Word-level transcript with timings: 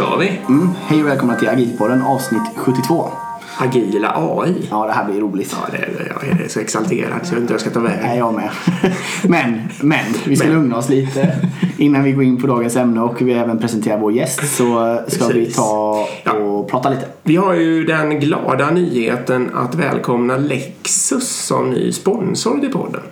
Kör 0.00 0.18
vi! 0.18 0.40
Mm, 0.48 0.68
hej 0.86 1.02
och 1.02 1.08
välkomna 1.08 1.34
till 1.34 1.48
Agilpodden 1.48 2.02
avsnitt 2.02 2.42
72. 2.56 3.08
Agila 3.58 4.12
AI. 4.16 4.54
Ja, 4.70 4.86
det 4.86 4.92
här 4.92 5.04
blir 5.04 5.20
roligt. 5.20 5.56
Ja, 5.60 5.68
det 5.72 5.76
är, 5.78 6.12
jag 6.14 6.40
är 6.40 6.48
så 6.48 6.60
exalterad 6.60 7.18
så 7.22 7.34
jag 7.34 7.34
vet 7.34 7.40
inte 7.40 7.54
jag 7.54 7.60
ska 7.60 7.70
ta 7.70 7.80
vägen. 7.80 7.98
Nej, 8.02 8.18
jag 8.18 8.34
med. 8.34 8.50
men, 9.28 9.68
men, 9.80 10.04
vi 10.26 10.36
ska 10.36 10.46
Men. 10.48 10.56
lugna 10.56 10.76
oss 10.76 10.88
lite 10.88 11.36
innan 11.78 12.04
vi 12.04 12.12
går 12.12 12.24
in 12.24 12.40
på 12.40 12.46
dagens 12.46 12.76
ämne 12.76 13.00
och 13.00 13.22
vi 13.22 13.32
även 13.32 13.58
presenterar 13.58 13.98
vår 13.98 14.12
gäst 14.12 14.56
så 14.56 15.00
ska 15.08 15.26
vi 15.26 15.32
Precis. 15.32 15.56
ta 15.56 16.06
Ja. 16.24 16.32
och 16.32 16.70
prata 16.70 16.90
lite. 16.90 17.06
Vi 17.22 17.36
har 17.36 17.54
ju 17.54 17.84
den 17.84 18.20
glada 18.20 18.70
nyheten 18.70 19.50
att 19.54 19.74
välkomna 19.74 20.36
Lexus 20.36 21.28
som 21.46 21.70
ny 21.70 21.92
sponsor 21.92 22.58
till 22.58 22.72
podden. 22.72 23.02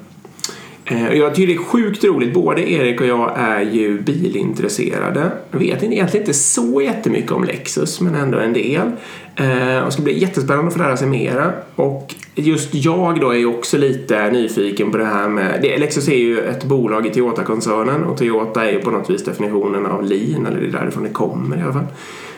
Eh, 0.90 1.12
jag 1.12 1.34
tycker 1.34 1.46
det 1.46 1.60
är 1.60 1.64
sjukt 1.64 2.04
roligt. 2.04 2.34
Både 2.34 2.70
Erik 2.70 3.00
och 3.00 3.06
jag 3.06 3.32
är 3.36 3.60
ju 3.60 4.00
bilintresserade. 4.00 5.30
Jag 5.50 5.58
vet 5.58 5.82
egentligen 5.82 6.26
inte 6.26 6.34
så 6.34 6.82
jättemycket 6.82 7.32
om 7.32 7.44
Lexus, 7.44 8.00
men 8.00 8.14
ändå 8.14 8.38
en 8.38 8.52
del. 8.52 8.92
Eh, 9.36 9.84
det 9.84 9.90
ska 9.90 10.02
bli 10.02 10.18
jättespännande 10.18 10.68
att 10.68 10.72
få 10.72 10.78
lära 10.78 10.96
sig 10.96 11.08
mera. 11.08 11.52
Och 11.74 12.14
just 12.34 12.74
jag 12.74 13.20
då 13.20 13.30
är 13.30 13.36
ju 13.36 13.46
också 13.46 13.78
lite 13.78 14.30
nyfiken 14.30 14.90
på 14.90 14.98
det 14.98 15.04
här 15.04 15.28
med... 15.28 15.62
Lexus 15.78 16.08
är 16.08 16.16
ju 16.16 16.40
ett 16.40 16.64
bolag 16.64 17.06
i 17.06 17.10
Toyota-koncernen 17.10 18.04
och 18.04 18.18
Toyota 18.18 18.64
är 18.64 18.72
ju 18.72 18.80
på 18.80 18.90
något 18.90 19.10
vis 19.10 19.24
definitionen 19.24 19.86
av 19.86 20.04
lean, 20.04 20.46
eller 20.46 20.60
det 20.60 20.66
är 20.66 20.80
därifrån 20.80 21.02
det 21.02 21.08
kommer 21.08 21.56
i 21.56 21.62
alla 21.62 21.72
fall. 21.72 21.86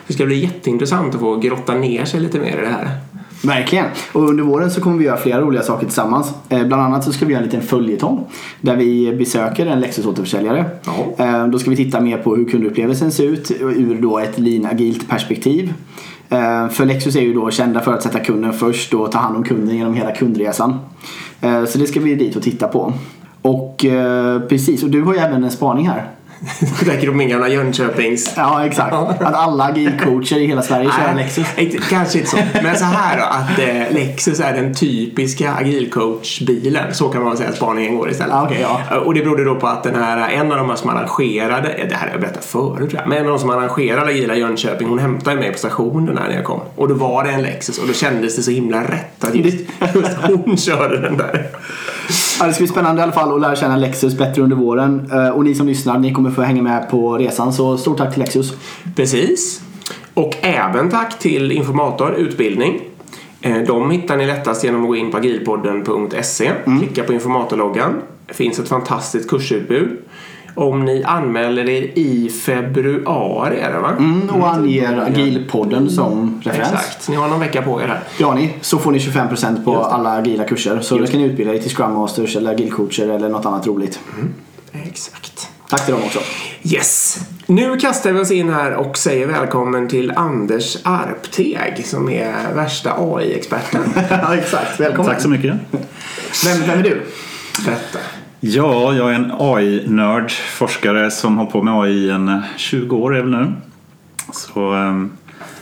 Det 0.06 0.12
ska 0.14 0.26
bli 0.26 0.38
jätteintressant 0.38 1.14
att 1.14 1.20
få 1.20 1.36
grotta 1.36 1.74
ner 1.74 2.04
sig 2.04 2.20
lite 2.20 2.38
mer 2.38 2.58
i 2.58 2.60
det 2.60 2.66
här. 2.66 2.88
Verkligen. 3.42 3.86
Och 4.12 4.28
under 4.28 4.44
våren 4.44 4.70
så 4.70 4.80
kommer 4.80 4.98
vi 4.98 5.04
göra 5.04 5.16
flera 5.16 5.40
roliga 5.40 5.62
saker 5.62 5.86
tillsammans. 5.86 6.32
Eh, 6.48 6.64
bland 6.64 6.82
annat 6.82 7.04
så 7.04 7.12
ska 7.12 7.26
vi 7.26 7.32
göra 7.32 7.42
en 7.42 7.48
liten 7.48 7.62
följetong 7.62 8.26
där 8.60 8.76
vi 8.76 9.12
besöker 9.12 9.66
en 9.66 9.80
Lexus 9.80 10.06
återförsäljare. 10.06 10.64
Ja. 10.84 11.24
Eh, 11.24 11.46
då 11.46 11.58
ska 11.58 11.70
vi 11.70 11.76
titta 11.76 12.00
mer 12.00 12.18
på 12.18 12.36
hur 12.36 12.44
kundupplevelsen 12.44 13.12
ser 13.12 13.24
ut 13.24 13.50
ur 13.60 14.02
då 14.02 14.18
ett 14.18 14.38
lean 14.38 14.66
agilt 14.66 15.08
perspektiv. 15.08 15.74
Eh, 16.28 16.68
för 16.68 16.84
Lexus 16.84 17.16
är 17.16 17.20
ju 17.20 17.34
då 17.34 17.50
kända 17.50 17.80
för 17.80 17.94
att 17.94 18.02
sätta 18.02 18.18
kunden 18.18 18.52
först 18.52 18.94
och 18.94 19.12
ta 19.12 19.18
hand 19.18 19.36
om 19.36 19.44
kunden 19.44 19.76
genom 19.76 19.94
hela 19.94 20.14
kundresan. 20.14 20.78
Så 21.40 21.78
det 21.78 21.86
ska 21.86 22.00
vi 22.00 22.14
dit 22.14 22.36
och 22.36 22.42
titta 22.42 22.68
på. 22.68 22.92
Och 23.42 23.84
precis, 24.48 24.82
och 24.82 24.90
du 24.90 25.02
har 25.02 25.14
ju 25.14 25.20
även 25.20 25.44
en 25.44 25.50
spaning 25.50 25.88
här. 25.88 26.08
Tänker 26.84 27.06
på 27.06 27.14
min 27.14 27.28
gamla 27.28 27.48
Jönköpings... 27.48 28.32
Ja, 28.36 28.66
exakt. 28.66 28.92
Att 28.92 29.34
alla 29.34 29.64
agilcoacher 29.64 30.36
i 30.36 30.46
hela 30.46 30.62
Sverige 30.62 30.90
kör 30.90 31.14
Lexus. 31.14 31.46
Kanske 31.90 32.18
inte 32.18 32.30
så. 32.30 32.36
Men 32.62 32.76
så 32.76 32.84
här 32.84 33.18
då, 33.18 33.24
att 33.24 33.58
eh, 33.58 33.94
Lexus 33.94 34.40
är 34.40 34.52
den 34.52 34.74
typiska 34.74 35.52
agilcoach-bilen. 35.52 36.94
Så 36.94 37.08
kan 37.08 37.22
man 37.22 37.30
väl 37.30 37.38
säga 37.38 37.50
att 37.50 37.56
spaningen 37.56 37.96
går 37.96 38.10
istället. 38.10 38.34
Ja, 38.34 38.44
okej, 38.44 38.66
ja. 38.90 39.00
Och 39.00 39.14
det 39.14 39.22
berodde 39.22 39.44
då 39.44 39.54
på 39.54 39.66
att 39.66 39.82
den 39.82 39.94
här, 39.94 40.28
en 40.30 40.52
av 40.52 40.58
de 40.58 40.68
här 40.68 40.76
som 40.76 40.90
arrangerade, 40.90 41.76
ja, 41.78 41.84
det 41.88 41.94
här 41.94 42.06
har 42.06 42.12
jag 42.12 42.20
berättat 42.20 42.44
förut 42.44 42.90
tror 42.90 43.00
jag, 43.00 43.08
men 43.08 43.18
en 43.18 43.24
av 43.24 43.30
de 43.30 43.38
som 43.38 43.50
arrangerade 43.50 44.10
Agila 44.10 44.34
Jönköping, 44.34 44.88
hon 44.88 44.98
hämtade 44.98 45.36
mig 45.36 45.52
på 45.52 45.58
stationen 45.58 46.14
när 46.14 46.30
jag 46.30 46.44
kom. 46.44 46.60
Och 46.76 46.88
då 46.88 46.94
var 46.94 47.24
det 47.24 47.30
en 47.30 47.42
Lexus 47.42 47.78
och 47.78 47.86
då 47.86 47.92
kändes 47.92 48.36
det 48.36 48.42
så 48.42 48.50
himla 48.50 48.82
rätt 48.82 49.24
att 49.24 49.34
just, 49.34 49.58
just 49.94 50.16
hon 50.22 50.56
körde 50.56 51.00
den 51.00 51.16
där. 51.16 51.50
Ja, 52.40 52.46
det 52.46 52.52
ska 52.52 52.60
bli 52.60 52.68
spännande 52.68 53.00
i 53.00 53.02
alla 53.02 53.12
fall 53.12 53.34
att 53.34 53.40
lära 53.40 53.56
känna 53.56 53.76
Lexus 53.76 54.18
bättre 54.18 54.42
under 54.42 54.56
våren. 54.56 55.10
Eh, 55.12 55.28
Och 55.28 55.44
ni 55.44 55.54
som 55.54 55.66
lyssnar, 55.66 55.98
ni 55.98 56.12
kommer 56.12 56.30
få 56.30 56.42
hänga 56.42 56.62
med 56.62 56.90
på 56.90 57.18
resan. 57.18 57.52
Så 57.52 57.78
stort 57.78 57.98
tack 57.98 58.10
till 58.12 58.20
Lexus. 58.22 58.52
Precis. 58.96 59.62
Och 60.14 60.36
även 60.40 60.90
tack 60.90 61.18
till 61.18 61.52
Informator 61.52 62.14
Utbildning. 62.14 62.80
Eh, 63.40 63.58
De 63.58 63.90
hittar 63.90 64.16
ni 64.16 64.26
lättast 64.26 64.64
genom 64.64 64.82
att 64.82 64.88
gå 64.88 64.96
in 64.96 65.10
på 65.10 65.16
agilpodden.se. 65.16 66.50
Klicka 66.78 67.04
på 67.04 67.12
informatorloggan. 67.12 67.94
Det 68.26 68.34
finns 68.34 68.58
ett 68.58 68.68
fantastiskt 68.68 69.30
kursutbud. 69.30 69.88
Om 70.54 70.84
ni 70.84 71.02
anmäler 71.04 71.68
er 71.68 71.82
i 71.98 72.30
februari 72.44 73.60
är 73.60 73.72
det 73.72 73.78
va? 73.78 73.90
Mm, 73.98 74.30
och 74.30 74.54
anger 74.54 75.00
Agilpodden 75.06 75.90
som 75.90 76.40
referens. 76.44 76.72
Exakt. 76.72 77.08
Ni 77.08 77.16
har 77.16 77.28
någon 77.28 77.40
vecka 77.40 77.62
på 77.62 77.82
er 77.82 77.86
här. 77.86 78.00
Ja, 78.18 78.34
ni, 78.34 78.54
så 78.60 78.78
får 78.78 78.92
ni 78.92 78.98
25% 78.98 79.64
på 79.64 79.76
alla 79.76 80.10
agila 80.10 80.44
kurser. 80.44 80.80
Så 80.80 80.98
då 80.98 81.06
ska 81.06 81.16
ni 81.16 81.24
utbilda 81.24 81.54
er 81.54 81.58
till 81.58 81.70
Scrum 81.70 81.92
Masters 81.92 82.36
eller 82.36 82.50
agilcoacher 82.50 83.08
eller 83.08 83.28
något 83.28 83.46
annat 83.46 83.66
roligt. 83.66 84.00
Exakt. 84.72 85.48
Tack 85.70 85.84
till 85.84 85.94
dem 85.94 86.02
också. 86.04 86.20
Yes. 86.62 87.18
Nu 87.46 87.76
kastar 87.76 88.12
vi 88.12 88.20
oss 88.20 88.30
in 88.30 88.48
här 88.48 88.74
och 88.74 88.98
säger 88.98 89.26
välkommen 89.26 89.88
till 89.88 90.12
Anders 90.16 90.76
Arpteg 90.82 91.86
som 91.86 92.08
är 92.08 92.54
värsta 92.54 92.94
AI-experten. 92.98 93.82
ja, 94.10 94.36
exakt. 94.36 94.80
Välkommen. 94.80 95.12
Tack 95.12 95.22
så 95.22 95.28
mycket. 95.28 95.54
Vem, 96.44 96.60
vem 96.66 96.78
är 96.78 96.82
du? 96.82 97.02
Berätta. 97.64 97.98
Ja, 98.40 98.94
jag 98.94 99.10
är 99.10 99.14
en 99.14 99.32
AI-nörd, 99.38 100.30
forskare 100.30 101.10
som 101.10 101.38
har 101.38 101.46
på 101.46 101.62
med 101.62 101.74
AI 101.74 101.92
i 101.92 102.10
en 102.10 102.42
20 102.56 102.96
år 102.96 103.16
är 103.16 103.20
väl 103.20 103.30
nu. 103.30 103.52
Så, 104.32 104.72
ehm, 104.72 105.10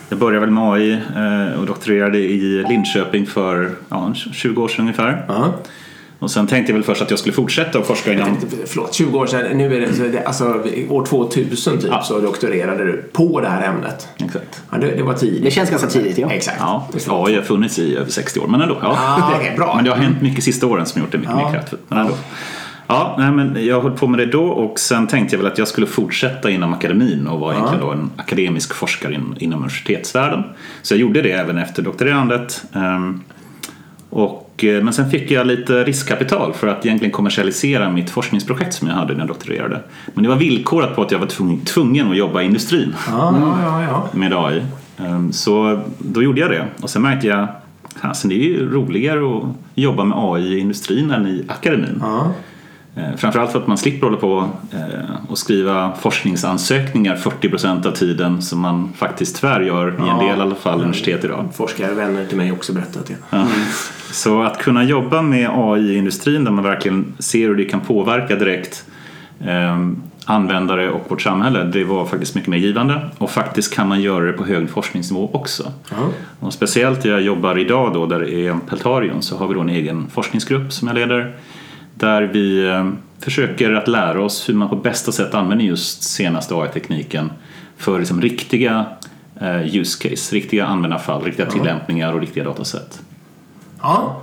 jag 0.09 0.19
började 0.19 0.41
väl 0.47 0.51
med 0.55 0.65
AI 0.73 0.93
eh, 0.93 1.61
och 1.61 1.67
doktorerade 1.67 2.19
i 2.19 2.65
Linköping 2.69 3.27
för 3.27 3.71
ja, 3.89 4.13
20 4.15 4.63
år 4.63 4.69
sedan 4.69 4.81
ungefär. 4.81 5.25
Ja. 5.29 5.55
Och 6.21 6.31
sen 6.31 6.47
tänkte 6.47 6.73
jag 6.73 6.75
väl 6.75 6.85
först 6.85 7.03
att 7.03 7.11
jag 7.11 7.19
skulle 7.19 7.33
fortsätta 7.35 7.79
och 7.79 7.87
forska 7.87 8.13
inom... 8.13 8.37
Förlåt, 8.67 8.95
20 8.95 9.19
år 9.19 9.27
sedan. 9.27 9.59
Nu 9.59 9.77
är 9.77 9.81
det, 9.81 9.95
så 9.95 10.03
det 10.03 10.25
alltså, 10.25 10.45
år 10.89 11.05
2000 11.07 11.79
typ 11.79 11.91
Ja. 11.91 12.03
så 12.03 12.21
doktorerade 12.21 12.85
du 12.85 13.03
på 13.13 13.41
det 13.41 13.49
här 13.49 13.69
ämnet. 13.69 14.09
Exakt. 14.17 14.63
Ja, 14.71 14.79
det, 14.79 14.87
det 14.97 15.03
var 15.03 15.15
tidigt. 15.15 15.45
Det 15.45 15.51
känns 15.51 15.71
ganska 15.71 15.89
tidigt, 15.89 16.19
ja. 16.19 16.31
Exakt. 16.31 16.57
Ja. 16.61 16.89
AI 17.07 17.35
har 17.35 17.43
funnits 17.43 17.79
i 17.79 17.97
över 17.97 18.11
60 18.11 18.41
år, 18.41 18.47
men 18.47 18.61
ändå. 18.61 18.77
Ja. 18.83 18.89
Ah, 18.99 19.33
okej, 19.37 19.53
bra. 19.57 19.75
Men 19.77 19.85
det 19.85 19.91
har 19.91 19.97
hänt 19.99 20.23
mycket 20.23 20.45
sista 20.45 20.67
åren 20.67 20.87
som 20.87 21.03
gjort 21.03 21.13
det 21.13 21.19
mycket 21.19 21.35
Ja. 21.39 21.45
mer 21.47 21.53
kraftfullt. 21.53 21.83
Men 21.89 21.99
ändå. 21.99 22.13
Ja, 22.13 22.19
nej, 23.19 23.31
men 23.33 23.67
jag 23.67 23.81
höll 23.81 23.93
på 23.93 24.07
med 24.07 24.19
det 24.19 24.27
då 24.27 24.45
och 24.45 24.79
sen 24.79 25.07
tänkte 25.07 25.37
jag 25.37 25.43
väl 25.43 25.53
att 25.53 25.59
jag 25.59 25.69
skulle 25.69 25.87
fortsätta 25.87 26.51
inom 26.51 26.73
akademin 26.73 27.27
och 27.27 27.41
vara 27.41 27.55
egentligen 27.55 27.85
då 27.85 27.91
en 27.93 28.11
akademisk 28.17 28.75
forskare 28.75 29.15
in, 29.15 29.35
inom 29.39 29.59
universitetsvärlden. 29.59 30.43
Så 30.83 30.95
jag 30.95 31.01
gjorde 31.01 31.23
det 31.23 31.33
även 31.33 31.59
efter 31.59 31.83
doktorerandet. 31.83 32.65
Ehm, 32.73 33.21
och, 34.11 34.65
eh, 34.65 34.83
men 34.85 34.93
sen 34.93 35.11
fick 35.11 35.31
jag 35.31 35.47
lite 35.47 35.85
riskkapital 35.85 36.53
för 36.53 36.67
att 36.67 36.87
egentligen 36.87 37.13
kommersialisera 37.13 37.91
mitt 37.91 38.11
forskningsprojekt 38.11 38.75
som 38.75 38.89
jag 38.89 38.95
hade 38.95 39.13
när 39.13 39.21
jag 39.21 39.29
doktorerade. 39.29 39.81
Men 40.15 40.23
det 40.23 40.29
var 40.29 40.37
villkorat 40.37 40.97
på 40.97 41.03
att 41.03 41.11
jag 41.11 41.19
var 41.19 41.27
tvungen, 41.27 41.61
tvungen 41.61 42.11
att 42.11 42.17
jobba 42.17 42.43
i 42.43 42.45
industrin 42.45 42.95
Ja, 43.09 43.35
ja, 43.63 43.83
ja. 43.83 44.09
med 44.13 44.33
AI. 44.33 44.63
Ehm, 44.99 45.33
Så 45.33 45.81
då 45.99 46.23
gjorde 46.23 46.41
jag 46.41 46.51
det 46.51 46.65
och 46.83 46.91
sen 46.91 47.03
märkte 47.03 47.27
jag 47.27 47.49
Alltså 48.01 48.29
det 48.29 48.35
är 48.35 48.45
ju 48.45 48.71
roligare 48.71 49.37
att 49.37 49.45
jobba 49.75 50.05
med 50.05 50.19
AI 50.21 50.43
i 50.43 50.59
industrin 50.59 51.11
än 51.11 51.27
i 51.27 51.45
akademin. 51.49 51.99
ja. 52.03 52.33
Eh, 52.97 53.17
Framförallt 53.17 53.53
för 53.53 53.59
att 53.59 53.67
man 53.67 53.79
slipper 53.79 54.07
hålla 54.07 54.19
på 54.19 54.49
eh, 54.73 55.29
och 55.29 55.39
skriva 55.39 55.93
forskningsansökningar 56.01 57.17
40% 57.17 57.87
av 57.87 57.91
tiden 57.91 58.43
som 58.43 58.61
man 58.61 58.93
faktiskt 58.97 59.41
tyvärr 59.41 59.61
gör 59.61 59.89
i 60.07 60.09
en 60.09 60.19
del 60.19 60.39
i 60.39 60.43
alla 60.43 60.55
fall 60.55 60.81
universitet 60.81 61.25
idag. 61.25 61.49
Forskare 61.55 61.95
vänner 61.95 62.27
till 62.27 62.37
mig 62.37 62.53
också 62.53 62.73
berättat 62.73 63.07
det. 63.07 63.17
Ja. 63.31 63.47
Så 64.13 64.43
att 64.43 64.59
kunna 64.59 64.85
jobba 64.85 65.23
med 65.23 65.51
AI 65.53 65.81
i 65.81 65.97
industrin 65.97 66.45
där 66.45 66.53
man 66.53 66.65
verkligen 66.65 67.15
ser 67.19 67.49
hur 67.49 67.57
det 67.57 67.65
kan 67.65 67.81
påverka 67.81 68.37
direkt 68.37 68.85
eh, 69.41 69.77
användare 70.29 70.91
och 70.91 71.11
vårt 71.11 71.23
samhälle, 71.23 71.65
det 71.65 71.85
var 71.85 72.07
faktiskt 72.07 72.35
mycket 72.35 72.51
mer 72.51 72.59
givande. 72.59 73.11
Och 73.19 73.31
faktiskt 73.31 73.75
kan 73.75 73.89
man 73.89 74.01
göra 74.01 74.25
det 74.25 74.33
på 74.33 74.45
hög 74.45 74.71
forskningsnivå 74.71 75.31
också. 75.33 75.73
Ja. 75.91 75.97
Och 76.41 76.53
speciellt 76.53 77.03
där 77.03 77.11
jag 77.11 77.23
jobbar 77.23 77.59
idag 77.59 77.95
då, 77.95 78.07
där 78.07 78.21
det 78.21 78.35
är 78.35 78.57
Peltarion, 78.69 79.23
så 79.23 79.37
har 79.37 79.49
vi 79.49 79.55
då 79.55 79.61
en 79.61 79.69
egen 79.69 80.07
forskningsgrupp 80.11 80.73
som 80.73 80.89
jag 80.89 80.95
leder. 80.95 81.37
Där 81.99 82.23
vi 82.23 82.69
eh, 82.69 82.91
försöker 83.21 83.73
att 83.73 83.89
lära 83.89 84.23
oss 84.23 84.49
hur 84.49 84.55
man 84.55 84.69
på 84.69 84.77
bästa 84.77 85.13
sätt 85.13 85.35
använder 85.35 85.65
just 85.65 86.03
senaste 86.03 86.55
AI-tekniken 86.55 87.31
för 87.77 87.99
liksom 87.99 88.21
riktiga 88.21 88.87
eh, 89.41 89.77
use 89.77 90.09
case, 90.09 90.35
riktiga 90.35 90.67
användarfall, 90.67 91.23
riktiga 91.25 91.47
tillämpningar 91.47 92.13
och 92.13 92.21
riktiga 92.21 92.45
dataset. 92.45 93.01
ja. 93.83 94.23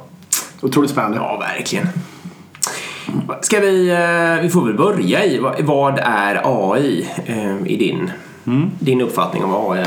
Otroligt 0.61 0.91
spännande. 0.91 1.17
Ja, 1.17 1.37
verkligen. 1.37 1.87
Ska 3.41 3.59
vi, 3.59 3.89
eh, 3.89 4.41
vi 4.41 4.49
får 4.49 4.65
väl 4.65 4.77
börja 4.77 5.25
i 5.25 5.39
vad, 5.59 5.99
är 5.99 6.41
AI 6.43 7.07
i 7.65 7.75
din, 7.77 8.11
din 8.79 9.01
uppfattning 9.01 9.43
om 9.43 9.71
AI? 9.71 9.85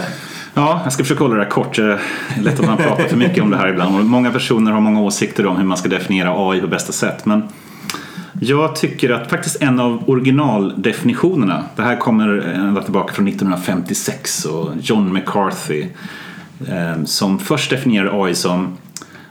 Ja, 0.54 0.80
jag 0.84 0.92
ska 0.92 1.02
försöka 1.04 1.24
hålla 1.24 1.34
det 1.34 1.42
här 1.42 1.50
kort. 1.50 1.76
Det 1.76 1.82
är 1.82 2.00
lätt 2.42 2.60
att 2.60 2.66
man 2.66 2.76
pratar 2.76 3.04
för 3.04 3.16
mycket 3.16 3.42
om 3.42 3.50
det 3.50 3.56
här 3.56 3.68
ibland. 3.68 3.96
Och 3.96 4.04
Många 4.04 4.30
personer 4.30 4.72
har 4.72 4.80
många 4.80 5.00
åsikter 5.00 5.46
om 5.46 5.56
hur 5.56 5.64
man 5.64 5.76
ska 5.76 5.88
definiera 5.88 6.48
AI 6.50 6.60
på 6.60 6.66
bästa 6.66 6.92
sätt. 6.92 7.26
Men 7.26 7.48
jag 8.40 8.76
tycker 8.76 9.10
att 9.10 9.30
faktiskt 9.30 9.62
en 9.62 9.80
av 9.80 10.10
originaldefinitionerna, 10.10 11.64
det 11.76 11.82
här 11.82 11.96
kommer 11.96 12.28
ända 12.38 12.82
tillbaka 12.82 13.14
från 13.14 13.28
1956 13.28 14.44
och 14.44 14.70
John 14.82 15.12
McCarthy 15.12 15.86
eh, 16.68 17.04
som 17.04 17.38
först 17.38 17.70
definierade 17.70 18.22
AI 18.22 18.34
som 18.34 18.76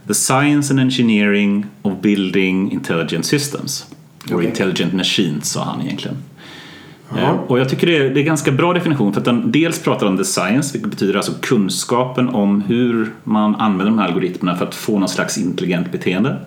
the 0.08 0.14
science 0.14 0.74
and 0.74 0.80
engineering 0.80 1.66
of 1.82 1.94
building 2.02 2.72
intelligent 2.72 3.26
systems. 3.26 3.86
Or 4.32 4.36
Okej. 4.36 4.48
intelligent 4.48 4.94
machines 4.94 5.52
sa 5.52 5.64
han 5.64 5.82
egentligen. 5.82 6.18
Ja. 7.16 7.18
Eh, 7.18 7.30
Och 7.30 7.60
jag 7.60 7.70
tycker 7.70 7.88
det 7.88 7.98
är, 7.98 8.10
det 8.10 8.20
är 8.20 8.24
ganska 8.24 8.52
bra 8.52 8.74
definition 8.74 9.14
för 9.14 9.22
att 9.22 9.26
den 9.26 9.52
dels 9.52 9.80
pratar 9.84 10.08
om 10.08 10.18
the 10.18 10.24
science, 10.26 10.74
vilket 10.74 10.92
betyder 10.92 11.16
alltså 11.16 11.32
kunskapen 11.42 12.30
om 12.30 12.62
hur 12.62 13.12
man 13.24 13.56
använder 13.56 13.86
de 13.86 14.00
här 14.00 14.08
algoritmerna 14.08 14.58
för 14.58 14.66
att 14.66 14.76
få 14.76 15.00
någon 15.00 15.10
slags 15.10 15.38
intelligent 15.38 15.92
beteende. 15.92 16.38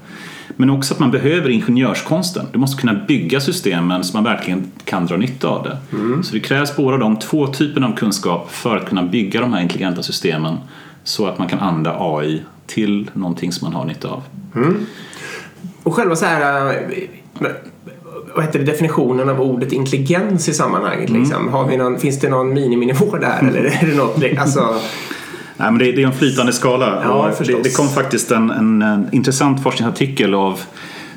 Men 0.60 0.70
också 0.70 0.94
att 0.94 1.00
man 1.00 1.10
behöver 1.10 1.48
ingenjörskonsten. 1.50 2.46
Du 2.52 2.58
måste 2.58 2.80
kunna 2.80 2.94
bygga 2.94 3.40
systemen 3.40 4.04
så 4.04 4.16
man 4.16 4.24
verkligen 4.24 4.70
kan 4.84 5.06
dra 5.06 5.16
nytta 5.16 5.48
av 5.48 5.62
det. 5.62 5.76
Så 6.22 6.34
det 6.34 6.40
krävs 6.40 6.76
båda 6.76 6.96
de 6.96 7.16
två 7.18 7.46
typerna 7.46 7.86
av 7.86 7.96
kunskap 7.96 8.50
för 8.52 8.76
att 8.76 8.88
kunna 8.88 9.02
bygga 9.02 9.40
de 9.40 9.52
här 9.52 9.62
intelligenta 9.62 10.02
systemen 10.02 10.56
så 11.04 11.26
att 11.26 11.38
man 11.38 11.48
kan 11.48 11.58
använda 11.58 11.96
AI 11.98 12.42
till 12.66 13.10
någonting 13.14 13.52
som 13.52 13.66
man 13.66 13.74
har 13.74 13.84
nytta 13.84 14.08
av. 14.08 14.22
Och 15.82 15.94
själva 15.94 16.16
så 16.16 16.24
här... 16.26 16.66
eh, 16.66 17.46
Vad 18.34 18.44
heter 18.44 18.58
det, 18.58 18.64
definitionen 18.64 19.28
av 19.28 19.40
ordet 19.40 19.72
intelligens 19.72 20.48
i 20.48 20.52
sammanhanget? 20.54 21.10
Liksom. 21.10 21.48
Har 21.48 21.68
vi 21.68 21.76
någon, 21.76 21.98
finns 21.98 22.20
det 22.20 22.28
någon 22.28 22.54
miniminivå 22.54 23.16
där? 23.16 23.38
Eller 23.48 23.64
är 23.64 23.86
det 23.86 23.94
något, 23.96 24.22
alltså, 24.38 24.74
Nej, 25.60 25.70
men 25.70 25.78
det, 25.78 25.92
det 25.92 26.02
är 26.02 26.06
en 26.06 26.12
flytande 26.12 26.52
skala. 26.52 27.00
Ja, 27.04 27.30
det, 27.38 27.62
det 27.62 27.76
kom 27.76 27.88
faktiskt 27.88 28.30
en, 28.30 28.50
en, 28.50 28.82
en 28.82 29.08
intressant 29.12 29.62
forskningsartikel 29.62 30.34
av 30.34 30.60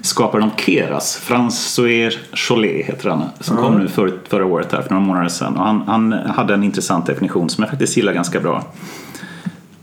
skaparen 0.02 0.44
av 0.44 0.52
Keras, 0.58 1.22
François 1.28 2.14
Chollet 2.34 2.86
heter 2.86 3.10
han, 3.10 3.24
som 3.40 3.58
kom 3.58 3.80
nu 3.80 3.88
för, 3.88 4.12
förra 4.30 4.46
året 4.46 4.72
här, 4.72 4.82
för 4.82 4.90
några 4.90 5.06
månader 5.06 5.30
sedan. 5.30 5.58
Och 5.58 5.66
han, 5.66 5.82
han 5.88 6.14
hade 6.14 6.54
en 6.54 6.64
intressant 6.64 7.06
definition 7.06 7.50
som 7.50 7.62
jag 7.62 7.70
faktiskt 7.70 7.98
gillar 7.98 8.14
ganska 8.14 8.40
bra. 8.40 8.64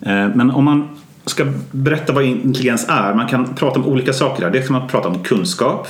Eh, 0.00 0.28
Men 0.34 0.50
om 0.50 0.64
man 0.64 0.88
ska 1.26 1.46
berätta 1.70 2.12
vad 2.12 2.24
intelligens 2.24 2.86
är, 2.88 3.14
man 3.14 3.26
kan 3.28 3.54
prata 3.54 3.80
om 3.80 3.86
olika 3.86 4.12
saker 4.12 4.42
här. 4.42 4.50
Dels 4.50 4.66
kan 4.66 4.78
man 4.78 4.88
prata 4.88 5.08
om 5.08 5.18
kunskap, 5.22 5.88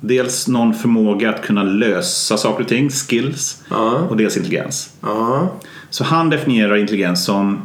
dels 0.00 0.48
någon 0.48 0.74
förmåga 0.74 1.30
att 1.30 1.42
kunna 1.42 1.62
lösa 1.62 2.36
saker 2.36 2.62
och 2.62 2.68
ting, 2.68 2.90
skills, 2.90 3.62
Ja. 3.70 3.90
och 4.10 4.16
dels 4.16 4.36
intelligens. 4.36 4.90
ja. 5.02 5.52
Så 5.90 6.04
han 6.04 6.30
definierar 6.30 6.76
intelligens 6.76 7.24
som 7.24 7.58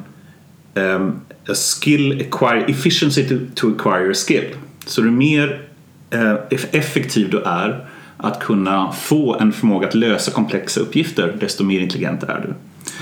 um, 0.76 1.22
a 1.50 1.54
skill 1.56 2.22
acquire, 2.22 2.66
efficiency 2.68 3.24
to, 3.30 3.36
to 3.56 3.68
acquire 3.76 4.12
a 4.12 4.14
skill. 4.14 4.46
Så 4.86 5.02
ju 5.02 5.12
mer 5.12 5.62
eh, 6.10 6.20
eff- 6.50 6.68
effektiv 6.72 7.30
du 7.30 7.42
är 7.42 7.86
att 8.18 8.40
kunna 8.40 8.92
få 8.92 9.36
en 9.40 9.52
förmåga 9.54 9.88
att 9.88 9.96
lösa 9.96 10.32
komplexa 10.32 10.80
uppgifter 10.82 11.38
desto 11.40 11.64
mer 11.64 11.80
intelligent 11.80 12.24
är 12.24 12.40
du. 12.48 12.54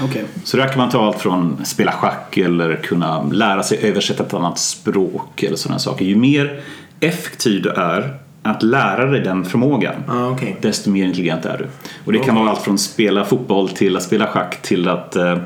Okej. 0.06 0.24
Så 0.44 0.58
där 0.58 0.68
kan 0.68 0.78
man 0.78 0.90
ta 0.90 1.06
allt 1.08 1.20
från 1.22 1.66
spela 1.66 1.92
schack 1.92 2.38
eller 2.38 2.76
kunna 2.76 3.24
lära 3.24 3.64
sig 3.64 3.78
översätta 3.82 4.24
ett 4.24 4.34
annat 4.34 4.60
språk 4.60 5.44
eller 5.44 5.56
sådana 5.56 5.80
saker. 5.80 6.06
Ju 6.06 6.16
mer 6.16 6.60
effektiv 7.00 7.62
du 7.62 7.70
är 7.70 8.16
att 8.44 8.64
lära 8.64 9.06
dig 9.06 9.22
den 9.22 9.46
förmågan 9.46 9.96
Ja, 10.08 10.30
okej. 10.30 10.58
desto 10.62 10.90
mer 10.90 11.06
intelligent 11.06 11.46
är 11.46 11.58
du. 11.58 11.68
Och 12.06 12.14
det 12.14 12.20
kan 12.20 12.36
vara 12.36 12.50
allt 12.50 12.62
från 12.62 12.78
spela 12.78 13.26
fotboll 13.26 13.70
till 13.70 13.98
att 13.98 14.04
spela 14.04 14.28
schack 14.28 14.62
till 14.62 14.88
att 14.90 15.16
eh, 15.16 15.38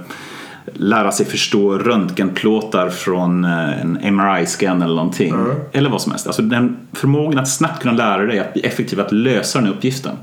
lära 0.74 1.12
sig 1.12 1.26
förstå 1.26 1.78
röntgenplåtar 1.78 2.90
från 2.90 3.46
eh, 3.46 3.82
en 3.82 3.98
MRI-scan 3.98 4.82
eller 4.84 4.96
någonting. 4.96 5.36
Eller 5.72 5.90
vad 5.90 6.02
som 6.02 6.12
helst. 6.12 6.28
Alltså 6.28 6.42
den 6.42 6.78
förmågan 6.94 7.40
att 7.40 7.50
snabbt 7.50 7.82
kunna 7.82 7.94
lära 7.94 8.26
dig 8.26 8.40
att 8.40 8.54
bli 8.54 8.62
effektiv 8.62 9.00
att 9.00 9.12
lösa 9.12 9.60
den 9.60 9.68
här 9.68 9.74
uppgiften. 9.74 10.16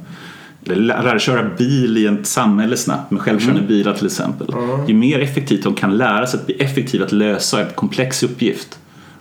Lära 0.66 1.10
dig 1.10 1.20
köra 1.20 1.50
bil 1.58 1.98
i 1.98 2.06
ett 2.06 2.26
samhälle 2.26 2.76
snabbt 2.76 3.10
med 3.10 3.20
självkörande 3.20 3.62
bilar 3.62 3.94
till 3.94 4.06
exempel. 4.06 4.46
Ju 4.88 4.94
mer 4.94 5.20
effektivt 5.20 5.64
de 5.64 5.74
kan 5.74 5.96
lära 5.96 6.26
sig 6.26 6.40
att 6.40 6.46
bli 6.46 6.54
effektiv 6.54 7.02
att 7.02 7.12
lösa 7.12 7.60
en 7.60 7.70
komplex 7.74 8.22
uppgift 8.22 8.78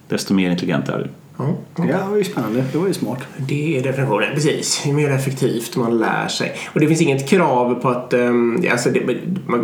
desto 0.08 0.34
mer 0.34 0.52
intelligent 0.52 0.90
är 0.90 0.98
du. 0.98 1.08
Ja. 1.38 1.46
Ja, 1.76 1.84
det 1.84 2.10
var 2.10 2.18
ju 2.18 2.24
spännande. 2.24 2.64
Det 2.72 2.78
var 2.78 2.88
ju 2.88 2.94
smart. 2.94 3.20
Det 3.38 3.78
är 3.78 3.84
definitionen, 3.84 4.30
precis. 4.34 4.82
Ju 4.86 4.94
mer 4.94 5.10
effektivt 5.12 5.76
man 5.76 5.98
lär 6.00 6.28
sig. 6.28 6.56
Och 6.74 6.80
det 6.80 6.88
finns 6.88 7.02
inget 7.02 7.30
krav 7.30 7.76
på 7.76 7.90
att... 7.90 8.14
Um, 8.14 8.66
alltså 8.72 8.90
det, 8.90 9.02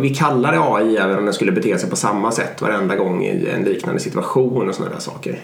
vi 0.00 0.14
kallar 0.14 0.52
det 0.52 0.58
AI 0.60 0.96
även 0.96 1.18
om 1.18 1.24
den 1.24 1.34
skulle 1.34 1.52
bete 1.52 1.78
sig 1.78 1.90
på 1.90 1.96
samma 1.96 2.32
sätt 2.32 2.62
varenda 2.62 2.96
gång 2.96 3.24
i 3.24 3.48
en 3.54 3.64
liknande 3.64 4.00
situation 4.00 4.68
och 4.68 4.74
sådana 4.74 4.94
där 4.94 5.00
saker. 5.00 5.38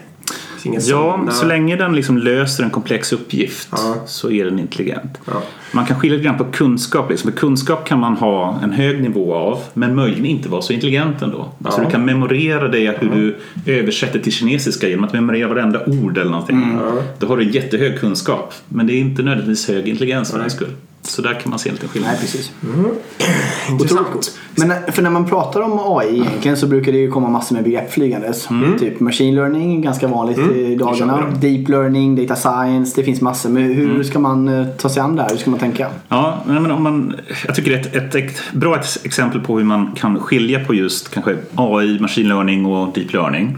Ja, 0.65 0.81
sådana- 0.81 1.33
så 1.33 1.47
länge 1.47 1.77
den 1.77 1.95
liksom 1.97 2.19
löser 2.19 2.65
en 2.65 2.71
komplex 2.71 3.13
uppgift 3.13 3.69
Ja. 3.73 3.95
så 4.07 4.31
är 4.31 4.45
den 4.45 4.59
intelligent. 4.59 5.19
Ja. 5.27 5.43
Man 5.73 5.87
kan 5.87 6.01
skilja 6.01 6.17
lite 6.17 6.27
grann 6.29 6.39
på 6.39 6.45
kunskap. 6.45 7.11
Liksom. 7.11 7.31
För 7.33 7.39
kunskap 7.39 7.85
kan 7.89 8.01
man 8.01 8.17
ha 8.17 8.59
en 8.63 8.73
hög 8.73 9.03
nivå 9.03 9.35
av 9.35 9.59
men 9.75 9.95
möjligen 9.95 10.27
inte 10.27 10.49
vara 10.49 10.63
så 10.63 10.73
intelligent 10.73 11.23
ändå. 11.23 11.49
Alltså 11.65 11.81
Ja. 11.81 11.85
du 11.87 11.91
kan 11.93 12.05
memorera 12.05 12.69
dig 12.69 12.97
hur 13.01 13.11
du 13.11 13.37
översätter 13.73 14.19
till 14.19 14.33
kinesiska 14.33 14.89
genom 14.89 15.05
att 15.05 15.13
memorera 15.13 15.49
varenda 15.49 15.81
ord 15.87 16.19
eller 16.19 16.31
någonting. 16.31 16.79
Då 17.19 17.27
har 17.27 17.37
du 17.37 17.51
jättehög 17.51 17.99
kunskap 18.01 18.55
men 18.69 18.87
det 18.87 18.93
är 18.93 18.99
inte 19.01 19.23
nödvändigtvis 19.23 19.69
hög 19.69 19.89
intelligens 19.89 20.31
för 20.31 20.39
den 20.39 20.51
skull. 20.51 20.71
Så 21.03 21.23
där 21.23 21.35
kan 21.35 21.51
man 21.51 21.59
se 21.59 21.69
en 21.69 21.75
liten 21.75 21.89
skillnad. 21.89 22.11
Nej, 22.11 22.21
precis. 22.21 22.53
Intressant. 23.71 24.39
Men 24.59 24.69
när- 24.69 24.93
för 24.93 25.03
när 25.03 25.11
man 25.11 25.27
pratar 25.29 25.61
om 25.61 25.79
AI 25.99 26.19
egentligen 26.21 26.57
så 26.57 26.67
brukar 26.67 26.93
det 26.93 26.99
ju 26.99 27.11
komma 27.11 27.29
massor 27.29 27.55
med 27.55 27.65
begrepp 27.65 27.93
flygandes. 27.93 28.49
Typ 28.81 29.01
machine 29.01 29.35
learning, 29.35 29.83
ganska 29.83 30.09
vanligt 30.09 30.39
i 30.39 30.75
dagarna. 30.77 31.25
Deep 31.41 31.69
learning, 31.69 32.17
data 32.27 32.37
science, 32.37 32.93
det 32.97 33.05
finns 33.05 33.21
massor. 33.21 33.51
Men 33.51 33.63
hur 33.63 34.03
ska 34.03 34.19
man 34.19 34.49
eh, 34.49 34.67
ta 34.67 34.89
sig 34.89 35.01
an 35.03 35.17
det 35.17 35.23
här? 35.23 35.31
Hur 35.31 35.37
ska 35.37 35.51
man 35.51 35.56
tänka? 35.59 35.91
Ja, 36.09 36.43
men 36.47 36.71
om 36.71 36.83
man, 36.83 37.17
jag 37.47 37.55
tycker 37.55 37.71
det 37.71 37.77
är 37.77 37.81
ett, 37.81 37.95
ett, 37.95 38.15
ett 38.15 38.43
bra 38.53 38.77
ex- 38.77 39.05
exempel 39.05 39.41
på 39.41 39.59
hur 39.59 39.65
man 39.65 39.93
kan 39.97 40.21
skilja 40.21 40.65
på 40.65 40.75
just 40.75 41.11
kanske 41.15 41.37
AI, 41.55 41.99
machine 42.01 42.29
learning 42.29 42.67
och 42.67 42.95
deep 42.95 43.13
learning. 43.13 43.57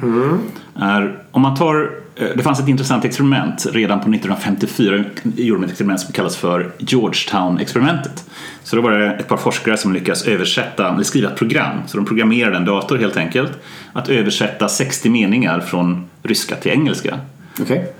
Är, 0.76 1.18
om 1.30 1.42
man 1.42 1.56
tar, 1.56 1.90
eh, 2.16 2.26
det 2.36 2.42
fanns 2.42 2.60
ett 2.60 2.68
intressant 2.68 3.04
experiment 3.04 3.66
redan 3.72 3.98
på 4.00 4.10
1954 4.10 5.04
gjorde 5.36 5.60
de 5.60 5.64
ett 5.64 5.70
experiment 5.70 6.00
som 6.00 6.12
kallas 6.12 6.36
för 6.36 6.70
Georgetown-experimentet. 6.78 8.24
Så 8.62 8.76
då 8.76 8.82
var 8.82 8.90
det 8.90 9.06
ett 9.12 9.28
par 9.28 9.36
forskare 9.36 9.76
som 9.76 9.92
lyckades 9.92 10.22
översätta, 10.26 10.88
eller 10.94 11.02
skriva 11.02 11.28
ett 11.30 11.36
program, 11.36 11.76
så 11.86 11.96
de 11.96 12.06
programmerade 12.06 12.56
en 12.56 12.64
dator 12.64 12.98
helt 12.98 13.16
enkelt, 13.16 13.52
att 13.92 14.08
översätta 14.08 14.68
60 14.68 15.10
meningar 15.10 15.60
från 15.60 16.04
ryska 16.22 16.54
till 16.56 16.70
engelska. 16.72 17.18
Okej. 17.60 17.92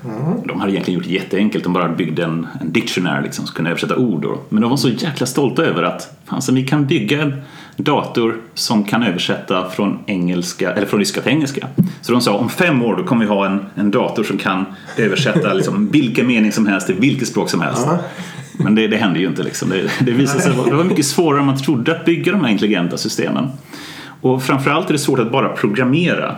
De 0.44 0.60
hade 0.60 0.72
egentligen 0.72 1.00
gjort 1.00 1.08
det 1.08 1.14
jätteenkelt. 1.14 1.64
De 1.64 1.72
bara 1.72 1.88
byggde 1.88 2.25
en, 2.25 2.46
en 2.60 2.72
dictionary 2.72 3.22
liksom, 3.22 3.46
som 3.46 3.55
kunde 3.55 3.70
översätta 3.70 3.96
ord. 3.96 4.22
Då. 4.22 4.38
Men 4.49 4.60
de 4.60 4.70
var 4.70 4.76
så 4.76 4.88
jäkla 4.88 5.26
stolta 5.26 5.64
över 5.64 5.82
att 5.82 6.19
fan, 6.25 6.43
så 6.43 6.52
vi 6.52 6.66
kan 6.66 6.87
bygga 6.87 7.22
en 7.22 7.43
dator 7.76 8.37
som 8.55 8.84
kan 8.84 9.02
översätta 9.02 9.70
från, 9.70 9.99
engelska, 10.06 10.72
eller 10.72 10.87
från 10.87 11.00
ryska 11.00 11.20
till 11.20 11.32
engelska. 11.32 11.69
Så 12.00 12.12
de 12.12 12.20
sa 12.20 12.34
om 12.34 12.49
fem 12.49 12.82
år 12.82 12.96
då 12.96 13.05
kommer 13.05 13.25
vi 13.25 13.31
ha 13.31 13.46
en, 13.46 13.60
en 13.75 13.90
dator 13.90 14.25
som 14.25 14.38
kan 14.38 14.64
översätta 14.96 15.52
liksom, 15.52 15.88
vilken 15.88 16.26
mening 16.26 16.52
som 16.52 16.66
helst 16.66 16.87
till 16.87 16.96
vilket 16.96 17.28
språk 17.28 17.50
som 17.50 17.60
helst. 17.60 17.88
Men 18.52 18.75
det, 18.75 18.87
det 18.87 18.96
hände 18.96 19.19
ju 19.19 19.26
inte. 19.26 19.43
Liksom. 19.43 19.69
Det, 19.69 19.90
det 20.00 20.12
visade 20.12 20.41
sig 20.41 20.53
det 20.65 20.74
var 20.74 20.84
mycket 20.84 21.06
svårare 21.06 21.41
än 21.41 21.46
man 21.46 21.58
trodde 21.58 21.96
att 21.96 22.05
bygga 22.05 22.32
de 22.32 22.44
här 22.44 22.50
intelligenta 22.50 22.96
systemen. 22.96 23.48
Och 24.20 24.43
framförallt 24.43 24.88
är 24.88 24.93
det 24.93 24.98
svårt 24.98 25.19
att 25.19 25.32
bara 25.32 25.48
programmera. 25.48 26.36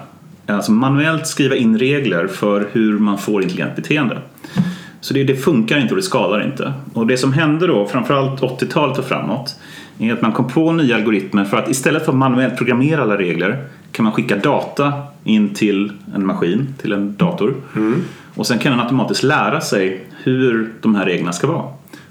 Alltså 0.54 0.72
manuellt 0.72 1.26
skriva 1.26 1.56
in 1.56 1.78
regler 1.78 2.26
för 2.26 2.68
hur 2.72 2.98
man 2.98 3.18
får 3.18 3.42
intelligent 3.42 3.76
beteende. 3.76 4.18
Så 5.00 5.14
det, 5.14 5.24
det 5.24 5.36
funkar 5.36 5.78
inte 5.78 5.94
och 5.94 5.96
det 5.96 6.02
skalar 6.02 6.44
inte. 6.44 6.72
Och 6.94 7.06
det 7.06 7.16
som 7.16 7.32
hände 7.32 7.66
då, 7.66 7.86
framförallt 7.86 8.40
80-talet 8.40 8.98
och 8.98 9.04
framåt, 9.04 9.56
är 9.98 10.12
att 10.12 10.22
man 10.22 10.32
kom 10.32 10.48
på 10.48 10.72
nya 10.72 10.96
algoritmer 10.96 11.44
för 11.44 11.56
att 11.56 11.70
istället 11.70 12.04
för 12.04 12.12
att 12.12 12.18
manuellt 12.18 12.56
programmera 12.56 13.02
alla 13.02 13.16
regler 13.16 13.64
kan 13.92 14.04
man 14.04 14.12
skicka 14.12 14.36
data 14.36 14.92
in 15.24 15.54
till 15.54 15.92
en 16.14 16.26
maskin, 16.26 16.74
till 16.80 16.92
en 16.92 17.16
dator. 17.16 17.54
Och 18.34 18.46
sen 18.46 18.58
kan 18.58 18.72
den 18.72 18.80
automatiskt 18.80 19.22
lära 19.22 19.60
sig 19.60 20.04
hur 20.22 20.72
de 20.80 20.94
här 20.94 21.04
reglerna 21.04 21.32
ska 21.32 21.46
vara. 21.46 21.64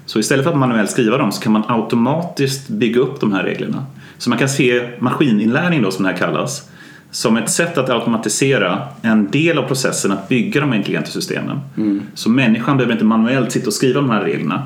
Så 0.06 0.18
istället 0.18 0.44
för 0.44 0.52
att 0.52 0.58
manuellt 0.58 0.90
skriva 0.90 1.18
dem 1.18 1.32
så 1.32 1.42
kan 1.42 1.52
man 1.52 1.62
automatiskt 1.68 2.68
bygga 2.68 3.00
upp 3.00 3.20
de 3.20 3.32
här 3.32 3.42
reglerna. 3.42 3.86
Så 4.18 4.30
man 4.30 4.38
kan 4.38 4.48
se 4.48 4.90
maskininlärning 4.98 5.82
då 5.82 5.90
som 5.90 6.04
det 6.04 6.10
här 6.10 6.18
kallas 6.18 6.70
som 7.10 7.36
ett 7.36 7.50
sätt 7.50 7.78
att 7.78 7.90
automatisera 7.90 8.88
en 9.02 9.30
del 9.30 9.58
av 9.58 9.62
processen 9.62 10.12
att 10.12 10.28
bygga 10.28 10.60
de 10.60 10.70
här 10.70 10.76
intelligenta 10.76 11.10
systemen. 11.10 11.60
Så 12.14 12.30
människan 12.30 12.76
behöver 12.76 12.92
inte 12.92 13.04
manuellt 13.04 13.52
sitta 13.52 13.66
och 13.66 13.72
skriva 13.72 14.00
de 14.00 14.10
här 14.10 14.22
reglerna. 14.24 14.64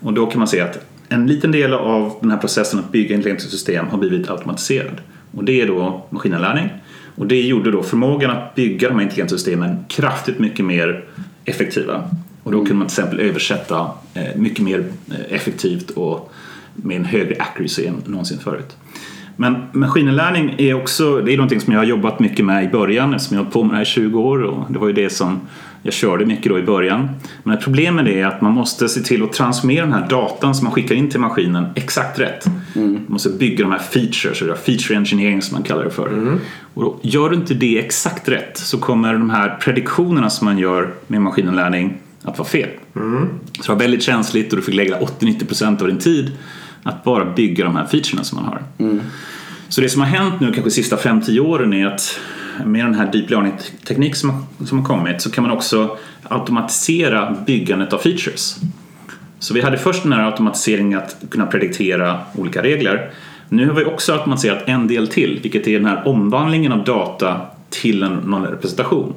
Och 0.00 0.12
då 0.12 0.26
kan 0.26 0.38
man 0.38 0.48
se 0.48 0.60
att 0.60 0.78
en 1.08 1.26
liten 1.26 1.52
del 1.52 1.74
av 1.74 2.12
den 2.20 2.30
här 2.30 2.38
processen 2.38 2.78
att 2.78 2.92
bygga 2.92 3.14
intelligenta 3.14 3.44
system 3.44 3.86
har 3.86 3.98
blivit 3.98 4.30
automatiserad. 4.30 5.00
Och 5.32 5.44
det 5.44 5.60
är 5.60 5.66
då 5.66 6.06
maskininlärning. 6.10 6.68
Och 7.16 7.26
det 7.26 7.40
gjorde 7.40 7.70
då 7.70 7.82
förmågan 7.82 8.30
att 8.30 8.54
bygga 8.54 8.88
de 8.88 8.94
här 8.94 9.02
intelligenta 9.02 9.34
systemen 9.34 9.84
kraftigt 9.88 10.38
mycket 10.38 10.64
mer 10.64 11.04
effektiva. 11.44 12.10
Och 12.42 12.52
då 12.52 12.58
kunde 12.58 12.74
man 12.74 12.86
till 12.86 13.00
exempel 13.00 13.20
översätta 13.20 13.90
eh, 14.14 14.36
mycket 14.36 14.64
mer 14.64 14.84
eh, 15.10 15.34
effektivt 15.34 15.90
och 15.90 16.32
med 16.74 16.96
en 16.96 17.04
högre 17.04 17.36
accuracy 17.38 17.86
än 17.86 18.02
någonsin 18.06 18.38
förut. 18.38 18.76
Men 19.36 19.56
maskininlärning 19.72 20.54
är 20.58 20.74
också 20.74 21.20
det 21.20 21.32
är 21.32 21.36
någonting 21.36 21.60
som 21.60 21.72
jag 21.72 21.80
har 21.80 21.86
jobbat 21.86 22.20
mycket 22.20 22.44
med 22.44 22.64
i 22.64 22.68
början 22.68 23.14
eftersom 23.14 23.36
jag 23.36 23.44
har 23.44 23.50
på 23.50 23.62
med 23.64 23.72
det 23.72 23.76
här 23.76 23.82
i 23.82 23.86
20 23.86 24.20
år 24.20 24.42
och 24.42 24.72
det 24.72 24.78
var 24.78 24.86
ju 24.86 24.92
det 24.92 25.10
som 25.10 25.40
jag 25.82 25.94
körde 25.94 26.26
mycket 26.26 26.52
då 26.52 26.58
i 26.58 26.62
början. 26.62 27.08
Men 27.42 27.58
problemet 27.58 28.06
är 28.06 28.26
att 28.26 28.40
man 28.40 28.52
måste 28.52 28.88
se 28.88 29.00
till 29.00 29.22
att 29.22 29.32
transformera 29.32 29.84
den 29.84 29.92
här 29.92 30.08
datan 30.08 30.54
som 30.54 30.64
man 30.64 30.72
skickar 30.72 30.94
in 30.94 31.10
till 31.10 31.20
maskinen 31.20 31.66
exakt 31.74 32.18
rätt. 32.18 32.46
Man 32.74 33.04
måste 33.06 33.30
bygga 33.30 33.64
de 33.64 33.72
här 33.72 33.78
features, 33.78 34.42
eller 34.42 34.54
feature 34.54 34.96
engineering 34.96 35.42
som 35.42 35.54
man 35.54 35.62
kallar 35.62 35.84
det 35.84 35.90
för. 35.90 36.08
Och 36.74 36.82
då, 36.82 36.98
gör 37.02 37.30
du 37.30 37.36
inte 37.36 37.54
det 37.54 37.78
exakt 37.78 38.28
rätt 38.28 38.58
så 38.58 38.78
kommer 38.78 39.12
de 39.12 39.30
här 39.30 39.56
prediktionerna 39.60 40.30
som 40.30 40.44
man 40.44 40.58
gör 40.58 40.90
med 41.06 41.22
maskininlärning 41.22 41.94
att 42.22 42.38
vara 42.38 42.48
fel. 42.48 42.68
Så 43.52 43.62
det 43.62 43.68
var 43.68 43.76
väldigt 43.76 44.02
känsligt 44.02 44.52
och 44.52 44.56
du 44.56 44.62
fick 44.62 44.74
lägga 44.74 44.98
80-90% 44.98 45.82
av 45.82 45.88
din 45.88 45.98
tid 45.98 46.32
att 46.86 47.04
bara 47.04 47.24
bygga 47.24 47.64
de 47.64 47.76
här 47.76 47.86
featurerna 47.86 48.24
som 48.24 48.42
man 48.42 48.44
har. 48.44 48.62
Så 49.68 49.80
det 49.80 49.88
som 49.88 50.02
har 50.02 50.08
hänt 50.08 50.40
nu 50.40 50.46
kanske 50.46 50.62
de 50.62 50.70
sista 50.70 50.96
5-10 50.96 51.40
åren 51.40 51.72
är 51.72 51.86
att 51.86 52.18
med 52.64 52.84
den 52.84 52.94
här 52.94 53.12
deep 53.12 53.30
learning-teknik 53.30 54.16
som, 54.16 54.46
som 54.66 54.78
har 54.78 54.84
kommit 54.84 55.22
så 55.22 55.30
kan 55.30 55.44
man 55.44 55.52
också 55.52 55.96
automatisera 56.22 57.36
byggandet 57.46 57.92
av 57.92 57.98
features. 57.98 58.56
Så 59.38 59.54
vi 59.54 59.60
hade 59.60 59.78
först 59.78 60.02
den 60.02 60.12
här 60.12 60.22
automatiseringen 60.22 60.98
att 60.98 61.16
kunna 61.30 61.46
prediktera 61.46 62.18
olika 62.34 62.62
regler. 62.62 63.10
Nu 63.48 63.66
har 63.66 63.74
vi 63.74 63.84
också 63.84 64.12
automatiserat 64.12 64.62
en 64.66 64.88
del 64.88 65.08
till, 65.08 65.40
vilket 65.42 65.66
är 65.66 65.78
den 65.78 65.88
här 65.88 66.08
omvandlingen 66.08 66.72
av 66.72 66.84
data 66.84 67.40
till 67.70 68.02
en, 68.02 68.12
någon 68.16 68.42
representation. 68.44 69.14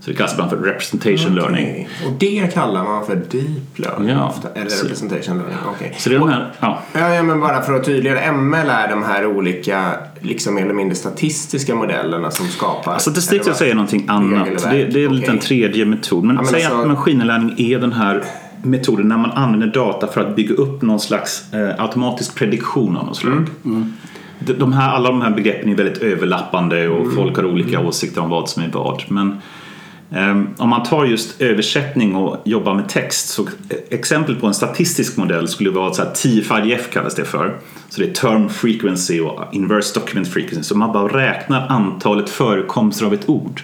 Så 0.00 0.10
det 0.10 0.14
kallas 0.16 0.32
ibland 0.32 0.50
för 0.50 0.56
representation 0.58 1.34
learning. 1.34 1.64
Okej. 1.70 1.88
Och 2.06 2.12
det 2.18 2.54
kallar 2.54 2.84
man 2.84 3.06
för 3.06 3.16
deep 3.16 3.78
learning 3.78 4.08
Ja. 4.08 4.28
ofta. 4.28 4.48
Eller 4.54 4.70
Så- 4.70 4.84
representation 4.84 5.38
learning. 5.38 5.56
okej. 5.76 5.94
Så 5.98 6.08
det 6.08 6.14
är 6.14 6.18
de 6.20 6.28
här, 6.28 6.52
ja, 6.60 6.82
Ja, 6.92 7.14
ja, 7.14 7.22
men 7.22 7.40
bara 7.40 7.62
för 7.62 7.72
att 7.74 7.84
tydliggöra. 7.84 8.20
ML 8.32 8.68
är 8.70 8.88
de 8.88 9.02
här 9.02 9.26
olika, 9.26 9.92
liksom 10.20 10.54
mer 10.54 10.62
eller 10.64 10.74
mindre 10.74 10.96
statistiska 10.96 11.74
modellerna 11.74 12.30
som 12.30 12.46
skapar. 12.48 12.98
Statistik 12.98 13.32
eller 13.32 13.42
ska 13.42 13.50
vad? 13.50 13.58
säga 13.58 13.74
någonting 13.74 14.04
annat. 14.08 14.48
Det, 14.70 14.84
det 14.84 15.04
är 15.04 15.08
lite 15.08 15.30
en 15.30 15.36
okej. 15.36 15.48
tredje 15.48 15.84
metod. 15.84 16.24
Men, 16.24 16.36
men 16.36 16.46
säg 16.46 16.64
alltså- 16.64 16.80
att 16.80 16.88
maskininlärning 16.88 17.54
är 17.58 17.78
den 17.78 17.92
här 17.92 18.24
metoden 18.62 19.08
när 19.08 19.16
man 19.16 19.30
använder 19.30 19.66
data 19.66 20.06
för 20.06 20.20
att 20.20 20.36
bygga 20.36 20.54
upp 20.54 20.82
någon 20.82 21.00
slags 21.00 21.54
eh, 21.54 21.84
automatisk 21.84 22.34
prediktion 22.34 22.96
av 22.96 23.06
något 23.06 23.16
slag. 23.16 23.46
De, 23.62 23.92
de 24.40 24.72
här, 24.72 24.88
alla 24.88 25.10
de 25.10 25.22
här 25.22 25.30
begreppen 25.30 25.68
är 25.68 25.74
väldigt 25.74 26.02
överlappande 26.02 26.88
och 26.88 27.12
folk 27.12 27.36
har 27.36 27.44
olika 27.44 27.80
åsikter 27.80 28.20
om 28.20 28.30
vad 28.30 28.48
som 28.48 28.62
är 28.62 28.68
vad. 28.68 29.02
Men 29.08 29.36
ehm, 30.10 30.48
om 30.58 30.68
man 30.68 30.82
tar 30.82 31.04
just 31.04 31.40
översättning 31.40 32.16
och 32.16 32.36
jobbar 32.44 32.74
med 32.74 32.88
text 32.88 33.28
så 33.28 33.46
exempel 33.90 34.36
på 34.36 34.46
en 34.46 34.54
statistisk 34.54 35.16
modell 35.16 35.48
skulle 35.48 35.70
vara 35.70 35.92
så 35.92 36.02
här 36.02 36.10
TF-IDF 36.10 36.90
kallas 36.92 37.14
det 37.14 37.24
för. 37.24 37.56
Så 37.88 38.00
det 38.00 38.06
är 38.06 38.12
term 38.12 38.48
frequency 38.48 39.20
och 39.20 39.54
inverse 39.54 40.00
document 40.00 40.28
frequency. 40.28 40.62
Så 40.62 40.76
man 40.76 40.92
bara 40.92 41.18
räknar 41.18 41.66
antalet 41.68 42.30
förekomster 42.30 43.06
av 43.06 43.14
ett 43.14 43.28
ord. 43.28 43.62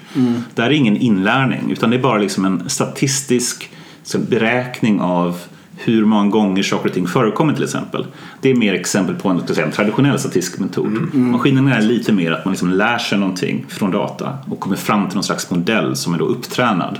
Det 0.54 0.62
här 0.62 0.70
är 0.70 0.74
ingen 0.74 0.96
inlärning 0.96 1.70
utan 1.70 1.90
det 1.90 1.96
är 1.96 2.02
bara 2.02 2.18
liksom 2.18 2.44
en 2.44 2.68
statistisk 2.70 3.70
så 4.02 4.18
beräkning 4.18 5.00
av 5.00 5.40
hur 5.76 6.04
många 6.04 6.30
gånger 6.30 6.62
saker 6.62 6.88
och 6.88 6.94
ting 6.94 7.06
förekommer 7.06 7.54
till 7.54 7.64
exempel. 7.64 8.06
Det 8.40 8.50
är 8.50 8.54
mer 8.54 8.74
exempel 8.74 9.14
på 9.14 9.28
en, 9.28 9.46
säga, 9.46 9.66
en 9.66 9.72
traditionell 9.72 10.18
statistisk 10.18 10.58
metod. 10.58 11.14
Maskinen 11.14 11.68
är 11.68 11.82
lite 11.82 12.12
mer 12.12 12.32
att 12.32 12.44
man 12.44 12.52
liksom 12.52 12.70
lär 12.70 12.98
sig 12.98 13.18
någonting 13.18 13.66
från 13.68 13.90
data 13.90 14.38
och 14.50 14.60
kommer 14.60 14.76
fram 14.76 15.08
till 15.08 15.14
någon 15.14 15.24
slags 15.24 15.50
modell 15.50 15.96
som 15.96 16.14
är 16.14 16.18
då 16.18 16.24
upptränad. 16.24 16.98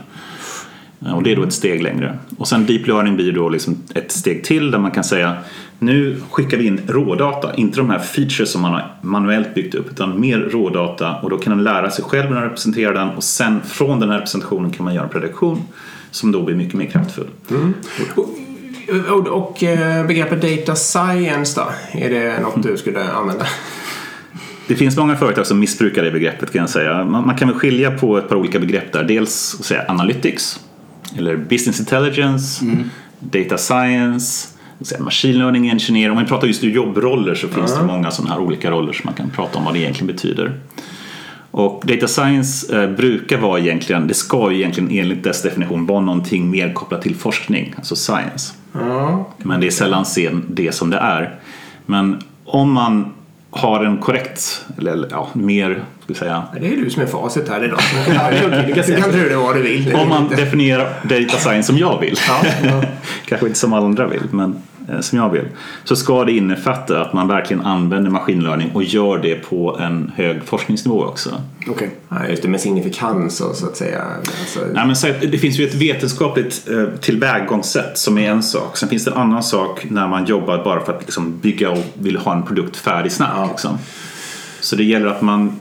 Och 1.15 1.23
det 1.23 1.33
är 1.33 1.37
då 1.37 1.43
ett 1.43 1.53
steg 1.53 1.83
längre. 1.83 2.19
Och 2.39 2.49
sen 2.49 2.67
deep 2.67 2.87
learning 2.87 3.17
blir 3.17 3.33
då 3.33 3.49
liksom 3.49 3.77
ett 3.95 4.13
steg 4.13 4.45
till 4.45 4.71
där 4.71 4.79
man 4.79 4.91
kan 4.91 5.05
säga 5.05 5.37
nu 5.79 6.21
skickar 6.31 6.57
vi 6.57 6.67
in 6.67 6.81
rådata, 6.87 7.55
inte 7.55 7.79
de 7.79 7.91
här 7.91 7.99
features 7.99 8.51
som 8.51 8.63
man 8.63 8.73
har 8.73 8.95
manuellt 9.03 9.55
byggt 9.55 9.75
upp 9.75 9.91
utan 9.91 10.21
mer 10.21 10.39
rådata 10.39 11.15
och 11.15 11.31
då 11.31 11.39
kan 11.39 11.57
den 11.57 11.65
lära 11.65 11.91
sig 11.91 12.05
själv 12.05 12.31
när 12.31 12.41
den 12.41 12.45
representerar 12.45 12.95
den 12.95 13.09
och 13.09 13.25
sen 13.25 13.61
från 13.65 14.01
den 14.01 14.11
här 14.11 14.17
representationen 14.17 14.71
kan 14.71 14.85
man 14.85 14.95
göra 14.95 15.05
en 15.05 15.11
prediktion 15.11 15.63
som 16.11 16.33
då 16.33 16.43
blir 16.43 16.57
mycket 16.57 16.75
mer 16.75 16.87
kraftfull. 16.87 17.27
Och, 18.89 19.29
och 19.29 19.63
eh, 19.63 20.07
begreppet 20.07 20.43
data 20.43 20.77
science 20.77 21.61
då? 21.61 21.99
Är 22.01 22.11
det 22.11 22.41
något 22.41 22.63
du 22.63 22.77
skulle 22.77 23.13
använda? 23.13 23.47
Det 24.69 24.75
finns 24.75 24.97
många 24.97 25.17
företag 25.17 25.47
som 25.47 25.59
missbrukar 25.59 26.03
det 26.03 26.11
begreppet 26.11 26.53
kan 26.53 26.61
jag 26.61 26.71
säga. 26.71 27.05
Man, 27.05 27.27
man 27.27 27.37
kan 27.37 27.49
väl 27.49 27.57
skilja 27.57 27.91
på 27.91 28.19
ett 28.19 28.29
par 28.29 28.37
olika 28.37 28.59
begrepp 28.59 28.93
där. 28.93 29.05
Dels 29.05 29.57
att 29.61 29.67
säga 29.67 29.85
analytics 29.89 30.61
eller 31.19 31.37
business 31.37 31.81
intelligence, 31.81 32.65
data 33.19 33.59
science, 33.59 34.49
machine 34.99 35.39
learning 35.39 35.71
engineer. 35.71 36.11
Om 36.11 36.19
vi 36.19 36.25
pratar 36.25 36.47
just 36.47 36.63
jobbroller 36.63 37.35
så 37.35 37.49
finns 37.49 37.79
det 37.79 37.85
många 37.85 38.11
sådana 38.11 38.35
här 38.35 38.41
olika 38.41 38.71
roller 38.71 38.93
som 38.93 39.03
man 39.05 39.15
kan 39.15 39.31
prata 39.31 39.59
om 39.59 39.65
vad 39.65 39.75
det 39.75 39.81
egentligen 39.81 40.07
betyder. 40.07 40.61
Och 41.51 41.83
data 41.87 42.09
science 42.09 42.83
eh, 42.83 42.91
brukar 42.91 43.39
vara 43.39 43.61
egentligen, 43.61 44.07
det 44.07 44.15
ska 44.15 44.51
ju 44.51 44.59
egentligen 44.59 44.91
enligt 44.91 45.25
dess 45.25 45.43
definition 45.43 45.87
vara 45.87 46.01
någonting 46.01 46.51
mer 46.51 46.73
kopplat 46.73 47.03
till 47.03 47.17
forskning, 47.17 47.75
alltså 47.77 47.97
science. 47.97 48.55
Ja. 48.81 49.27
Men 49.39 49.61
det 49.61 49.67
är 49.67 49.71
sällan 49.71 50.05
sen 50.05 50.45
det 50.49 50.75
som 50.75 50.91
det 50.91 50.99
är. 50.99 51.35
Men 51.87 52.21
om 52.45 52.73
man 52.73 53.13
har 53.51 53.85
en 53.85 53.99
korrekt, 53.99 54.65
eller 54.79 55.09
ja, 55.11 55.29
mer, 55.33 55.71
ska 55.75 56.13
vi 56.13 56.15
säga, 56.15 56.43
Det 56.61 56.67
är 56.73 56.77
du 56.77 56.91
som 56.91 57.03
är 57.03 57.07
facit 57.07 57.49
här 57.49 57.65
idag. 57.65 57.79
Du 58.67 58.97
kan 58.97 59.11
tro 59.11 59.29
det 59.29 59.37
vad 59.37 59.57
du 59.57 59.63
vill. 59.63 59.95
om 59.95 60.09
man 60.09 60.29
definierar 60.29 60.89
data 61.03 61.39
science 61.39 61.63
som 61.63 61.79
jag 61.79 62.01
vill, 62.01 62.17
kanske 63.27 63.47
inte 63.47 63.59
som 63.59 63.73
alla 63.73 63.87
andra 63.87 64.07
vill, 64.07 64.23
men 64.31 64.63
som 65.01 65.19
jag 65.19 65.31
vill, 65.31 65.45
så 65.85 65.97
ska 65.97 66.25
det 66.25 66.33
innefatta 66.33 67.01
att 67.01 67.13
man 67.13 67.29
verkligen 67.29 67.63
använder 67.63 68.11
maskinlärning 68.11 68.71
och 68.75 68.83
gör 68.83 69.19
det 69.19 69.35
på 69.35 69.79
en 69.81 70.13
hög 70.17 70.45
forskningsnivå 70.45 71.05
också. 71.05 71.43
Okej. 71.69 71.91
Ja, 72.09 72.29
just 72.29 72.43
det, 72.43 72.49
med 72.49 72.61
signifikans 72.61 73.41
och 73.41 73.57
så 73.57 73.67
att 73.67 73.77
säga. 73.77 74.03
Alltså, 74.17 74.61
Nej, 74.75 74.87
men 74.87 74.97
så 74.97 75.07
det 75.07 75.39
finns 75.39 75.59
ju 75.59 75.67
ett 75.67 75.75
vetenskapligt 75.75 76.69
eh, 76.71 76.99
tillvägagångssätt 77.01 77.99
som 77.99 78.19
är 78.19 78.31
en 78.31 78.43
sak. 78.43 78.77
Sen 78.77 78.89
finns 78.89 79.05
det 79.05 79.11
en 79.11 79.17
annan 79.17 79.43
sak 79.43 79.87
när 79.91 80.09
man 80.09 80.25
jobbar 80.25 80.65
bara 80.65 80.85
för 80.85 80.93
att 80.93 81.01
liksom 81.01 81.39
bygga 81.39 81.71
och 81.71 81.85
vill 81.95 82.17
ha 82.17 82.33
en 82.33 82.43
produkt 82.43 82.77
färdig 82.77 83.13
snabbt. 83.13 83.51
Liksom. 83.51 83.79
Så 84.61 84.77
det 84.77 84.85
gäller 84.85 85.07
att 85.07 85.23
man 85.23 85.61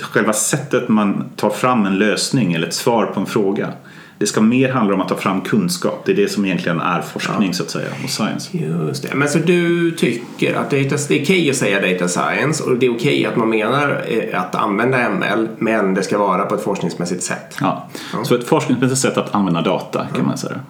själva 0.00 0.32
sättet 0.32 0.88
man 0.88 1.24
tar 1.36 1.50
fram 1.50 1.86
en 1.86 1.98
lösning 1.98 2.52
eller 2.52 2.66
ett 2.66 2.74
svar 2.74 3.06
på 3.06 3.20
en 3.20 3.26
fråga. 3.26 3.72
Det 4.18 4.26
ska 4.26 4.40
mer 4.40 4.68
handla 4.68 4.94
om 4.94 5.00
att 5.00 5.08
ta 5.08 5.16
fram 5.16 5.40
kunskap. 5.40 6.02
Det 6.06 6.12
är 6.12 6.16
det 6.16 6.28
som 6.28 6.44
egentligen 6.44 6.80
är 6.80 7.02
forskning 7.02 7.54
så 7.54 7.62
att 7.62 7.70
säga 7.70 7.88
och 8.04 8.10
science. 8.10 8.58
Just 8.58 9.02
det. 9.02 9.14
Men 9.14 9.28
så 9.28 9.38
du 9.38 9.90
tycker 9.90 10.54
att 10.54 10.70
data, 10.70 10.96
det 11.08 11.18
är 11.18 11.22
okej 11.22 11.50
att 11.50 11.56
säga 11.56 11.80
data 11.80 12.08
science 12.08 12.64
och 12.64 12.78
det 12.78 12.86
är 12.86 12.94
okej 12.94 13.26
att 13.26 13.36
man 13.36 13.50
menar 13.50 14.04
eh, 14.08 14.40
att 14.40 14.54
använda 14.54 15.08
ML 15.08 15.48
men 15.58 15.94
det 15.94 16.02
ska 16.02 16.18
vara 16.18 16.44
på 16.44 16.54
ett 16.54 16.62
forskningsmässigt 16.62 17.22
sätt? 17.22 17.56
Ja. 17.60 17.88
Så 18.24 18.34
ett 18.34 18.48
forskningsmässigt 18.48 19.00
sätt 19.00 19.18
att 19.18 19.34
använda 19.34 19.60
data 19.60 20.06
kan 20.16 20.26
man 20.26 20.38
säga. 20.38 20.60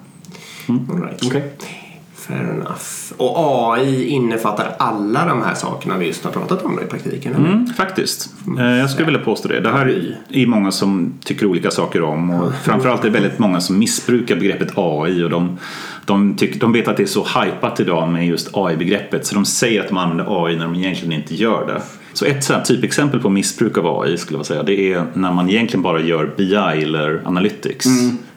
All 0.68 1.02
right. 1.32 1.83
Fair 2.28 2.50
enough. 2.50 3.12
Och 3.16 3.34
AI 3.74 4.08
innefattar 4.08 4.74
alla 4.78 5.24
de 5.26 5.42
här 5.42 5.54
sakerna 5.54 5.98
vi 5.98 6.06
just 6.06 6.24
har 6.24 6.30
pratat 6.32 6.62
om 6.64 6.80
i 6.80 6.84
praktiken? 6.84 7.34
Mm, 7.34 7.66
faktiskt. 7.66 8.30
Eh, 8.58 8.64
Jag 8.64 8.90
skulle 8.90 9.06
vilja 9.06 9.20
påstå 9.20 9.48
det. 9.48 9.60
Det 9.60 9.70
här 9.70 9.86
är- 10.32 10.46
många 10.46 10.70
som 10.72 11.12
tycker 11.24 11.46
olika 11.46 11.70
saker 11.70 12.02
om 12.02 12.30
och 12.30 12.52
framförallt 12.64 13.00
är 13.00 13.04
det 13.04 13.10
väldigt 13.20 13.38
många 13.38 13.60
som 13.60 13.78
missbrukar 13.78 14.36
begreppet 14.36 14.72
AI 14.76 15.22
och 15.24 15.30
de, 15.30 15.58
de, 16.04 16.36
tycker, 16.36 16.60
de 16.60 16.72
vet 16.72 16.88
att 16.88 16.96
det 16.96 17.02
är 17.02 17.06
så 17.06 17.24
hypat 17.40 17.80
idag 17.80 18.08
med 18.08 18.26
just 18.26 18.50
AI-begreppet 18.56 19.26
så 19.26 19.34
de 19.34 19.44
säger 19.44 19.80
att 19.80 19.88
de 19.88 19.96
använder 19.98 20.46
AI 20.46 20.56
när 20.56 20.64
de 20.64 20.74
egentligen 20.74 21.12
inte 21.12 21.34
gör 21.34 21.66
det. 21.66 21.82
Så 22.12 22.24
ett 22.24 22.44
sånt 22.44 22.64
typexempel 22.64 23.20
på 23.20 23.28
missbruk 23.30 23.78
av 23.78 24.00
AI 24.00 24.16
skulle 24.18 24.38
jag 24.38 24.46
säga 24.46 24.62
det 24.62 24.92
är 24.92 25.04
när 25.14 25.32
man 25.32 25.50
egentligen 25.50 25.82
bara 25.82 26.00
gör 26.00 26.30
BI 26.36 26.54
eller 26.82 27.22
Analytics 27.24 27.86
och 27.86 27.92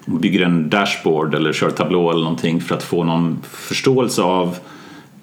bygger 0.07 0.41
en 0.41 0.69
dashboard 0.69 1.35
eller 1.35 1.53
kör 1.53 1.69
Tableau 1.69 2.11
eller 2.11 2.21
någonting 2.21 2.61
för 2.61 2.75
att 2.75 2.83
få 2.83 3.03
någon 3.03 3.39
förståelse 3.43 4.21
av 4.21 4.57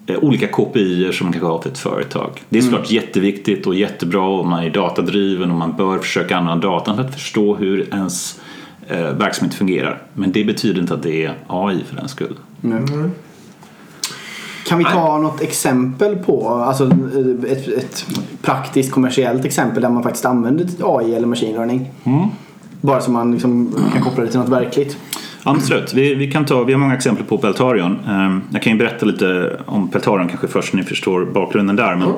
eh, 0.06 0.18
olika 0.18 0.46
KPI 0.46 1.12
som 1.12 1.26
man 1.26 1.32
kanske 1.32 1.48
har 1.48 1.58
till 1.58 1.70
ett 1.70 1.78
företag. 1.78 2.42
Det 2.48 2.58
är 2.58 2.62
såklart 2.62 2.90
jätteviktigt 2.90 3.66
och 3.66 3.74
jättebra 3.74 4.26
och 4.26 4.46
man 4.46 4.64
är 4.64 4.70
datadriven 4.70 5.50
och 5.50 5.56
man 5.56 5.76
bör 5.76 5.98
försöka 5.98 6.36
använda 6.36 6.68
datan 6.68 6.96
för 6.96 7.04
att 7.04 7.14
förstå 7.14 7.54
hur 7.54 7.94
ens 7.94 8.40
eh, 8.88 9.10
verksamhet 9.10 9.54
fungerar. 9.54 10.02
Men 10.12 10.32
det 10.32 10.44
betyder 10.44 10.80
inte 10.80 10.94
att 10.94 11.02
det 11.02 11.24
är 11.24 11.34
AI 11.46 11.84
för 11.88 11.96
den 11.96 12.08
skull. 12.08 12.36
Kan 14.66 14.78
vi 14.78 14.84
ta 14.84 15.18
något 15.18 15.40
exempel 15.40 16.16
på, 16.16 16.48
alltså 16.48 16.90
ett, 17.48 17.68
ett 17.68 18.06
praktiskt 18.42 18.92
kommersiellt 18.92 19.44
exempel 19.44 19.82
där 19.82 19.90
man 19.90 20.02
faktiskt 20.02 20.24
använder 20.24 20.66
AI 20.80 21.14
eller 21.14 21.26
machine 21.26 21.52
learning? 21.52 21.90
Bara 22.84 23.00
så 23.00 23.10
man 23.10 23.32
liksom 23.32 23.74
kan 23.92 24.02
koppla 24.02 24.24
det 24.24 24.30
till 24.30 24.40
något 24.40 24.48
verkligt. 24.48 24.96
Absolut, 25.42 25.94
vi, 25.94 26.14
vi, 26.14 26.30
kan 26.30 26.44
ta, 26.46 26.62
vi 26.62 26.72
har 26.72 26.80
många 26.80 26.94
exempel 26.94 27.24
på 27.24 27.38
Peltarion. 27.38 27.98
Ehm, 28.08 28.42
Jag 28.52 28.62
kan 28.62 28.72
ju 28.72 28.78
berätta 28.78 29.06
lite 29.06 29.56
om 29.66 29.88
Peltarion 29.88 30.28
kanske 30.28 30.48
först 30.48 30.70
så 30.70 30.76
ni 30.76 30.82
förstår 30.82 31.24
bakgrunden 31.24 31.76
där. 31.76 31.96
Men, 31.96 32.12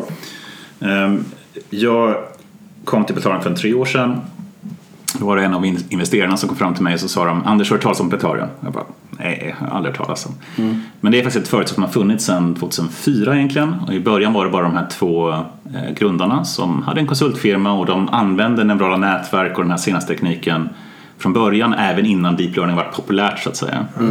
ehm, 0.91 1.25
jag 1.71 2.17
kom 2.85 3.05
till 3.05 3.15
Peltarion 3.15 3.43
för 3.43 3.55
tre 3.55 3.75
år 3.75 3.85
sedan. 3.85 4.21
Då 5.19 5.27
var 5.27 5.37
det 5.37 5.45
en 5.45 5.55
av 5.55 5.67
in- 5.67 5.85
investerarna 5.89 6.37
som 6.37 6.49
kom 6.49 6.59
fram 6.59 6.75
till 6.75 6.83
mig 6.83 6.95
och 6.95 7.01
så 7.01 7.09
sa 7.09 7.25
de 7.25 7.45
Anders, 7.45 7.71
har 7.71 7.77
du 7.77 7.83
talas 7.83 8.01
om 8.01 8.11
Peltarion? 8.11 8.49
Jag 8.61 8.73
bara, 8.73 8.85
nej, 9.11 9.55
jag 9.61 9.67
har 9.67 9.77
aldrig 9.77 9.95
hört 9.97 10.07
talas 10.07 10.27
om. 10.27 10.33
Men 11.01 11.13
det 11.13 11.19
är 11.19 11.23
faktiskt 11.23 11.45
ett 11.45 11.51
företag 11.51 11.75
som 11.75 11.83
har 11.83 11.91
funnits 11.91 12.25
sedan 12.25 12.55
2004 12.55 13.37
egentligen. 13.37 13.75
Och 13.87 13.95
I 13.95 14.01
början 14.01 14.33
var 14.33 14.45
det 14.45 14.51
bara 14.51 14.63
de 14.63 14.75
här 14.75 14.87
två 14.91 15.31
eh, 15.31 15.95
grundarna 15.99 16.45
som 16.45 16.83
hade 16.83 17.01
en 17.01 17.07
konsultfirma 17.07 17.73
och 17.73 17.87
de 17.87 18.09
använde 18.09 18.65
neurala 18.65 18.97
nätverk 18.97 19.57
och 19.59 19.65
den 19.65 19.71
här 19.71 19.79
senaste 19.79 20.13
tekniken 20.15 20.69
från 21.19 21.33
början 21.33 21.75
även 21.75 22.07
innan 22.07 22.37
deep 22.37 22.57
learning 22.57 22.77
var 22.77 22.85
populärt 22.85 23.39
så 23.39 23.49
att 23.49 23.57
säga. 23.57 23.87
Eh, 24.01 24.05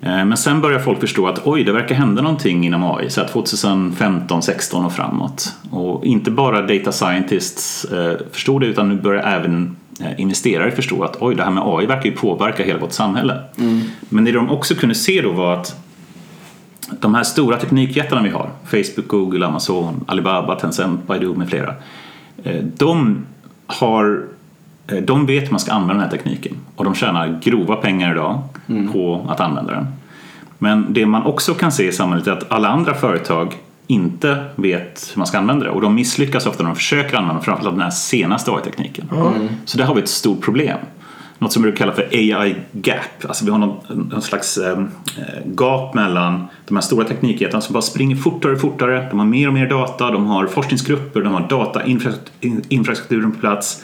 Men 0.00 0.36
sen 0.36 0.60
börjar 0.60 0.78
folk 0.78 1.00
förstå 1.00 1.26
att 1.26 1.46
oj, 1.46 1.64
det 1.64 1.72
verkar 1.72 1.94
hända 1.94 2.22
någonting 2.22 2.66
inom 2.66 2.84
AI. 2.84 3.10
Så 3.10 3.20
här 3.20 3.28
2015, 3.28 4.42
16 4.42 4.84
och 4.84 4.92
framåt. 4.92 5.52
Och 5.70 6.04
inte 6.04 6.30
bara 6.30 6.62
data 6.66 6.92
scientists 6.92 7.84
eh, 7.84 8.16
förstod 8.32 8.60
det 8.62 8.66
utan 8.66 8.88
nu 8.88 8.94
börjar 9.00 9.22
även 9.22 9.76
eh, 10.00 10.20
investerare 10.20 10.70
förstå 10.70 11.04
att 11.04 11.16
oj, 11.20 11.34
det 11.34 11.42
här 11.44 11.50
med 11.50 11.62
AI 11.66 11.86
verkar 11.86 12.04
ju 12.10 12.16
påverka 12.16 12.62
hela 12.64 12.78
vårt 12.78 12.92
samhälle. 12.92 13.40
Men 14.08 14.24
det 14.24 14.32
de 14.32 14.50
också 14.50 14.74
kunde 14.74 14.94
se 14.94 15.20
då 15.22 15.32
var 15.32 15.54
att 15.54 15.76
de 17.00 17.14
här 17.14 17.22
stora 17.22 17.56
teknikjättarna 17.56 18.22
vi 18.22 18.28
har, 18.30 18.50
Facebook, 18.64 19.08
Google, 19.08 19.46
Amazon, 19.46 20.04
Alibaba, 20.08 20.54
Tencent, 20.54 21.06
Baidu 21.06 21.34
med 21.34 21.48
flera. 21.48 21.74
eh, 22.44 22.62
De 22.76 23.24
har 23.66 24.14
eh, 24.14 24.20
de 25.02 25.26
vet 25.26 25.44
hur 25.44 25.50
man 25.50 25.60
ska 25.60 25.72
använda 25.72 25.94
den 25.94 26.02
här 26.02 26.18
tekniken 26.18 26.52
och 26.76 26.84
de 26.84 26.94
tjänar 26.94 27.40
grova 27.42 27.76
pengar 27.76 28.12
idag 28.12 28.42
på 28.92 29.26
att 29.28 29.40
använda 29.40 29.72
den. 29.72 29.86
Men 30.58 30.86
det 30.92 31.06
man 31.06 31.22
också 31.22 31.54
kan 31.54 31.72
se 31.72 31.88
i 31.88 31.92
samhället 31.92 32.26
är 32.26 32.32
att 32.32 32.52
alla 32.52 32.68
andra 32.68 32.94
företag 32.94 33.54
inte 33.86 34.44
vet 34.56 35.10
hur 35.14 35.18
man 35.18 35.26
ska 35.26 35.38
använda 35.38 35.64
det 35.64 35.70
och 35.70 35.80
de 35.80 35.94
misslyckas 35.94 36.46
ofta 36.46 36.62
när 36.62 36.70
de 36.70 36.76
försöker 36.76 37.16
använda 37.16 37.42
framförallt 37.42 37.76
den 37.76 37.82
här 37.82 37.90
senaste 37.90 38.50
AI-tekniken. 38.50 39.08
Så 39.64 39.78
där 39.78 39.84
har 39.84 39.94
vi 39.94 40.02
ett 40.02 40.08
stort 40.08 40.40
problem. 40.40 40.78
Något 41.38 41.52
som 41.52 41.62
vi 41.62 41.68
brukar 41.70 41.84
kalla 41.84 41.92
för 41.96 42.08
AI 42.12 42.54
gap. 42.72 43.24
Alltså 43.28 43.44
vi 43.44 43.50
har 43.50 43.58
någon, 43.58 44.08
någon 44.10 44.22
slags 44.22 44.58
eh, 44.58 44.78
gap 45.44 45.94
mellan 45.94 46.46
de 46.68 46.76
här 46.76 46.82
stora 46.82 47.04
teknikjättarna 47.04 47.60
som 47.60 47.72
bara 47.72 47.82
springer 47.82 48.16
fortare 48.16 48.52
och 48.52 48.60
fortare. 48.60 49.06
De 49.10 49.18
har 49.18 49.26
mer 49.26 49.48
och 49.48 49.54
mer 49.54 49.68
data, 49.68 50.10
de 50.10 50.26
har 50.26 50.46
forskningsgrupper, 50.46 51.20
de 51.20 51.32
har 51.32 51.48
datainfrastrukturen 51.48 53.32
på 53.32 53.38
plats 53.40 53.82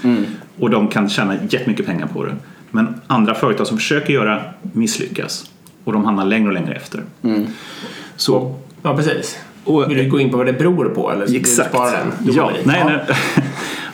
och 0.61 0.71
de 0.71 0.89
kan 0.89 1.09
tjäna 1.09 1.35
jättemycket 1.51 1.87
pengar 1.87 2.07
på 2.07 2.25
det. 2.25 2.35
Men 2.71 3.01
andra 3.07 3.35
företag 3.35 3.67
som 3.67 3.77
försöker 3.77 4.13
göra 4.13 4.41
misslyckas 4.63 5.51
och 5.85 5.93
de 5.93 6.05
hamnar 6.05 6.25
längre 6.25 6.49
och 6.49 6.55
längre 6.55 6.75
efter. 6.75 7.03
Så 8.17 8.55
Ja, 8.83 8.97
precis. 8.97 9.39
Och- 9.65 9.91
Vill 9.91 9.99
du 9.99 10.11
gå 10.11 10.21
in 10.21 10.31
på 10.31 10.37
vad 10.37 10.47
det 10.47 10.53
beror 10.53 10.85
på? 10.89 11.11
Eller 11.13 11.37
Exakt. 11.37 11.71
du 11.73 11.77
spara 11.77 11.91
den? 11.91 12.13
Du 12.21 12.33
Ja, 12.33 12.51
nej, 12.65 12.85
nej. 12.85 13.17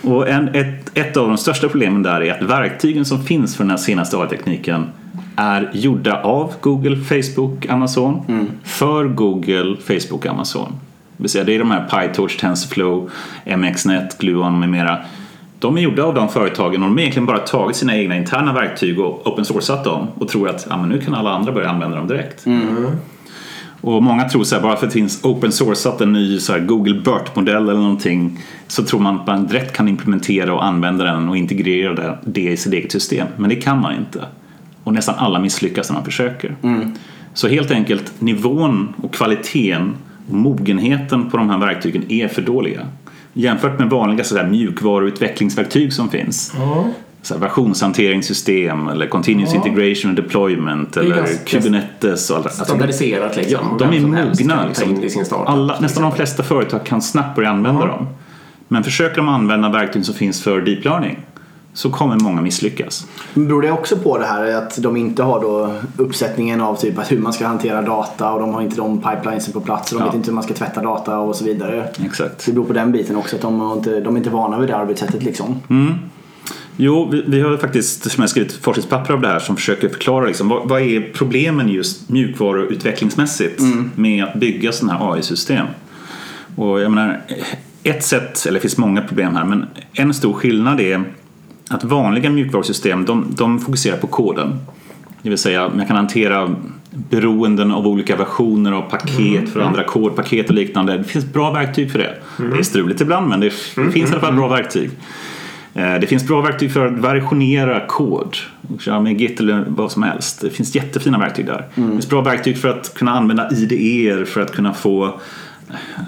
Och 0.03 0.29
en, 0.29 0.49
ett, 0.49 0.91
ett 0.99 1.17
av 1.17 1.29
de 1.29 1.39
största 1.39 1.69
problemen 1.69 2.03
där 2.03 2.21
är 2.23 2.33
att 2.33 2.43
verktygen 2.43 3.05
som 3.05 3.25
finns 3.25 3.57
för 3.57 3.65
den 3.65 3.71
här 3.71 3.77
senaste 3.77 4.17
AI-tekniken 4.17 4.87
är 5.37 5.71
gjorda 5.73 6.23
av 6.23 6.53
Google, 6.61 6.97
Facebook, 6.97 7.67
Amazon 7.67 8.23
för 8.65 9.05
Google, 9.05 9.77
Facebook, 9.87 10.27
Amazon. 10.27 10.73
Det 11.17 11.23
vill 11.23 11.31
säga 11.31 11.45
det 11.45 11.55
är 11.55 11.59
de 11.59 11.71
här 11.71 11.89
PyTorch, 11.89 12.41
TensorFlow, 12.41 13.11
MXNet, 13.57 14.19
Gluon 14.19 14.61
med 14.61 14.69
mera. 14.69 14.99
De 15.59 15.77
är 15.77 15.81
gjorda 15.81 16.05
av 16.05 16.15
de 16.15 16.29
företagen 16.29 16.83
och 16.83 16.89
de 16.89 16.93
har 16.93 17.01
egentligen 17.01 17.27
bara 17.27 17.39
tagit 17.39 17.77
sina 17.77 17.97
egna 17.97 18.17
interna 18.17 18.53
verktyg 18.53 19.01
och 19.01 19.27
open 19.27 19.45
sourcat 19.45 19.85
dem 19.85 20.07
och 20.15 20.29
tror 20.29 20.49
att 20.49 20.67
men 20.69 20.89
nu 20.89 20.99
kan 21.01 21.15
alla 21.15 21.31
andra 21.31 21.53
börja 21.53 21.69
använda 21.71 21.97
dem 21.97 22.07
direkt. 22.07 22.47
Och 23.81 24.03
många 24.03 24.29
tror 24.29 24.45
så 24.45 24.55
här, 24.55 24.63
bara 24.63 24.77
för 24.77 24.87
att 24.87 24.93
det 24.93 24.99
finns 24.99 25.25
open 25.25 25.53
sourcat 25.53 26.01
en 26.01 26.13
ny 26.13 26.39
så 26.39 26.59
Google 26.59 26.95
BERT-modell 26.95 27.69
eller 27.69 27.81
någonting 27.81 28.39
så 28.67 28.85
tror 28.85 29.01
man 29.01 29.17
att 29.17 29.27
man 29.27 29.47
direkt 29.47 29.77
kan 29.77 29.89
implementera 29.89 30.55
och 30.55 30.65
använda 30.65 31.05
den 31.05 31.29
och 31.29 31.37
integrera 31.37 32.19
det, 32.25 32.41
i 32.41 32.57
sitt 32.57 32.73
eget 32.73 32.93
system. 32.93 33.27
Men 33.37 33.51
det 33.51 33.57
kan 33.57 33.81
man 33.81 33.95
inte. 33.95 34.25
Och 34.85 34.93
nästan 34.93 35.15
alla 35.19 35.39
misslyckas 35.39 35.89
när 35.91 35.95
man 35.95 36.05
försöker. 36.05 36.57
Så 37.35 37.49
helt 37.49 37.71
enkelt 37.71 38.21
nivån 38.21 38.95
och 39.03 39.15
kvaliteten 39.15 39.95
och 40.29 40.35
mogenheten 40.35 41.31
på 41.31 41.37
de 41.37 41.51
här 41.51 41.59
verktygen 41.59 42.13
är 42.13 42.29
för 42.29 42.43
dåliga. 42.43 42.81
Jämfört 43.33 43.79
med 43.79 43.91
vanliga 43.91 44.25
så 44.25 44.37
här, 44.37 44.47
mjukvaruutvecklingsverktyg 44.47 45.93
som 45.93 46.09
finns. 46.09 46.55
Ja. 46.57 46.87
Så 47.23 47.35
här, 47.35 47.41
versionshanteringssystem 47.41 48.89
eller 48.89 49.07
continuous 49.07 49.51
Ja. 49.55 49.57
integration 49.57 50.09
and 50.11 50.17
deployment 50.17 50.97
eller 50.97 51.17
ganska 51.17 51.45
Kubernetes. 51.45 52.31
Och 52.31 52.37
alla, 52.37 52.45
alltså, 52.45 52.65
Standardiserat 52.65 53.37
liksom. 53.37 53.59
Ja, 53.81 53.87
de 53.87 53.97
är 53.97 54.01
mogna. 54.01 54.67
Liksom. 54.67 55.05
i 55.05 55.11
sin 55.11 55.25
startup. 55.25 55.49
Alla, 55.49 55.81
nästan 55.81 56.03
de 56.03 56.13
flesta 56.13 56.43
företag 56.43 56.85
kan 56.87 57.03
snabbt 57.03 57.37
börja 57.37 57.51
använda 57.51 57.81
Ja. 57.81 57.87
dem. 57.87 58.07
Men 58.69 58.85
försöker 58.85 59.17
de 59.17 59.29
använda 59.29 59.69
verktyg 59.69 60.07
som 60.07 60.15
finns 60.15 60.43
för 60.43 60.61
deep 60.61 60.85
learning 60.85 61.19
så 61.73 61.91
kommer 61.91 62.17
många 62.17 62.41
misslyckas. 62.43 63.07
Men 63.35 63.47
Beror 63.49 63.63
det 63.63 63.71
också 63.73 63.97
på 63.97 64.19
det 64.19 64.27
här 64.27 64.55
att 64.55 64.83
de 64.83 64.97
inte 64.97 65.23
har 65.23 65.41
då 65.41 65.75
uppsättningen 65.97 66.61
av 66.61 66.75
typ 66.77 67.13
hur 67.13 67.19
man 67.19 67.33
ska 67.33 67.47
hantera 67.47 67.83
data 67.83 68.33
och 68.33 68.41
de 68.41 68.55
har 68.55 68.63
inte 68.63 68.77
de 68.77 68.99
pipelinesen 69.03 69.53
på 69.53 69.61
plats 69.61 69.93
och 69.93 69.99
de 69.99 70.05
Ja. 70.05 70.11
vet 70.11 70.15
inte 70.17 70.29
hur 70.31 70.35
man 70.35 70.45
ska 70.45 70.55
tvätta 70.55 70.83
data 70.83 71.19
och 71.19 71.37
så 71.37 71.45
vidare. 71.45 71.89
Exakt. 72.05 72.47
Det 72.47 72.53
beror 72.53 72.65
på 72.65 72.73
den 72.73 72.93
biten 72.93 73.17
också 73.17 73.37
att 73.37 73.43
de, 73.43 73.73
inte, 73.77 74.01
de 74.01 74.15
är 74.15 74.19
inte 74.19 74.31
vana 74.31 74.59
vid 74.59 74.69
det 74.69 74.77
arbetssättet 74.77 75.23
liksom. 75.23 75.55
Jo, 76.83 77.09
vi, 77.13 77.23
vi 77.27 77.41
har 77.41 77.57
faktiskt 77.57 78.11
som 78.11 78.23
jag 78.23 78.31
skrivit 78.31 78.53
forskningspapper 78.53 79.15
av 79.15 79.21
det 79.21 79.29
här 79.29 79.39
som 79.39 79.57
försöker 79.57 79.89
förklara 79.89 80.27
liksom, 80.27 80.49
vad, 80.49 80.69
vad 80.69 80.83
är 80.83 81.11
problemen 81.15 81.69
just 81.69 82.09
mjukvaruutvecklingsmässigt 82.09 83.63
med 83.95 84.25
att 84.25 84.35
bygga 84.35 84.73
sådana 84.73 84.99
här 84.99 85.15
AI-system. 85.15 85.67
Och 86.57 86.81
jag 86.81 86.93
menar, 86.93 87.21
ett 87.83 88.05
sätt, 88.05 88.47
eller 88.47 88.55
det 88.59 88.61
finns 88.61 88.79
många 88.79 89.03
problem 89.03 89.37
här, 89.37 89.45
men 89.45 89.67
en 89.93 90.15
stor 90.15 90.33
skillnad 90.33 90.81
är 90.81 91.05
att 91.69 91.85
vanliga 91.85 92.31
mjukvarusystem 92.31 93.05
de, 93.05 93.27
de 93.31 93.61
fokuserar 93.61 93.97
på 93.97 94.07
koden. 94.07 94.59
Det 95.23 95.29
vill 95.29 95.39
säga, 95.39 95.71
man 95.77 95.87
kan 95.87 95.97
hantera 95.97 96.57
beroenden 96.91 97.73
av 97.73 97.87
olika 97.87 98.17
versioner 98.17 98.73
av 98.73 98.83
paket 98.83 99.49
för 99.53 99.61
andra 99.61 99.85
kodpaket 99.85 100.49
och 100.49 100.55
liknande. 100.55 100.99
Det 100.99 101.05
finns 101.05 101.33
bra 101.33 101.51
verktyg 101.51 101.93
för 101.93 101.99
det. 101.99 102.15
Det 102.37 102.59
är 102.59 102.63
struligt 102.63 103.01
ibland 103.01 103.29
men 103.29 103.41
det, 103.41 103.53
det 103.77 103.91
finns 103.91 104.11
i 104.11 104.13
alla 104.13 104.21
fall 104.21 104.35
bra 104.35 104.49
verktyg. 104.49 104.91
Eh, 105.75 105.95
Det 106.01 106.07
finns 106.07 106.27
bra 106.27 106.41
verktyg 106.41 106.73
för 106.73 106.87
att 106.87 106.93
versionera 106.93 107.87
kod. 107.87 108.37
Köra 108.81 109.01
med 109.01 109.21
Git 109.21 109.41
eller 109.41 109.65
vad 109.69 109.93
som 109.93 110.03
helst. 110.03 110.41
Det 110.41 110.51
finns 110.51 110.75
jättefina 110.75 111.19
verktyg 111.19 111.47
där. 111.47 111.65
Det 111.75 111.83
finns 111.91 112.09
bra 112.09 112.21
verktyg 112.21 112.59
för 112.59 112.69
att 112.69 112.95
kunna 112.95 113.11
använda 113.13 113.51
IDE 113.51 114.25
för 114.25 114.41
att 114.41 114.53
kunna 114.53 114.75
få 114.75 115.05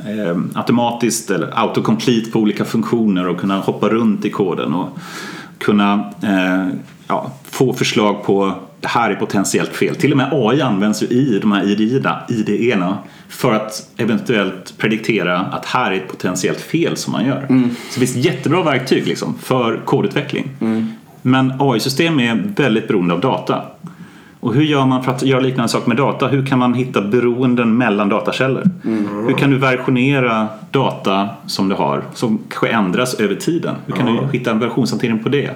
eh, 0.07 0.39
automatiskt 0.55 1.31
eller 1.31 1.51
autocomplete 1.53 2.31
på 2.31 2.39
olika 2.39 2.65
funktioner 2.65 3.29
och 3.29 3.41
kunna 3.41 3.59
hoppa 3.59 3.89
runt 3.89 4.25
i 4.25 4.31
koden 4.31 4.75
och 4.75 4.99
kunna 5.59 5.93
eh, 6.23 6.69
ja, 7.09 7.33
få 7.45 7.73
förslag 7.73 8.25
på 8.25 8.55
det 8.81 8.89
här 8.89 9.11
är 9.11 9.15
potentiellt 9.15 9.71
fel. 9.77 9.97
Till 9.97 10.11
och 10.13 10.17
med 10.17 10.29
AI 10.33 10.61
används 10.61 11.03
ju 11.03 11.07
i 11.07 11.39
de 11.43 11.53
här 11.53 11.65
IDE-erna 11.65 12.19
IDE 12.29 12.95
för 13.33 13.53
att 13.55 13.91
eventuellt 13.97 14.75
prediktera 14.79 15.39
att 15.39 15.67
här 15.67 15.93
är 15.93 15.97
ett 15.97 16.09
potentiellt 16.09 16.61
fel 16.61 16.97
som 16.97 17.13
man 17.13 17.27
gör. 17.27 17.47
Så 17.91 18.01
det 18.01 18.07
finns 18.07 18.25
jättebra 18.25 18.63
verktyg 18.63 19.07
liksom, 19.07 19.35
för 19.43 19.77
kodutveckling. 19.85 20.49
Men 21.23 21.53
AI-system 21.59 22.21
är 22.21 22.43
väldigt 22.57 22.89
beroende 22.89 23.15
av 23.15 23.21
data. 23.21 23.63
Och 24.41 24.55
hur 24.55 24.63
gör 24.63 24.87
man 24.87 25.05
för 25.05 25.13
att 25.13 25.23
göra 25.23 25.41
liknande 25.41 25.69
saker 25.69 25.89
med 25.89 25.97
data? 25.97 26.29
Hur 26.29 26.47
kan 26.47 26.59
man 26.59 26.75
hitta 26.75 27.03
beroenden 27.03 27.77
mellan 27.77 28.09
datakällor? 28.09 28.71
Hur 29.29 29.35
kan 29.39 29.51
du 29.51 29.59
versionera 29.59 30.49
data 30.71 31.29
som 31.47 31.69
du 31.69 31.75
har 31.75 32.03
som 32.15 32.39
kanske 32.49 32.69
ändras 32.69 33.15
över 33.15 33.35
tiden? 33.35 33.75
Hur 33.87 33.95
kan 33.95 34.07
du 34.07 34.39
hitta 34.39 34.51
en 34.51 34.59
versionshantering 34.59 35.19
på 35.19 35.29
det? 35.29 35.51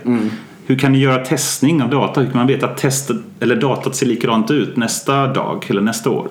Hur 0.66 0.78
kan 0.78 0.92
du 0.92 0.98
göra 0.98 1.24
testning 1.24 1.82
av 1.82 1.90
data? 1.90 2.20
Hur 2.20 2.28
kan 2.28 2.36
man 2.36 2.46
veta 2.46 2.66
att 2.66 2.76
testet, 2.76 3.16
eller 3.40 3.56
datat 3.56 3.96
ser 3.96 4.06
likadant 4.06 4.50
ut 4.50 4.76
nästa 4.76 5.26
dag 5.26 5.64
eller 5.68 5.80
nästa 5.80 6.10
år? 6.10 6.28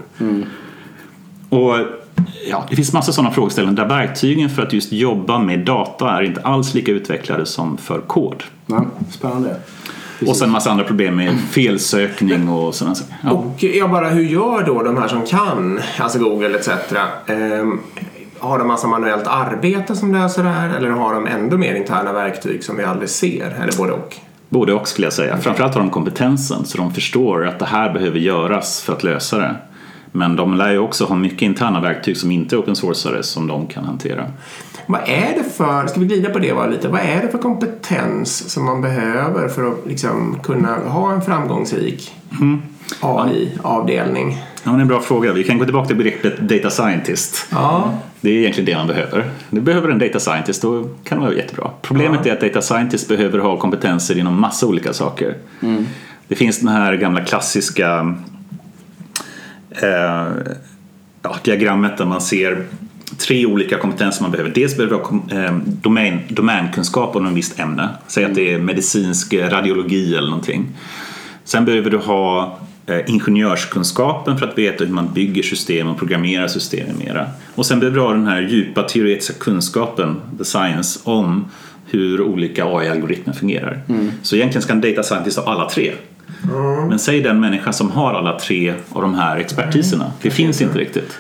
Och 1.56 1.78
ja, 2.50 2.66
Det 2.70 2.76
finns 2.76 2.94
massa 2.94 3.12
sådana 3.12 3.32
frågeställningar 3.34 3.84
där 3.84 3.90
verktygen 3.90 4.50
för 4.50 4.62
att 4.62 4.74
just 4.74 4.92
jobba 4.92 5.40
med 5.40 5.60
data 5.60 6.10
är 6.10 6.22
inte 6.22 6.42
alls 6.42 6.74
lika 6.74 6.92
utvecklade 6.92 7.46
som 7.46 7.78
för 7.78 8.02
kod. 8.02 8.44
Ja, 8.66 8.86
spännande. 9.12 9.56
Och 10.28 10.36
sen 10.36 10.50
massa 10.50 10.72
andra 10.72 10.84
problem 10.84 11.16
med 11.16 11.40
felsökning 11.52 12.50
och 12.50 12.76
sådana 12.76 12.96
saker. 12.96 13.16
Ja. 13.24 13.32
Och 13.32 13.64
jag 13.64 13.92
bara, 13.92 14.10
hur 14.10 14.24
gör 14.24 14.64
då 14.64 14.84
de 14.84 14.98
här 14.98 15.08
som 15.08 15.26
kan, 15.26 15.80
alltså 16.00 16.20
Google 16.20 16.58
etc. 16.58 16.70
Ehm, 17.28 17.80
har 18.40 18.60
de 18.60 18.68
massa 18.68 18.88
manuellt 18.88 19.28
arbete 19.28 19.96
som 19.96 20.14
löser 20.14 20.44
det 20.44 20.50
här 20.50 20.78
eller 20.78 20.90
har 20.90 21.14
de 21.14 21.28
ändå 21.28 21.58
mer 21.58 21.76
interna 21.76 22.14
verktyg 22.14 22.64
som 22.64 22.78
vi 22.78 22.84
aldrig 22.84 23.10
ser? 23.10 23.58
Eller 23.62 23.78
både 23.78 23.94
och? 23.94 24.16
Både 24.50 24.74
och 24.74 24.88
skulle 24.88 25.06
jag 25.06 25.14
säga. 25.14 25.38
Framförallt 25.38 25.74
har 25.74 25.82
de 25.82 25.90
kompetensen 25.90 26.66
så 26.66 26.78
de 26.78 26.94
förstår 26.94 27.48
att 27.48 27.60
det 27.60 27.66
här 27.66 27.94
behöver 27.94 28.20
göras 28.20 28.82
för 28.82 28.94
att 28.94 29.04
lösa 29.04 29.38
det. 29.38 29.56
Men 30.16 30.36
de 30.36 30.54
lär 30.54 30.72
ju 30.72 30.80
också 30.80 31.06
ha 31.06 31.16
mycket 31.16 31.42
interna 31.42 31.80
verktyg 31.80 32.18
som 32.18 32.32
inte 32.32 32.56
är 32.56 32.60
open 32.60 32.76
sourcade 32.76 33.24
som 33.24 33.48
de 33.48 33.68
kan 33.68 33.86
hantera. 33.86 34.26
Vad 34.88 35.02
är 35.06 35.34
det 35.38 35.44
för, 35.58 35.88
ska 35.88 36.00
vi 36.00 36.06
glida 36.06 36.30
på 36.30 36.40
det 36.40 36.54
bara 36.54 36.68
lite, 36.68 36.88
vad 36.88 37.02
är 37.02 37.22
det 37.22 37.28
för 37.28 37.38
kompetens 37.38 38.50
som 38.50 38.66
man 38.66 38.82
behöver 38.82 39.48
för 39.48 39.68
att 39.72 39.78
liksom 39.88 40.40
kunna 40.44 40.76
ha 40.76 41.14
en 41.14 41.22
framgångsrik 41.22 42.14
AI-avdelning? 43.00 44.38
Ja, 44.64 44.72
det 44.72 44.78
är 44.78 44.82
en 44.82 44.88
bra 44.88 45.00
fråga. 45.00 45.34
Vi 45.34 45.44
kan 45.44 45.58
gå 45.58 45.66
tillbaka 45.66 45.88
till 45.88 45.98
begreppet 45.98 46.40
data 46.40 46.70
scientist. 46.70 47.48
Ja, 47.52 47.94
Det 48.22 48.30
är 48.30 48.34
egentligen 48.34 48.66
det 48.66 48.76
man 48.78 48.88
behöver. 48.88 49.30
Du 49.50 49.62
behöver 49.62 49.90
en 49.90 50.00
data 50.00 50.20
scientist, 50.20 50.62
då 50.62 50.90
kan 51.04 51.18
det 51.18 51.26
vara 51.26 51.36
jättebra. 51.36 51.70
Problemet 51.82 52.26
är 52.26 52.34
att 52.34 52.42
data 52.42 52.62
scientist 52.62 53.08
behöver 53.08 53.40
ha 53.40 53.58
kompetenser 53.58 54.18
inom 54.18 54.42
massa 54.42 54.68
olika 54.68 54.94
saker. 54.94 55.36
Det 56.28 56.36
finns 56.36 56.60
den 56.60 56.70
här 56.70 56.94
gamla 56.96 57.22
klassiska 57.22 58.16
eh, 59.82 60.28
ja, 61.22 61.36
diagrammet 61.44 61.98
där 61.98 62.06
man 62.06 62.22
ser 62.22 62.64
tre 63.18 63.46
olika 63.46 63.78
kompetenser 63.78 64.22
man 64.22 64.32
behöver. 64.32 64.52
Dels 64.56 64.78
behöver 64.78 64.96
du 64.96 65.02
ha 65.02 65.08
kom- 65.08 65.30
eh, 65.32 65.58
domän, 65.66 66.20
domänkunskap 66.30 67.16
om 67.16 67.26
ett 67.28 67.34
visst 67.34 67.60
ämne. 67.60 67.90
Säg 68.08 68.26
att 68.26 68.36
det 68.36 68.54
är 68.54 68.60
medicinsk 68.60 69.34
radiologi 69.34 70.16
eller 70.16 70.30
någonting. 70.30 70.66
Sen 71.44 71.66
behöver 71.66 71.90
du 71.90 71.98
ha 71.98 72.58
eh, 72.86 73.00
ingenjörskunskapen 73.10 74.38
för 74.38 74.48
att 74.48 74.58
veta 74.58 74.84
hur 74.84 74.92
man 74.94 75.14
bygger 75.14 75.44
system 75.44 75.88
och 75.88 75.98
programmerar 75.98 76.48
system 76.48 76.88
med 76.88 77.06
mera. 77.08 77.28
Och 77.56 77.66
sen 77.66 77.80
behöver 77.80 77.98
du 77.98 78.04
ha 78.04 78.12
den 78.14 78.28
här 78.28 78.42
djupa 78.42 78.84
teoretiska 78.84 79.34
kunskapen, 79.40 80.16
the 80.38 80.46
science, 80.46 81.00
om 81.04 81.46
hur 81.86 82.22
olika 82.22 82.66
AI-algoritmer 82.66 83.34
fungerar. 83.34 83.82
Så 84.22 84.36
egentligen 84.36 84.62
ska 84.62 84.74
en 84.74 84.82
data 84.82 85.04
scientist 85.04 85.38
ha 85.40 85.52
alla 85.54 85.70
tre. 85.70 85.92
Men 86.90 87.00
säg 87.00 87.22
den 87.22 87.40
människa 87.40 87.74
som 87.74 87.92
har 87.92 88.14
alla 88.14 88.40
tre 88.40 88.74
av 88.92 89.02
de 89.02 89.14
här 89.14 89.38
expertiserna. 89.38 90.12
Det 90.22 90.30
finns 90.32 90.62
inte 90.62 90.78
riktigt. 90.78 91.18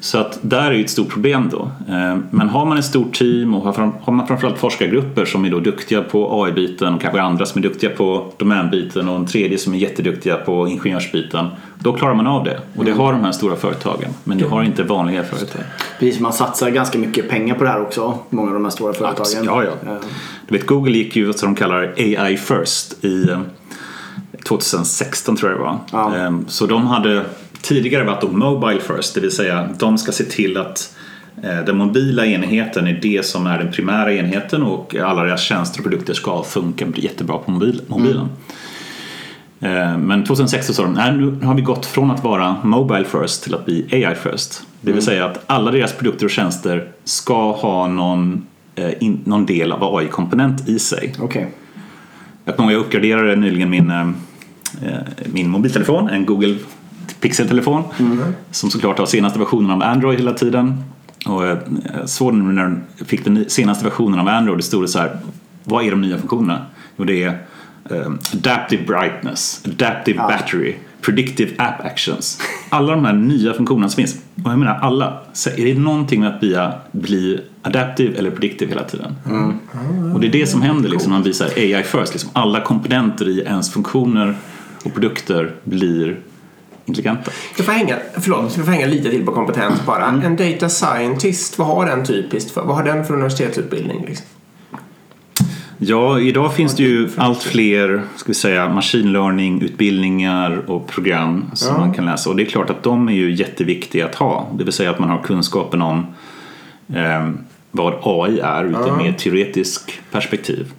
Så 0.00 0.18
att 0.18 0.38
där 0.42 0.70
är 0.70 0.72
ju 0.72 0.84
ett 0.84 0.90
stort 0.90 1.08
problem 1.08 1.48
då. 1.52 1.70
Eh, 1.94 2.16
Men 2.30 2.48
har 2.48 2.64
man 2.66 2.78
ett 2.78 2.84
stort 2.84 3.14
team 3.14 3.54
och 3.54 3.74
har 4.02 4.12
man 4.12 4.26
framförallt 4.26 4.58
forskargrupper 4.58 5.24
som 5.24 5.44
är 5.44 5.50
då 5.50 5.60
duktiga 5.60 6.02
på 6.02 6.42
AI-biten 6.44 6.94
och 6.94 7.00
kanske 7.00 7.20
andra 7.22 7.46
som 7.46 7.58
är 7.58 7.62
duktiga 7.62 7.90
på 7.90 8.32
domänbiten 8.36 9.08
och 9.08 9.16
en 9.16 9.26
tredje 9.26 9.58
som 9.58 9.74
är 9.74 9.78
jätteduktiga 9.78 10.36
på 10.36 10.68
ingenjörsbiten. 10.68 11.46
Då 11.78 11.92
klarar 11.92 12.14
man 12.14 12.26
av 12.26 12.44
det. 12.44 12.60
Och 12.76 12.84
det 12.84 12.92
har 12.92 13.12
de 13.12 13.24
här 13.24 13.32
stora 13.32 13.56
företagen. 13.56 14.08
Men 14.24 14.38
det 14.38 14.44
har 14.48 14.62
inte 14.62 14.82
vanliga 14.82 15.22
företag. 15.24 15.62
Precis, 15.98 16.20
man 16.20 16.32
satsar 16.32 16.70
ganska 16.70 16.98
mycket 16.98 17.28
pengar 17.30 17.54
på 17.54 17.64
det 17.64 17.70
här 17.70 17.82
också. 17.82 18.18
Många 18.30 18.48
av 18.48 18.54
de 18.54 18.64
här 18.64 18.70
stora 18.70 18.92
företagen. 18.92 19.44
Ja, 19.44 19.64
ja. 19.64 19.90
Eh, 19.92 19.98
Du 20.48 20.58
vet, 20.58 20.66
Google 20.66 20.92
gick 20.98 21.16
ju 21.16 21.24
vad 21.26 21.36
de 21.42 21.54
kallar 21.54 21.94
AI 21.96 22.36
first 22.36 23.04
i 23.04 23.30
eh, 23.30 23.40
2016 24.44 25.36
tror 25.36 25.50
jag 25.50 25.60
det 25.60 25.64
var. 25.64 25.78
Ja. 25.92 26.14
Ehm, 26.16 26.44
Så 26.48 26.66
de 26.66 26.86
hade 26.86 27.24
tidigare 27.62 28.04
varit 28.04 28.32
mobile 28.32 28.80
first, 28.80 29.14
det 29.14 29.20
vill 29.20 29.30
säga 29.30 29.68
de 29.78 29.98
ska 29.98 30.12
se 30.12 30.24
till 30.24 30.56
att 30.56 30.96
eh, 31.42 31.64
den 31.66 31.76
mobila 31.76 32.26
enheten 32.26 32.86
är 32.86 32.98
det 33.02 33.26
som 33.26 33.46
är 33.46 33.58
den 33.58 33.72
primära 33.72 34.12
enheten 34.14 34.62
och 34.62 34.94
alla 34.96 35.22
deras 35.22 35.42
tjänster 35.42 35.78
och 35.80 35.84
produkter 35.84 36.14
ska 36.14 36.42
funka 36.42 36.86
jättebra 36.94 37.38
på 37.38 37.50
mobil, 37.50 37.82
mobilen. 37.86 38.28
Eh, 39.60 39.98
Men 39.98 40.24
2016 40.24 40.74
sa 40.74 40.82
de, 40.82 40.92
nej 40.92 41.12
nu 41.16 41.46
har 41.46 41.54
vi 41.54 41.62
gått 41.62 41.86
från 41.86 42.10
att 42.10 42.24
vara 42.24 42.56
mobile 42.62 43.04
first 43.04 43.42
till 43.44 43.54
att 43.54 43.64
bli 43.64 43.86
AI 43.92 44.14
first. 44.14 44.62
Det 44.80 44.92
vill 44.92 45.02
säga 45.02 45.24
att 45.24 45.42
alla 45.46 45.70
deras 45.70 45.92
produkter 45.92 46.24
och 46.24 46.30
tjänster 46.30 46.88
ska 47.04 47.52
ha 47.52 47.86
någon, 47.88 48.46
eh, 48.74 48.90
någon 49.24 49.46
del 49.46 49.72
av 49.72 49.96
AI-komponent 49.96 50.68
i 50.68 50.78
sig. 50.78 51.14
Okej. 51.20 51.50
Jag 52.44 52.56
kommer 52.56 52.72
ihåg 52.72 52.80
jag 52.80 52.86
uppgraderade 52.86 53.36
nyligen 53.36 53.70
min, 53.70 53.90
eh, 53.90 54.08
eh, 54.82 54.98
min 55.32 55.50
mobiltelefon, 55.50 56.08
en 56.08 56.26
Google 56.26 56.56
Pixel-telefon 57.20 57.82
som 58.50 58.70
såklart 58.70 58.98
har 58.98 59.06
senaste 59.06 59.38
versionen 59.38 59.70
av 59.70 59.82
Android 59.82 60.18
hela 60.18 60.32
tiden. 60.32 60.84
Och 61.26 61.46
jag 61.46 61.58
såg 62.04 62.34
nu 62.34 62.52
när 62.52 62.62
den 62.62 62.82
fick 63.06 63.24
den 63.24 63.44
senaste 63.48 63.84
versionen 63.84 64.20
av 64.20 64.28
Android, 64.28 64.58
det 64.58 64.62
stod 64.62 64.84
det 64.84 64.88
så 64.88 64.98
här, 64.98 65.16
vad 65.64 65.84
är 65.84 65.90
de 65.90 66.00
nya 66.00 66.18
funktionerna? 66.18 66.66
Jo, 66.96 67.04
det 67.04 67.22
är 67.22 67.38
eh, 67.90 68.12
Adaptive 68.34 68.84
Brightness, 68.86 69.62
Adaptive 69.66 70.18
Battery, 70.18 70.74
Predictive 71.00 71.50
App 71.58 71.84
Actions. 71.84 72.40
Alla 72.68 72.94
de 72.94 73.04
här 73.04 73.12
nya 73.12 73.54
funktionerna 73.54 73.88
som 73.88 73.96
finns, 73.96 74.14
och 74.44 74.50
jag 74.50 74.58
menar 74.58 74.74
alla, 74.74 75.20
så 75.32 75.50
är 75.50 75.64
det 75.64 75.80
någonting 75.80 76.20
med 76.20 76.34
att 76.34 76.40
bli, 76.40 76.68
bli 76.92 77.40
adaptive 77.64 78.18
eller 78.18 78.30
predictive 78.30 78.70
hela 78.70 78.84
tiden? 78.84 79.16
Och 80.14 80.20
det 80.20 80.26
är 80.26 80.32
det 80.32 80.46
som 80.46 80.62
händer 80.62 80.88
liksom, 80.88 81.10
när 81.12 81.18
man 81.18 81.24
visar 81.24 81.46
AI 81.56 81.82
first. 81.82 82.12
Liksom. 82.12 82.30
Alla 82.32 82.60
komponenter 82.60 83.28
i 83.28 83.40
ens 83.40 83.72
funktioner 83.72 84.36
och 84.84 84.94
produkter 84.94 85.52
blir 85.64 86.16
intelligenta. 86.86 87.30
Jag 87.56 87.66
får 87.66 87.72
hänga, 87.72 87.96
förlåt, 88.20 88.56
jag 88.56 88.64
får 88.64 88.72
hänga 88.72 88.86
lite 88.86 89.10
till 89.10 89.24
på 89.26 89.32
kompetens 89.32 89.86
bara. 89.86 90.06
En 90.06 90.36
data 90.36 90.68
scientist, 90.68 91.58
vad 91.58 91.68
har 91.68 91.86
den 91.86 92.04
typiskt 92.04 92.50
för? 92.50 92.62
Vad 92.64 92.76
har 92.76 92.84
den 92.84 93.04
för 93.04 93.14
universitetsutbildning? 93.14 94.04
Liksom? 94.06 94.26
Ja, 95.78 96.20
idag 96.20 96.54
finns 96.54 96.76
det 96.76 96.82
ju 96.82 97.08
allt 97.16 97.42
fler 97.42 98.02
ska 98.16 98.28
vi 98.28 98.34
säga, 98.34 98.68
machine 98.68 99.12
learning-utbildningar 99.12 100.70
och 100.70 100.86
program 100.88 101.44
som 101.54 101.74
Ja. 101.74 101.80
man 101.80 101.92
kan 101.94 102.04
läsa. 102.04 102.30
Och 102.30 102.36
det 102.36 102.42
är 102.42 102.46
klart 102.46 102.70
att 102.70 102.82
de 102.82 103.08
är 103.08 103.12
ju 103.12 103.34
jätteviktiga 103.34 104.06
att 104.06 104.14
ha. 104.14 104.48
Det 104.54 104.64
vill 104.64 104.72
säga 104.72 104.90
att 104.90 104.98
man 104.98 105.08
har 105.10 105.18
kunskapen 105.22 105.82
om 105.82 106.06
eh, 106.94 107.28
vad 107.76 107.94
AI 108.02 108.38
är 108.40 108.64
ur 108.64 108.86
ett 108.86 108.96
mer 108.96 109.12
teoretiskt 109.12 109.92
perspektiv. 110.10 110.72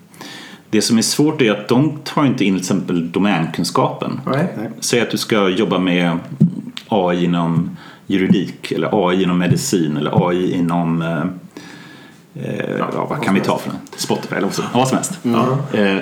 Det 0.70 0.82
som 0.82 0.98
är 0.98 1.02
svårt 1.02 1.42
är 1.42 1.52
att 1.52 1.68
de 1.68 1.98
tar 2.04 2.26
inte 2.26 2.46
in 2.46 2.54
till 2.54 2.60
exempel 2.62 3.12
domänkunskapen. 3.12 4.22
Nej. 4.26 4.48
Säg 4.80 5.02
att 5.02 5.12
du 5.12 5.18
ska 5.18 5.50
jobba 5.50 5.80
med 5.80 6.18
AI 6.88 7.24
inom 7.26 7.78
juridik 8.08 8.72
eller 8.72 9.10
AI 9.10 9.24
inom 9.24 9.38
medicin 9.38 9.98
eller 9.98 10.30
AI 10.30 10.54
inom 10.54 11.02
eh, 11.02 11.22
eh, 12.44 12.76
ja, 12.80 13.06
vad 13.10 13.24
kan 13.24 13.34
vi 13.34 13.40
ta 13.42 13.58
för 13.58 13.70
den? 13.70 13.80
Spotify 13.98 14.36
eller 14.36 14.48
vad 14.74 14.88
som- 14.88 14.98
helst. 14.98 15.20
Eh, 15.74 15.98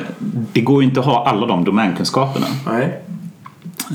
det 0.53 0.61
går 0.61 0.81
ju 0.83 0.87
inte 0.89 0.99
att 0.99 1.05
ha 1.05 1.25
alla 1.27 1.47
de 1.47 1.63
domänkunskaperna. 1.63 2.45
Nej. 2.65 3.01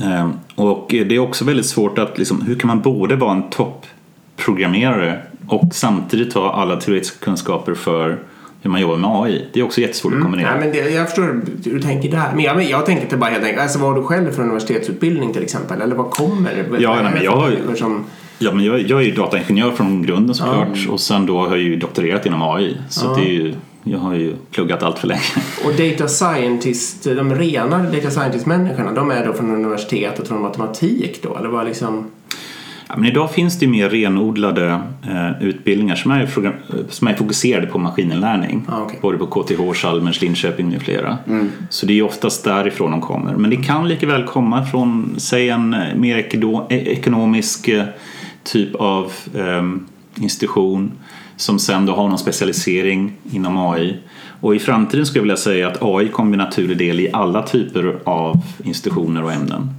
Eh, 0.03 0.29
och 0.55 0.85
det 0.89 1.15
är 1.15 1.19
också 1.19 1.45
väldigt 1.45 1.65
svårt 1.65 1.97
att 1.99 2.17
liksom, 2.17 2.41
hur 2.41 2.55
kan 2.55 2.67
man 2.67 2.81
både 2.81 3.15
vara 3.15 3.31
en 3.31 3.43
toppprogrammerare 3.49 5.21
och 5.49 5.73
samtidigt 5.73 6.33
ha 6.33 6.53
alla 6.53 6.75
teoretiska 6.75 7.25
kunskaper 7.25 7.73
för 7.73 8.19
hur 8.61 8.69
man 8.69 8.81
jobbar 8.81 8.97
med 8.97 9.09
AI. 9.09 9.45
Det 9.53 9.59
är 9.59 9.63
också 9.63 9.81
jättesvårt 9.81 10.13
att 10.13 10.21
kombinera. 10.21 10.51
Nej, 10.51 10.59
men 10.59 10.71
det, 10.71 10.89
jag 10.89 11.07
förstår 11.07 11.23
hur 11.63 11.73
du 11.73 11.81
tänker 11.81 12.11
där. 12.11 12.31
Men 12.35 12.43
jag, 12.43 12.63
jag 12.63 12.85
tänker 12.85 13.03
inte 13.03 13.17
bara 13.17 13.29
helt 13.29 13.43
enkelt, 13.43 13.61
alltså 13.61 13.79
vad 13.79 13.89
har 13.89 13.95
du 13.95 14.03
själv 14.03 14.31
för 14.31 14.43
universitetsutbildning 14.43 15.33
till 15.33 15.43
exempel? 15.43 15.81
Eller 15.81 15.95
vad 15.95 16.11
kommer? 16.11 16.65
Vad 16.69 16.81
Ja, 16.81 16.99
är 16.99 17.03
nej, 17.03 17.11
men 17.13 17.23
jag 17.23 17.77
som... 17.77 18.03
Ja, 18.39 18.51
men 18.51 18.65
jag, 18.65 18.81
jag 18.81 19.01
är 19.01 19.05
ju 19.05 19.11
dataingenjör 19.11 19.71
från 19.71 20.03
grunden 20.03 20.35
såklart 20.35 20.87
och 20.89 20.99
sen 20.99 21.25
då 21.25 21.37
har 21.37 21.47
jag 21.47 21.59
ju 21.59 21.75
doktorerat 21.75 22.25
inom 22.25 22.41
AI. 22.41 22.77
Så 22.89 23.15
det 23.15 23.21
är 23.21 23.33
ju, 23.33 23.55
jag 23.83 23.99
har 23.99 24.15
ju 24.15 24.35
pluggat 24.51 24.83
allt 24.83 24.99
för 24.99 25.07
länge. 25.07 25.21
Och 25.65 25.73
data 25.73 26.07
scientist, 26.07 27.03
de 27.03 27.35
rena 27.35 27.77
data 27.77 28.09
scientist-människorna, 28.09 28.91
de 28.91 29.11
är 29.11 29.25
då 29.25 29.33
från 29.33 29.51
universitetet 29.51 30.27
från 30.27 30.41
matematik 30.41 31.19
då? 31.23 31.37
Eller 31.37 31.49
vad 31.49 31.65
liksom... 31.65 32.11
Ja, 32.89 32.95
men 32.97 33.05
idag 33.05 33.31
finns 33.31 33.59
det 33.59 33.67
mer 33.67 33.89
renodlade 33.89 34.81
eh, 35.09 35.43
utbildningar 35.43 35.95
som 35.95 36.11
är, 36.11 36.29
som 36.89 37.07
är 37.07 37.13
fokuserade 37.13 37.67
på 37.67 37.79
maskininlärning. 37.79 38.65
Ah, 38.67 38.81
okej. 38.81 38.99
Både 39.01 39.17
på 39.17 39.25
KTH, 39.25 39.73
Chalmers, 39.73 40.21
Linköping 40.21 40.69
med 40.69 40.81
flera. 40.81 41.17
Så 41.69 41.85
det 41.85 41.99
är 41.99 42.03
oftast 42.03 42.43
därifrån 42.43 42.91
de 42.91 43.01
kommer. 43.01 43.35
Men 43.35 43.49
det 43.49 43.57
kan 43.57 43.87
lika 43.87 44.07
väl 44.07 44.23
komma 44.23 44.65
från, 44.65 45.15
säg 45.17 45.49
en 45.49 45.73
eh, 45.73 45.95
mer 45.95 46.17
eh, 46.69 46.77
ekonomisk 46.77 47.67
eh, 47.67 47.85
typ 48.43 48.75
av 48.75 49.11
eh, 49.35 49.63
institution 50.15 50.91
som 51.35 51.59
sen 51.59 51.85
då 51.85 51.93
har 51.93 52.09
någon 52.09 52.17
specialisering 52.17 53.13
inom 53.31 53.57
AI. 53.57 53.97
Och 54.39 54.55
i 54.55 54.59
framtiden 54.59 55.05
skulle 55.05 55.19
jag 55.19 55.23
vilja 55.23 55.37
säga 55.37 55.67
att 55.67 55.77
AI 55.81 56.07
kommer 56.07 56.29
bli 56.29 56.37
naturlig 56.37 56.77
del 56.77 56.99
i 56.99 57.09
alla 57.13 57.41
typer 57.41 57.99
av 58.03 58.37
institutioner 58.63 59.23
och 59.23 59.31
ämnen. 59.33 59.69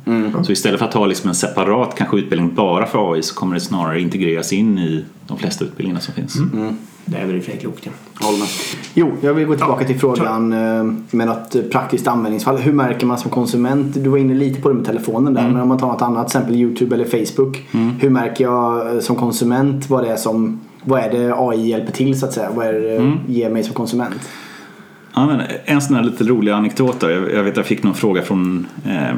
Så 0.45 0.53
istället 0.53 0.79
för 0.79 0.87
att 0.87 0.95
ha 0.95 1.07
liksom 1.07 1.29
en 1.29 1.35
separat 1.35 1.95
kanske 1.97 2.17
utbildning 2.17 2.55
bara 2.55 2.87
för 2.87 3.13
AI 3.13 3.23
så 3.23 3.35
kommer 3.35 3.55
det 3.55 3.61
snarare 3.61 4.01
integreras 4.01 4.53
in 4.53 4.79
i 4.79 5.05
de 5.27 5.39
flesta 5.39 5.65
utbildningarna 5.65 6.01
som 6.01 6.15
finns. 6.15 6.37
Det 7.05 7.19
är 7.19 7.27
väl 7.27 7.37
i 7.37 7.41
klokt. 7.41 7.87
Ja. 7.87 7.93
Håller 8.27 8.39
med. 8.39 8.49
Jo, 8.95 9.13
jag 9.21 9.35
vill 9.35 9.47
gå 9.47 9.57
tillbaka 9.57 9.85
till 9.85 9.99
frågan 9.99 10.53
eh, 10.53 10.85
med 11.11 11.27
något 11.27 11.55
eh, 11.55 11.63
praktiskt 11.63 12.07
användningsfall. 12.07 12.59
Hur 12.59 12.73
märker 12.73 13.07
man 13.07 13.19
som 13.19 13.31
konsument? 13.31 13.95
Du 13.95 14.11
var 14.11 14.19
inne 14.19 14.35
lite 14.35 14.61
på 14.61 14.69
det 14.69 14.75
med 14.75 14.85
telefonen 14.85 15.35
där. 15.35 15.49
Men 15.49 15.61
om 15.61 15.69
man 15.69 15.79
tar 15.79 15.87
något 15.87 16.03
annat, 16.03 16.29
till 16.29 16.39
exempel 16.39 16.57
YouTube 16.57 16.95
eller 16.95 17.05
Facebook. 17.05 17.63
Hur 18.01 18.11
märker 18.11 18.45
jag 18.45 18.95
eh, 18.95 19.01
som 19.01 19.17
konsument 19.17 19.91
vad 19.91 20.05
det 20.05 20.11
är 20.11 20.17
som 20.17 20.61
vad 20.85 21.01
är 21.01 21.11
det 21.11 21.35
AI 21.37 21.69
hjälper 21.69 21.93
till 21.93 22.21
så 22.21 22.27
att 22.27 22.33
säga? 22.33 22.51
Vad 22.55 22.67
är 22.67 22.73
det 22.73 22.81
det 22.81 23.33
ger 23.33 23.51
mig 23.51 23.65
som 23.65 23.75
konsument? 23.75 24.21
Ja, 25.15 25.27
men 25.27 25.43
en 25.65 25.83
sån 25.83 25.97
här 25.97 26.03
lite 26.03 26.25
rolig 26.25 26.53
anekdot. 26.53 26.97
Jag, 27.01 27.33
jag 27.33 27.43
vet 27.43 27.57
jag 27.57 27.67
fick 27.67 27.83
någon 27.83 27.95
fråga 27.95 28.23
från 28.23 28.67
eh, 28.87 29.15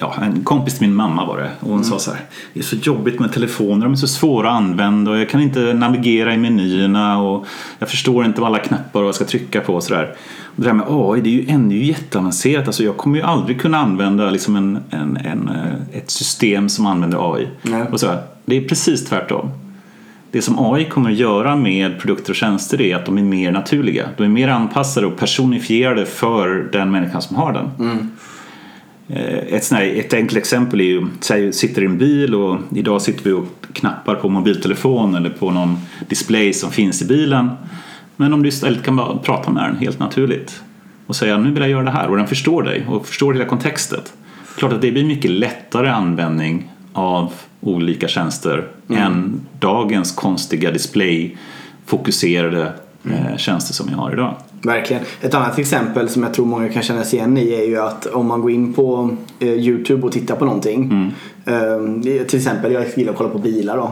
ja, 0.00 0.14
en 0.22 0.44
kompis 0.44 0.78
till 0.78 0.88
min 0.88 0.96
mamma 0.96 1.26
var 1.26 1.38
det. 1.38 1.50
Och 1.60 1.70
hon 1.70 1.84
sa 1.84 1.98
så 1.98 2.10
här. 2.10 2.20
Det 2.54 2.60
är 2.60 2.64
så 2.64 2.76
jobbigt 2.76 3.20
med 3.20 3.32
telefoner. 3.32 3.84
De 3.84 3.92
är 3.92 3.96
så 3.96 4.08
svåra 4.08 4.50
att 4.50 4.56
använda 4.56 5.10
och 5.10 5.18
jag 5.18 5.28
kan 5.28 5.40
inte 5.40 5.60
navigera 5.74 6.34
i 6.34 6.38
menyerna 6.38 7.22
och 7.22 7.46
jag 7.78 7.88
förstår 7.88 8.24
inte 8.24 8.40
vad 8.40 8.48
alla 8.48 8.58
knappar 8.58 9.00
och 9.00 9.04
vad 9.04 9.08
jag 9.08 9.14
ska 9.14 9.24
trycka 9.24 9.60
på 9.60 9.74
och 9.74 9.82
sådär. 9.82 10.14
Det 10.56 10.64
där 10.64 10.72
med 10.72 10.86
AI, 10.88 11.20
det 11.20 11.28
är 11.28 11.32
ju 11.32 11.48
ännu 11.48 11.84
jätteavancerat. 11.84 12.66
Alltså 12.66 12.84
jag 12.84 12.96
kommer 12.96 13.16
ju 13.16 13.22
aldrig 13.22 13.60
kunna 13.60 13.78
använda 13.78 14.30
liksom 14.30 14.56
en, 14.56 14.78
en, 14.90 15.16
en, 15.16 15.48
eh, 15.48 15.98
ett 15.98 16.10
system 16.10 16.68
som 16.68 16.86
använder 16.86 17.34
AI. 17.34 17.48
Och 17.92 18.00
så 18.00 18.06
här, 18.06 18.22
det 18.44 18.56
är 18.56 18.68
precis 18.68 19.04
tvärtom. 19.04 19.50
Det 20.30 20.42
som 20.42 20.72
AI 20.72 20.84
kommer 20.84 21.10
att 21.10 21.16
göra 21.16 21.56
med 21.56 22.00
produkter 22.00 22.30
och 22.30 22.36
tjänster 22.36 22.80
är 22.80 22.96
att 22.96 23.06
de 23.06 23.18
är 23.18 23.22
mer 23.22 23.52
naturliga. 23.52 24.08
De 24.16 24.24
är 24.24 24.28
mer 24.28 24.48
anpassade 24.48 25.06
och 25.06 25.16
personifierade 25.16 26.06
för 26.06 26.68
den 26.72 26.90
människan 26.90 27.22
som 27.22 27.36
har 27.36 27.52
den. 27.52 27.70
Eh, 29.08 29.54
Ett, 29.54 29.64
sån 29.64 29.78
ett 29.78 30.14
enkelt 30.14 30.38
exempel 30.38 30.80
är 30.80 30.84
ju, 30.84 31.06
säg 31.20 31.52
sitter 31.52 31.82
i 31.82 31.84
en 31.84 31.98
bil 31.98 32.34
och 32.34 32.58
idag 32.74 33.02
sitter 33.02 33.24
vi 33.24 33.32
och 33.32 33.46
knappar 33.72 34.14
på 34.14 34.28
mobiltelefon 34.28 35.14
eller 35.14 35.30
på 35.30 35.50
någon 35.50 35.76
display 36.08 36.52
som 36.52 36.70
finns 36.70 37.02
i 37.02 37.04
bilen. 37.04 37.50
Men 38.16 38.32
om 38.34 38.42
du 38.42 38.48
istället 38.48 38.82
kan 38.84 38.96
bara 38.96 39.18
prata 39.18 39.50
med 39.50 39.64
den 39.64 39.76
helt 39.76 39.98
naturligt 39.98 40.62
och 41.06 41.16
säga 41.16 41.38
nu 41.38 41.50
vill 41.50 41.60
jag 41.60 41.70
göra 41.70 41.84
det 41.84 41.90
här 41.90 42.08
och 42.08 42.16
den 42.16 42.26
förstår 42.26 42.62
dig 42.62 42.86
och 42.88 43.06
förstår 43.06 43.32
hela 43.32 43.44
kontexten. 43.44 44.00
Klart 44.56 44.72
att 44.72 44.82
det 44.82 44.90
blir 44.92 45.04
mycket 45.04 45.30
lättare 45.30 45.88
användning 45.88 46.70
av 46.98 47.32
olika 47.60 48.08
tjänster 48.08 48.68
än 48.88 49.40
dagens 49.58 50.12
konstiga 50.12 50.70
display-fokuserade 50.70 52.72
eh, 53.04 53.36
tjänster 53.36 53.74
som 53.74 53.86
vi 53.86 53.92
har 53.92 54.12
idag. 54.12 54.34
Verkligen. 54.62 55.02
Ett 55.20 55.34
annat 55.34 55.58
exempel 55.58 56.08
som 56.08 56.22
jag 56.22 56.34
tror 56.34 56.46
många 56.46 56.68
kan 56.68 56.82
känna 56.82 57.04
sig 57.04 57.18
igen 57.18 57.38
i 57.38 57.52
är 57.52 57.64
ju 57.64 57.78
att 57.78 58.06
om 58.06 58.26
man 58.26 58.40
går 58.40 58.50
in 58.50 58.72
på 58.72 59.16
eh, 59.38 59.48
Youtube 59.48 60.06
och 60.06 60.12
tittar 60.12 60.36
på 60.36 60.44
någonting 60.44 61.12
Ehm, 61.48 62.02
till 62.02 62.38
exempel, 62.38 62.72
jag 62.72 62.84
gillar 62.96 63.12
att 63.12 63.18
kolla 63.18 63.30
på 63.30 63.38
bilar 63.38 63.76
då. 63.76 63.90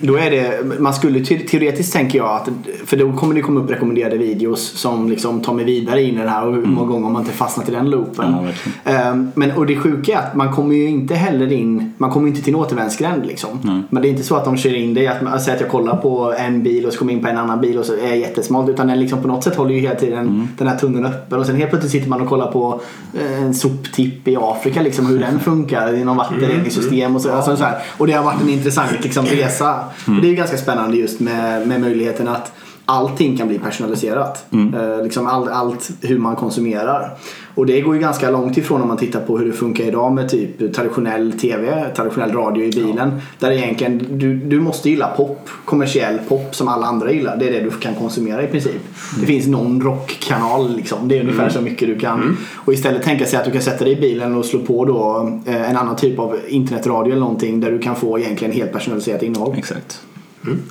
då 0.00 0.16
är 0.16 0.30
det, 0.30 0.64
man 0.80 0.94
skulle 0.94 1.20
te- 1.20 1.38
teoretiskt 1.38 1.92
tänker 1.92 2.18
jag 2.18 2.26
att, 2.30 2.48
för 2.84 2.96
då 2.96 3.12
kommer 3.12 3.34
det 3.34 3.40
komma 3.40 3.60
upp 3.60 3.70
rekommenderade 3.70 4.16
videos 4.18 4.60
som 4.60 5.10
liksom 5.10 5.40
tar 5.40 5.54
mig 5.54 5.64
vidare 5.64 6.02
in 6.02 6.18
i 6.18 6.22
det 6.22 6.28
här 6.28 6.46
och 6.46 6.54
hur 6.54 6.66
många 6.66 6.86
gånger 6.86 7.04
har 7.04 7.12
man 7.12 7.22
inte 7.22 7.34
fastnat 7.34 7.68
i 7.68 7.72
den 7.72 7.90
loopen. 7.90 8.34
Ja. 8.84 8.92
Ehm, 8.92 9.30
men, 9.34 9.50
och 9.50 9.66
det 9.66 9.76
sjuka 9.76 10.12
är 10.12 10.18
att 10.18 10.34
man 10.34 10.52
kommer 10.52 10.74
ju 10.74 10.88
inte 10.88 11.14
heller 11.14 11.52
in, 11.52 11.92
man 11.98 12.10
kommer 12.10 12.26
ju 12.26 12.30
inte 12.30 12.44
till 12.44 12.54
en 12.54 12.60
återvändsgränd 12.60 13.26
liksom. 13.26 13.84
Men 13.90 14.02
det 14.02 14.08
är 14.08 14.10
inte 14.10 14.22
så 14.22 14.36
att 14.36 14.44
de 14.44 14.56
kör 14.56 14.74
in 14.74 14.94
dig, 14.94 15.06
att 15.06 15.42
säger 15.42 15.56
att 15.56 15.60
jag 15.60 15.70
kollar 15.70 15.96
på 15.96 16.34
en 16.38 16.62
bil 16.62 16.86
och 16.86 16.92
så 16.92 16.98
kommer 16.98 17.12
jag 17.12 17.18
in 17.18 17.24
på 17.24 17.30
en 17.30 17.38
annan 17.38 17.60
bil 17.60 17.78
och 17.78 17.84
så 17.84 17.92
är 17.92 18.08
jag 18.08 18.18
jättesmalt. 18.18 18.68
Utan 18.68 18.86
den 18.86 19.00
liksom 19.00 19.22
på 19.22 19.28
något 19.28 19.44
sätt 19.44 19.56
håller 19.56 19.74
ju 19.74 19.80
hela 19.80 19.94
tiden 19.94 20.48
den 20.58 20.68
här 20.68 20.76
tunneln 20.76 21.06
öppen 21.06 21.38
och 21.40 21.46
sen 21.46 21.56
helt 21.56 21.70
plötsligt 21.70 21.92
sitter 21.92 22.08
man 22.08 22.20
och 22.20 22.28
kollar 22.28 22.52
på 22.52 22.80
eh, 23.14 23.42
en 23.42 23.54
soptipp 23.54 24.28
i 24.28 24.36
Afrika 24.40 24.82
liksom 24.82 25.06
hur 25.06 25.18
den 25.18 25.40
funkar 25.40 25.94
i 25.94 26.04
någon 26.04 26.16
vattenreningssystem 26.54 27.16
och 27.16 27.22
så, 27.22 27.32
alltså, 27.32 27.56
så 27.56 27.64
här. 27.64 27.82
Och 27.98 28.06
det 28.06 28.12
har 28.12 28.24
varit 28.24 28.40
en 28.40 28.48
intressant 28.48 28.92
liksom, 29.02 29.26
resa. 29.26 29.84
Och 30.06 30.20
det 30.22 30.26
är 30.26 30.30
ju 30.30 30.34
ganska 30.36 30.58
spännande 30.58 30.96
just 30.96 31.20
med, 31.20 31.68
med 31.68 31.80
möjligheten 31.80 32.28
att 32.28 32.52
allting 32.86 33.36
kan 33.36 33.48
bli 33.48 33.58
personaliserat. 33.58 34.46
Eh, 34.74 35.02
liksom 35.02 35.26
all, 35.26 35.48
allt 35.48 35.90
hur 36.00 36.18
man 36.18 36.36
konsumerar. 36.36 37.10
Och 37.54 37.66
det 37.66 37.80
går 37.80 37.94
ju 37.94 38.00
ganska 38.00 38.30
långt 38.30 38.56
ifrån 38.56 38.82
om 38.82 38.88
man 38.88 38.96
tittar 38.96 39.20
på 39.20 39.38
hur 39.38 39.46
det 39.46 39.52
funkar 39.52 39.84
idag 39.84 40.12
med 40.12 40.28
typ 40.28 40.74
traditionell 40.74 41.32
TV, 41.32 41.90
traditionell 41.96 42.32
radio 42.32 42.64
i 42.64 42.70
bilen. 42.70 43.20
Där 43.38 43.50
egentligen 43.50 44.18
du, 44.18 44.36
du 44.36 44.60
måste 44.60 44.90
gilla 44.90 45.08
pop, 45.08 45.50
kommersiell 45.64 46.18
pop 46.28 46.54
som 46.54 46.68
alla 46.68 46.86
andra 46.86 47.12
gillar. 47.12 47.36
Det 47.36 47.48
är 47.48 47.52
det 47.52 47.60
du 47.60 47.70
kan 47.70 47.94
konsumera 47.94 48.42
i 48.42 48.46
princip. 48.46 48.80
Det 49.20 49.26
finns 49.26 49.46
någon 49.46 49.82
rockkanal 49.82 50.76
liksom. 50.76 51.08
Det 51.08 51.18
är 51.18 51.20
ungefär 51.20 51.48
så 51.48 51.60
mycket 51.60 51.88
du 51.88 51.98
kan. 51.98 52.36
Och 52.54 52.72
istället 52.72 53.02
tänka 53.02 53.26
sig 53.26 53.38
att 53.38 53.44
du 53.44 53.50
kan 53.50 53.62
sätta 53.62 53.84
dig 53.84 53.92
i 53.92 54.00
bilen 54.00 54.34
och 54.34 54.44
slå 54.44 54.60
på 54.60 54.84
då 54.84 55.30
eh, 55.46 55.70
en 55.70 55.76
annan 55.76 55.96
typ 55.96 56.18
av 56.18 56.38
internetradio 56.48 57.10
eller 57.10 57.20
någonting 57.20 57.60
där 57.60 57.70
du 57.70 57.78
kan 57.78 57.96
få 57.96 58.18
egentligen 58.18 58.54
helt 58.54 58.72
personaliserat 58.72 59.22
innehåll. 59.22 59.54
Exakt. 59.58 60.00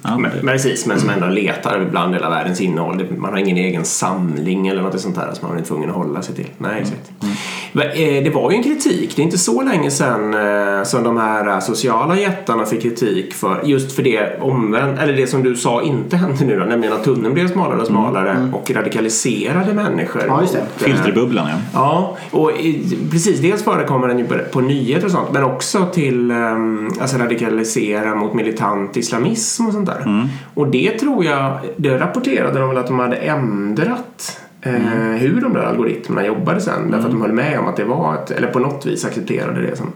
Ja, 0.04 0.18
Men, 0.18 0.32
precis, 0.42 0.86
men 0.86 1.00
som 1.00 1.10
ändå 1.10 1.28
letar 1.28 1.88
bland 1.92 2.14
hela 2.14 2.30
världens 2.30 2.62
innehåll. 2.62 3.06
Man 3.18 3.32
har 3.32 3.38
ingen 3.40 3.58
egen 3.58 3.86
samling 3.86 4.68
eller 4.68 4.82
något 4.82 5.00
sånt 5.02 5.16
där 5.16 5.34
som 5.34 5.48
man 5.48 5.58
är 5.58 5.64
tvungen 5.64 5.90
att 5.90 5.96
hålla 5.96 6.22
sig 6.22 6.36
till. 6.36 6.48
Nej, 6.58 6.82
exakt. 6.82 7.12
Eh, 7.24 7.30
Det 7.74 8.34
var 8.34 8.52
ju 8.52 8.58
en 8.58 8.64
kritik. 8.64 9.16
Det 9.16 9.22
är 9.22 9.24
inte 9.24 9.38
så 9.38 9.62
länge 9.62 9.92
sedan 9.92 10.34
eh, 10.34 10.84
som 10.84 11.04
de 11.04 11.18
här 11.18 11.48
eh, 11.48 11.60
sociala 11.60 12.20
jättarna 12.20 12.66
fick 12.66 12.82
kritik 12.82 13.34
för 13.34 13.62
just 13.64 13.96
för 13.96 14.04
det 14.04 14.42
omvänd, 14.42 15.00
eller 15.00 15.14
det 15.14 15.28
som 15.28 15.44
du 15.44 15.56
sa 15.56 15.82
inte 15.82 16.18
hände 16.18 16.46
nu 16.46 16.60
då, 16.60 16.66
nämligen 16.66 16.94
att 16.94 17.04
tunneln 17.04 17.34
blev 17.34 17.48
smalare 17.48 17.82
och 17.82 17.88
smalare 17.88 18.50
och 18.54 18.72
radikaliserade 18.72 19.74
människor. 19.74 20.24
Ja, 20.28 20.42
just 20.42 20.54
det. 20.54 20.60
mot, 20.60 20.66
eh, 20.82 20.96
Filterbubblan 20.96 21.50
ja. 21.50 21.58
Ja, 21.74 22.18
och 22.32 22.52
i, 22.52 22.98
precis. 23.12 23.40
Dels 23.40 23.64
förekommer 23.64 24.08
den 24.08 24.20
ju 24.20 24.26
på, 24.26 24.36
på 24.52 24.62
nyheter 24.62 25.06
och 25.06 25.12
sånt 25.12 25.32
men 25.32 25.44
också 25.44 25.86
till 25.94 26.32
um, 26.32 26.92
alltså 27.02 27.18
radikalisera 27.18 28.16
mot 28.16 28.34
militant 28.34 28.98
islamism 28.98 29.68
och 29.68 29.74
sånt 29.74 29.86
där. 29.86 30.30
Och 30.54 30.68
det 30.68 30.92
tror 30.92 31.26
jag, 31.26 31.60
det 31.78 31.98
rapporterade 31.98 32.60
de 32.60 32.70
väl 32.70 32.78
att 32.78 32.88
de 32.88 33.00
hade 33.00 33.16
ändrat 33.16 34.43
eh, 34.63 35.17
hur 35.17 35.41
de 35.41 35.54
där 35.54 35.63
algoritmerna 35.63 36.28
jobbade 36.28 36.62
sen. 36.62 36.91
Därför 36.91 37.06
att 37.06 37.12
de 37.12 37.21
höll 37.21 37.32
med 37.32 37.60
om 37.60 37.67
att 37.67 37.78
det 37.78 37.84
var 37.84 38.15
ett, 38.15 38.32
eller 38.32 38.47
på 38.47 38.60
något 38.60 38.86
vis 38.86 39.06
accepterade 39.06 39.62
det 39.62 39.76
som 39.76 39.91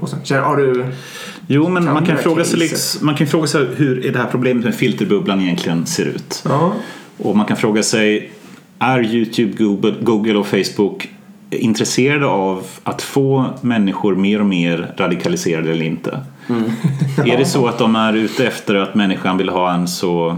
påstånd. 0.00 0.26
Känner, 0.26 0.42
har 0.42 0.56
du... 0.56 0.86
Jo, 1.46 1.68
men 1.68 1.84
Kan 1.84 1.94
man 1.94 2.06
kan, 2.06 2.18
fråga 2.18 2.44
sig, 2.44 2.58
liksom, 2.58 3.06
man 3.06 3.14
kan 3.14 3.26
fråga 3.26 3.46
sig 3.46 3.66
hur 3.76 4.06
är 4.06 4.12
det 4.12 4.18
här 4.18 4.28
problemet 4.30 4.64
med 4.64 4.74
filterbubblan 4.74 5.40
egentligen 5.40 5.86
ser 5.86 6.04
ut. 6.04 6.42
Ja. 6.48 6.72
Och 7.18 7.36
man 7.36 7.46
kan 7.46 7.56
fråga 7.56 7.82
sig, 7.82 8.32
är 8.78 9.02
YouTube, 9.02 9.64
Google, 9.64 9.94
Google 10.00 10.34
och 10.34 10.46
Facebook 10.46 11.08
intresserade 11.50 12.26
av 12.26 12.66
att 12.82 13.02
få 13.02 13.44
människor 13.60 14.16
mer 14.16 14.40
och 14.40 14.46
mer 14.46 14.94
radikaliserade 14.96 15.70
eller 15.70 15.84
inte? 15.84 16.20
är 17.24 17.38
det 17.38 17.44
så 17.44 17.66
att 17.66 17.78
de 17.78 17.96
är 17.96 18.12
ute 18.12 18.46
efter 18.46 18.74
att 18.74 18.94
människan 18.94 19.38
vill 19.38 19.48
ha 19.48 19.74
en 19.74 19.88
så 19.88 20.36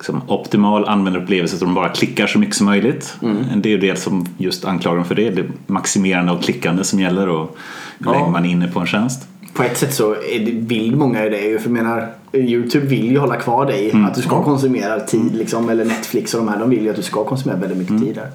liksom, 0.00 0.22
optimal 0.26 0.84
användarupplevelse 0.84 1.58
så 1.58 1.64
de 1.64 1.74
bara 1.74 1.88
klickar 1.88 2.26
så 2.26 2.38
mycket 2.38 2.54
som 2.54 2.66
möjligt? 2.66 3.16
Det 3.56 3.68
är 3.68 3.70
ju 3.70 3.78
det 3.78 3.96
som 3.96 4.26
just 4.38 4.64
anklagar 4.64 4.96
dem 4.96 5.04
för 5.04 5.14
det, 5.14 5.30
det 5.30 5.44
maximerande 5.66 6.32
och 6.32 6.42
klickande 6.42 6.84
som 6.84 7.00
gäller 7.00 7.28
och 7.28 7.56
hur 7.98 8.06
Ja. 8.06 8.12
länge 8.12 8.30
man 8.30 8.44
är 8.44 8.50
inne 8.50 8.68
på 8.68 8.80
en 8.80 8.86
tjänst. 8.86 9.28
På 9.54 9.62
ett 9.62 9.76
sätt 9.76 9.94
så 9.94 10.12
är 10.14 10.44
det, 10.44 10.50
vill 10.52 10.96
många 10.96 11.20
det 11.20 11.40
ju. 11.40 11.58
För 11.58 11.68
jag 11.70 11.72
menar, 11.72 12.08
Youtube 12.32 12.86
vill 12.86 13.10
ju 13.10 13.18
hålla 13.18 13.36
kvar 13.36 13.66
dig. 13.66 13.92
Att 14.08 14.14
du 14.14 14.22
ska 14.22 14.44
konsumera 14.44 15.00
tid 15.00 15.34
liksom. 15.34 15.68
Eller 15.68 15.84
Netflix 15.84 16.34
och 16.34 16.40
de 16.44 16.48
här. 16.52 16.58
De 16.58 16.70
vill 16.70 16.82
ju 16.82 16.90
att 16.90 16.96
du 16.96 17.02
ska 17.02 17.24
konsumera 17.24 17.58
väldigt 17.58 17.78
mycket 17.78 18.06
tid 18.06 18.14
där. 18.14 18.30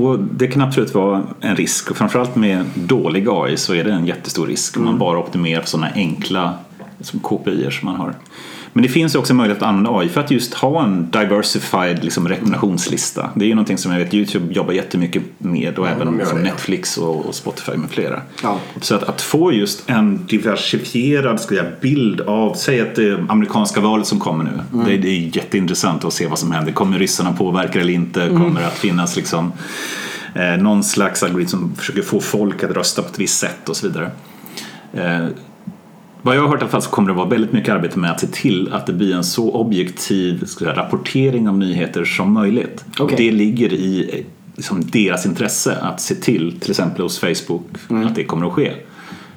Och 0.00 0.18
det 0.18 0.46
kan 0.46 0.62
absolut 0.62 0.94
vara 0.94 1.22
en 1.40 1.56
risk 1.56 1.90
och 1.90 1.96
framförallt 1.96 2.36
med 2.36 2.64
dålig 2.74 3.26
AI 3.30 3.56
så 3.56 3.74
är 3.74 3.84
det 3.84 3.92
en 3.92 4.06
jättestor 4.06 4.46
risk 4.46 4.76
om 4.76 4.84
man 4.84 4.98
bara 4.98 5.18
optimerar 5.18 5.60
på 5.60 5.66
sådana 5.66 5.88
enkla 5.94 6.54
som 7.00 7.20
KPI 7.20 7.68
som 7.70 7.86
man 7.86 7.96
har. 7.96 8.14
Men 8.76 8.82
det 8.82 8.88
finns 8.88 9.14
ju 9.14 9.18
också 9.18 9.34
möjlighet 9.34 9.62
att 9.62 9.68
använda 9.68 9.98
AI 9.98 10.08
för 10.08 10.20
att 10.20 10.30
just 10.30 10.54
ha 10.54 10.84
en 10.84 11.10
diversified 11.10 12.04
liksom, 12.04 12.28
rekommendationslista. 12.28 13.30
Det 13.34 13.44
är 13.44 13.48
ju 13.48 13.54
någonting 13.54 13.78
som 13.78 13.92
jag 13.92 13.98
vet 13.98 14.14
Youtube 14.14 14.54
jobbar 14.54 14.72
jättemycket 14.72 15.22
med 15.38 15.78
och 15.78 15.86
de 15.86 15.92
även 15.92 16.18
gör 16.18 16.24
som 16.24 16.38
det, 16.38 16.44
ja. 16.44 16.52
Netflix 16.52 16.98
och, 16.98 17.26
och 17.26 17.34
Spotify 17.34 17.72
med 17.76 17.90
flera. 17.90 18.22
Ja. 18.42 18.58
Så 18.80 18.94
att, 18.94 19.02
att 19.02 19.22
få 19.22 19.52
just 19.52 19.90
en 19.90 20.26
diversifierad 20.26 21.40
ska 21.40 21.54
jag, 21.54 21.66
bild 21.80 22.20
av, 22.20 22.54
säg 22.54 22.80
att 22.80 22.94
det 22.94 23.24
amerikanska 23.28 23.80
valet 23.80 24.06
som 24.06 24.20
kommer 24.20 24.44
nu. 24.44 24.84
Det, 24.84 24.96
det 24.96 25.08
är 25.08 25.36
jätteintressant 25.36 26.04
att 26.04 26.12
se 26.12 26.26
vad 26.26 26.38
som 26.38 26.52
händer. 26.52 26.72
Kommer 26.72 26.98
ryssarna 26.98 27.32
påverka 27.32 27.80
eller 27.80 27.92
inte? 27.92 28.28
Kommer 28.28 28.60
det 28.60 28.66
att 28.66 28.78
finnas 28.78 29.16
liksom 29.16 29.52
eh, 30.34 30.62
någon 30.62 30.84
slags 30.84 31.22
algoritm 31.22 31.48
som 31.48 31.74
försöker 31.74 32.02
få 32.02 32.20
folk 32.20 32.62
att 32.62 32.70
rösta 32.70 33.02
på 33.02 33.08
ett 33.08 33.18
visst 33.18 33.38
sätt 33.38 33.68
och 33.68 33.76
så 33.76 33.88
vidare. 33.88 34.10
Eh, 34.92 35.26
vad 36.22 36.36
jag 36.36 36.42
har 36.42 36.48
hört 36.48 36.60
i 36.60 36.62
alla 36.62 36.70
fall 36.70 36.82
så 36.82 36.90
kommer 36.90 37.08
det 37.08 37.14
vara 37.14 37.28
väldigt 37.28 37.52
mycket 37.52 37.74
arbete 37.74 37.98
med 37.98 38.10
att 38.10 38.20
se 38.20 38.26
till 38.26 38.72
att 38.72 38.86
det 38.86 38.92
blir 38.92 39.14
en 39.14 39.24
så 39.24 39.52
objektiv 39.52 40.44
säga, 40.44 40.72
rapportering 40.72 41.48
av 41.48 41.58
nyheter 41.58 42.04
som 42.04 42.32
möjligt. 42.32 42.84
Och 42.98 43.04
Okej. 43.04 43.16
det 43.16 43.30
ligger 43.30 43.72
i 43.72 44.24
liksom, 44.56 44.84
deras 44.90 45.26
intresse 45.26 45.76
att 45.76 46.00
se 46.00 46.14
till, 46.14 46.60
till 46.60 46.70
exempel 46.70 47.02
hos 47.02 47.18
Facebook, 47.18 47.66
att 47.88 48.14
det 48.14 48.24
kommer 48.24 48.46
att 48.46 48.52
ske. 48.52 48.72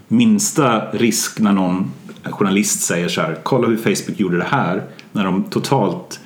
Minsta 0.07 0.91
risk 0.91 1.39
när 1.39 1.53
någon 1.53 1.91
journalist 2.23 2.81
säger 2.81 3.07
så 3.07 3.21
här, 3.21 3.37
kolla 3.43 3.67
hur 3.67 3.77
Facebook 3.77 4.19
gjorde 4.19 4.37
det 4.37 4.47
här, 4.49 4.83
när 5.11 5.23
de 5.23 5.43
totalt 5.43 6.19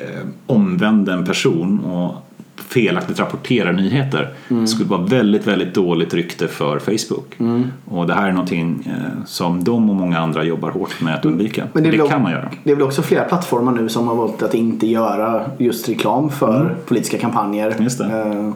eh, 0.00 0.26
omvände 0.46 1.12
en 1.12 1.24
person 1.24 1.80
och 1.80 2.27
felaktigt 2.68 3.20
rapporterar 3.20 3.72
nyheter 3.72 4.34
skulle 4.66 4.88
vara 4.88 5.02
väldigt, 5.02 5.46
väldigt 5.46 5.74
dåligt 5.74 6.14
rykte 6.14 6.48
för 6.48 6.78
Facebook. 6.78 7.36
Och 7.84 8.06
det 8.06 8.14
här 8.14 8.28
är 8.28 8.32
någonting 8.32 8.86
eh, 8.86 9.24
som 9.26 9.64
de 9.64 9.90
och 9.90 9.96
många 9.96 10.18
andra 10.18 10.44
jobbar 10.44 10.70
hårt 10.70 11.00
med 11.00 11.14
att 11.14 11.24
undvika. 11.24 11.64
Men 11.72 11.82
det 11.82 11.90
väl- 11.90 12.08
kan 12.08 12.22
man 12.22 12.32
göra. 12.32 12.50
Det 12.64 12.70
är 12.70 12.74
väl 12.74 12.84
också 12.84 13.02
flera 13.02 13.24
plattformar 13.24 13.72
nu 13.72 13.88
som 13.88 14.08
har 14.08 14.14
valt 14.14 14.42
att 14.42 14.54
inte 14.54 14.86
göra 14.86 15.44
just 15.58 15.88
reklam 15.88 16.30
för 16.30 16.76
politiska 16.86 17.18
kampanjer. 17.18 17.74
Det. 17.78 18.04
eh, 18.04 18.52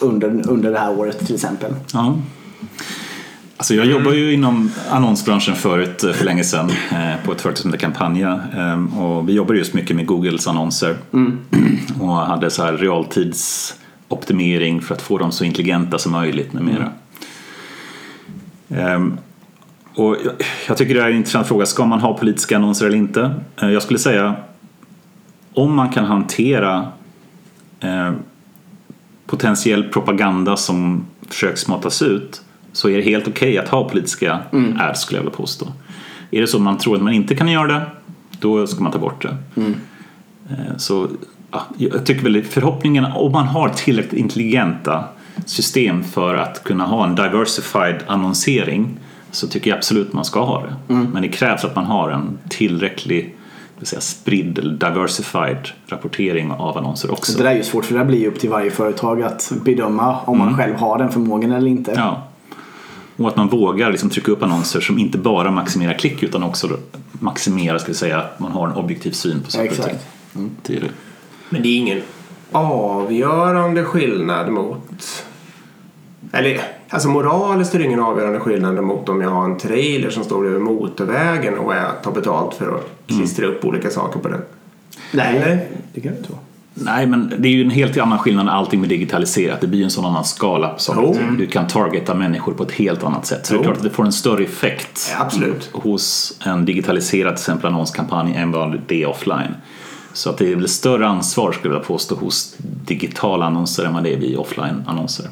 under, 0.00 0.50
under 0.50 0.70
det 0.72 0.78
här 0.78 0.98
året 0.98 1.26
till 1.26 1.34
exempel. 1.34 1.74
Ja. 1.92 2.14
Alltså 3.60 3.74
jag 3.74 3.86
jobbar 3.86 4.12
ju 4.12 4.32
inom 4.32 4.70
annonsbranschen 4.90 5.54
förut 5.54 6.04
eh, 6.04 6.12
för 6.12 6.24
länge 6.24 6.44
sedan 6.44 6.70
eh, 6.70 7.24
på 7.24 7.32
ett 7.32 7.40
företag 7.40 7.58
som 7.58 7.72
heter 7.72 7.80
Campania 7.86 8.40
eh, 8.56 8.98
och 8.98 9.28
vi 9.28 9.32
jobbar 9.32 9.54
just 9.54 9.74
mycket 9.74 9.96
med 9.96 10.06
Googles 10.06 10.46
annonser. 10.48 10.96
Och 12.00 12.08
hade 12.16 12.50
så 12.50 12.64
här 12.64 12.72
realtidsoptimering 12.72 14.80
för 14.80 14.94
att 14.94 15.02
få 15.02 15.18
dem 15.18 15.32
så 15.32 15.44
intelligenta 15.44 15.98
som 15.98 16.12
möjligt 16.12 16.52
med 16.52 16.62
mera. 16.62 16.90
Ehm, 18.68 19.18
och 19.94 20.16
jag- 20.66 20.76
tycker 20.76 20.94
det 20.94 21.02
är 21.02 21.10
en 21.10 21.16
intressant 21.16 21.46
fråga, 21.48 21.66
ska 21.66 21.86
man 21.86 22.00
ha 22.00 22.18
politiska 22.18 22.56
annonser 22.56 22.86
eller 22.86 22.96
inte? 22.98 23.34
Jag 23.56 23.82
skulle 23.82 23.98
säga 23.98 24.34
om 25.54 25.74
man 25.76 25.88
kan 25.92 26.04
hantera 26.04 26.88
potentiell 29.26 29.82
propaganda 29.84 30.56
som 30.56 31.04
försöks 31.28 31.68
matas 31.68 32.02
ut 32.02 32.42
så 32.72 32.88
är 32.88 32.96
det 32.96 33.02
helt 33.02 33.28
okej 33.28 33.58
att 33.58 33.68
ha 33.68 33.88
politiska 33.88 34.38
ads 34.78 35.00
skulle 35.00 35.18
jag 35.18 35.24
vilja 35.24 35.36
påstå. 35.36 35.66
Är 36.30 36.40
det 36.40 36.46
så 36.46 36.58
man 36.58 36.78
tror 36.78 36.96
att 36.96 37.02
man 37.02 37.12
inte 37.12 37.34
kan 37.34 37.48
göra 37.48 37.66
det, 37.66 37.82
då 38.38 38.66
ska 38.66 38.82
man 38.82 38.92
ta 38.92 38.98
bort 38.98 39.22
det. 39.22 39.36
Eh, 40.50 40.76
Så 40.76 41.08
ja, 41.50 41.62
jag 41.76 42.06
tycker 42.06 42.22
väl 42.22 42.42
förhoppningen, 42.44 43.04
om 43.04 43.32
man 43.32 43.46
har 43.46 43.68
tillräckligt 43.68 44.20
intelligenta 44.20 45.04
system 45.46 46.04
för 46.04 46.34
att 46.34 46.64
kunna 46.64 46.86
ha 46.86 47.06
en 47.06 47.14
diversified 47.14 47.96
annonsering 48.06 48.98
så 49.30 49.46
tycker 49.48 49.70
jag 49.70 49.76
absolut 49.76 50.12
man 50.12 50.24
ska 50.24 50.44
ha 50.44 50.62
det. 50.62 50.94
Men 50.94 51.22
det 51.22 51.28
krävs 51.28 51.64
att 51.64 51.76
man 51.76 51.84
har 51.84 52.10
en 52.10 52.38
tillräcklig 52.48 53.34
säga, 53.82 54.00
spridd 54.00 54.58
eller 54.58 54.74
diversified 54.74 55.68
rapportering 55.86 56.50
av 56.52 56.78
annonser 56.78 57.10
också. 57.12 57.32
Så 57.32 57.38
det 57.38 57.44
där 57.44 57.50
är 57.50 57.56
ju 57.56 57.62
svårt 57.62 57.84
för 57.84 57.98
det 57.98 58.04
blir 58.04 58.18
ju 58.18 58.26
upp 58.26 58.38
till 58.40 58.50
varje 58.50 58.70
företag 58.70 59.22
att 59.22 59.52
bedöma 59.64 60.18
om 60.24 60.38
man 60.38 60.56
själv 60.56 60.74
har 60.74 60.98
den 60.98 61.10
förmågan 61.10 61.52
eller 61.52 61.68
inte. 61.68 61.92
Ja. 61.96 62.22
Och 63.20 63.28
att 63.28 63.36
man 63.36 63.48
vågar 63.48 63.90
liksom 63.90 64.10
trycka 64.10 64.32
upp 64.32 64.42
annonser 64.42 64.80
som 64.80 64.98
inte 64.98 65.18
bara 65.18 65.50
maximerar 65.50 65.94
klick 65.94 66.22
utan 66.22 66.42
också 66.42 66.68
maximerar, 67.12 67.78
ska 67.78 67.88
vi 67.88 67.94
säga, 67.94 68.18
att 68.18 68.40
man 68.40 68.52
har 68.52 68.68
en 68.68 68.74
objektiv 68.74 69.10
syn 69.10 69.42
på 69.42 69.50
saker 69.50 69.70
och 69.70 69.76
ting. 69.76 69.84
Exakt. 69.84 70.06
Det 70.62 70.76
är 70.76 70.80
det. 70.80 70.90
Men 71.48 71.62
det 71.62 71.68
är 71.68 71.76
ingen 71.76 72.02
avgörande 72.52 73.84
skillnad 73.84 74.52
mot 74.52 75.24
Eller, 76.32 76.60
alltså 76.88 77.08
moraliskt 77.08 77.74
är 77.74 77.78
det 77.78 77.84
ingen 77.84 78.00
avgörande 78.00 78.40
skillnad 78.40 78.84
mot 78.84 79.08
om 79.08 79.20
jag 79.20 79.30
har 79.30 79.44
en 79.44 79.58
trailer 79.58 80.10
som 80.10 80.24
står 80.24 80.46
över 80.46 80.58
motorvägen 80.58 81.58
och 81.58 81.74
jag 81.74 82.02
tar 82.02 82.12
betalt 82.12 82.54
för 82.54 82.74
att 82.76 82.90
klistra 83.06 83.46
upp 83.46 83.64
olika 83.64 83.90
saker 83.90 84.20
på 84.20 84.28
den. 84.28 84.42
Nej, 85.12 85.36
Eller? 85.36 85.68
det 85.94 86.00
kan 86.00 86.12
det 86.12 86.18
inte 86.18 86.32
vara. 86.32 86.42
Nej, 86.74 87.06
men 87.06 87.32
det 87.38 87.48
är 87.48 87.52
ju 87.52 87.64
en 87.64 87.70
helt 87.70 87.98
annan 87.98 88.18
skillnad 88.18 88.46
när 88.46 88.52
allting 88.52 88.80
blir 88.80 88.88
digitaliserat. 88.90 89.60
Det 89.60 89.66
blir 89.66 89.84
en 89.84 89.90
sån 89.90 90.04
annan 90.04 90.24
skala 90.24 90.68
på 90.68 90.78
saker. 90.78 91.00
Jo. 91.02 91.36
Du 91.38 91.46
kan 91.46 91.66
targeta 91.66 92.14
människor 92.14 92.52
på 92.52 92.62
ett 92.62 92.72
helt 92.72 93.04
annat 93.04 93.26
sätt. 93.26 93.46
Så 93.46 93.52
det 93.52 93.56
är 93.56 93.58
Jo. 93.58 93.64
klart 93.64 93.76
att 93.76 93.82
det 93.82 93.90
får 93.90 94.04
en 94.04 94.12
större 94.12 94.44
effekt 94.44 95.14
Ja, 95.18 95.28
hos 95.72 96.32
en 96.44 96.64
digitaliserad 96.64 97.36
till 97.36 97.42
exempel 97.42 97.66
annonskampanj 97.70 98.34
än 98.36 98.52
vad 98.52 98.80
det 98.86 99.02
är 99.02 99.08
offline. 99.08 99.54
Så 100.12 100.30
att 100.30 100.38
det 100.38 100.52
är 100.52 100.56
väl 100.56 100.68
större 100.68 101.08
ansvar 101.08 101.52
skulle 101.52 101.74
jag 101.74 101.84
påstå 101.84 102.14
hos 102.14 102.54
digitala 102.86 103.46
annonser 103.46 103.84
än 103.84 103.94
vad 103.94 104.02
det 104.04 104.14
är 104.14 104.18
vid 104.18 104.36
offline-annonser. 104.36 105.26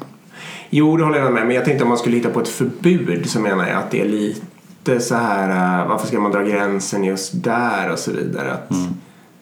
Jo, 0.69 0.97
det 0.97 1.03
håller 1.03 1.19
jag 1.19 1.33
med 1.33 1.45
Men 1.45 1.55
jag 1.55 1.65
tänkte 1.65 1.83
om 1.83 1.89
man 1.89 1.97
skulle 1.97 2.15
hitta 2.17 2.29
på 2.29 2.39
ett 2.41 2.47
förbud 2.47 3.29
så 3.29 3.39
menar 3.39 3.67
jag 3.67 3.77
att 3.77 3.91
det 3.91 4.01
är 4.01 4.05
lite 4.05 4.99
så 4.99 5.15
här, 5.15 5.81
äh, 5.81 5.87
varför 5.89 6.07
ska 6.07 6.19
man 6.19 6.31
dra 6.31 6.41
gränsen 6.41 7.03
just 7.03 7.43
där 7.43 7.91
och 7.91 7.99
så 7.99 8.11
vidare. 8.11 8.53
Att 8.53 8.69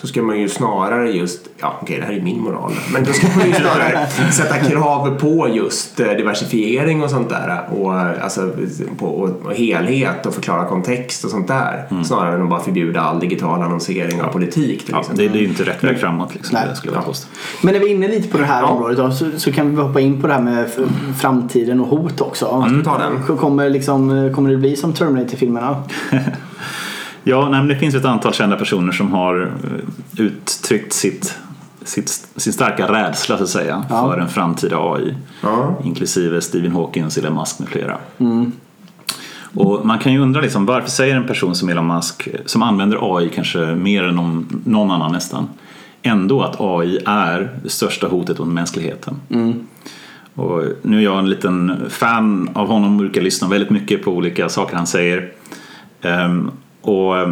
Då 0.02 0.08
ska 0.08 0.22
man 0.22 0.40
ju 0.40 0.50
snarare 0.50 1.12
just, 1.12 1.48
ja 1.60 1.78
okej 1.82 2.00
det 2.00 2.06
här 2.06 2.14
är 2.14 2.22
min 2.22 2.42
moral, 2.42 2.74
men 2.94 3.04
då 3.04 3.14
ska 3.14 3.28
man 3.38 3.48
ju 3.48 3.54
snarare 3.54 4.08
sätta 4.32 4.58
krav 4.58 5.20
på 5.20 5.50
just 5.50 6.00
eh, 6.00 6.08
diversifiering 6.08 7.04
och 7.04 7.10
sånt 7.10 7.30
där 7.30 7.62
och 7.72 8.00
eh, 8.00 8.24
alltså 8.24 8.50
på 8.98 9.06
och, 9.06 9.46
och 9.46 9.54
helhet 9.54 10.26
och 10.26 10.34
förklara 10.34 10.66
kontext 10.66 11.24
och 11.26 11.32
sånt 11.32 11.48
där. 11.48 12.04
Snarare 12.04 12.36
än 12.36 12.42
att 12.44 12.50
bara 12.50 12.60
förbjuda 12.60 13.02
all 13.02 13.20
digital 13.20 13.62
annonsering 13.62 14.22
och 14.22 14.32
politik 14.34 14.86
till 14.86 14.94
Ja, 14.98 15.04
det, 15.16 15.28
det 15.28 15.38
är 15.38 15.42
ju 15.42 15.48
inte 15.48 15.64
rätt 15.64 15.84
väg 15.84 16.00
framåt 16.00 16.34
liksom, 16.36 16.54
Nej. 16.54 16.68
det 16.70 16.76
skulle 16.76 16.94
jag 16.94 17.06
påstå. 17.06 17.28
Men 17.62 17.74
när 17.74 17.80
vi 17.80 17.86
är 17.86 17.96
inne 17.96 18.08
lite 18.08 18.28
på 18.28 18.38
det 18.38 18.46
här 18.46 18.62
Ja. 18.62 18.68
området 18.68 18.98
då, 18.98 19.12
så, 19.12 19.26
så 19.38 19.52
kan 19.52 19.76
vi 19.76 19.82
hoppa 19.82 20.00
in 20.00 20.22
på 20.22 20.28
det 20.28 20.34
här 20.34 20.42
med 20.42 20.70
framtiden 21.20 21.80
och 21.80 21.88
hot 21.88 22.22
också. 22.22 22.66
Den? 23.28 23.38
Kommer, 23.38 23.70
liksom, 23.70 24.32
kommer 24.36 24.50
det 24.50 24.58
bli 24.58 24.76
som 24.76 24.94
Terminator-filmerna? 24.94 25.84
Ja, 27.30 27.42
nej, 27.50 27.60
men 27.60 27.68
det 27.68 27.76
finns 27.76 27.96
ett 27.96 28.06
antal 28.06 28.34
kända 28.34 28.56
personer 28.56 28.92
som 28.92 29.12
har 29.12 29.42
eh, 29.42 30.26
uttryckt 30.26 30.94
sitt, 30.94 31.38
sitt, 31.84 32.10
sin 32.36 32.54
starka 32.54 32.92
rädsla 32.94 33.38
så 33.38 33.44
att 33.44 33.50
säga 33.50 33.86
Ja. 33.90 34.12
för 34.12 34.18
en 34.20 34.30
framtida 34.30 34.78
AI. 34.80 35.16
Ja. 35.42 35.76
Inklusive 35.84 36.42
Stephen 36.42 36.72
Hawkins, 36.72 37.18
Elon 37.18 37.34
Musk 37.36 37.60
med 37.60 37.70
flera. 37.70 37.98
Och 39.54 39.86
man 39.86 40.00
kan 40.00 40.14
ju 40.14 40.20
undra 40.20 40.42
liksom, 40.42 40.66
varför 40.66 40.90
säger 40.90 41.16
en 41.16 41.28
person 41.28 41.56
som 41.56 41.70
Elon 41.70 41.88
Musk, 41.88 42.28
som 42.46 42.64
använder 42.64 43.18
AI 43.18 43.30
kanske 43.36 43.60
mer 43.60 44.04
än 44.04 44.16
någon, 44.16 44.62
någon 44.66 44.92
annan 44.92 45.12
nästan, 45.12 45.48
ändå 46.02 46.42
att 46.44 46.56
AI 46.62 47.00
är 47.06 47.60
det 47.64 47.70
största 47.70 48.08
hotet 48.08 48.40
mot 48.40 48.48
mänskligheten. 48.48 49.16
Och 50.36 50.64
nu 50.82 50.98
är 50.98 51.02
jag 51.02 51.20
en 51.20 51.30
liten 51.30 51.76
fan 51.90 52.50
av 52.54 52.68
honom 52.68 52.92
och 52.94 52.98
brukar 53.00 53.22
lyssna 53.22 53.48
väldigt 53.48 53.70
mycket 53.70 54.04
på 54.04 54.12
olika 54.12 54.50
saker 54.50 54.76
han 54.76 54.88
säger. 54.88 55.32
Ehm, 56.02 56.52
och 56.88 57.18
eh, 57.18 57.30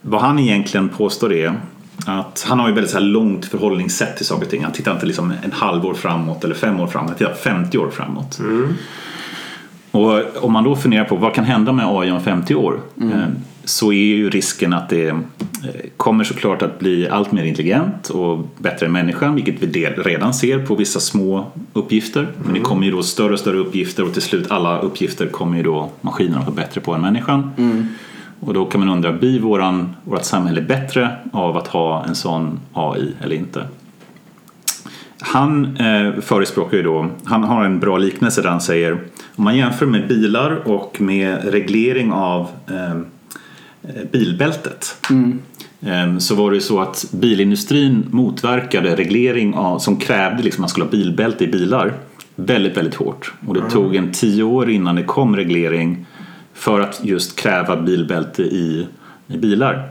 vad 0.00 0.20
han 0.20 0.38
egentligen 0.38 0.88
påstår 0.88 1.32
är 1.32 1.54
att 2.06 2.44
han 2.48 2.60
har 2.60 2.68
ju 2.68 2.74
väldigt 2.74 2.90
så 2.90 2.98
här 2.98 3.04
långt 3.04 3.46
förhållningssätt 3.46 4.16
till 4.16 4.26
saker 4.26 4.44
och 4.44 4.50
ting. 4.50 4.62
Han 4.62 4.72
tittar 4.72 4.92
inte 4.92 5.06
liksom 5.06 5.32
en 5.42 5.52
halvår 5.52 5.94
framåt 5.94 6.44
eller 6.44 6.54
fem 6.54 6.80
år 6.80 6.86
framåt, 6.86 7.08
han 7.08 7.18
tittar 7.18 7.34
50 7.34 7.78
år 7.78 7.90
framåt. 7.90 8.38
Och 9.90 10.44
om 10.44 10.52
man 10.52 10.64
då 10.64 10.76
funderar 10.76 11.04
på 11.04 11.16
vad 11.16 11.34
kan 11.34 11.44
hända 11.44 11.72
med 11.72 11.86
AI 11.86 12.10
om 12.10 12.20
50 12.22 12.54
år 12.54 12.80
eh, 13.00 13.28
så 13.64 13.92
är 13.92 14.04
ju 14.04 14.30
risken 14.30 14.72
att 14.72 14.88
det 14.88 15.08
eh, 15.08 15.16
kommer 15.96 16.24
såklart 16.24 16.62
att 16.62 16.78
bli 16.78 17.08
allt 17.08 17.32
mer 17.32 17.44
intelligent 17.44 18.08
och 18.08 18.48
bättre 18.58 18.86
än 18.86 18.92
människan 18.92 19.34
vilket 19.34 19.62
vi 19.62 19.86
redan 19.86 20.34
ser 20.34 20.66
på 20.66 20.74
vissa 20.74 21.00
små 21.00 21.52
uppgifter. 21.72 22.28
Men 22.44 22.54
det 22.54 22.60
kommer 22.60 22.86
ju 22.86 22.92
då 22.92 23.02
större 23.02 23.32
och 23.32 23.38
större 23.38 23.58
uppgifter 23.58 24.02
och 24.04 24.12
till 24.12 24.22
slut 24.22 24.50
alla 24.50 24.78
uppgifter 24.78 25.26
kommer 25.26 25.56
ju 25.56 25.62
då 25.62 25.90
maskinerna 26.00 26.40
vara 26.40 26.54
bättre 26.54 26.80
på 26.80 26.94
än 26.94 27.00
människan. 27.00 27.50
Och 28.40 28.54
då 28.54 28.64
kan 28.64 28.80
man 28.80 28.88
undra, 28.88 29.12
blir 29.12 29.40
våran, 29.40 29.96
vårt 30.04 30.24
samhälle 30.24 30.60
bättre 30.60 31.16
av 31.32 31.56
att 31.56 31.68
ha 31.68 32.04
en 32.04 32.14
sån 32.14 32.60
AI 32.72 33.12
eller 33.20 33.36
inte? 33.36 33.66
Han 35.20 35.76
eh, 35.76 36.20
förespråkar 36.20 36.76
ju 36.76 36.82
då, 36.82 37.10
han 37.24 37.44
har 37.44 37.64
en 37.64 37.80
bra 37.80 37.98
liknelse 37.98 38.42
där 38.42 38.48
han 38.48 38.60
säger 38.60 38.92
om 39.36 39.44
man 39.44 39.56
jämför 39.56 39.86
med 39.86 40.08
bilar 40.08 40.68
och 40.68 41.00
med 41.00 41.44
reglering 41.44 42.12
av 42.12 42.48
eh, 42.66 43.00
bilbältet 44.12 44.96
eh, 45.80 46.18
så 46.18 46.34
var 46.34 46.50
det 46.50 46.54
ju 46.54 46.60
så 46.60 46.80
att 46.80 47.04
bilindustrin 47.12 48.06
motverkade 48.10 48.96
reglering 48.96 49.54
av, 49.54 49.78
som 49.78 49.96
krävde 49.96 50.42
liksom 50.42 50.60
att 50.60 50.60
man 50.60 50.68
skulle 50.68 50.86
ha 50.86 50.90
bilbälte 50.90 51.44
i 51.44 51.46
bilar 51.46 51.94
väldigt, 52.36 52.76
väldigt 52.76 52.94
hårt. 52.94 53.32
Och 53.46 53.54
det 53.54 53.70
tog 53.70 53.96
en 53.96 54.12
tio 54.12 54.42
år 54.42 54.70
innan 54.70 54.94
det 54.94 55.02
kom 55.02 55.36
reglering 55.36 56.06
för 56.54 56.80
att 56.80 57.00
just 57.04 57.36
kräva 57.36 57.76
bilbälte 57.76 58.42
i, 58.42 58.88
i 59.26 59.36
bilar. 59.36 59.88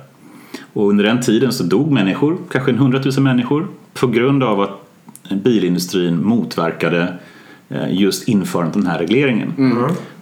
Och 0.74 0.90
under 0.90 1.04
den 1.04 1.22
tiden 1.22 1.52
så 1.52 1.64
dog 1.64 1.92
människor, 1.92 2.38
kanske 2.52 2.72
en 2.72 2.78
hundratusen 2.78 3.24
människor, 3.24 3.68
på 3.94 4.08
grund 4.08 4.44
av 4.44 4.62
att 4.62 4.70
bilindustrin 5.30 6.24
motverkade 6.26 7.14
eh, 7.70 7.94
just 7.94 8.28
införandet 8.28 8.76
av 8.76 8.82
den 8.82 8.92
här 8.92 9.00
regleringen. 9.00 9.54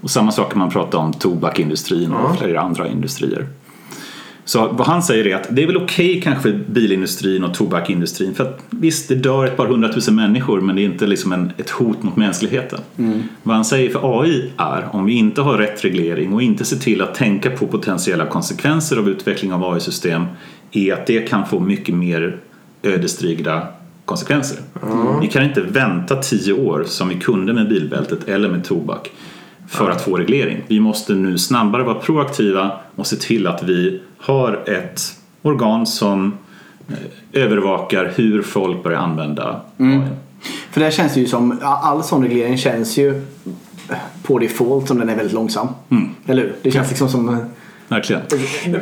Och 0.02 0.10
samma 0.12 0.32
sak 0.32 0.52
kan 0.52 0.60
man 0.60 0.70
prata 0.70 0.98
om 0.98 1.14
tobakindustrin 1.14 2.12
och 2.12 2.38
flera 2.38 2.62
andra 2.62 2.88
industrier. 2.88 3.48
Så 4.46 4.68
vad 4.68 4.88
han 4.88 5.04
säger 5.04 5.28
är 5.28 5.36
att 5.36 5.48
det 5.50 5.64
är 5.64 5.68
väl 5.68 5.78
okej 5.78 6.22
kanske 6.22 6.42
för 6.42 6.60
bilindustrin 6.68 7.44
och 7.44 7.54
tobakindustrin 7.54 8.36
för 8.36 8.44
att 8.44 8.60
visst 8.70 9.08
det 9.08 9.16
dör 9.16 9.46
ett 9.46 9.58
par 9.58 9.66
hundratusen 9.66 10.16
människor 10.16 10.62
men 10.62 10.76
det 10.76 10.82
är 10.82 10.86
inte 10.86 11.08
liksom 11.08 11.32
en, 11.32 11.52
ett 11.58 11.70
hot 11.70 12.04
mot 12.04 12.16
mänskligheten. 12.16 12.80
Vad 13.44 13.56
han 13.56 13.66
säger 13.66 13.90
för 13.90 14.22
AI 14.22 14.52
är 14.58 14.96
om 14.96 15.06
vi 15.06 15.14
inte 15.14 15.42
har 15.42 15.58
rätt 15.58 15.86
reglering 15.86 16.34
och 16.34 16.42
inte 16.42 16.66
ser 16.66 16.78
till 16.78 17.02
att 17.02 17.16
tänka 17.16 17.50
på 17.50 17.68
potentiella 17.68 18.26
konsekvenser 18.26 18.98
av 18.98 19.10
utveckling 19.10 19.54
av 19.54 19.74
AI-system 19.74 20.26
är 20.72 20.94
att 20.94 21.08
det 21.08 21.30
kan 21.30 21.46
få 21.46 21.60
mycket 21.60 21.96
mer 21.96 22.38
ödesdigra 22.84 23.68
konsekvenser. 24.06 24.58
Vi 25.22 25.28
kan 25.28 25.44
inte 25.44 25.62
vänta 25.62 26.16
tio 26.16 26.54
år 26.54 26.84
som 26.88 27.10
vi 27.10 27.16
kunde 27.16 27.54
med 27.54 27.70
bilbältet 27.70 28.28
eller 28.28 28.50
med 28.50 28.64
tobak 28.64 29.12
för 29.72 29.90
att 29.90 30.02
få 30.02 30.18
reglering. 30.18 30.64
Vi 30.68 30.80
måste 30.80 31.14
nu 31.14 31.38
snabbare 31.38 31.84
vara 31.84 31.96
proaktiva 31.96 32.72
och 32.96 33.08
se 33.08 33.16
till 33.16 33.48
att 33.48 33.64
vi 33.64 34.02
har 34.18 34.70
ett 34.70 35.02
organ 35.42 35.86
som 35.86 36.34
eh, 36.88 37.42
övervakar 37.44 38.14
hur 38.16 38.42
folk 38.42 38.84
börjar 38.84 39.00
använda 39.00 39.62
AI. 39.78 40.02
För 40.72 40.82
det 40.82 40.92
känns 40.92 41.18
ju 41.18 41.26
som, 41.26 41.60
all 41.62 42.04
sån 42.04 42.24
reglering 42.24 42.58
känns 42.58 42.98
ju 42.98 43.26
på 44.24 44.40
default 44.40 44.88
som 44.88 45.00
den 45.00 45.10
är 45.10 45.16
väldigt 45.16 45.34
långsam. 45.34 45.68
Eller 46.28 46.42
hur? 46.42 46.56
Det 46.62 46.72
känns 46.72 46.90
liksom 46.90 47.10
som 47.10 47.46
Verkligen. 47.92 48.22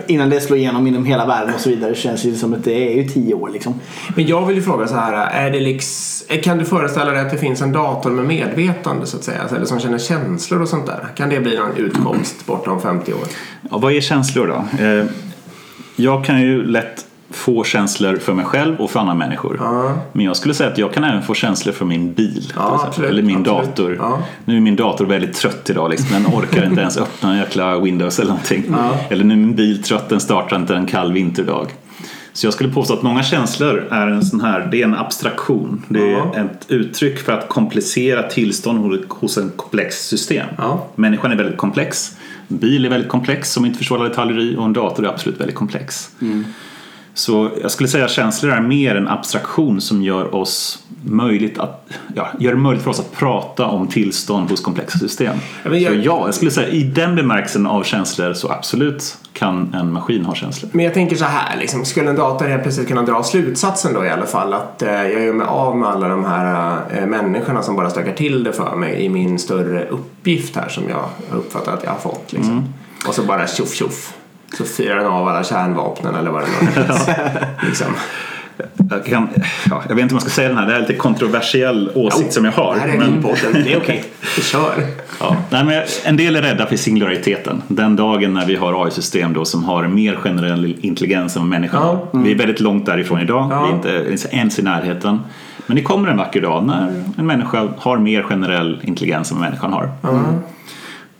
innan 0.08 0.30
det 0.30 0.42
slår 0.42 0.60
igenom 0.60 0.88
inom 0.88 1.06
hela 1.06 1.26
världen 1.26 1.54
och 1.56 1.62
så 1.62 1.70
vidare 1.70 1.96
känns 1.96 2.24
det 2.24 2.36
som 2.36 2.54
att 2.54 2.64
det 2.64 2.92
är 2.92 2.96
ju 2.96 3.10
tio 3.10 3.34
år 3.34 3.50
liksom. 3.50 3.80
Men 4.16 4.28
jag 4.28 4.46
vill 4.46 4.56
ju 4.56 4.62
fråga 4.62 4.88
så 4.88 4.96
här, 4.96 5.14
är 5.14 5.52
det 5.52 5.60
liksom, 5.60 6.38
kan 6.38 6.58
du 6.58 6.66
föreställa 6.66 7.12
dig 7.12 7.22
att 7.22 7.32
det 7.32 7.38
finns 7.38 7.62
en 7.62 7.72
dator 7.72 8.12
med 8.12 8.26
medvetande 8.26 9.06
så 9.06 9.18
att 9.18 9.24
säga? 9.24 9.42
Eller 9.56 9.66
som 9.66 9.80
känner 9.80 9.98
känslor 9.98 10.62
och 10.62 10.68
sånt 10.68 10.86
där? 10.86 11.08
Kan 11.16 11.30
det 11.30 11.40
bli 11.40 11.58
någon 11.58 11.78
utkomst 11.78 12.46
bortom 12.46 12.82
50 12.82 13.14
år? 13.14 13.20
Ja, 13.72 13.78
vad 13.78 13.94
är 13.94 14.02
känslor 14.02 14.48
då? 14.48 14.84
Eh, 14.84 15.06
jag 15.96 16.26
kan 16.26 16.42
ju 16.42 16.66
lätt 16.66 17.06
få 17.32 17.64
känslor 17.64 18.16
för 18.18 18.34
mig 18.34 18.46
själv 18.46 18.76
och 18.82 18.92
för 18.92 19.00
andra 19.00 19.14
människor. 19.14 19.58
Ja. 19.60 19.96
Men 20.14 20.26
jag 20.26 20.36
skulle 20.36 20.54
säga 20.54 20.70
att 20.70 20.78
jag 20.78 20.94
kan 20.94 21.04
även 21.04 21.22
få 21.22 21.34
känslor 21.34 21.74
för 21.74 21.86
min 21.86 22.14
bil. 22.14 22.54
Ja, 22.56 22.84
absolut, 22.88 23.10
eller 23.10 23.22
min 23.24 23.38
absolut. 23.38 23.76
dator. 23.76 23.96
Ja. 24.00 24.20
Nu 24.46 24.56
är 24.58 24.62
min 24.62 24.76
dator 24.76 25.06
väldigt 25.06 25.34
trött 25.34 25.70
idag. 25.70 25.90
Liksom. 25.90 26.08
Den 26.12 26.26
orkar 26.26 26.66
inte 26.66 26.82
ens 26.82 26.98
öppna 26.98 27.32
en 27.32 27.38
jäkla 27.38 27.80
Windows 27.80 28.20
eller 28.20 28.30
någonting. 28.30 28.64
Eller 29.10 29.24
nu 29.24 29.34
är 29.34 29.38
min 29.38 29.56
bil 29.56 29.84
trött, 29.84 30.10
den 30.10 30.20
startar 30.20 30.56
inte 30.56 30.76
en 30.76 30.86
kall 30.86 31.14
vinterdag. 31.14 31.68
Så 32.34 32.46
jag 32.46 32.54
skulle 32.54 32.70
påstå 32.74 32.94
att 32.94 33.02
många 33.02 33.24
känslor 33.24 33.88
är 33.92 34.08
en 34.08 34.26
sån 34.26 34.42
här, 34.42 34.68
det 34.72 34.82
är 34.82 34.84
en 34.84 34.96
abstraktion. 34.96 35.84
Det 35.90 36.14
är 36.14 36.46
ett 36.46 36.66
uttryck 36.68 37.20
för 37.20 37.32
att 37.34 37.50
komplicera 37.50 38.24
tillstånd 38.24 38.80
hos- 38.80 39.06
hos 39.10 39.38
en 39.38 39.52
komplex 39.56 39.96
system. 40.08 40.48
Människan 40.96 41.32
är 41.32 41.36
väldigt 41.36 41.58
komplex. 41.58 42.16
En 42.48 42.58
bil 42.58 42.86
är 42.86 42.90
väldigt 42.90 43.10
komplex 43.10 43.52
som 43.52 43.66
inte 43.66 43.78
förstår 43.78 43.96
alla 43.96 44.10
detaljer 44.10 44.40
i 44.40 44.56
och 44.56 44.66
en 44.66 44.74
dator 44.74 45.06
är 45.06 45.10
absolut 45.10 45.40
väldigt 45.40 45.56
komplex. 45.56 46.10
Så 47.20 47.50
jag 47.62 47.72
skulle 47.72 47.90
säga 47.90 48.06
att 48.06 48.12
känslor 48.12 48.52
är 48.52 48.62
mer 48.62 48.96
en 48.96 49.08
abstraktion 49.08 49.82
som 49.82 50.02
gör 50.04 50.36
oss 50.36 50.80
möjligt 51.04 51.60
att, 51.60 51.88
ja, 52.16 52.28
gör 52.40 52.52
det 52.52 52.58
möjligt 52.58 52.84
för 52.84 52.92
oss 52.92 53.00
att 53.00 53.12
prata 53.12 53.66
om 53.66 53.88
tillstånd 53.88 54.50
hos 54.50 54.62
komplexa 54.62 55.00
system. 55.00 55.36
Ja, 55.64 55.70
men 55.70 55.80
jag- 55.82 55.94
Så 55.94 56.00
ja, 56.00 56.22
jag 56.26 56.36
skulle 56.36 56.52
säga 56.52 56.68
i 56.68 56.84
den 56.84 57.16
bemärkelsen 57.16 57.68
av 57.68 57.84
känslor 57.84 58.34
så 58.34 58.52
absolut 58.52 59.18
kan 59.34 59.74
en 59.74 59.92
maskin 59.94 60.26
ha 60.26 60.36
känslor. 60.36 60.70
Men 60.74 60.86
jag 60.86 60.94
tänker 60.94 61.16
så 61.16 61.26
här, 61.26 61.58
liksom, 61.60 61.86
skulle 61.86 62.10
en 62.10 62.16
dator 62.16 62.46
helt 62.48 62.64
plötsligt 62.64 62.88
kunna 62.88 63.02
dra 63.04 63.24
slutsatsen 63.24 63.94
då 63.94 64.06
i 64.06 64.10
alla 64.10 64.26
fall 64.26 64.54
att 64.54 64.82
eh, 64.82 64.90
jag 64.92 65.22
gör 65.26 65.34
mig 65.34 65.48
av 65.48 65.78
med 65.78 65.90
alla 65.90 66.08
de 66.08 66.26
här 66.26 66.80
eh, 66.94 67.06
människorna 67.06 67.62
som 67.64 67.76
bara 67.76 67.90
stökar 67.90 68.14
till 68.14 68.44
det 68.44 68.54
för 68.54 68.76
mig 68.76 69.02
i 69.06 69.10
min 69.10 69.40
större 69.40 69.88
uppgift 69.88 70.56
här 70.56 70.70
som 70.70 70.84
jag 70.90 71.06
har 71.30 71.38
uppfattat 71.38 71.74
att 71.74 71.84
jag 71.84 71.92
har 71.92 72.00
fått. 72.00 72.34
Liksom. 72.34 72.66
Och 73.08 73.14
så 73.14 73.24
bara 73.24 73.48
tjoff 73.48 73.74
tjoff 73.74 74.14
så 74.58 74.64
fyrar 74.64 74.96
den 74.96 75.06
av 75.08 75.28
alla 75.28 75.44
kärnvapnen 75.44 76.16
eller 76.16 76.32
vad 76.32 76.42
det 76.42 76.48
nu 76.62 76.82
är. 76.82 77.46
liksom. 77.68 77.88
jag, 78.90 79.06
kan, 79.06 79.28
ja, 79.70 79.84
jag 79.90 79.96
vet 79.96 80.04
inte 80.04 80.14
om 80.14 80.16
jag 80.16 80.22
ska 80.22 80.32
säga 80.32 80.48
den 80.50 80.58
här, 80.58 80.66
det 80.66 80.72
här 80.72 80.78
är 80.80 80.88
lite 80.88 80.96
kontroversiell 80.96 81.92
åsikt 81.96 82.34
som 82.34 82.46
jag 82.46 82.52
har. 82.52 82.74
Det 82.76 82.80
här 82.82 82.88
är 82.88 82.98
men- 82.98 83.22
podden, 83.24 83.54
det 83.64 83.74
är 83.74 83.78
okej. 83.78 84.04
Vi 84.38 84.42
kör. 84.42 84.74
Ja. 85.20 85.36
Nej, 85.50 85.64
men 85.64 85.84
en 86.06 86.18
del 86.18 86.36
är 86.36 86.42
rädda 86.42 86.66
för 86.66 86.76
singulariteten. 86.76 87.62
Den 87.68 87.96
dagen 87.96 88.34
när 88.34 88.46
vi 88.46 88.56
har 88.56 88.86
AI-system 88.86 89.34
då 89.34 89.46
som 89.46 89.64
har 89.64 89.88
mer 89.88 90.16
generell 90.16 90.76
intelligens 90.82 91.36
än 91.38 91.50
människan 91.50 91.82
Ja. 91.84 92.08
har. 92.14 92.24
Vi 92.24 92.32
är 92.32 92.36
väldigt 92.36 92.60
långt 92.60 92.86
därifrån 92.86 93.20
idag. 93.22 93.48
Ja. 93.52 93.80
Vi 93.84 93.90
är 93.90 94.12
inte 94.12 94.28
ens 94.36 94.60
i 94.60 94.62
närheten. 94.62 95.20
Men 95.66 95.76
det 95.76 95.82
kommer 95.84 96.08
en 96.10 96.18
vacker 96.18 96.42
dag 96.42 96.66
när 96.66 97.04
en 97.18 97.26
människa 97.28 97.68
har 97.78 97.98
mer 97.98 98.24
generell 98.24 98.80
intelligens 98.84 99.32
än 99.32 99.38
vad 99.38 99.50
människan 99.50 99.74
har. 99.74 99.92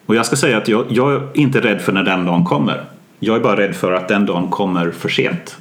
Och 0.06 0.16
jag 0.16 0.26
ska 0.26 0.36
säga 0.36 0.58
att 0.58 0.68
jag, 0.68 0.86
jag 0.90 1.14
är 1.14 1.22
inte 1.34 1.60
rädd 1.60 1.82
för 1.82 1.92
när 1.92 2.04
den 2.04 2.26
dagen 2.26 2.46
kommer. 2.46 2.84
Jag 3.20 3.36
är 3.36 3.40
bara 3.40 3.58
rädd 3.58 3.76
för 3.76 3.92
att 3.92 4.08
den 4.08 4.26
dagen 4.26 4.50
kommer 4.50 4.92
för 4.92 5.10
sent. 5.10 5.58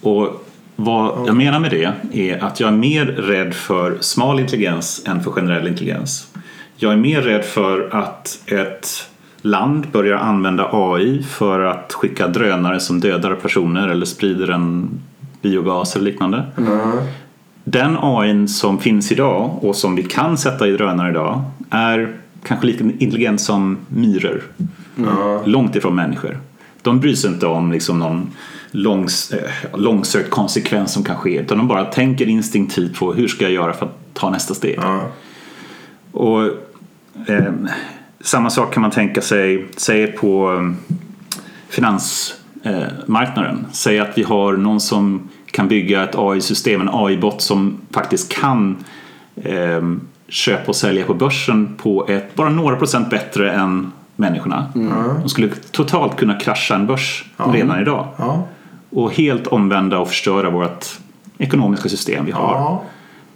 Och 0.00 0.44
vad 0.76 1.28
jag 1.28 1.36
menar 1.36 1.60
med 1.60 1.70
det 1.70 1.92
är 2.12 2.44
att 2.44 2.60
jag 2.60 2.68
är 2.68 2.76
mer 2.76 3.04
rädd 3.06 3.54
för 3.54 3.98
smal 4.00 4.40
intelligens 4.40 5.02
än 5.06 5.22
för 5.24 5.30
generell 5.30 5.68
intelligens. 5.68 6.28
Jag 6.76 6.92
är 6.92 6.96
mer 6.96 7.22
rädd 7.22 7.44
för 7.44 7.88
att 7.92 8.42
ett 8.46 9.08
land 9.42 9.86
börjar 9.92 10.18
använda 10.18 10.68
AI 10.72 11.22
för 11.22 11.60
att 11.60 11.92
skicka 11.92 12.28
drönare 12.28 12.80
som 12.80 13.00
dödar 13.00 13.34
personer 13.34 13.88
eller 13.88 14.06
sprider 14.06 14.50
en 14.50 14.90
biogas 15.42 15.96
eller 15.96 16.04
liknande. 16.04 16.42
Den 17.64 17.96
AI 18.00 18.48
som 18.48 18.78
finns 18.78 19.12
idag 19.12 19.64
och 19.64 19.76
som 19.76 19.96
vi 19.96 20.02
kan 20.02 20.38
sätta 20.38 20.68
i 20.68 20.72
drönare 20.72 21.10
idag 21.10 21.42
är 21.70 22.16
kanske 22.44 22.66
lika 22.66 22.84
intelligent 22.84 23.40
som 23.40 23.78
myror. 23.88 24.42
Långt 25.44 25.76
ifrån 25.76 25.94
människor. 25.94 26.40
De 26.82 27.00
bryr 27.00 27.14
sig 27.14 27.30
inte 27.30 27.46
om 27.46 27.72
liksom 27.72 27.98
någon 27.98 28.30
långs, 28.70 29.30
eh, 29.30 29.78
långsökt 29.78 30.30
konsekvens 30.30 30.92
som 30.92 31.04
kan 31.04 31.16
ske 31.16 31.38
utan 31.38 31.58
de 31.58 31.68
bara 31.68 31.84
tänker 31.84 32.28
instinktivt 32.28 32.98
på 32.98 33.12
hur 33.12 33.28
ska 33.28 33.44
jag 33.44 33.52
göra 33.52 33.72
för 33.72 33.86
att 33.86 34.14
ta 34.14 34.30
nästa 34.30 34.54
steg. 34.54 34.78
Ja. 34.82 35.00
Och 36.12 36.42
eh, 37.26 37.52
samma 38.20 38.50
sak 38.50 38.74
kan 38.74 38.80
man 38.80 38.90
tänka 38.90 39.20
sig, 39.20 39.66
säg 39.76 40.06
på 40.06 40.52
eh, 40.52 40.72
finansmarknaden. 41.68 43.66
Säg 43.72 43.98
att 43.98 44.18
vi 44.18 44.22
har 44.22 44.52
någon 44.52 44.80
som 44.80 45.28
kan 45.46 45.68
bygga 45.68 46.04
ett 46.04 46.14
AI-system, 46.14 46.80
en 46.80 46.90
AI-bot 46.92 47.42
som 47.42 47.80
faktiskt 47.90 48.32
kan 48.32 48.84
eh, 49.36 49.82
köpa 50.28 50.66
och 50.68 50.76
sälja 50.76 51.04
på 51.04 51.14
börsen 51.14 51.74
på 51.76 52.06
ett 52.08 52.34
bara 52.34 52.48
några 52.48 52.76
procent 52.76 53.10
bättre 53.10 53.52
än 53.52 53.92
människorna. 54.16 54.66
De 55.20 55.28
skulle 55.28 55.48
totalt 55.70 56.16
kunna 56.16 56.40
krascha 56.40 56.74
en 56.74 56.86
börs 56.86 57.24
redan 57.52 57.80
idag 57.80 58.08
Ja. 58.16 58.46
och 58.90 59.12
helt 59.12 59.46
omvända 59.46 59.98
och 59.98 60.08
förstöra 60.08 60.50
vårt 60.50 60.86
ekonomiska 61.38 61.88
system 61.88 62.24
vi 62.24 62.32
har. 62.32 62.54
Ja. 62.54 62.82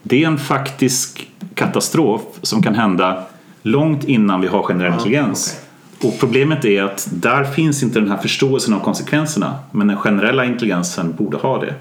Det 0.03 0.22
är 0.22 0.26
en 0.26 0.39
faktisk 0.39 1.28
katastrof 1.55 2.22
som 2.43 2.62
kan 2.62 2.74
hända 2.74 3.22
långt 3.62 4.05
innan 4.05 4.41
vi 4.41 4.47
har 4.49 4.62
generell 4.62 4.93
intelligens. 4.93 5.61
Och 6.03 6.14
problemet 6.20 6.64
är 6.64 6.82
att 6.82 7.09
där 7.12 7.45
finns 7.45 7.82
inte 7.82 8.01
den 8.01 8.11
här 8.11 8.16
förståelsen 8.18 8.74
av 8.74 8.80
konsekvenserna. 8.80 9.55
Men 9.72 9.86
den 9.86 9.97
generella 9.97 10.45
intelligensen 10.45 11.14
borde 11.18 11.36
ha 11.36 11.61
det. 11.64 11.74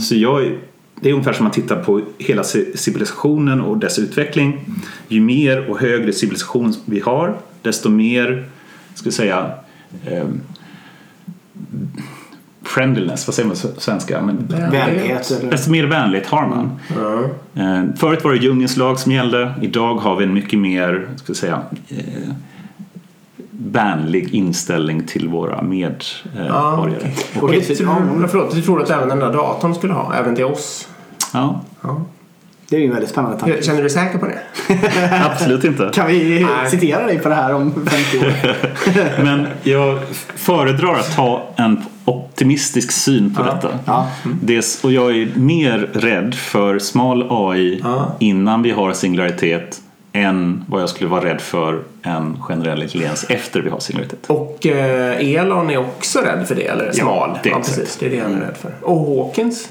Så 0.00 0.14
jag, 0.16 0.52
det 1.02 1.08
är 1.08 1.12
ungefär 1.12 1.32
som 1.32 1.46
att 1.46 1.52
titta 1.52 1.76
på 1.76 2.00
hela 2.18 2.42
ci- 2.42 2.76
civilisationen 2.76 3.60
och 3.60 3.78
dess 3.78 3.98
utveckling. 3.98 4.60
Ju 5.08 5.20
mer 5.20 5.70
och 5.70 5.80
högre 5.80 6.12
civilisation 6.12 6.74
vi 6.84 7.00
har, 7.00 7.36
desto 7.62 7.90
mer, 7.90 8.48
ska 8.94 9.06
jag 9.06 9.14
säga, 9.14 9.50
eh, 10.06 10.24
friendliness, 12.62 13.26
vad 13.26 13.34
säger 13.34 13.46
man 13.48 13.56
på 13.74 13.80
svenska? 13.80 14.20
Men, 14.22 14.46
Vänlighet. 14.70 15.32
desto 15.50 15.70
mer 15.70 15.84
vänligt 15.86 16.26
har 16.26 16.46
man. 16.46 16.70
Eh, 17.54 17.94
Förut 17.96 18.24
var 18.24 18.30
det 18.32 18.38
djungelns 18.38 18.76
lag 18.76 18.98
som 18.98 19.12
gällde. 19.12 19.52
Idag 19.62 19.94
har 19.94 20.16
vi 20.16 20.24
en 20.24 20.34
mycket 20.34 20.58
mer 20.58 21.08
ska 21.16 21.30
jag 21.30 21.36
säga, 21.36 21.60
eh, 21.88 21.98
vänlig 23.50 24.34
inställning 24.34 25.06
till 25.06 25.28
våra 25.28 25.62
medborgare. 25.62 27.10
Och 27.36 27.42
Okej, 27.42 27.64
det 27.68 27.76
så- 27.76 27.84
tror, 27.84 27.96
ja. 28.20 28.28
förlåt, 28.28 28.54
det 28.54 28.62
tror 28.62 28.76
du 28.78 28.84
att 28.84 28.90
även 28.90 29.08
den 29.08 29.18
där 29.18 29.32
datorn 29.32 29.74
skulle 29.74 29.92
ha? 29.92 30.14
Även 30.14 30.36
till 30.36 30.44
oss? 30.44 30.88
Ja, 31.32 31.60
Ja. 31.82 32.00
Det 32.68 32.76
är 32.76 32.80
ju 32.80 32.86
en 32.86 32.92
väldigt 32.92 33.10
spännande 33.10 33.38
tanke. 33.38 33.62
Känner 33.62 33.76
du 33.76 33.82
dig 33.82 33.90
säker 33.90 34.18
på 34.18 34.26
det? 34.26 34.38
absolut 35.24 35.64
inte. 35.64 35.90
Kan 35.94 36.06
vi 36.06 36.40
Nej. 36.40 36.70
citera 36.70 37.06
dig 37.06 37.18
på 37.18 37.28
det 37.28 37.34
här 37.34 37.54
om 37.54 37.86
50 37.86 38.18
år? 38.18 38.32
Men 39.24 39.46
jag 39.62 39.98
föredrar 40.34 40.94
att 40.94 41.16
ta 41.16 41.48
en 41.56 41.84
optimistisk 42.04 42.92
syn 42.92 43.34
på 43.34 43.42
detta. 43.42 43.68
Ja. 43.84 44.08
Det, 44.42 44.80
och 44.84 44.92
jag 44.92 45.10
är 45.16 45.28
mer 45.34 45.78
rädd 45.92 46.34
för 46.34 46.78
smal 46.78 47.26
AI 47.30 47.80
Ja. 47.84 48.16
innan 48.18 48.62
vi 48.62 48.70
har 48.70 48.92
singularitet 48.92 49.80
än 50.12 50.64
vad 50.68 50.82
jag 50.82 50.88
skulle 50.88 51.10
vara 51.10 51.24
rädd 51.24 51.40
för 51.40 51.82
en 52.02 52.36
generell 52.42 52.82
intelligens 52.82 53.24
efter 53.28 53.60
vi 53.60 53.70
har 53.70 53.80
singularitet. 53.80 54.26
Och 54.26 54.66
eh, 54.66 55.34
Elon 55.34 55.70
är 55.70 55.76
också 55.78 56.20
rädd 56.20 56.48
för 56.48 56.54
det, 56.54 56.66
eller 56.66 56.92
smal? 56.92 57.38
det 57.42 57.48
är 57.48 57.52
ja, 57.52 57.58
precis. 57.58 57.96
Det 58.00 58.06
är 58.06 58.10
det 58.10 58.20
han 58.20 58.34
är 58.34 58.40
rädd 58.40 58.56
för. 58.60 58.70
Och 58.82 58.98
Hawkins? 59.24 59.68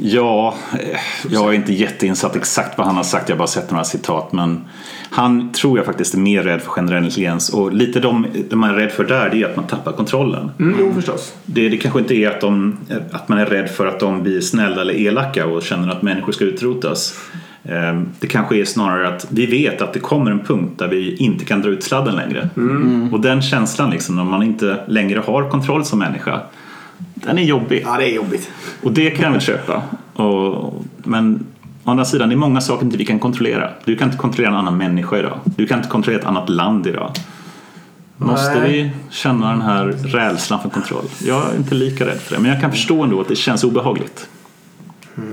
Ja, 0.00 0.54
eh, 0.72 0.98
jag 1.30 1.48
är 1.48 1.52
inte 1.52 1.72
jätteinsatt 1.72 2.36
exakt 2.36 2.78
vad 2.78 2.86
han 2.86 2.96
har 2.96 3.02
sagt. 3.02 3.28
Jag 3.28 3.36
har 3.36 3.38
bara 3.38 3.48
sett 3.48 3.70
några 3.70 3.84
citat. 3.84 4.32
Men 4.32 4.64
han 5.10 5.52
tror 5.52 5.78
jag 5.78 5.86
faktiskt 5.86 6.14
är 6.14 6.18
mer 6.18 6.42
rädd 6.42 6.62
för 6.62 6.70
generell 6.70 7.04
intelligens. 7.04 7.48
Och 7.48 7.72
lite 7.72 8.00
de, 8.00 8.26
det 8.50 8.56
man 8.56 8.70
är 8.70 8.74
rädd 8.74 8.92
för 8.92 9.04
där 9.04 9.30
det 9.30 9.42
är 9.42 9.46
att 9.50 9.56
man 9.56 9.66
tappar 9.66 9.92
kontrollen. 9.92 10.50
Mm, 10.58 10.76
jo, 10.80 10.92
förstås. 10.94 11.34
Det, 11.44 11.68
det 11.68 11.76
kanske 11.76 12.00
inte 12.00 12.14
är 12.14 12.28
att, 12.28 12.40
de, 12.40 12.76
att 13.12 13.28
man 13.28 13.38
är 13.38 13.46
rädd 13.46 13.70
för 13.70 13.86
att 13.86 14.00
de 14.00 14.22
blir 14.22 14.40
snälla 14.40 14.80
eller 14.80 14.94
elaka 14.94 15.46
och 15.46 15.62
känner 15.62 15.88
att 15.88 16.02
människor 16.02 16.32
ska 16.32 16.44
utrotas. 16.44 17.14
Eh, 17.64 18.00
Det 18.20 18.26
kanske 18.26 18.56
är 18.56 18.64
snarare 18.64 19.08
att 19.08 19.26
vi 19.30 19.46
vet 19.46 19.82
att 19.82 19.92
det 19.92 20.00
kommer 20.00 20.30
en 20.30 20.40
punkt 20.40 20.72
där 20.78 20.88
vi 20.88 21.16
inte 21.16 21.44
kan 21.44 21.62
dra 21.62 21.70
ut 21.70 21.82
sladden 21.82 22.16
längre. 22.16 22.48
Och 23.12 23.20
den 23.20 23.42
känslan 23.42 23.90
liksom, 23.90 24.16
när 24.16 24.24
man 24.24 24.42
inte 24.42 24.76
längre 24.88 25.22
har 25.26 25.50
kontroll 25.50 25.84
som 25.84 25.98
människa, 25.98 26.40
den 27.24 27.38
är 27.38 27.42
jobbig. 27.42 27.82
Ja, 27.86 27.96
det 27.98 28.10
är 28.10 28.14
jobbigt. 28.14 28.50
Och 28.82 28.92
det 28.92 29.10
kan 29.10 29.24
jag 29.24 29.32
väl 29.32 29.40
köpa. 29.40 29.82
Och, 30.14 30.84
men 30.96 31.46
å 31.84 31.90
andra 31.90 32.04
sidan, 32.04 32.28
det 32.28 32.34
är 32.34 32.36
många 32.36 32.60
saker 32.60 32.84
inte 32.84 32.96
vi 32.96 33.04
kan 33.04 33.18
kontrollera. 33.18 33.70
Du 33.84 33.96
kan 33.96 34.08
inte 34.08 34.18
kontrollera 34.18 34.50
en 34.50 34.56
annan 34.58 34.76
människa 34.76 35.18
idag. 35.18 35.38
Du 35.44 35.66
kan 35.66 35.78
inte 35.78 35.90
kontrollera 35.90 36.20
ett 36.20 36.28
annat 36.28 36.48
land 36.48 36.86
idag. 36.86 37.12
Måste 38.16 38.60
Nej. 38.60 38.70
vi 38.72 38.90
känna 39.10 39.50
den 39.50 39.62
här 39.62 39.84
rädslan 39.86 40.60
för 40.60 40.68
kontroll? 40.68 41.04
Jag 41.26 41.52
är 41.52 41.56
inte 41.56 41.74
lika 41.74 42.06
rädd 42.06 42.20
för 42.20 42.34
det, 42.34 42.40
men 42.40 42.50
jag 42.50 42.60
kan 42.60 42.70
förstå 42.70 43.02
ändå 43.02 43.20
att 43.20 43.28
det 43.28 43.36
känns 43.36 43.64
obehagligt. 43.64 44.28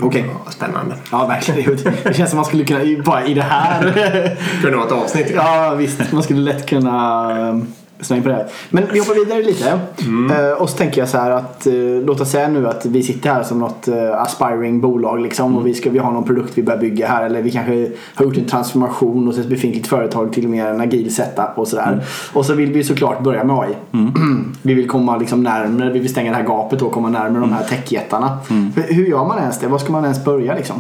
Okej. 0.02 0.26
Ja, 0.46 0.52
spännande. 0.52 0.96
Ja, 1.12 1.28
verkligen. 1.28 1.78
Det 2.04 2.18
känns 2.18 2.30
som 2.30 2.38
man 2.38 2.46
skulle 2.46 2.64
kunna, 2.64 3.04
bara 3.04 3.26
i 3.26 3.34
det 3.34 3.42
här. 3.42 4.38
Kunde 4.62 4.78
vara 4.78 4.88
ett 4.88 4.92
avsnitt. 4.92 5.32
Ja, 5.36 5.76
visst. 5.78 6.12
Man 6.12 6.24
skulle 6.24 6.42
lätt 6.42 6.70
kunna 6.70 7.62
slänga 8.00 8.24
på 8.24 8.30
det. 8.30 8.36
här. 8.36 8.48
Men 8.70 8.84
vi 8.94 9.00
hoppar 9.00 9.14
vidare 9.26 9.44
lite. 9.44 9.80
Eh, 10.32 10.62
och 10.62 10.70
så 10.70 10.78
tänker 10.78 11.02
jag 11.02 11.10
så 11.10 11.18
här 11.18 11.32
att 11.32 11.68
uh, 11.68 12.02
låt 12.06 12.22
oss 12.22 12.32
säga 12.32 12.48
nu 12.48 12.68
att 12.68 12.86
vi 12.86 13.04
sitter 13.04 13.30
här 13.34 13.44
som 13.44 13.60
något 13.60 13.88
uh, 13.88 14.22
aspiring 14.22 14.82
bolag 14.82 15.20
liksom 15.22 15.58
och 15.58 15.68
vi, 15.68 15.74
ska, 15.74 15.90
vi 15.90 16.00
har 16.00 16.12
någon 16.12 16.24
produkt 16.24 16.52
vi 16.58 16.64
börjar 16.64 16.80
bygga 16.80 17.08
här 17.08 17.26
eller 17.26 17.42
vi 17.42 17.52
kanske 17.52 17.92
har 18.16 18.26
gjort 18.26 18.38
en 18.38 18.46
transformation 18.46 19.28
hos 19.28 19.38
ett 19.38 19.48
befintligt 19.50 19.88
företag 19.88 20.34
till 20.34 20.48
mer 20.48 20.66
en 20.68 20.82
agil 20.82 21.16
setup 21.16 21.58
och 21.58 21.68
sådär. 21.68 22.04
Och 22.34 22.46
så 22.46 22.54
vill 22.54 22.72
vi 22.72 22.84
såklart 22.84 23.24
börja 23.24 23.44
med 23.44 23.56
AI. 23.60 23.76
vi 24.62 24.74
vill 24.74 24.90
komma 24.90 25.18
liksom 25.18 25.44
närmare, 25.44 25.92
vi 25.92 26.00
vill 26.00 26.10
stänga 26.12 26.32
det 26.32 26.38
här 26.38 26.44
gapet 26.48 26.82
och 26.82 26.92
komma 26.92 27.10
närmare 27.10 27.42
de 27.42 27.54
här 27.54 27.64
techjättarna. 27.64 28.38
Hur- 28.76 28.94
Hur 28.94 29.06
gör 29.06 29.26
man 29.26 29.38
ens 29.40 29.60
det? 29.60 29.68
Var 29.68 29.78
ska 29.78 29.92
man 29.92 30.04
ens 30.04 30.26
börja 30.26 30.56
liksom? 30.56 30.76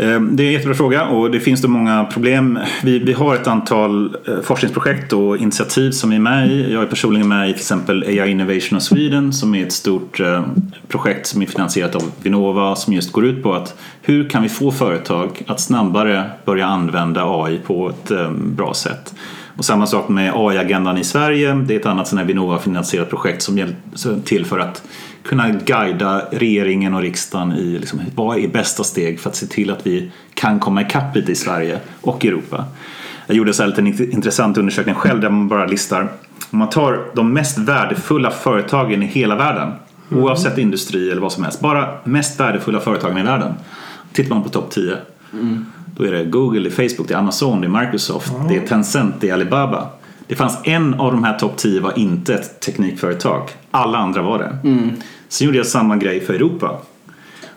Ehm, 0.00 0.36
det 0.36 0.42
är 0.42 0.46
en 0.46 0.52
jättebra 0.52 0.74
fråga 0.74 1.04
och 1.04 1.30
det 1.30 1.40
finns 1.40 1.62
då 1.62 1.68
många 1.68 2.04
problem. 2.04 2.58
Vi, 2.82 2.98
vi 2.98 3.12
har 3.12 3.34
ett 3.34 3.46
antal 3.46 4.16
eh, 4.28 4.40
forskningsprojekt 4.42 5.12
och 5.12 5.36
initiativ 5.36 5.90
som 5.90 6.10
vi 6.10 6.16
är 6.16 6.20
med 6.20 6.48
i. 6.48 6.72
Jag 6.72 6.82
är 6.82 6.86
personligen 6.86 7.28
med 7.28 7.50
i 7.50 7.52
till 7.52 7.60
exempel 7.60 8.02
AI 8.02 8.30
Innovation 8.30 8.76
of 8.76 8.82
Sweden 8.82 9.32
som 9.32 9.54
är 9.54 9.66
ett 9.66 9.72
stort 9.72 10.20
eh, 10.20 10.44
projekt 10.88 11.26
som 11.26 11.42
är 11.42 11.46
finansierat 11.46 11.94
av 11.94 12.02
Vinnova 12.22 12.76
som 12.76 12.92
just 12.92 13.12
går 13.12 13.24
ut 13.24 13.42
på 13.42 13.54
att 13.54 13.74
hur 14.02 14.28
kan 14.28 14.42
vi 14.42 14.48
få 14.48 14.70
företag 14.70 15.42
att 15.46 15.60
snabbare 15.60 16.30
börja 16.44 16.66
använda 16.66 17.24
AI 17.24 17.58
på 17.66 17.88
ett 17.88 18.10
eh, 18.10 18.30
bra 18.30 18.74
sätt. 18.74 19.14
Och 19.56 19.64
samma 19.64 19.86
sak 19.86 20.08
med 20.08 20.32
AI-agendan 20.34 20.98
i 20.98 21.04
Sverige. 21.04 21.54
Det 21.54 21.74
är 21.74 21.80
ett 21.80 21.86
annat 21.86 22.12
Vinnova-finansierat 22.12 23.10
projekt 23.10 23.42
som 23.42 23.58
hjälper 23.58 24.20
till 24.24 24.44
för 24.46 24.58
att 24.58 24.82
kunna 25.22 25.48
guida 25.48 26.22
regeringen 26.30 26.94
och 26.94 27.00
riksdagen 27.00 27.52
i 27.52 27.78
liksom, 27.78 28.00
vad 28.14 28.38
är 28.38 28.48
bästa 28.48 28.84
steg 28.84 29.20
för 29.20 29.30
att 29.30 29.36
se 29.36 29.46
till 29.46 29.70
att 29.70 29.86
vi 29.86 30.10
kan 30.34 30.60
komma 30.60 30.82
ikapp 30.82 31.16
lite 31.16 31.32
i 31.32 31.34
Sverige 31.34 31.78
och 32.00 32.24
Europa. 32.24 32.64
Jag 33.26 33.36
gjorde 33.36 33.52
så 33.52 33.62
här 33.62 33.68
lite 33.68 34.02
en 34.02 34.12
intressant 34.12 34.58
undersökning 34.58 34.94
själv 34.94 35.20
där 35.20 35.30
man 35.30 35.48
bara 35.48 35.66
listar 35.66 36.08
om 36.50 36.58
man 36.58 36.70
tar 36.70 37.04
de 37.14 37.32
mest 37.32 37.58
värdefulla 37.58 38.30
företagen 38.30 39.02
i 39.02 39.06
hela 39.06 39.36
världen 39.36 39.72
oavsett 40.10 40.58
industri 40.58 41.10
eller 41.10 41.22
vad 41.22 41.32
som 41.32 41.44
helst. 41.44 41.60
Bara 41.60 41.98
mest 42.04 42.40
värdefulla 42.40 42.80
företagen 42.80 43.18
i 43.18 43.22
världen. 43.22 43.54
Tittar 44.12 44.34
man 44.34 44.42
på 44.42 44.48
topp 44.48 44.70
10 44.70 44.96
då 45.96 46.04
är 46.04 46.12
det 46.12 46.24
Google, 46.24 46.60
det 46.60 46.68
är 46.68 46.88
Facebook, 46.88 47.08
det 47.08 47.14
är 47.14 47.18
Amazon, 47.18 47.60
det 47.60 47.66
är 47.66 47.80
Microsoft, 47.84 48.32
det 48.48 48.56
är 48.56 48.66
Tencent, 48.66 49.14
det 49.20 49.28
är 49.28 49.34
Alibaba. 49.34 49.88
Det 50.26 50.34
fanns 50.34 50.58
en 50.64 50.94
av 50.94 51.12
de 51.12 51.24
här 51.24 51.38
topp 51.38 51.56
10 51.56 51.80
var 51.80 51.98
inte 51.98 52.34
ett 52.34 52.60
teknikföretag. 52.60 53.50
Alla 53.70 53.98
andra 53.98 54.22
var 54.22 54.38
det. 54.38 54.58
Sen 55.28 55.46
gjorde 55.46 55.58
jag 55.58 55.66
samma 55.66 55.96
grej 55.96 56.20
för 56.20 56.34
Europa. 56.34 56.80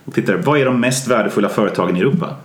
Och 0.06 0.14
tittade, 0.14 0.38
vad 0.38 0.60
är 0.60 0.66
de 0.66 0.80
mest 0.80 1.08
värdefulla 1.08 1.50
företagen 1.50 1.98
i 1.98 2.00
Europa? 2.00 2.36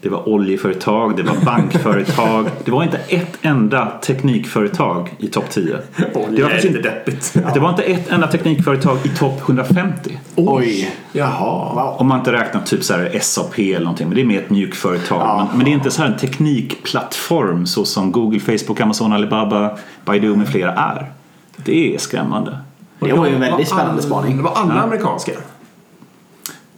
Det 0.00 0.08
var 0.08 0.28
oljeföretag, 0.28 1.16
det 1.16 1.22
var 1.22 1.44
bankföretag. 1.44 2.46
det 2.64 2.70
var 2.70 2.82
inte 2.82 2.98
ett 3.08 3.38
enda 3.42 3.92
teknikföretag 4.02 5.14
i 5.18 5.26
topp 5.26 5.50
10. 5.50 5.78
Det 5.96 6.42
var, 6.42 6.48
faktiskt 6.48 6.64
inte, 6.64 6.80
deppigt. 6.80 7.34
det 7.54 7.60
var 7.60 7.70
inte 7.70 7.82
ett 7.82 8.10
enda 8.10 8.26
teknikföretag 8.26 8.98
i 9.04 9.08
topp 9.08 9.40
150. 9.40 10.18
Oj. 10.36 10.94
Jaha. 11.12 11.94
Om 11.98 12.06
man 12.06 12.18
inte 12.18 12.32
räknar 12.32 12.60
typ 12.62 12.84
så 12.84 12.94
här 12.94 13.18
SAP 13.20 13.58
eller 13.58 13.80
någonting, 13.80 14.08
men 14.08 14.16
det 14.16 14.22
är 14.22 14.26
mer 14.26 14.38
ett 14.38 14.50
mjukföretag. 14.50 15.36
Men, 15.36 15.56
men 15.56 15.64
det 15.64 15.70
är 15.70 15.74
inte 15.74 15.90
så 15.90 16.02
här 16.02 16.08
en 16.08 16.18
teknikplattform 16.18 17.66
så 17.66 17.84
som 17.84 18.12
Google, 18.12 18.40
Facebook, 18.40 18.80
Amazon, 18.80 19.12
Alibaba, 19.12 19.78
Baidu 20.04 20.36
med 20.36 20.48
flera 20.48 20.72
är. 20.72 21.12
Det 21.56 21.94
är 21.94 21.98
skrämmande. 21.98 22.58
Det 23.00 23.12
var 23.12 23.26
ju 23.26 23.34
en 23.34 23.40
väldigt 23.40 23.68
spännande 23.68 23.92
all- 23.92 24.02
spaning. 24.02 24.36
Det 24.36 24.42
var 24.42 24.52
alla 24.54 24.74
amerikanska. 24.82 25.32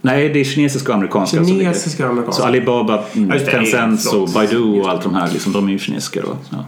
Nej, 0.01 0.29
det 0.29 0.41
är 0.41 0.45
kinesiska 0.45 0.89
och 0.93 0.97
amerikanska. 0.97 1.45
Kinesiska 1.45 2.05
och 2.05 2.11
amerikanska. 2.11 2.43
Så 2.43 2.49
Alibaba, 2.49 3.05
mm, 3.15 3.39
Tencent 3.51 4.13
och 4.15 4.29
Baidu 4.29 4.81
och 4.81 4.89
allt 4.91 5.03
de 5.03 5.15
här, 5.15 5.31
liksom, 5.33 5.53
de 5.53 5.69
är 5.69 5.73
ju 5.73 5.79
kinesiska 5.79 6.21
då. 6.23 6.37
Ja. 6.51 6.65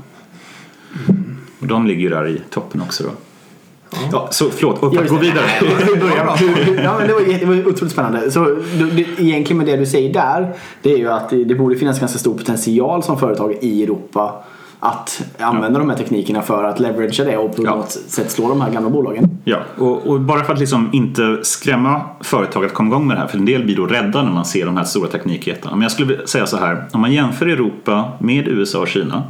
Och 1.61 1.66
de 1.66 1.86
ligger 1.86 2.00
ju 2.02 2.09
där 2.09 2.28
i 2.28 2.40
toppen 2.50 2.80
också 2.82 3.05
då. 3.05 3.11
Ja, 4.12 4.28
så 4.30 4.50
förlåt, 4.50 4.82
och 4.82 4.90
gå 5.09 5.16
vidare. 5.16 5.44
Ja, 6.82 6.96
men 6.98 7.07
det, 7.09 7.14
var, 7.14 7.38
det 7.40 7.46
var 7.46 7.68
otroligt 7.68 7.92
spännande. 7.92 8.30
Så 8.30 8.44
du- 8.78 8.90
det, 8.90 9.02
egentligen 9.22 9.57
med 9.59 9.66
det 9.66 9.76
du 9.76 9.86
säger 9.86 10.12
där, 10.12 10.52
det 10.82 10.92
är 10.92 10.96
ju 10.98 11.11
att 11.11 11.30
det, 11.30 11.44
det 11.44 11.55
borde 11.55 11.76
finnas 11.76 12.00
ganska 12.00 12.18
stor 12.18 12.38
potential 12.38 13.02
som 13.02 13.18
företag 13.18 13.57
i 13.61 13.82
Europa 13.82 14.44
att 14.85 15.22
använda 15.39 15.78
de 15.78 15.91
här 15.91 15.97
teknikerna 15.97 16.43
för 16.43 16.64
att 16.64 16.80
leveragea 16.80 17.24
det 17.26 17.37
och 17.37 17.57
på 17.57 17.64
Ja. 17.64 17.74
något 17.76 17.91
sätt 17.91 18.30
slå 18.30 18.49
de 18.49 18.61
här 18.61 18.70
gamla 18.70 18.91
bolagen. 18.91 19.39
Ja, 19.45 19.59
och, 19.78 20.07
och 20.07 20.20
bara 20.20 20.45
för 20.45 20.53
att 20.53 20.59
liksom 20.59 20.89
inte 20.93 21.39
skrämma 21.43 22.01
företag 22.20 22.64
att 22.64 22.74
komma 22.74 22.89
igång 22.89 23.07
med 23.07 23.16
det 23.16 23.20
här, 23.20 23.26
för 23.28 23.39
en 23.39 23.45
del 23.45 23.64
blir 23.64 23.76
då 23.76 23.87
rädda 23.87 24.22
när 24.22 24.32
man 24.32 24.45
ser 24.45 24.66
de 24.66 24.76
här 24.76 24.85
stora 24.85 25.09
teknikjättarna. 25.09 25.76
Men 25.76 25.82
jag 25.82 25.93
skulle 25.93 26.26
säga 26.26 26.47
så 26.47 26.57
här, 26.57 26.85
om 26.93 27.01
man 27.01 27.12
jämför 27.12 27.47
Europa 27.47 28.05
med 28.18 28.49
USA 28.49 28.78
och 28.80 28.89
Kina 28.89 29.22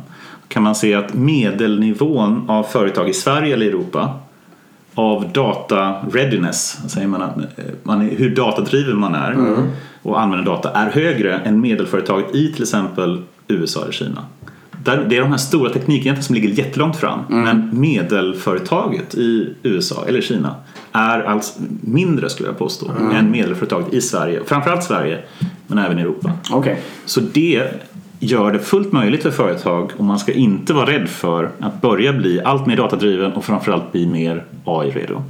kan 0.48 0.62
man 0.62 0.74
se 0.74 0.94
att 0.94 1.14
medelnivån 1.14 2.50
av 2.50 2.62
företag 2.62 3.08
i 3.08 3.12
Sverige 3.12 3.54
eller 3.54 3.66
Europa 3.66 4.10
av 4.94 5.32
data 5.32 5.94
readiness, 6.12 6.90
säger 6.90 7.06
man, 7.08 7.22
att 7.22 7.36
eh, 7.36 7.44
man 7.82 8.00
är, 8.10 8.16
hur 8.16 8.34
datadriven 8.36 8.98
man 8.98 9.14
är 9.14 9.56
och 10.02 10.20
använder 10.20 10.46
data 10.46 10.70
är 10.70 10.90
högre 10.90 11.38
än 11.38 11.60
medelföretaget 11.60 12.34
i 12.34 12.52
till 12.52 12.62
exempel 12.62 13.22
USA 13.48 13.82
eller 13.82 13.92
Kina. 13.92 14.24
Där, 14.84 15.06
det 15.08 15.16
är 15.16 15.20
de 15.20 15.30
här 15.30 15.36
stora 15.38 15.70
teknikjättarna 15.70 16.22
som 16.22 16.34
ligger 16.34 16.48
jättelångt 16.48 16.96
fram 16.96 17.20
men 17.28 17.70
medelföretaget 17.80 19.14
i 19.14 19.54
USA 19.62 20.04
eller 20.08 20.20
Kina 20.20 20.54
är 20.92 21.20
alltså 21.20 21.60
mindre 21.80 22.30
skulle 22.30 22.48
jag 22.48 22.58
påstå 22.58 22.90
än 23.14 23.30
medelföretaget 23.30 23.94
i 23.94 24.00
Sverige, 24.00 24.40
framförallt 24.46 24.84
Sverige 24.84 25.18
men 25.66 25.78
även 25.78 25.98
i 25.98 26.02
Europa. 26.02 26.32
Okej. 26.52 26.78
Så 27.04 27.20
det 27.20 27.62
gör 28.18 28.52
det 28.52 28.58
fullt 28.58 28.92
möjligt 28.92 29.22
för 29.22 29.30
företag 29.30 29.90
och 29.96 30.04
man 30.04 30.18
ska 30.18 30.32
inte 30.32 30.72
vara 30.72 30.86
rädd 30.90 31.08
för 31.08 31.50
att 31.60 31.80
börja 31.80 32.12
bli 32.12 32.40
allt 32.44 32.66
mer 32.66 32.76
datadriven 32.76 33.32
och 33.32 33.44
framförallt 33.44 33.92
bli 33.92 34.06
mer 34.06 34.44
AI-redo. 34.64 35.22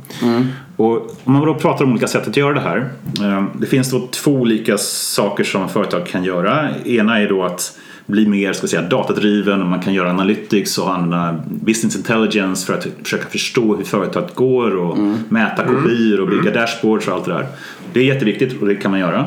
Och 0.76 0.96
om 1.24 1.32
man 1.32 1.46
då 1.46 1.54
pratar 1.54 1.84
om 1.84 1.90
olika 1.90 2.06
sätt 2.06 2.28
att 2.28 2.36
göra 2.36 2.54
det 2.54 2.60
här. 2.60 2.88
eh, 3.22 3.44
Det 3.58 3.66
finns 3.66 3.90
då 3.90 4.08
två 4.10 4.30
olika 4.32 4.78
saker 4.78 5.44
som 5.44 5.68
företag 5.68 6.06
kan 6.06 6.24
göra. 6.24 6.68
Ena 6.84 7.20
är 7.20 7.28
då 7.28 7.42
att 7.44 7.78
bli 8.06 8.26
mer 8.26 8.52
ska 8.52 8.66
säga, 8.66 8.82
datadriven 8.82 9.62
och 9.62 9.66
man 9.66 9.80
kan 9.80 9.94
göra 9.94 10.10
analytics 10.10 10.78
och 10.78 10.94
använda 10.94 11.40
business 11.46 11.96
intelligence 11.96 12.66
för 12.66 12.74
att 12.74 12.86
försöka 13.02 13.28
förstå 13.28 13.76
hur 13.76 13.84
företaget 13.84 14.34
går 14.34 14.76
och 14.76 14.98
mäta 15.28 15.64
kopior 15.64 16.20
och 16.20 16.28
bygga 16.28 16.50
dashboards 16.50 17.08
och 17.08 17.14
allt 17.14 17.24
det 17.24 17.32
där. 17.32 17.46
Det 17.92 18.00
är 18.00 18.04
jätteviktigt 18.04 18.60
och 18.60 18.68
det 18.68 18.74
kan 18.74 18.90
man 18.90 19.00
göra. 19.00 19.24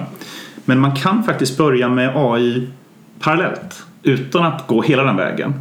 Men 0.65 0.79
man 0.79 0.95
kan 0.95 1.23
faktiskt 1.23 1.57
börja 1.57 1.89
med 1.89 2.11
AI 2.15 2.67
parallellt 3.19 3.83
utan 4.03 4.45
att 4.45 4.67
gå 4.67 4.81
hela 4.81 5.03
den 5.03 5.15
vägen. 5.15 5.53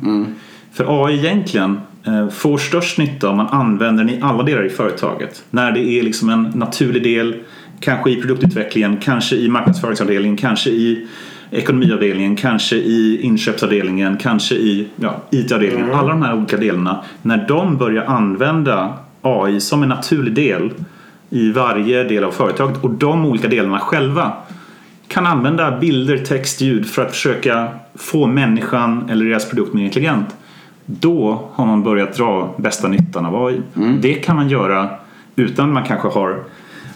För 0.72 1.04
AI 1.04 1.18
egentligen 1.18 1.80
eh, 2.06 2.28
får 2.28 2.58
störst 2.58 2.98
nytta 2.98 3.28
om 3.28 3.36
man 3.36 3.46
använder 3.46 4.04
den 4.04 4.14
i 4.14 4.20
alla 4.22 4.42
delar 4.42 4.66
i 4.66 4.68
företaget. 4.68 5.44
När 5.50 5.72
det 5.72 5.80
är 5.80 6.02
liksom 6.02 6.28
en 6.28 6.42
naturlig 6.42 7.02
del, 7.02 7.36
kanske 7.80 8.10
i 8.10 8.16
produktutvecklingen, 8.16 8.96
kanske 8.96 9.36
i 9.36 9.48
marknadsföringsavdelningen, 9.48 10.36
kanske 10.36 10.70
i 10.70 11.06
ekonomiavdelningen, 11.50 12.36
kanske 12.36 12.76
i 12.76 13.20
inköpsavdelningen, 13.22 14.16
kanske 14.16 14.54
i 14.54 14.88
ja, 14.96 15.22
IT-avdelningen. 15.30 15.94
Alla 15.94 16.08
de 16.08 16.22
här 16.22 16.34
olika 16.34 16.56
delarna, 16.56 17.04
när 17.22 17.44
de 17.48 17.76
börjar 17.76 18.04
använda 18.04 18.94
AI 19.22 19.60
som 19.60 19.82
en 19.82 19.88
naturlig 19.88 20.34
del 20.34 20.70
i 21.30 21.52
varje 21.52 22.04
del 22.04 22.24
av 22.24 22.30
företaget 22.30 22.84
och 22.84 22.90
de 22.90 23.26
olika 23.26 23.48
delarna 23.48 23.78
själva 23.78 24.32
kan 25.08 25.26
använda 25.26 25.78
bilder, 25.78 26.18
text, 26.18 26.60
ljud 26.60 26.86
för 26.86 27.02
att 27.02 27.10
försöka 27.10 27.68
få 27.94 28.26
människan 28.26 29.10
eller 29.10 29.24
deras 29.24 29.50
produkt 29.50 29.74
mer 29.74 29.84
intelligent. 29.84 30.36
Då 30.86 31.48
har 31.52 31.66
man 31.66 31.82
börjat 31.82 32.16
dra 32.16 32.54
bästa 32.56 32.88
nyttan 32.88 33.26
av 33.26 33.46
AI. 33.46 33.60
Det 34.00 34.14
kan 34.14 34.36
man 34.36 34.48
göra 34.48 34.88
utan 35.36 35.68
att 35.68 35.74
man 35.74 35.84
kanske 35.84 36.08
har 36.08 36.44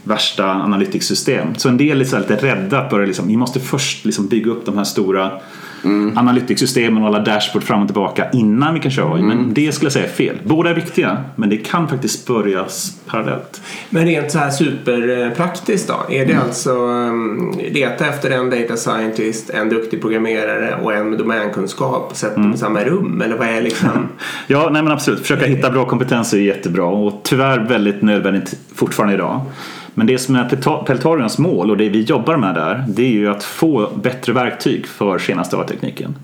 värsta 0.05 0.51
analytics-system. 0.51 1.55
Så 1.57 1.69
en 1.69 1.77
del 1.77 1.91
är 1.91 1.95
lite 1.95 2.37
rädda 2.37 2.81
att 2.81 2.91
börja 2.91 3.07
liksom, 3.07 3.29
vi 3.29 3.37
måste 3.37 3.61
först 3.61 4.05
liksom 4.05 4.27
bygga 4.27 4.51
upp 4.51 4.67
de 4.67 4.77
här 4.77 4.85
stora 4.85 5.31
analytics-systemen 6.15 7.03
och 7.03 7.09
alla 7.09 7.19
dashboard 7.19 7.65
fram 7.65 7.83
och 7.83 7.89
tillbaka 7.89 8.31
innan 8.33 8.75
vi 8.75 8.81
kan 8.81 8.91
köra 8.91 9.15
AI. 9.15 9.23
Men 9.23 9.55
det 9.55 9.73
skulle 9.73 9.87
jag 9.87 9.93
säga 9.93 10.05
är 10.05 10.09
fel. 10.09 10.39
Båda 10.45 10.71
är 10.71 10.75
viktiga, 10.75 11.25
men 11.37 11.51
det 11.51 11.57
kan 11.57 11.89
faktiskt 11.89 12.27
börjas 12.27 12.97
parallellt. 13.07 13.63
Men 13.91 14.07
rent 14.07 14.31
så 14.31 14.39
här 14.39 14.51
superpraktiskt 14.51 15.89
då? 15.89 16.15
Är 16.15 16.27
det 16.27 16.35
alltså 16.35 16.71
um, 16.71 17.55
leta 17.71 18.07
efter 18.07 18.31
en 18.31 18.51
data 18.51 18.77
scientist, 18.77 19.51
en 19.51 19.69
duktig 19.69 20.01
programmerare 20.01 20.77
och 20.83 20.95
en 20.95 21.11
med 21.11 21.19
domänkunskap 21.19 22.11
och 22.11 22.17
sätta 22.17 22.41
dem 22.41 22.55
i 22.55 22.57
samma 22.57 22.85
rum? 22.85 23.23
Eller 23.23 23.37
vad 23.37 23.49
är 23.49 23.63
liksom? 23.63 23.89
Ja, 24.47 24.69
nej 24.73 24.83
men 24.83 24.93
absolut. 24.93 25.21
Försöka 25.21 25.47
hitta 25.47 25.71
bra 25.71 25.85
kompetenser 25.85 26.39
är 26.39 26.43
jättebra 26.43 26.85
och 26.85 27.21
tyvärr 27.25 27.59
väldigt 27.59 28.03
nödvändigt 28.03 28.55
fortfarande 28.75 29.15
idag. 29.15 29.41
Men 30.01 30.07
det 30.07 30.19
som 30.19 30.37
är 30.37 30.49
Pelta- 30.49 30.85
Peltarions 30.85 31.39
mål 31.39 31.71
och 31.71 31.77
det 31.77 31.89
vi 31.89 32.01
jobbar 32.03 32.37
med 32.37 32.55
där 32.55 32.85
det 32.89 33.03
är 33.03 33.11
ju 33.11 33.31
att 33.31 33.45
få 33.45 33.91
bättre 34.03 34.33
verktyg 34.33 34.87
för 34.87 35.19
senaste 35.19 35.57
AI-tekniken. 35.57 36.15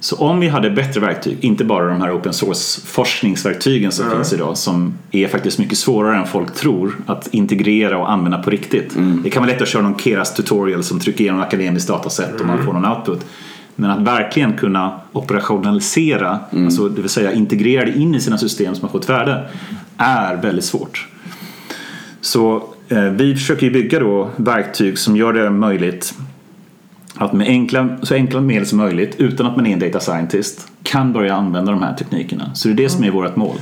Så 0.00 0.16
om 0.16 0.40
vi 0.40 0.48
hade 0.48 0.70
bättre 0.70 1.00
verktyg, 1.00 1.36
inte 1.40 1.64
bara 1.64 1.88
de 1.88 2.00
här 2.00 2.16
open 2.16 2.32
source 2.32 2.80
forskningsverktygen 2.86 3.92
som 3.92 4.10
finns 4.10 4.32
idag 4.32 4.56
som 4.56 4.94
är 5.10 5.28
faktiskt 5.28 5.58
mycket 5.58 5.78
svårare 5.78 6.16
än 6.16 6.26
folk 6.26 6.54
tror 6.54 6.96
att 7.06 7.28
integrera 7.34 7.98
och 7.98 8.10
använda 8.10 8.38
på 8.38 8.50
riktigt. 8.50 8.96
Det 9.24 9.30
kan 9.30 9.42
vara 9.42 9.52
lätt 9.52 9.62
att 9.62 9.68
köra 9.68 9.82
någon 9.82 9.98
Keras 9.98 10.34
tutorial 10.34 10.82
som 10.82 11.00
trycker 11.00 11.20
igenom 11.20 11.40
akademiskt 11.40 11.88
dataset 11.88 12.40
och 12.40 12.46
man 12.46 12.64
får 12.64 12.72
någon 12.72 12.86
output. 12.86 13.26
Men 13.74 13.90
att 13.90 14.00
verkligen 14.00 14.52
kunna 14.52 15.00
operationalisera, 15.12 16.38
alltså 16.50 16.88
det 16.88 17.00
vill 17.00 17.10
säga 17.10 17.32
integrera 17.32 17.84
det 17.84 17.98
in 17.98 18.14
i 18.14 18.20
sina 18.20 18.38
system 18.38 18.74
som 18.74 18.82
har 18.82 18.92
fått 18.92 19.08
värde, 19.08 19.48
är 19.96 20.36
väldigt 20.36 20.64
svårt. 20.64 21.08
Så 22.20 22.62
vi 22.88 23.34
försöker 23.34 23.70
bygga 23.70 23.98
då 23.98 24.30
verktyg 24.36 24.98
som 24.98 25.16
gör 25.16 25.32
det 25.32 25.50
möjligt 25.50 26.14
att 27.18 27.32
med 27.32 27.46
enkla, 27.46 27.88
så 28.02 28.14
enkla 28.14 28.40
medel 28.40 28.66
som 28.66 28.78
möjligt 28.78 29.14
utan 29.18 29.46
att 29.46 29.56
man 29.56 29.66
är 29.66 29.72
en 29.72 29.78
data 29.78 30.00
scientist 30.00 30.68
kan 30.82 31.12
börja 31.12 31.34
använda 31.34 31.72
de 31.72 31.82
här 31.82 31.94
teknikerna. 31.94 32.54
Så 32.54 32.68
det 32.68 32.74
är 32.74 32.76
det 32.76 32.88
som 32.88 33.04
är 33.04 33.10
vårt 33.10 33.36
mål. 33.36 33.56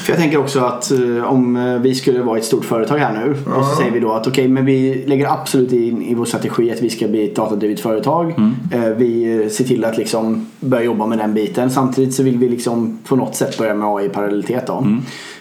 För 0.00 0.12
jag 0.12 0.20
tänker 0.20 0.38
också 0.38 0.60
att 0.60 0.90
eh, 0.90 1.24
om 1.24 1.56
eh, 1.56 1.78
vi 1.78 1.94
skulle 1.94 2.22
vara 2.22 2.38
ett 2.38 2.44
stort 2.44 2.64
företag 2.64 2.98
här 2.98 3.12
nu 3.12 3.52
och 3.52 3.64
så 3.64 3.76
säger 3.76 3.90
vi 3.90 4.00
då 4.00 4.12
att 4.12 4.26
okej 4.26 4.48
men 4.48 4.64
vi 4.64 5.04
lägger 5.06 5.32
absolut 5.32 5.72
in 5.72 6.02
i 6.02 6.14
vår 6.14 6.24
strategi 6.24 6.70
att 6.70 6.82
vi 6.82 6.90
ska 6.90 7.08
bli 7.08 7.24
ett 7.24 7.36
datadrivet 7.36 7.80
företag. 7.80 8.34
Eh, 8.72 8.88
vi 8.96 9.42
eh, 9.42 9.48
ser 9.48 9.64
till 9.64 9.84
att 9.84 9.96
liksom 9.98 10.46
börja 10.60 10.84
jobba 10.84 11.06
med 11.06 11.18
den 11.18 11.34
biten. 11.34 11.70
Samtidigt 11.70 12.14
så 12.14 12.22
vill 12.22 12.38
vi 12.38 12.48
liksom 12.48 12.98
på 13.04 13.16
något 13.16 13.36
sätt 13.36 13.58
börja 13.58 13.74
med 13.74 13.88
AI 13.88 14.06
i 14.06 14.08
parallellitet 14.08 14.66
då. 14.66 14.72
Eh, 14.74 14.84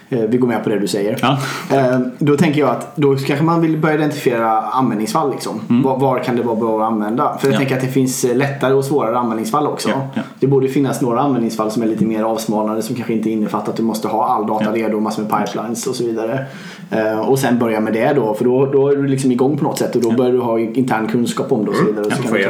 vi 0.10 0.38
går 0.38 0.48
med 0.48 0.64
på 0.64 0.70
det 0.70 0.80
du 0.80 0.88
säger. 0.88 1.18
Ja. 1.22 1.38
Eh, 1.78 2.00
då 2.20 2.38
tänker 2.38 2.60
jag 2.60 2.70
att 2.70 2.96
då 2.96 3.16
kanske 3.16 3.46
man 3.46 3.62
vill 3.62 3.78
börja 3.78 3.96
identifiera 3.96 4.62
användningsfall. 4.62 5.32
Liksom. 5.32 5.62
Var, 5.84 5.98
var 6.00 6.20
kan 6.20 6.36
det 6.36 6.42
vara 6.44 6.56
bra 6.56 6.82
att 6.82 6.92
använda? 6.92 7.38
För 7.40 7.48
jag 7.48 7.54
Ja. 7.54 7.58
tänker 7.58 7.76
att 7.76 7.82
det 7.82 7.88
finns 7.88 8.24
eh, 8.26 8.36
lättare 8.36 8.74
och 8.74 8.86
svårare 8.86 9.18
användningsfall 9.18 9.68
också. 9.68 9.90
Ja, 9.90 10.08
ja. 10.14 10.22
Det 10.40 10.48
borde 10.48 10.68
finnas 10.68 11.02
några 11.02 11.20
användningsfall 11.22 11.72
som 11.72 11.84
är 11.84 11.88
lite 11.88 12.06
mer 12.06 12.24
avsmalnade 12.24 12.82
som 12.82 12.96
kanske 12.96 13.14
inte 13.14 13.30
innefattar 13.30 13.72
att 13.72 13.78
du 13.78 13.84
måste 13.84 14.08
ha 14.08 14.26
all 14.28 14.48
data 14.48 14.66
Ja. 14.66 14.88
redo, 14.88 15.00
massor 15.00 15.24
med 15.24 15.32
pipelines 15.46 15.88
och 15.88 15.96
så 15.96 16.04
vidare. 16.04 16.46
Eh, 16.92 17.20
och 17.20 17.40
sen 17.40 17.60
börja 17.60 17.80
med 17.80 17.94
det 17.94 18.14
då, 18.14 18.34
för 18.34 18.46
då, 18.46 18.66
då 18.66 18.88
är 18.88 18.96
du 18.96 19.08
liksom 19.08 19.32
igång 19.32 19.58
på 19.58 19.64
något 19.64 19.78
sätt 19.78 19.96
och 19.96 20.02
då 20.02 20.12
börjar 20.12 20.32
du 20.32 20.40
ha 20.40 20.60
intern 20.60 21.08
kunskap 21.08 21.52
om 21.52 21.66
det 21.66 21.72
och 21.72 21.78
så 21.78 21.84
vidare. 21.86 22.06
Och 22.06 22.12
så 22.12 22.18
Ja, 22.24 22.30
kan 22.30 22.38
du 22.38 22.44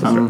ta 0.00 0.10
det 0.10 0.26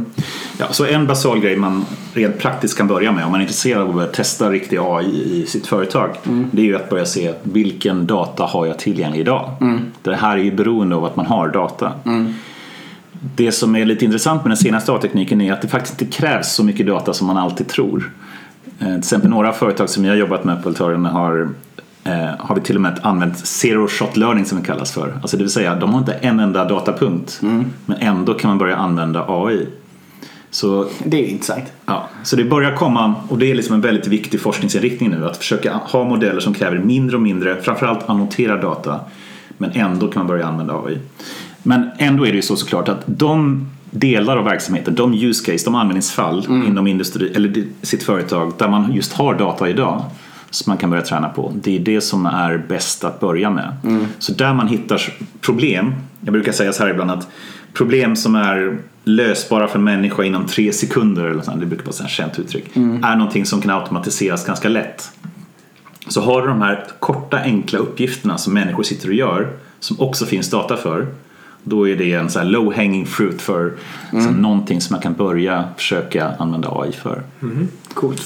Mm. 0.58 0.66
Ja, 0.68 0.72
så 0.72 0.86
en 0.86 1.06
basal 1.06 1.40
grej 1.40 1.56
man 1.56 1.84
rent 2.14 2.38
praktiskt 2.38 2.76
kan 2.78 2.86
börja 2.88 3.12
med 3.12 3.24
om 3.24 3.30
man 3.30 3.40
är 3.40 3.44
intresserad 3.44 3.82
av 3.82 3.88
att 3.88 3.94
börja 3.94 4.08
testa 4.08 4.50
riktig 4.50 4.78
AI 4.80 5.42
i 5.42 5.46
sitt 5.46 5.66
företag. 5.66 6.10
Det 6.52 6.62
är 6.62 6.66
ju 6.66 6.76
att 6.76 6.90
börja 6.90 7.04
se 7.06 7.34
vilken 7.42 8.06
data 8.06 8.44
har 8.44 8.66
jag 8.66 8.78
tillgänglig 8.78 9.20
idag. 9.20 9.50
Det 10.02 10.14
här 10.16 10.36
är 10.38 10.42
ju 10.42 10.52
beroende 10.52 10.96
av 10.96 11.04
att 11.04 11.16
man 11.16 11.26
har 11.26 11.48
data. 11.48 11.92
Det 13.36 13.52
som 13.52 13.76
är 13.76 13.84
lite 13.84 14.04
intressant 14.04 14.42
med 14.44 14.50
den 14.50 14.56
senaste 14.56 14.92
AI-tekniken 14.92 15.40
är 15.40 15.52
att 15.52 15.62
det 15.62 15.68
faktiskt 15.68 16.02
inte 16.02 16.16
krävs 16.16 16.54
så 16.54 16.64
mycket 16.64 16.86
data 16.86 17.12
som 17.12 17.26
man 17.26 17.36
alltid 17.36 17.68
tror. 17.68 18.10
Eh, 18.78 18.86
Till 18.86 18.98
exempel 18.98 19.30
några 19.30 19.52
företag 19.52 19.88
som 19.88 20.04
jag 20.04 20.12
har 20.12 20.16
jobbat 20.18 20.44
med 20.44 20.62
på 20.62 20.68
Altorian 20.68 21.04
har 21.04 21.48
eh, 22.04 22.12
har 22.38 22.54
vi 22.54 22.60
till 22.60 22.76
och 22.76 22.82
med 22.82 22.98
använt 23.02 23.38
zero 23.46 23.88
shot 23.88 24.16
learning 24.16 24.44
som 24.44 24.58
det 24.60 24.64
kallas 24.66 24.92
för. 24.92 25.14
Alltså 25.22 25.36
det 25.36 25.42
vill 25.42 25.52
säga, 25.52 25.74
de 25.74 25.92
har 25.92 25.98
inte 26.00 26.12
en 26.12 26.40
enda 26.40 26.64
datapunkt 26.64 27.38
men 27.86 27.96
ändå 28.00 28.34
kan 28.34 28.48
man 28.48 28.58
börja 28.58 28.76
använda 28.76 29.24
AI. 29.28 29.66
Så 30.54 30.86
Det 31.04 31.24
är 31.24 31.28
intressant. 31.28 31.64
Ja, 31.86 32.08
så 32.22 32.36
det 32.36 32.44
börjar 32.44 32.76
komma 32.76 33.14
och 33.28 33.38
det 33.38 33.50
är 33.50 33.54
liksom 33.54 33.74
en 33.74 33.80
väldigt 33.80 34.06
viktig 34.06 34.40
forskningsinriktning 34.40 35.10
nu 35.10 35.26
att 35.26 35.36
försöka 35.36 35.74
ha 35.74 36.04
modeller 36.04 36.40
som 36.40 36.54
kräver 36.54 36.78
mindre 36.78 37.16
och 37.16 37.22
mindre, 37.22 37.62
framförallt 37.62 38.08
annoterad 38.08 38.60
data, 38.60 39.00
men 39.58 39.70
ändå 39.70 40.08
kan 40.08 40.20
man 40.20 40.26
börja 40.26 40.46
använda 40.46 40.74
AI. 40.74 40.98
Men 41.62 41.90
ändå 41.98 42.26
är 42.26 42.30
det 42.30 42.36
ju 42.36 42.42
så 42.42 42.56
såklart 42.56 42.88
att 42.88 43.02
de 43.06 43.66
delar 43.90 44.36
av 44.36 44.44
verksamheten, 44.44 44.94
de 44.94 45.14
use 45.14 45.52
case, 45.52 45.64
de 45.64 45.74
användningsfall 45.74 46.46
inom 46.48 46.86
industri 46.86 47.32
eller 47.34 47.64
sitt 47.82 48.02
företag 48.02 48.52
där 48.58 48.68
man 48.68 48.92
just 48.92 49.12
har 49.12 49.34
data 49.34 49.68
idag 49.68 50.04
som 50.50 50.70
man 50.70 50.76
kan 50.76 50.90
börja 50.90 51.02
träna 51.02 51.28
på. 51.28 51.52
Det 51.54 51.76
är 51.76 51.80
det 51.80 52.00
som 52.00 52.26
är 52.26 52.58
bäst 52.68 53.04
att 53.04 53.20
börja 53.20 53.50
med. 53.50 53.76
Så 54.18 54.32
där 54.32 54.54
man 54.54 54.68
hittar 54.68 55.02
problem, 55.40 55.94
jag 56.20 56.32
brukar 56.32 56.52
säga 56.52 56.72
så 56.72 56.82
här 56.82 56.90
ibland 56.90 57.10
att 57.10 57.28
problem 57.74 58.16
som 58.16 58.34
är 58.34 58.78
lösbara 59.04 59.68
för 59.68 59.78
en 59.78 59.84
människa 59.84 60.22
inom 60.22 60.46
tre 60.46 60.72
sekunder, 60.72 61.24
eller 61.24 61.42
sånt, 61.42 61.60
det 61.60 61.66
brukar 61.66 61.84
vara 61.84 62.04
ett 62.04 62.10
känt 62.10 62.38
uttryck, 62.38 62.76
är 62.76 63.16
någonting 63.16 63.46
som 63.46 63.60
kan 63.60 63.70
automatiseras 63.70 64.46
ganska 64.46 64.68
lätt. 64.68 65.10
Så 66.08 66.20
har 66.20 66.42
du 66.42 66.48
de 66.48 66.62
här 66.62 66.86
korta 66.98 67.38
enkla 67.38 67.78
uppgifterna 67.78 68.38
som 68.38 68.54
människor 68.54 68.82
sitter 68.82 69.08
och 69.08 69.14
gör 69.14 69.48
som 69.80 70.00
också 70.00 70.26
finns 70.26 70.50
data 70.50 70.76
för 70.76 71.06
då 71.62 71.88
är 71.88 71.96
det 71.96 72.12
en 72.12 72.30
så 72.30 72.38
här 72.38 72.46
low 72.46 72.74
hanging 72.74 73.06
fruit 73.06 73.42
för 73.42 73.72
så 74.10 74.30
någonting 74.30 74.80
som 74.80 74.94
man 74.94 75.02
kan 75.02 75.14
börja 75.14 75.64
försöka 75.76 76.32
använda 76.38 76.68
AI 76.72 76.92
för. 76.92 77.22
Coolt. 77.94 78.22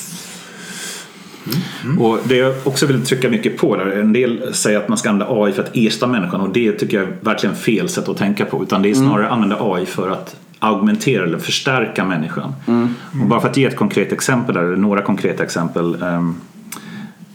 Och 1.99 2.19
det 2.25 2.37
jag 2.37 2.55
också 2.65 2.87
vill 2.87 3.07
trycka 3.07 3.29
mycket 3.29 3.57
på 3.57 3.77
där, 3.77 3.87
en 3.87 4.13
del 4.13 4.55
säger 4.55 4.79
att 4.79 4.89
man 4.89 4.99
ska 4.99 5.11
använda 5.11 5.35
AI 5.35 5.53
för 5.53 5.63
att 5.63 5.71
ersätta 5.75 6.07
människan 6.07 6.41
och 6.41 6.53
det 6.53 6.73
tycker 6.73 6.97
jag 6.97 7.09
är 7.09 7.17
verkligen 7.21 7.57
fel 7.57 7.89
sätt 7.89 8.09
att 8.09 8.17
tänka 8.17 8.45
på 8.45 8.63
utan 8.63 8.83
det 8.83 8.91
är 8.91 8.95
snarare 8.95 9.27
att 9.27 9.33
använda 9.33 9.57
AI 9.61 9.87
för 9.87 10.11
att 10.11 10.37
augmentera 10.59 11.25
eller 11.25 11.39
förstärka 11.39 12.05
människan. 12.05 12.55
Och 13.23 13.27
bara 13.27 13.41
för 13.41 13.49
att 13.49 13.57
ge 13.57 13.65
ett 13.65 13.77
konkret 13.77 14.13
exempel 14.13 14.55
där, 14.55 14.63
eller 14.63 14.77
några 14.77 15.03
konkreta 15.03 15.43
exempel. 15.43 16.03
ehm, 16.03 16.35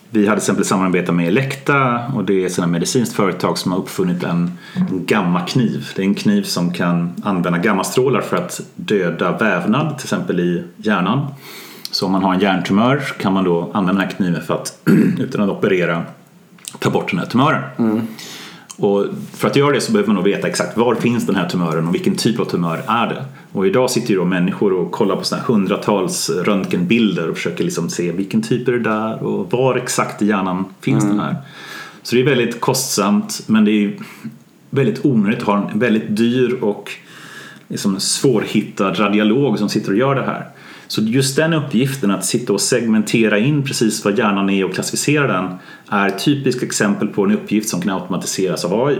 vi 0.09 0.27
hade 0.27 0.41
till 0.41 0.43
exempel 0.43 0.65
samarbete 0.65 1.11
med 1.11 1.27
Elekta 1.27 2.07
och 2.15 2.23
det 2.23 2.43
är 2.43 2.45
ett 2.45 2.69
medicinskt 2.69 3.15
företag 3.15 3.57
som 3.57 3.71
har 3.71 3.79
uppfunnit 3.79 4.23
en, 4.23 4.51
en 4.75 5.05
gammakniv. 5.05 5.87
Det 5.95 6.01
är 6.01 6.05
en 6.05 6.15
kniv 6.15 6.43
som 6.43 6.73
kan 6.73 7.13
använda 7.23 7.59
gammastrålar 7.59 8.21
för 8.21 8.37
att 8.37 8.61
döda 8.75 9.37
vävnad, 9.37 9.97
till 9.97 10.05
exempel 10.05 10.39
i 10.39 10.63
hjärnan. 10.77 11.27
Så 11.93 12.05
om 12.05 12.11
man 12.11 12.23
har 12.23 12.33
en 12.33 12.39
hjärntumör 12.39 12.99
kan 13.19 13.33
man 13.33 13.43
då 13.43 13.71
använda 13.73 14.01
den 14.01 14.09
här 14.09 14.17
kniven 14.17 14.41
för 14.41 14.53
att 14.53 14.79
utan 15.19 15.41
att 15.41 15.49
operera 15.49 16.03
ta 16.79 16.89
bort 16.89 17.09
den 17.09 17.19
här 17.19 17.25
tumören. 17.25 17.63
Och 18.77 19.05
för 19.33 19.47
att 19.47 19.55
göra 19.55 19.71
det 19.71 19.81
så 19.81 19.91
behöver 19.91 20.07
man 20.07 20.15
nog 20.15 20.25
veta 20.25 20.47
exakt 20.47 20.77
var 20.77 20.95
finns 20.95 21.25
den 21.25 21.35
här 21.35 21.49
tumören 21.49 21.87
och 21.87 21.93
vilken 21.93 22.15
typ 22.15 22.39
av 22.39 22.45
tumör 22.45 22.81
är 22.87 23.07
det. 23.07 23.25
Och 23.51 23.67
idag 23.67 23.89
sitter 23.89 24.09
ju 24.09 24.15
då 24.15 24.25
människor 24.25 24.73
och 24.73 24.91
kollar 24.91 25.15
på 25.15 25.35
här 25.35 25.41
hundratals 25.43 26.29
röntgenbilder 26.29 27.29
och 27.29 27.35
försöker 27.35 27.63
liksom 27.63 27.89
se 27.89 28.11
vilken 28.11 28.41
typ 28.41 28.67
är 28.67 28.71
det 28.71 28.79
där 28.79 29.23
och 29.23 29.51
var 29.51 29.75
exakt 29.75 30.21
i 30.21 30.25
hjärnan 30.25 30.65
finns 30.81 31.03
den 31.03 31.19
här. 31.19 31.35
Så 32.03 32.15
det 32.15 32.21
är 32.21 32.25
väldigt 32.25 32.61
kostsamt 32.61 33.43
men 33.47 33.65
det 33.65 33.71
är 33.71 33.93
väldigt 34.69 35.05
onödigt 35.05 35.39
att 35.39 35.47
ha 35.47 35.69
en 35.71 35.79
väldigt 35.79 36.17
dyr 36.17 36.57
och 36.61 36.91
liksom 37.67 37.99
svårhittad 37.99 38.99
radiolog 38.99 39.59
som 39.59 39.69
sitter 39.69 39.91
och 39.91 39.97
gör 39.97 40.15
det 40.15 40.25
här. 40.25 40.47
Så 40.93 41.01
just 41.01 41.35
den 41.35 41.53
uppgiften 41.53 42.11
att 42.11 42.25
sitta 42.25 42.53
och 42.53 42.61
segmentera 42.61 43.39
in 43.39 43.63
precis 43.63 44.05
vad 44.05 44.17
hjärnan 44.17 44.49
är 44.49 44.65
och 44.65 44.73
klassificera 44.73 45.27
den 45.27 45.55
är 45.89 46.07
ett 46.07 46.25
typiskt 46.25 46.63
exempel 46.63 47.07
på 47.07 47.23
en 47.23 47.31
uppgift 47.31 47.69
som 47.69 47.81
kan 47.81 47.89
automatiseras 47.89 48.65
av 48.65 48.87
AI. 48.87 48.97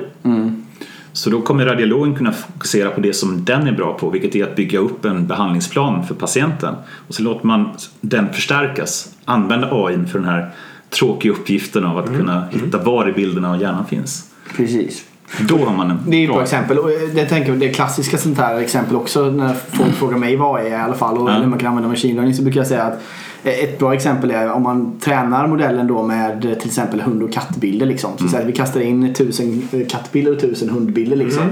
Så 1.11 1.29
då 1.29 1.41
kommer 1.41 1.65
radiologen 1.65 2.15
kunna 2.15 2.31
fokusera 2.31 2.89
på 2.89 3.01
det 3.01 3.13
som 3.13 3.45
den 3.45 3.67
är 3.67 3.71
bra 3.71 3.97
på, 3.97 4.09
vilket 4.09 4.35
är 4.35 4.43
att 4.43 4.55
bygga 4.55 4.79
upp 4.79 5.05
en 5.05 5.27
behandlingsplan 5.27 6.07
för 6.07 6.15
patienten. 6.15 6.75
Och 7.07 7.15
så 7.15 7.23
låter 7.23 7.47
man 7.47 7.69
den 8.01 8.33
förstärkas, 8.33 9.15
använda 9.25 9.67
AI 9.71 10.05
för 10.05 10.19
den 10.19 10.27
här 10.27 10.51
tråkiga 10.89 11.31
uppgiften 11.31 11.85
av 11.85 11.97
att 11.97 12.07
kunna 12.07 12.47
hitta 12.51 12.77
var 12.77 13.09
i 13.09 13.13
bilderna 13.13 13.51
av 13.51 13.61
hjärnan 13.61 13.85
finns. 13.85 14.31
Precis. 14.55 15.05
Då 15.41 15.65
har 15.65 15.73
man 15.75 15.91
en 15.91 15.99
Det 16.05 16.17
är 16.17 16.21
ju 16.21 16.27
bra 16.27 16.43
exempel. 16.43 16.77
Och 16.79 16.89
det 17.13 17.25
tänker 17.25 17.49
jag, 17.49 17.59
det 17.59 17.69
är 17.69 17.73
klassiska 17.73 18.17
sånt 18.17 18.38
här 18.38 18.59
exempel 18.59 18.95
också 18.95 19.21
när 19.29 19.53
folk 19.53 19.93
frågar 19.93 20.17
mig 20.17 20.36
vad 20.36 20.61
är 20.61 20.65
i 20.69 20.73
alla 20.73 20.93
fall 20.93 21.17
och 21.17 21.29
Ja. 21.29 21.36
eller 21.36 21.47
man 21.47 21.59
kan 21.59 21.67
använda 21.69 21.89
machine 21.89 22.15
learning 22.15 22.34
så 22.34 22.41
brukar 22.43 22.59
jag 22.59 22.67
säga 22.67 22.84
att 22.84 23.01
ett 23.43 23.79
bra 23.79 23.93
exempel 23.93 24.31
är 24.31 24.51
om 24.51 24.63
man 24.63 24.99
tränar 24.99 25.47
modellen 25.47 25.87
då 25.87 26.03
med 26.03 26.41
till 26.41 26.67
exempel 26.69 27.01
hund 27.01 27.23
och 27.23 27.33
kattbilder 27.33 27.85
liksom. 27.85 28.11
Så, 28.17 28.27
så 28.27 28.37
här, 28.37 28.45
vi 28.45 28.51
kastar 28.53 28.79
in 28.81 29.13
tusen 29.13 29.67
kattbilder 29.89 30.31
och 30.31 30.39
tusen 30.41 30.69
hundbilder 30.69 31.17
liksom. 31.17 31.43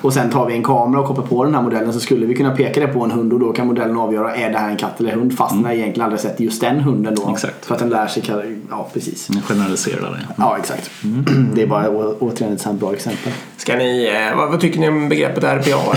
Och 0.00 0.12
sen 0.12 0.30
tar 0.30 0.46
vi 0.46 0.54
en 0.54 0.62
kamera 0.62 1.00
och 1.00 1.06
kopplar 1.06 1.26
på 1.26 1.44
den 1.44 1.54
här 1.54 1.62
modellen 1.62 1.92
så 1.92 2.00
skulle 2.00 2.26
vi 2.26 2.34
kunna 2.34 2.50
peka 2.56 2.80
det 2.80 2.86
på 2.86 3.04
en 3.04 3.10
hund 3.10 3.32
och 3.32 3.40
då 3.40 3.52
kan 3.52 3.66
modellen 3.66 3.96
avgöra 3.96 4.34
är 4.36 4.50
det 4.52 4.58
här 4.58 4.70
en 4.70 4.76
katt 4.76 5.00
eller 5.00 5.12
hund 5.12 5.36
fast 5.36 5.54
den 5.54 5.64
har 5.64 5.72
egentligen 5.72 6.04
aldrig 6.04 6.20
sett 6.20 6.40
just 6.40 6.60
den 6.60 6.80
hunden 6.80 7.14
då. 7.14 7.30
Exakt. 7.32 7.66
För 7.66 7.74
att 7.74 7.80
den 7.80 7.90
lär 7.90 8.06
sig, 8.06 8.22
ja 8.70 8.88
precis. 8.94 9.30
En 9.30 9.42
generaliserare. 9.42 10.20
Ja 10.36 10.56
exakt. 10.60 10.90
Det 11.54 11.62
är 11.62 11.66
bara 11.66 11.90
å- 11.90 12.14
återigen 12.20 12.54
ett 12.54 12.60
sånt 12.60 12.80
bra 12.80 12.92
exempel. 12.92 13.32
Ska 13.56 13.76
ni, 13.76 14.06
eh, 14.30 14.36
vad, 14.36 14.50
vad 14.50 14.60
tycker 14.60 14.80
ni 14.80 14.88
om 14.88 15.08
begreppet 15.08 15.44
RPA? 15.44 15.96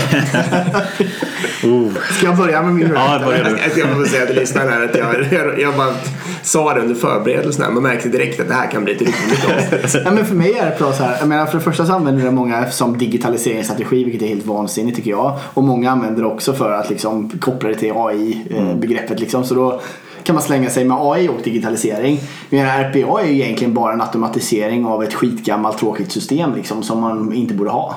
Ska 2.10 2.26
jag 2.26 2.36
börja 2.36 2.62
med 2.62 2.74
min 2.74 2.90
Ja, 2.94 3.18
det 3.18 3.24
börjar 3.24 3.44
du. 3.44 3.50
Jag 3.50 3.70
ska 3.72 3.86
bara 3.96 4.06
säga 4.06 4.26
till 4.26 4.36
lyssnarna 4.36 4.70
här 4.70 4.84
att 4.84 4.94
jag, 4.98 5.14
jag, 5.46 5.60
jag 5.60 5.76
bara 5.76 5.94
sa 6.42 6.74
det 6.74 6.80
under 6.80 6.94
förberedelserna. 6.94 7.70
Man 7.70 7.82
märkte 7.82 8.08
direkt 8.08 8.40
att 8.40 8.48
det 8.48 8.54
här 8.54 8.70
kan 8.70 8.84
bli 8.84 8.92
ett 8.92 9.02
avsnitt. 9.02 10.02
Ja, 10.04 10.10
men 10.10 10.26
för 10.26 10.34
mig 10.34 10.52
är 10.52 10.70
det 10.70 10.78
bra 10.78 10.92
så 10.92 11.02
här. 11.02 11.16
Jag 11.20 11.28
menar, 11.28 11.46
för 11.46 11.58
det 11.58 11.64
första 11.64 11.86
så 11.86 11.92
använder 11.92 12.24
det 12.24 12.30
många 12.30 12.70
som 12.70 12.98
digitaliseringsstrategi 12.98 14.04
vilket 14.04 14.22
är 14.22 14.26
helt 14.26 14.46
vansinnigt 14.46 14.96
tycker 14.96 15.10
jag. 15.10 15.38
Och 15.54 15.64
många 15.64 15.90
använder 15.90 16.22
det 16.22 16.28
också 16.28 16.52
för 16.52 16.72
att 16.72 16.90
liksom, 16.90 17.30
koppla 17.40 17.68
det 17.68 17.74
till 17.74 17.92
AI-begreppet. 17.94 19.20
Liksom. 19.20 19.44
Så 19.44 19.54
då 19.54 19.80
kan 20.22 20.34
man 20.34 20.42
slänga 20.42 20.70
sig 20.70 20.84
med 20.84 20.96
AI 21.00 21.28
och 21.28 21.40
digitalisering. 21.44 22.20
Men 22.50 22.66
RPA 22.66 23.22
är 23.22 23.26
ju 23.26 23.34
egentligen 23.34 23.74
bara 23.74 23.92
en 23.92 24.00
automatisering 24.00 24.86
av 24.86 25.02
ett 25.02 25.14
skitgammalt 25.14 25.78
tråkigt 25.78 26.12
system 26.12 26.54
liksom, 26.54 26.82
som 26.82 27.00
man 27.00 27.32
inte 27.32 27.54
borde 27.54 27.70
ha. 27.70 27.96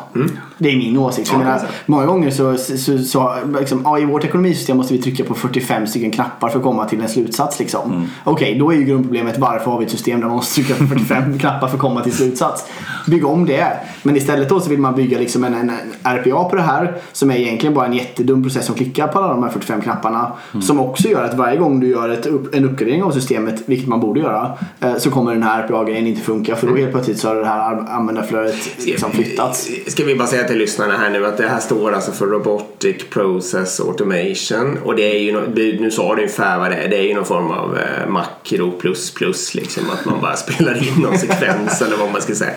Det 0.58 0.70
är 0.70 0.78
min 0.78 0.98
åsikt. 0.98 1.30
Ja, 1.32 1.38
menar, 1.38 1.60
så. 1.60 1.66
många 1.86 2.06
gånger 2.06 2.32
så, 2.32 2.58
så, 2.58 2.98
så 2.98 3.36
liksom, 3.60 3.82
ja, 3.86 4.00
i 4.00 4.06
vårt 4.06 4.24
ekonomisystem 4.24 4.78
måste 4.78 4.94
vi 4.94 5.02
trycka 5.02 5.24
på 5.24 5.34
45 5.34 5.88
stycken 5.88 6.12
knappar 6.12 6.50
för 6.50 6.58
att 6.58 6.64
komma 6.64 6.86
till 6.86 7.02
en 7.02 7.10
slutsats. 7.10 7.60
Liksom. 7.60 8.08
Okej, 8.24 8.60
då 8.60 8.72
är 8.74 8.76
ju 8.76 8.84
grundproblemet 8.84 9.38
varför 9.38 9.72
har 9.72 9.80
vi 9.80 9.86
ett 9.86 9.92
system 9.92 10.20
där 10.20 10.28
man 10.28 10.36
måste 10.36 10.56
trycka 10.56 10.74
på 10.74 10.88
45 10.88 11.40
knappar 11.40 11.68
för 11.68 11.76
att 11.76 11.82
komma 11.82 12.02
till 12.02 12.14
slutsats. 12.14 12.66
Bygg 13.08 13.26
om 13.26 13.46
det. 13.46 13.78
Men 14.04 14.16
istället 14.16 14.50
då 14.50 14.60
så 14.60 14.70
vill 14.70 14.80
man 14.80 14.96
bygga 14.96 15.20
liksom 15.20 15.44
en, 15.44 15.54
en, 15.54 15.72
RPA 16.04 16.44
på 16.44 16.56
det 16.56 16.62
här 16.62 16.96
som 17.12 17.32
är 17.32 17.36
egentligen 17.36 17.74
bara 17.74 17.86
en 17.86 17.94
jättedum 17.94 18.44
process 18.44 18.66
som 18.66 18.76
klickar 18.76 19.08
på 19.08 19.20
alla 19.20 19.28
de 19.28 19.44
här 19.44 19.50
45 19.50 19.82
knapparna. 19.82 20.32
Som 20.62 20.80
också 20.80 21.08
gör 21.08 21.24
att 21.24 21.34
varje 21.34 21.58
gång 21.58 21.80
du 21.80 21.88
gör 21.88 22.10
ett, 22.14 22.26
upp- 22.26 22.55
en 22.55 22.66
uppgradering 22.66 23.03
av 23.03 23.11
systemet, 23.11 23.64
vilket 23.66 23.88
man 23.88 23.99
borde 23.99 24.20
göra, 24.20 24.57
eh, 24.80 24.95
så 24.97 25.11
kommer 25.11 25.34
den 25.34 25.43
här 25.43 25.64
RPA-grejen 25.64 26.07
inte 26.07 26.22
funka 26.22 26.55
för 26.55 26.68
då 26.68 26.76
helt 26.76 26.91
plötsligt 26.91 27.18
så 27.20 27.28
har 27.28 27.36
det 27.36 27.45
här 27.45 27.59
ar- 27.59 27.88
användarflödet 27.89 28.55
liksom 28.86 29.11
flyttats. 29.11 29.70
Ska 29.88 30.03
vi 30.03 30.16
bara 30.16 30.28
säga 30.28 30.43
till 30.43 30.57
lyssnarna 30.57 30.93
här 30.97 31.09
nu 31.09 31.26
att 31.26 31.38
det 31.38 31.47
här 31.47 31.59
står 31.59 31.91
alltså 31.91 32.11
för 32.11 32.26
Robotic 32.26 32.95
Process 33.09 33.80
Automation 33.80 34.78
och 34.84 34.95
det 34.95 35.16
är 35.16 35.20
ju, 35.20 35.41
nu 35.80 35.91
sa 35.91 36.16
du 36.16 36.22
ungefär 36.22 36.59
vad 36.59 36.72
det 36.72 36.76
är, 36.76 36.89
det 36.89 36.97
är 36.97 37.03
ju 37.03 37.14
någon 37.14 37.26
form 37.26 37.51
av 37.51 37.78
eh, 37.78 38.09
makro 38.09 38.72
plus 38.72 39.11
plus 39.14 39.55
liksom 39.55 39.84
att 39.93 40.05
man 40.05 40.22
bara 40.22 40.36
spelar 40.36 40.78
in 40.78 41.03
någon 41.03 41.18
sekvens 41.18 41.82
eller 41.82 41.97
vad 41.97 42.11
man 42.11 42.22
ska 42.22 42.36
säga. 42.36 42.51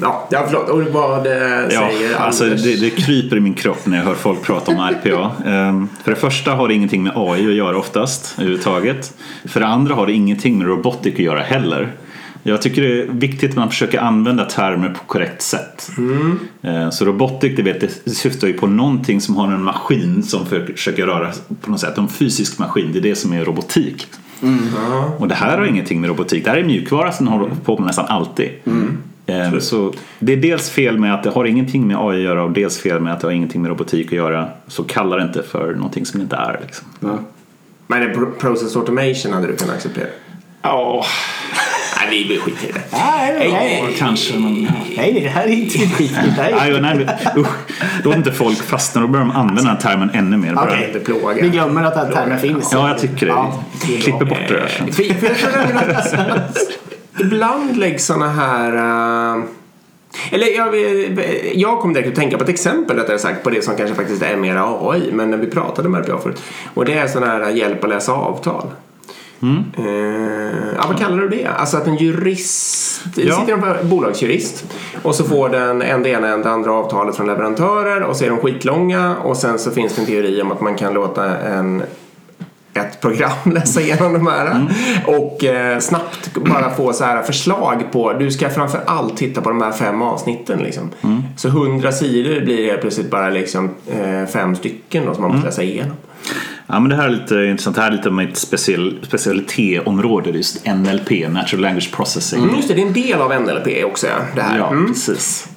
Ja, 0.00 0.28
ja 0.30 0.44
förlåt, 0.46 0.68
och 0.68 0.82
vad 0.82 1.26
eh, 1.26 1.32
Ja, 1.70 1.88
säger 1.90 2.16
alltså 2.16 2.44
Anders? 2.44 2.62
det, 2.64 2.76
det 2.80 2.90
kryper 2.90 3.36
i 3.36 3.40
min 3.40 3.54
kropp 3.54 3.86
när 3.86 3.96
jag 3.96 4.04
hör 4.04 4.14
folk 4.14 4.42
prata 4.42 4.72
om 4.72 4.78
RPA. 4.78 5.30
Ehm, 5.46 5.88
för 6.04 6.10
det 6.10 6.16
första 6.16 6.50
har 6.50 6.68
det 6.68 6.74
ingenting 6.74 7.02
med 7.02 7.12
AI 7.16 7.46
att 7.46 7.54
göra 7.54 7.61
oftast 7.62 8.34
överhuvudtaget. 8.38 9.14
För 9.44 9.60
det 9.60 9.66
andra 9.66 9.94
har 9.94 10.06
det 10.06 10.12
ingenting 10.12 10.58
med 10.58 10.66
robotik 10.66 11.14
att 11.14 11.20
göra 11.20 11.40
heller. 11.40 11.92
Jag 12.44 12.62
tycker 12.62 12.82
det 12.82 13.02
är 13.02 13.06
viktigt 13.06 13.50
att 13.50 13.56
man 13.56 13.68
försöker 13.68 13.98
använda 14.00 14.44
termer 14.44 14.88
på 14.88 15.04
korrekt 15.04 15.42
sätt. 15.42 15.90
Eh, 16.62 16.90
Så 16.90 17.04
robotik 17.04 17.56
det, 17.56 17.62
vet, 17.62 18.04
det 18.04 18.10
syftar 18.10 18.46
ju 18.46 18.52
på 18.52 18.66
någonting 18.66 19.20
som 19.20 19.36
har 19.36 19.52
en 19.52 19.62
maskin 19.62 20.22
som 20.22 20.46
försöker 20.46 21.06
röra 21.06 21.30
på 21.60 21.70
något 21.70 21.80
sätt. 21.80 21.98
En 21.98 22.08
fysisk 22.08 22.58
maskin, 22.58 22.92
det 22.92 22.98
är 22.98 23.02
det 23.02 23.14
som 23.16 23.32
är 23.32 23.44
robotik. 23.44 24.06
Och 25.18 25.28
det 25.28 25.34
här 25.34 25.58
har 25.58 25.64
ingenting 25.64 26.00
med 26.00 26.08
robotik, 26.08 26.44
det 26.44 26.50
här 26.50 26.56
är 26.58 26.64
mjukvara 26.64 27.12
som 27.12 27.28
håller 27.28 27.50
på 27.64 27.76
med 27.78 27.86
nästan 27.86 28.06
alltid. 28.08 28.50
Eh, 29.26 29.58
Så 29.58 29.92
det 30.18 30.32
är 30.32 30.36
dels 30.36 30.70
fel 30.70 30.98
med 30.98 31.14
att 31.14 31.22
det 31.22 31.30
har 31.30 31.44
ingenting 31.44 31.86
med 31.86 31.96
AI 32.00 32.16
att 32.16 32.22
göra 32.22 32.44
och 32.44 32.50
dels 32.50 32.78
fel 32.78 33.00
med 33.00 33.12
att 33.12 33.20
det 33.20 33.26
har 33.26 33.32
ingenting 33.32 33.62
med 33.62 33.68
robotik 33.68 34.06
att 34.06 34.12
göra. 34.12 34.48
Så 34.68 34.84
kalla 34.84 35.16
det 35.16 35.22
inte 35.22 35.42
för 35.42 35.74
någonting 35.74 36.06
som 36.06 36.20
det 36.20 36.22
inte 36.22 36.36
är. 36.36 36.60
Liksom. 36.62 36.86
Men 37.92 38.02
en 38.02 38.12
pro- 38.14 38.32
Process 38.40 38.76
Automation 38.76 39.32
hade 39.32 39.46
du 39.46 39.56
kunnat 39.56 39.74
acceptera? 39.76 40.06
Ja, 40.62 41.04
Nej, 42.10 42.26
vi 42.28 42.38
skiter 42.38 42.68
i 42.68 42.72
det. 42.72 42.80
Nej, 42.92 43.34
nej, 43.38 43.52
nej. 43.52 43.96
kanske. 43.98 44.38
Men... 44.38 44.68
nej, 44.96 45.12
det 45.12 45.28
här 45.28 45.44
är 45.44 45.48
inte 45.48 45.78
skit. 45.78 46.12
Här 46.12 46.80
Nej, 46.80 46.80
nej, 46.80 47.06
usch. 47.36 47.48
Låt 48.04 48.16
inte 48.16 48.32
folk 48.32 48.62
fastna, 48.62 49.00
då 49.00 49.06
börjar 49.08 49.26
de 49.26 49.36
använda 49.36 49.62
den 49.62 49.70
här 49.70 49.80
termen 49.80 50.10
ännu 50.14 50.36
mer. 50.36 50.54
Bara. 50.54 50.64
Okej, 50.64 50.86
inte 50.86 51.00
plåga. 51.00 51.42
Vi 51.42 51.48
glömmer 51.48 51.82
att 51.84 51.94
den 51.94 52.12
termen 52.12 52.38
finns. 52.38 52.70
Ja, 52.72 52.88
jag 52.88 52.98
tycker 52.98 53.26
det. 53.26 53.32
Ja. 53.32 53.64
Klipper 54.00 54.24
bort 54.24 54.38
det 54.48 54.54
där 54.54 54.68
sen. 54.78 54.88
Vi- 54.98 55.14
ibland 57.24 57.76
läggs 57.76 58.04
såna 58.06 58.28
här... 58.28 58.76
Uh, 59.36 59.44
eller 60.30 60.46
jag, 60.46 60.74
jag 61.54 61.80
kom 61.80 61.92
direkt 61.92 62.08
att 62.08 62.14
tänka 62.14 62.36
på 62.36 62.44
ett 62.44 62.50
exempel 62.50 62.96
rättare 62.96 63.18
sagt 63.18 63.42
på 63.42 63.50
det 63.50 63.64
som 63.64 63.76
kanske 63.76 63.96
faktiskt 63.96 64.22
är 64.22 64.36
mer 64.36 64.56
AI. 64.56 65.12
Men 65.12 65.30
när 65.30 65.36
vi 65.36 65.46
pratade 65.46 65.88
med 65.88 66.08
RPA 66.08 66.18
förut. 66.18 66.42
Och 66.74 66.84
det 66.84 66.94
är 66.94 67.06
sån 67.06 67.22
här 67.22 67.50
hjälp 67.50 67.84
att 67.84 67.90
läsa 67.90 68.12
avtal. 68.12 68.66
Mm. 69.42 69.64
Uh, 69.78 70.74
ja, 70.76 70.84
vad 70.88 70.98
kallar 70.98 71.16
du 71.16 71.28
det? 71.28 71.46
Alltså 71.46 71.76
att 71.76 71.86
en 71.86 71.96
jurist, 71.96 73.02
ja. 73.16 73.40
sitter 73.40 73.52
en 73.52 73.88
bolagsjurist 73.88 74.64
och 75.02 75.14
så 75.14 75.24
får 75.24 75.48
den 75.48 75.82
en 75.82 76.02
det 76.02 76.08
ena 76.08 76.28
en 76.28 76.42
det 76.42 76.50
andra 76.50 76.72
avtalet 76.72 77.16
från 77.16 77.26
leverantörer 77.26 78.02
och 78.02 78.16
så 78.16 78.24
är 78.24 78.28
de 78.28 78.38
skitlånga 78.38 79.16
och 79.16 79.36
sen 79.36 79.58
så 79.58 79.70
finns 79.70 79.94
det 79.94 80.02
en 80.02 80.06
teori 80.06 80.42
om 80.42 80.52
att 80.52 80.60
man 80.60 80.74
kan 80.74 80.94
låta 80.94 81.38
en 81.38 81.82
ett 82.74 83.00
program, 83.00 83.30
läsa 83.54 83.80
igenom 83.80 84.12
de 84.12 84.26
här 84.26 84.46
mm. 84.46 84.66
och 85.06 85.44
eh, 85.44 85.78
snabbt 85.78 86.34
bara 86.34 86.74
få 86.74 86.92
så 86.92 87.04
här 87.04 87.22
förslag 87.22 87.92
på, 87.92 88.12
du 88.12 88.30
ska 88.30 88.50
framför 88.50 88.80
allt 88.86 89.16
titta 89.16 89.40
på 89.40 89.48
de 89.48 89.62
här 89.62 89.72
fem 89.72 90.02
avsnitten 90.02 90.58
liksom. 90.58 90.90
Mm. 91.02 91.22
Så 91.36 91.48
hundra 91.48 91.92
sidor 91.92 92.40
blir 92.40 92.72
det 92.72 92.78
plötsligt 92.78 93.10
bara 93.10 93.30
liksom 93.30 93.70
eh, 93.90 94.26
fem 94.26 94.56
stycken 94.56 95.06
då, 95.06 95.14
som 95.14 95.22
man 95.22 95.30
måste 95.30 95.38
mm. 95.38 95.46
läsa 95.46 95.62
igenom. 95.62 95.96
Ja, 96.66 96.80
men 96.80 96.88
det 96.88 96.96
här 96.96 97.04
är 97.04 97.10
lite 97.10 97.34
intressant. 97.34 97.76
Det 97.76 97.82
här 97.82 97.90
är 97.90 97.96
lite 97.96 98.10
mitt 98.10 98.36
special, 98.36 98.98
specialitéområde, 99.02 100.30
just 100.30 100.66
NLP, 100.66 101.28
Natural 101.28 101.62
Language 101.62 101.92
Processing. 101.92 102.42
Mm, 102.42 102.56
just 102.56 102.68
det, 102.68 102.74
det 102.74 102.82
är 102.82 102.86
en 102.86 102.92
del 102.92 103.20
av 103.20 103.42
NLP 103.42 103.84
också. 103.84 104.06
Det 104.34 104.42
här. 104.42 104.58
Ja, 104.58 104.70
mm. 104.70 104.86
precis. 104.86 105.48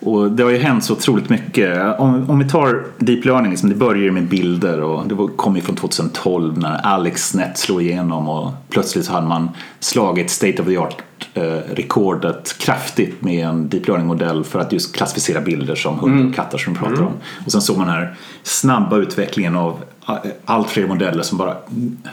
Och 0.00 0.30
det 0.30 0.42
har 0.42 0.50
ju 0.50 0.58
hänt 0.58 0.84
så 0.84 0.92
otroligt 0.92 1.28
mycket. 1.28 1.98
Om, 1.98 2.30
om 2.30 2.38
vi 2.38 2.48
tar 2.48 2.84
deep 2.98 3.24
learning, 3.24 3.50
liksom, 3.50 3.68
det 3.68 3.74
började 3.74 4.12
med 4.12 4.28
bilder 4.28 4.80
och 4.80 5.08
det 5.08 5.16
kom 5.36 5.56
ju 5.56 5.62
från 5.62 5.76
2012 5.76 6.58
när 6.58 6.86
AlexNet 6.86 7.58
slog 7.58 7.82
igenom 7.82 8.28
och 8.28 8.52
plötsligt 8.68 9.04
så 9.04 9.12
hade 9.12 9.26
man 9.26 9.48
slagit 9.80 10.30
state 10.30 10.62
of 10.62 10.68
the 10.68 10.76
art 10.76 11.02
eh, 11.34 11.74
rekordet 11.74 12.58
kraftigt 12.58 13.22
med 13.22 13.46
en 13.46 13.68
deep 13.68 13.88
learning-modell 13.88 14.44
för 14.44 14.58
att 14.58 14.72
just 14.72 14.96
klassificera 14.96 15.40
bilder 15.40 15.74
som 15.74 15.98
hundar 15.98 16.16
och 16.16 16.20
mm. 16.20 16.32
katter 16.32 16.58
som 16.58 16.72
vi 16.72 16.78
pratar 16.78 16.94
mm. 16.94 17.06
om. 17.06 17.12
Och 17.44 17.52
sen 17.52 17.62
såg 17.62 17.76
man 17.76 17.86
den 17.86 17.96
här 17.96 18.14
snabba 18.42 18.96
utvecklingen 18.96 19.56
av 19.56 19.84
eh, 20.08 20.14
allt 20.44 20.70
fler 20.70 20.86
modeller 20.86 21.22
som 21.22 21.38
bara 21.38 21.56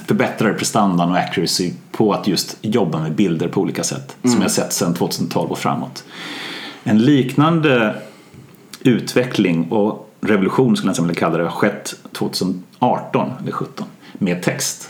förbättrar 0.08 0.54
prestandan 0.54 1.12
och 1.12 1.18
accuracy 1.18 1.74
på 1.92 2.14
att 2.14 2.28
just 2.28 2.58
jobba 2.62 3.00
med 3.00 3.16
bilder 3.16 3.48
på 3.48 3.62
olika 3.62 3.84
sätt. 3.84 4.16
Mm. 4.22 4.34
Som 4.34 4.42
jag 4.42 4.52
sett 4.52 4.74
sedan 4.74 4.94
2012 4.94 5.52
och 5.52 5.58
framåt. 5.58 6.04
En 6.90 6.98
liknande 6.98 7.96
utveckling 8.82 9.72
och 9.72 10.14
revolution 10.22 10.78
skulle 10.78 10.94
jag 10.98 11.04
vilja 11.04 11.20
kalla 11.20 11.38
det 11.38 11.44
har 11.44 11.52
skett 11.52 11.96
2018 12.12 13.32
eller 13.42 13.52
17 13.52 13.86
med 14.14 14.44
text. 14.44 14.90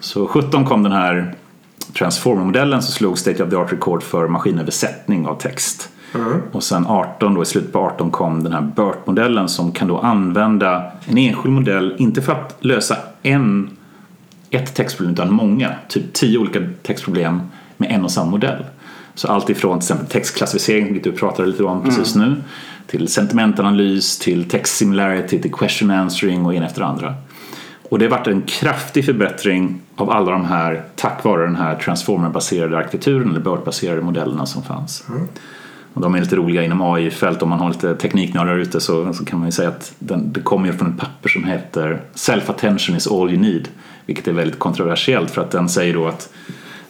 Så 0.00 0.26
17 0.26 0.64
kom 0.64 0.82
den 0.82 0.92
här 0.92 1.34
Transformer-modellen 1.98 2.82
som 2.82 2.92
slog 2.92 3.18
State 3.18 3.44
of 3.44 3.50
the 3.50 3.56
Art 3.56 3.72
Record 3.72 4.02
för 4.02 4.28
maskinöversättning 4.28 5.26
av 5.26 5.34
text. 5.34 5.88
Mm. 6.14 6.42
Och 6.52 6.62
sen 6.62 6.86
18 6.86 7.34
då, 7.34 7.42
i 7.42 7.46
slutet 7.46 7.72
på 7.72 7.78
18 7.78 8.10
kom 8.10 8.44
den 8.44 8.52
här 8.52 8.60
BERT-modellen 8.76 9.48
som 9.48 9.72
kan 9.72 9.88
då 9.88 9.98
använda 9.98 10.92
en 11.06 11.18
enskild 11.18 11.54
modell, 11.54 11.94
inte 11.98 12.22
för 12.22 12.32
att 12.32 12.56
lösa 12.60 12.96
en, 13.22 13.70
ett 14.50 14.74
textproblem 14.74 15.12
utan 15.12 15.32
många, 15.32 15.74
typ 15.88 16.12
tio 16.12 16.38
olika 16.38 16.60
textproblem 16.82 17.40
med 17.76 17.90
en 17.90 18.04
och 18.04 18.10
samma 18.10 18.30
modell. 18.30 18.64
Så 19.14 19.28
allt 19.28 19.50
ifrån 19.50 19.78
till 19.78 19.84
exempel 19.84 20.06
textklassificering, 20.06 20.84
vilket 20.84 21.04
du 21.04 21.12
pratade 21.12 21.48
lite 21.48 21.64
om 21.64 21.84
precis 21.84 22.16
mm. 22.16 22.30
nu, 22.30 22.36
till 22.86 23.08
sentimentanalys, 23.08 24.18
till 24.18 24.48
text 24.48 24.76
similarity, 24.76 25.42
till 25.42 25.52
question 25.52 25.90
answering 25.90 26.46
och 26.46 26.54
en 26.54 26.62
efter 26.62 26.82
andra. 26.82 27.14
Och 27.88 27.98
det 27.98 28.04
har 28.04 28.10
varit 28.10 28.26
en 28.26 28.42
kraftig 28.42 29.04
förbättring 29.04 29.80
av 29.96 30.10
alla 30.10 30.30
de 30.30 30.44
här 30.44 30.82
tack 30.96 31.24
vare 31.24 31.44
den 31.44 31.56
här 31.56 31.74
transformer-baserade 31.74 32.78
arkitekturen 32.78 33.30
eller 33.30 33.40
BERT-baserade 33.40 34.00
modellerna 34.00 34.46
som 34.46 34.62
fanns. 34.62 35.04
Mm. 35.08 35.28
Och 35.94 36.00
de 36.00 36.14
är 36.14 36.20
lite 36.20 36.36
roliga 36.36 36.62
inom 36.62 36.82
AI-fält, 36.82 37.42
om 37.42 37.48
man 37.48 37.58
har 37.58 37.68
lite 37.68 37.94
tekniknördar 37.94 38.56
ute 38.56 38.80
så, 38.80 39.14
så 39.14 39.24
kan 39.24 39.38
man 39.38 39.48
ju 39.48 39.52
säga 39.52 39.68
att 39.68 39.94
den, 39.98 40.32
det 40.32 40.40
kommer 40.40 40.72
från 40.72 40.90
ett 40.90 41.00
papper 41.00 41.28
som 41.28 41.44
heter 41.44 42.02
Self-attention 42.14 42.96
is 42.96 43.06
all 43.06 43.30
you 43.30 43.40
need. 43.40 43.68
Vilket 44.06 44.28
är 44.28 44.32
väldigt 44.32 44.58
kontroversiellt 44.58 45.30
för 45.30 45.42
att 45.42 45.50
den 45.50 45.68
säger 45.68 45.94
då 45.94 46.06
att 46.06 46.32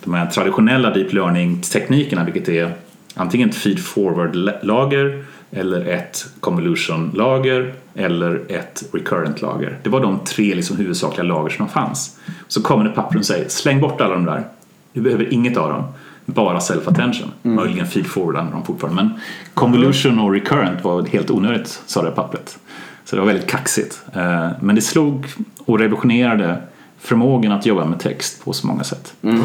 de 0.04 0.14
här 0.14 0.26
traditionella 0.26 0.90
deep 0.90 1.12
learning-teknikerna, 1.12 2.24
vilket 2.24 2.48
är 2.48 2.72
antingen 3.14 3.48
ett 3.48 3.56
feed-forward-lager 3.56 5.24
eller 5.50 5.86
ett 5.86 6.26
convolution-lager 6.40 7.74
eller 7.94 8.42
ett 8.48 8.84
recurrent-lager. 8.92 9.78
Det 9.82 9.90
var 9.90 10.00
de 10.00 10.18
tre 10.18 10.54
liksom 10.54 10.76
huvudsakliga 10.76 11.22
lager 11.22 11.50
som 11.50 11.68
fanns. 11.68 12.18
Så 12.48 12.62
kommer 12.62 12.84
det 12.84 12.90
papper 12.90 13.18
och 13.18 13.24
säger 13.24 13.48
släng 13.48 13.80
bort 13.80 14.00
alla 14.00 14.14
de 14.14 14.24
där. 14.24 14.44
Du 14.92 15.00
behöver 15.00 15.32
inget 15.32 15.56
av 15.56 15.70
dem. 15.70 15.84
Bara 16.26 16.58
self-attention. 16.58 17.30
Mm. 17.42 17.56
Möjligen 17.56 17.86
feed-forward 17.86 18.36
använder 18.36 18.52
de 18.52 18.64
fortfarande. 18.64 19.02
Men 19.02 19.20
convolution 19.54 20.18
och 20.18 20.32
recurrent 20.32 20.84
var 20.84 21.06
helt 21.06 21.30
onödigt, 21.30 21.82
sa 21.86 22.02
det 22.02 22.10
pappret. 22.10 22.58
Så 23.04 23.16
det 23.16 23.20
var 23.20 23.26
väldigt 23.26 23.50
kaxigt. 23.50 24.02
Eh, 24.14 24.48
men 24.60 24.74
det 24.74 24.80
slog 24.80 25.26
och 25.58 25.78
revolutionerade 25.78 26.62
förmågan 26.98 27.52
att 27.52 27.66
jobba 27.66 27.84
med 27.84 28.00
text 28.00 28.44
på 28.44 28.52
så 28.52 28.66
många 28.66 28.84
sätt. 28.84 29.14
Mm. 29.22 29.40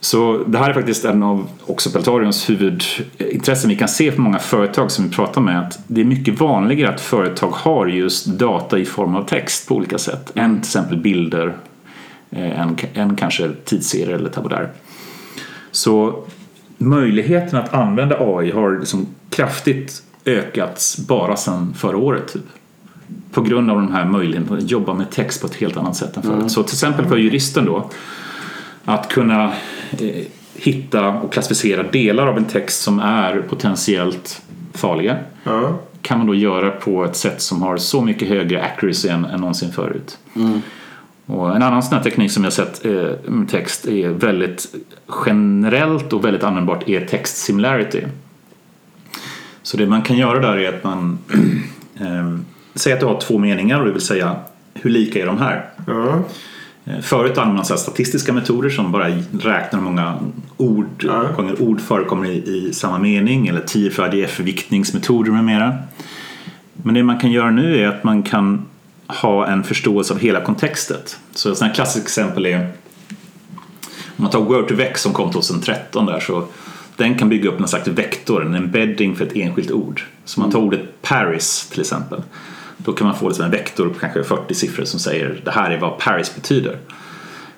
Så 0.00 0.44
det 0.46 0.58
här 0.58 0.70
är 0.70 0.74
faktiskt 0.74 1.04
en 1.04 1.22
av 1.22 1.48
också 1.66 1.90
Peltarions 1.90 2.50
huvudintressen 2.50 3.70
vi 3.70 3.76
kan 3.76 3.88
se 3.88 4.12
för 4.12 4.20
många 4.20 4.38
företag 4.38 4.90
som 4.90 5.04
vi 5.04 5.10
pratar 5.10 5.40
med 5.40 5.60
att 5.60 5.78
det 5.86 6.00
är 6.00 6.04
mycket 6.04 6.40
vanligare 6.40 6.94
att 6.94 7.00
företag 7.00 7.50
har 7.50 7.86
just 7.86 8.26
data 8.26 8.78
i 8.78 8.84
form 8.84 9.16
av 9.16 9.24
text 9.24 9.68
på 9.68 9.74
olika 9.74 9.98
sätt 9.98 10.32
än 10.34 10.54
till 10.54 10.68
exempel 10.68 10.96
bilder, 10.96 11.56
eh, 12.30 12.60
än, 12.60 12.76
än 12.94 13.16
kanske 13.16 13.50
tidsserier 13.64 14.14
eller 14.14 14.30
tabulär. 14.30 14.70
Så 15.70 16.24
möjligheten 16.78 17.58
att 17.58 17.74
använda 17.74 18.16
AI 18.18 18.50
har 18.50 18.78
liksom 18.78 19.06
kraftigt 19.30 20.02
ökats 20.24 20.98
bara 20.98 21.36
sedan 21.36 21.74
förra 21.76 21.96
året. 21.96 22.32
Typ. 22.32 22.42
På 23.32 23.42
grund 23.42 23.70
av 23.70 23.76
de 23.76 23.92
här 23.92 24.04
möjligheterna 24.04 24.58
att 24.58 24.70
jobba 24.70 24.94
med 24.94 25.10
text 25.10 25.40
på 25.40 25.46
ett 25.46 25.54
helt 25.54 25.76
annat 25.76 25.96
sätt 25.96 26.16
än 26.16 26.22
förut. 26.22 26.36
Mm. 26.36 26.48
Så 26.48 26.62
till 26.62 26.74
exempel 26.74 27.06
för 27.06 27.16
juristen 27.16 27.64
då 27.64 27.90
att 28.84 29.08
kunna 29.08 29.44
eh, 30.00 30.24
hitta 30.54 31.08
och 31.08 31.32
klassificera 31.32 31.82
delar 31.82 32.26
av 32.26 32.36
en 32.36 32.44
text 32.44 32.82
som 32.82 33.00
är 33.00 33.42
potentiellt 33.48 34.42
farliga 34.74 35.16
mm. 35.44 35.74
kan 36.02 36.18
man 36.18 36.26
då 36.26 36.34
göra 36.34 36.70
på 36.70 37.04
ett 37.04 37.16
sätt 37.16 37.42
som 37.42 37.62
har 37.62 37.76
så 37.76 38.02
mycket 38.02 38.28
högre 38.28 38.62
accuracy 38.62 39.08
än, 39.08 39.24
än 39.24 39.40
någonsin 39.40 39.72
förut. 39.72 40.18
Mm. 40.36 40.62
Och 41.26 41.56
en 41.56 41.62
annan 41.62 41.82
sån 41.82 41.96
här 41.96 42.04
teknik 42.04 42.32
som 42.32 42.44
jag 42.44 42.52
sett 42.52 42.84
eh, 42.84 43.10
med 43.24 43.48
text 43.48 43.86
är 43.86 44.08
väldigt 44.08 44.66
generellt 45.26 46.12
och 46.12 46.24
väldigt 46.24 46.44
användbart 46.44 46.88
är 46.88 47.06
text 47.06 47.36
similarity. 47.36 48.02
Så 49.62 49.76
det 49.76 49.86
man 49.86 50.02
kan 50.02 50.16
göra 50.16 50.38
där 50.38 50.56
är 50.56 50.68
att 50.68 50.84
man 50.84 51.18
eh, 52.00 52.38
säger 52.74 52.96
att 52.96 53.00
du 53.00 53.06
har 53.06 53.20
två 53.20 53.38
meningar 53.38 53.80
och 53.80 53.86
det 53.86 53.92
vill 53.92 54.00
säga 54.00 54.36
hur 54.74 54.90
lika 54.90 55.22
är 55.22 55.26
de 55.26 55.38
här? 55.38 55.70
Mm. 55.88 56.22
Eh, 56.84 57.00
förut 57.00 57.38
använde 57.38 57.64
man 57.68 57.78
statistiska 57.78 58.32
metoder 58.32 58.70
som 58.70 58.92
bara 58.92 59.08
räknar 59.32 59.70
hur 59.72 59.80
många 59.80 60.18
ord, 60.56 61.04
ja. 61.04 61.22
gånger 61.36 61.62
ord 61.62 61.80
förekommer 61.80 62.28
i, 62.30 62.36
i 62.36 62.72
samma 62.72 62.98
mening 62.98 63.48
eller 63.48 63.60
tiofördiga 63.60 64.28
förviktningsmetoder 64.28 65.32
med 65.32 65.44
mera. 65.44 65.78
Men 66.72 66.94
det 66.94 67.02
man 67.02 67.18
kan 67.18 67.30
göra 67.30 67.50
nu 67.50 67.82
är 67.82 67.88
att 67.88 68.04
man 68.04 68.22
kan 68.22 68.66
ha 69.06 69.46
en 69.46 69.64
förståelse 69.64 70.14
av 70.14 70.20
hela 70.20 70.40
kontextet. 70.40 71.18
Så 71.34 71.50
ett 71.50 71.58
sådant 71.58 71.74
klassiskt 71.74 72.06
exempel 72.06 72.46
är 72.46 72.72
om 74.16 74.22
man 74.22 74.30
tar 74.30 74.40
Word 74.40 74.68
to 74.68 74.74
Vex 74.74 75.02
som 75.02 75.12
kom 75.12 75.32
2013 75.32 76.06
där 76.06 76.20
så 76.20 76.44
den 76.96 77.18
kan 77.18 77.28
bygga 77.28 77.50
upp 77.50 77.60
en 77.60 77.68
slags 77.68 77.88
vektor, 77.88 78.46
en 78.46 78.54
embedding 78.54 79.16
för 79.16 79.24
ett 79.26 79.36
enskilt 79.36 79.70
ord. 79.70 80.02
Så 80.24 80.40
man 80.40 80.50
tar 80.50 80.58
ordet 80.58 81.02
Paris 81.02 81.68
till 81.70 81.80
exempel 81.80 82.22
då 82.84 82.92
kan 82.92 83.06
man 83.06 83.16
få 83.16 83.28
liksom 83.28 83.44
en 83.44 83.50
vektor 83.50 83.88
på 83.88 83.98
kanske 83.98 84.24
40 84.24 84.54
siffror 84.54 84.84
som 84.84 85.00
säger 85.00 85.40
det 85.44 85.50
här 85.50 85.70
är 85.70 85.80
vad 85.80 85.98
Paris 85.98 86.34
betyder. 86.34 86.78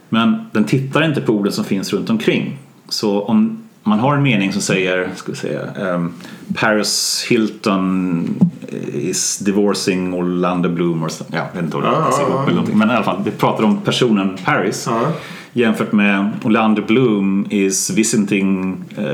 Men 0.08 0.46
den 0.52 0.64
tittar 0.64 1.02
inte 1.04 1.20
på 1.20 1.32
orden 1.32 1.52
som 1.52 1.64
finns 1.64 1.92
runt 1.92 2.10
omkring. 2.10 2.58
Så 2.88 3.22
om 3.22 3.62
man 3.82 3.98
har 3.98 4.16
en 4.16 4.22
mening 4.22 4.52
som 4.52 4.62
säger 4.62 5.10
ska 5.16 5.32
vi 5.32 5.38
säga, 5.38 5.94
um, 5.94 6.14
Paris 6.54 7.24
Hilton 7.28 8.50
is 8.92 9.38
divorcing 9.38 10.14
Orlando 10.14 10.68
Bloom. 10.68 11.10
Så, 11.10 11.24
ja, 11.30 11.36
jag 11.36 11.54
vet 11.54 11.64
inte 11.64 11.76
vad 11.76 11.84
det 11.84 11.90
ah, 11.90 12.46
ah, 12.48 12.62
Men 12.74 12.90
i 12.90 12.92
alla 12.92 13.04
fall, 13.04 13.22
vi 13.24 13.30
pratar 13.30 13.64
om 13.64 13.80
personen 13.80 14.38
Paris 14.44 14.88
ah. 14.88 15.00
jämfört 15.52 15.92
med 15.92 16.30
Orlando 16.44 16.82
Bloom 16.82 17.46
is 17.50 17.90
visiting 17.90 18.84
uh, 18.98 19.04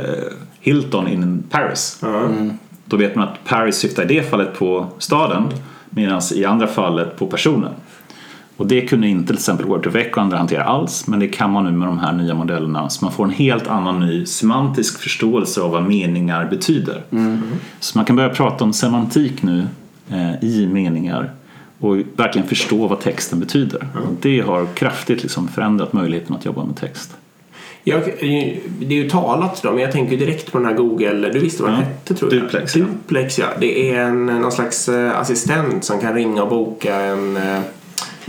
Hilton 0.61 1.09
in 1.09 1.42
Paris. 1.50 2.00
Mm. 2.02 2.52
Då 2.84 2.96
vet 2.96 3.14
man 3.14 3.28
att 3.28 3.44
Paris 3.44 3.76
syftar 3.76 4.02
i 4.02 4.06
det 4.06 4.30
fallet 4.30 4.59
på 4.59 4.86
staden 4.98 5.42
Medan 5.99 6.20
i 6.34 6.44
andra 6.44 6.66
fallet 6.66 7.16
på 7.16 7.26
personen. 7.26 7.72
Och 8.57 8.66
det 8.66 8.80
kunde 8.80 9.09
inte 9.09 9.26
till 9.26 9.36
exempel 9.36 9.66
Word2Vec 9.66 10.11
och 10.11 10.18
andra 10.18 10.36
hantera 10.36 10.64
alls 10.64 11.07
men 11.07 11.18
det 11.20 11.28
kan 11.28 11.51
man 11.51 11.64
nu 11.64 11.70
med 11.70 11.88
de 11.88 11.99
här 11.99 12.12
nya 12.12 12.34
modellerna 12.34 12.88
så 12.88 13.05
man 13.05 13.14
får 13.14 13.24
en 13.24 13.30
helt 13.30 13.66
annan 13.66 14.01
ny 14.01 14.26
semantisk 14.26 15.01
förståelse 15.01 15.61
av 15.61 15.70
vad 15.70 15.82
meningar 15.82 16.44
betyder. 16.51 17.03
Mm. 17.11 17.42
Så 17.80 17.99
man 17.99 18.05
kan 18.05 18.16
börja 18.16 18.28
prata 18.28 18.64
om 18.64 18.72
semantik 18.72 19.42
nu 19.42 19.66
eh, 20.11 20.44
i 20.44 20.66
meningar 20.66 21.30
och 21.78 21.96
verkligen 22.16 22.49
förstå 22.49 22.86
vad 22.86 23.01
texten 23.01 23.40
betyder. 23.40 23.86
Mm. 23.94 24.09
Och 24.09 24.14
det 24.20 24.40
har 24.40 24.66
kraftigt 24.74 25.22
liksom 25.22 25.49
förändrat 25.49 25.92
möjligheten 25.92 26.36
att 26.36 26.44
jobba 26.44 26.64
med 26.64 26.76
text. 26.76 27.16
Jag, 27.85 28.01
det 28.81 28.95
är 28.95 29.03
ju 29.03 29.11
talat 29.11 29.62
då, 29.62 29.70
men 29.70 29.81
jag 29.83 29.93
tänker 29.93 30.16
direkt 30.16 30.53
på 30.53 30.59
den 30.59 30.66
här 30.66 30.74
Google, 30.74 31.29
du 31.33 31.39
visste 31.39 31.62
vad 31.62 31.72
den 31.72 31.81
Ja. 31.81 31.87
hette 31.87 32.14
tror 32.14 32.35
jag? 32.35 32.43
Duplex, 32.43 32.76
ja. 32.76 32.85
Duplex 32.85 33.39
ja. 33.39 33.47
Det 33.61 33.91
är 33.91 34.01
en, 34.01 34.26
någon 34.26 34.53
slags 34.53 34.89
eh, 34.89 35.20
assistent 35.20 35.85
som 35.85 36.01
kan 36.01 36.14
ringa 36.14 36.43
och 36.43 36.49
boka 36.49 36.95
en 36.97 37.37
eh, 37.37 37.61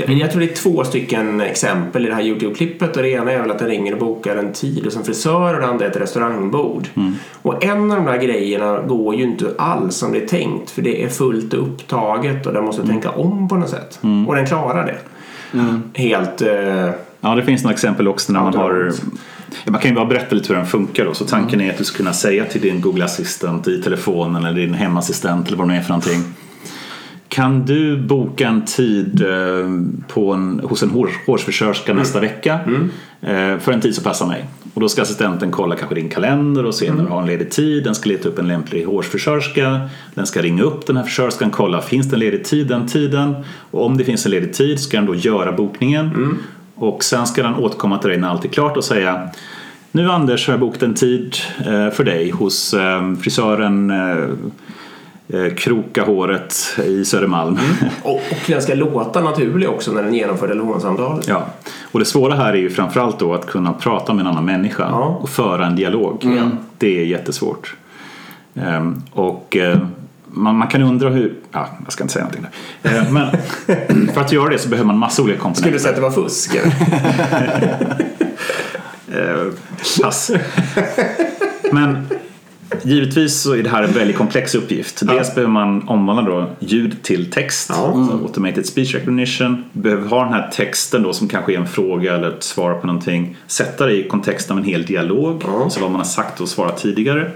jag 0.08 0.32
tror 0.32 0.40
det 0.40 0.52
är 0.52 0.56
två 0.56 0.84
stycken 0.84 1.42
exempel 1.42 2.06
i 2.06 2.10
det 2.10 2.16
här 2.16 2.22
Youtube-klippet 2.24 2.98
och 2.98 3.04
det 3.04 3.10
ena 3.10 3.32
är 3.32 3.42
väl 3.42 3.52
att 3.52 3.60
den 3.60 3.68
ringer 3.68 3.94
och 3.94 4.00
bokar 4.00 4.36
en 4.36 4.54
tid 4.54 4.86
hos 4.86 4.96
en 4.98 5.04
frisör 5.04 5.54
och 5.54 5.62
det 5.62 5.68
andra 5.68 5.86
är 5.86 5.90
ett 5.90 5.98
restaurangbord. 5.98 6.88
Och 7.42 7.64
en 7.64 7.92
av 7.92 7.98
de 7.98 8.06
där 8.06 8.18
grejerna 8.18 8.82
går 8.82 9.16
ju 9.16 9.24
inte 9.24 9.46
alls 9.58 9.96
som 9.96 10.12
det 10.12 10.24
är 10.24 10.28
tänkt 10.28 10.70
för 10.70 10.82
det 10.82 11.04
är 11.04 11.08
fullt 11.10 11.54
upptaget 11.54 12.46
och 12.48 12.54
den 12.54 12.64
måste 12.64 12.88
tänka 12.88 13.10
om 13.10 13.48
på 13.50 13.56
något 13.56 13.70
sätt. 13.70 14.00
Och 14.28 14.36
den 14.36 14.46
klarar 14.48 14.86
det. 14.86 14.98
Helt... 15.94 16.42
Eh, 16.42 16.90
Ja, 17.22 17.36
det 17.36 17.44
finns 17.44 17.64
några 17.64 17.74
exempel 17.74 18.08
också 18.08 18.34
när 18.34 18.42
man 18.42 18.56
har... 18.56 18.92
Man 19.66 19.82
kan 19.82 19.92
ju 19.92 19.96
bara 19.96 20.06
berätta 20.06 20.36
lite 20.36 20.48
hur 20.48 20.56
den 20.56 20.68
funkar 20.68 21.06
då. 21.06 21.14
Så 21.14 21.26
tanken 21.26 21.62
är 21.62 21.72
att 21.72 21.78
du 21.78 21.84
ska 21.84 21.98
kunna 21.98 22.14
säga 22.14 22.46
till 22.46 22.62
din 22.62 22.82
Google 22.82 23.06
Assistant 23.06 23.68
i 23.68 23.82
telefonen 23.82 24.46
eller 24.46 24.62
din 24.62 24.74
hemassistent 24.74 25.48
eller 25.48 25.58
vad 25.58 25.68
det 25.68 25.74
nu 25.74 25.80
är 25.80 25.84
för 25.84 25.90
någonting. 25.90 26.24
Kan 27.30 27.66
du 27.66 27.98
boka 27.98 28.48
en 28.48 28.66
tid 28.66 29.22
eh, 29.22 29.70
på 30.08 30.34
en, 30.34 30.62
hos 30.64 30.84
en 30.84 30.90
hår, 30.90 31.10
hårsfrisörska 31.28 31.94
nästa 31.94 32.20
vecka 32.20 32.60
eh, 33.22 33.60
för 33.60 33.72
en 33.72 33.82
tid 33.82 33.96
som 33.96 34.04
passar 34.04 34.28
mig? 34.28 34.46
Och 34.74 34.82
då 34.82 34.90
ska 34.90 35.02
assistenten 35.02 35.52
kolla 35.52 35.76
kanske 35.76 35.96
din 35.96 36.10
kalender 36.10 36.66
och 36.66 36.76
se 36.76 36.94
när 36.94 37.04
du 37.04 37.10
har 37.10 37.22
en 37.22 37.28
ledig 37.28 37.52
tid. 37.52 37.84
Den 37.84 37.96
ska 37.96 38.10
leta 38.10 38.30
upp 38.30 38.40
en 38.40 38.48
lämplig 38.48 38.86
hårsfrisörska. 38.86 39.90
Den 40.14 40.26
ska 40.26 40.42
ringa 40.42 40.64
upp 40.64 40.88
den 40.88 40.98
här 40.98 41.04
frisörskan, 41.04 41.52
kolla 41.52 41.82
finns 41.82 42.10
det 42.10 42.16
en 42.16 42.20
ledig 42.20 42.44
tid 42.44 42.68
den 42.68 42.88
tiden? 42.88 43.36
Och 43.72 43.86
om 43.86 43.98
det 43.98 44.04
finns 44.04 44.26
en 44.26 44.32
ledig 44.32 44.54
tid 44.54 44.80
ska 44.80 44.98
den 44.98 45.06
då 45.06 45.16
göra 45.16 45.52
bokningen. 45.52 46.38
Och 46.80 47.04
sen 47.04 47.28
ska 47.28 47.44
den 47.44 47.56
återkomma 47.56 47.98
till 47.98 48.10
dig 48.10 48.20
när 48.20 48.30
allt 48.30 48.46
är 48.46 48.50
klart 48.50 48.78
och 48.78 48.84
säga 48.84 49.30
Nu 49.92 50.12
Anders 50.12 50.48
har 50.48 50.54
jag 50.54 50.60
bokat 50.60 50.84
en 50.84 50.94
tid 50.94 51.36
eh, 51.60 51.90
för 51.90 52.04
dig 52.04 52.30
hos 52.30 52.74
eh, 52.74 53.14
frisören 53.22 53.90
eh, 53.90 55.54
Kroka 55.58 56.06
håret 56.06 56.56
i 56.86 57.06
Södermalm. 57.06 57.60
och, 58.04 58.16
och 58.16 58.22
den 58.48 58.62
ska 58.62 58.74
låta 58.74 59.22
naturlig 59.22 59.70
också 59.70 59.92
när 59.92 60.04
den 60.04 60.14
genomför 60.14 60.48
telefonsamtalet. 60.48 61.28
Ja. 61.28 61.46
Och 61.92 62.00
det 62.00 62.06
svåra 62.06 62.36
här 62.36 62.54
är 62.54 62.58
ju 62.58 62.70
framförallt 62.70 63.20
då 63.20 63.34
att 63.34 63.46
kunna 63.46 63.74
prata 63.74 64.14
med 64.14 64.22
en 64.22 64.28
annan 64.28 64.46
människa 64.46 64.88
Ja. 64.90 65.20
och 65.22 65.30
föra 65.30 65.66
en 65.66 65.76
dialog. 65.76 66.28
Det 66.78 67.00
är 67.02 67.06
jättesvårt. 67.06 67.76
Ehm, 68.56 69.04
och 69.12 69.58
man, 70.32 70.56
man 70.56 70.68
kan 70.68 70.82
undra 70.82 71.10
hur, 71.10 71.34
ja, 71.52 71.70
jag 71.84 71.94
ska 71.94 72.04
inte 72.04 72.14
säga 72.14 72.26
någonting 72.26 72.46
där. 72.82 72.98
Eh, 72.98 73.12
men 73.12 73.32
för 74.14 74.22
att 74.22 74.32
göra 74.32 74.50
det 74.50 74.60
så 74.60 74.70
behöver 74.70 74.88
man 74.88 74.98
massa 74.98 75.22
olika 75.22 75.40
komponenter. 75.40 75.62
Skulle 75.62 75.76
du 75.76 75.80
säga 75.80 75.90
att 75.90 75.96
det 75.96 76.22
var 76.22 76.30
fusk? 76.30 76.56
Eh, 79.12 79.48
pass. 80.02 80.32
Men 81.72 82.08
givetvis 82.84 83.42
så 83.42 83.54
är 83.56 83.64
det 83.64 83.70
här 83.70 83.84
en 83.84 83.92
väldigt 83.92 84.18
komplex 84.18 84.56
uppgift. 84.56 85.08
Dels 85.08 85.36
behöver 85.36 85.54
man 85.54 85.88
omvandla 85.88 86.24
då 86.32 86.50
ljud 86.60 87.04
till 87.04 87.32
text, 87.32 87.70
Ja. 87.74 87.94
alltså 87.96 88.14
automated 88.18 88.66
speech 88.66 88.96
recognition. 88.96 89.64
Behöver 89.74 90.08
ha 90.10 90.24
den 90.24 90.34
här 90.34 90.50
texten 90.54 91.04
då 91.04 91.14
som 91.14 91.28
kanske 91.28 91.54
är 91.54 91.58
en 91.58 91.68
fråga 91.68 92.16
eller 92.16 92.30
ett 92.30 92.44
svar 92.44 92.74
på 92.74 92.88
någonting. 92.88 93.38
Sätta 93.48 93.86
det 93.86 93.94
i 94.06 94.08
kontext 94.08 94.52
av 94.52 94.58
en 94.58 94.64
hel 94.64 94.86
dialog, 94.86 95.44
Ja. 95.48 95.64
alltså 95.64 95.80
vad 95.82 95.92
man 95.92 96.00
har 96.00 96.06
sagt 96.06 96.42
och 96.42 96.50
svarat 96.50 96.78
tidigare. 96.78 97.32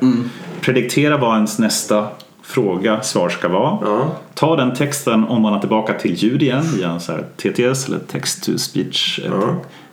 Prediktera 0.61 1.17
vad 1.17 1.35
ens 1.35 1.59
nästa 1.59 2.07
fråga, 2.43 3.01
svar 3.01 3.29
ska 3.29 3.47
vara. 3.47 3.77
Ja. 3.81 4.07
Ta 4.33 4.55
den 4.55 4.73
texten 4.73 5.23
omvandla 5.23 5.59
tillbaka 5.59 5.93
till 5.93 6.13
ljud 6.13 6.43
igen 6.43 6.63
via 6.75 6.89
en 6.89 6.99
så 6.99 7.13
TTS 7.37 7.87
eller 7.87 7.99
text 7.99 8.43
to 8.43 8.57
speech 8.57 9.19
eh, 9.25 9.31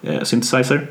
Ja. 0.02 0.10
eh, 0.12 0.22
synthesizer. 0.22 0.86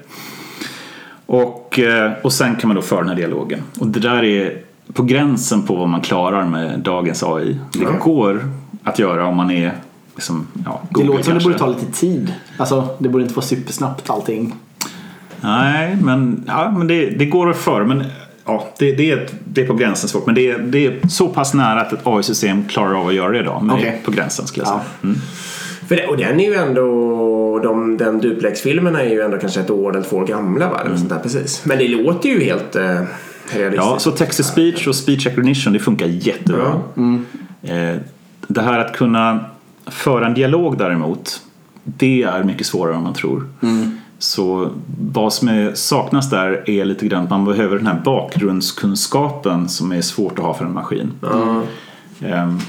Och, 1.26 1.80
eh, 1.80 2.12
och 2.24 2.34
sen 2.34 2.56
kan 2.56 2.68
man 2.68 2.76
då 2.76 2.82
föra 2.82 3.00
den 3.00 3.10
här 3.10 3.16
dialogen. 3.16 3.60
Och 3.80 3.88
det 3.88 4.00
där 4.00 4.24
är 4.24 4.58
på 4.94 5.04
gränsen 5.04 5.64
på 5.64 5.76
vad 5.76 5.90
man 5.90 6.02
klarar 6.02 6.46
med 6.46 6.80
dagens 6.80 7.24
AI. 7.24 7.60
Det 7.74 7.80
Ja. 7.84 7.92
går 8.04 8.50
att 8.84 9.00
göra 9.00 9.26
om 9.28 9.36
man 9.36 9.52
är 9.52 9.74
liksom, 10.16 10.48
ja, 10.66 10.82
Det 10.90 10.94
Google 10.94 11.08
låter 11.08 11.24
som 11.24 11.38
det 11.38 11.44
borde 11.44 11.58
ta 11.60 11.68
lite 11.68 11.86
tid. 11.92 12.34
Alltså, 12.58 12.88
det 13.00 13.10
borde 13.10 13.24
inte 13.24 13.36
vara 13.36 13.46
supersnabbt 13.46 14.10
allting. 14.10 14.56
Nej, 15.42 15.98
men, 16.02 16.44
ja, 16.48 16.72
men 16.78 16.88
det, 16.88 17.10
det 17.10 17.26
går 17.26 17.50
att 17.50 17.58
föra. 17.58 17.84
Men 17.86 18.04
ja, 18.54 18.68
det, 18.80 18.92
det, 18.92 19.12
är, 19.12 19.28
det 19.46 19.62
är 19.62 19.68
på 19.68 19.74
gränsen 19.74 20.10
svårt. 20.10 20.26
Men 20.26 20.36
det, 20.36 20.50
är- 20.52 20.60
det 20.60 20.86
är 20.88 21.08
så 21.10 21.28
pass 21.28 21.54
nära 21.54 21.82
att 21.82 21.94
ett 21.94 22.00
AI-system 22.04 22.66
klarar 22.68 22.94
av 23.02 23.08
att 23.08 23.14
göra 23.14 23.32
det 23.32 23.40
idag. 23.40 23.64
Men 23.64 23.76
det 23.82 23.88
är 23.88 23.98
på 24.06 24.12
gränsen 24.12 24.48
skulle 24.48 24.66
jag 24.66 24.68
säga. 24.68 24.82
Ja. 25.02 25.08
Mm. 25.08 25.20
För 25.88 25.96
det, 25.96 26.08
och 26.08 26.18
den 26.18 26.40
är 26.40 26.46
ju 26.50 26.56
ändå, 26.56 27.60
de, 27.64 27.98
den 27.98 28.20
duplex-filmerna 28.20 29.02
är 29.04 29.10
ju 29.10 29.22
ändå 29.22 29.38
kanske 29.38 29.60
ett 29.60 29.70
år 29.70 29.92
eller 29.96 30.10
två 30.10 30.18
år 30.18 30.26
gamla 30.28 30.70
va? 30.70 30.82
Eller 30.86 30.98
sånt 30.98 31.10
där, 31.10 31.20
precis. 31.20 31.66
Men 31.66 31.78
det 31.78 31.88
låter 31.88 32.30
ju 32.30 32.44
helt 32.44 32.76
eh, 32.76 32.84
realistiskt. 32.84 33.76
Ja, 33.76 33.96
så 34.00 34.12
text 34.12 34.38
to 34.38 34.44
speech 34.44 34.88
och 34.88 34.96
speech 34.96 35.26
recognition 35.28 35.74
det 35.74 35.80
funkar 35.80 36.06
jättebra. 36.06 36.82
Eh, 37.64 37.96
Det 38.48 38.62
här 38.62 38.80
att 38.80 38.94
kunna 38.98 39.40
föra 39.88 40.26
en 40.28 40.34
dialog 40.34 40.78
däremot 40.78 41.42
det 41.84 42.24
är 42.24 42.44
mycket 42.44 42.66
svårare 42.68 42.96
än 42.96 43.04
man 43.04 43.14
tror. 43.14 43.48
Så 44.20 44.70
vad 45.02 45.34
som 45.34 45.48
är, 45.48 45.74
saknas 45.74 46.30
där 46.30 46.70
är 46.70 46.86
lite 46.86 47.08
grann 47.08 47.24
att 47.24 47.30
man 47.30 47.46
behöver 47.46 47.78
den 47.78 47.88
här 47.88 48.02
bakgrundskunskapen 48.06 49.70
som 49.70 49.92
är 49.92 50.02
svårt 50.02 50.40
att 50.40 50.46
ha 50.46 50.54
för 50.54 50.66
en 50.66 50.74
maskin. 50.74 51.12
Ehm, 52.22 52.60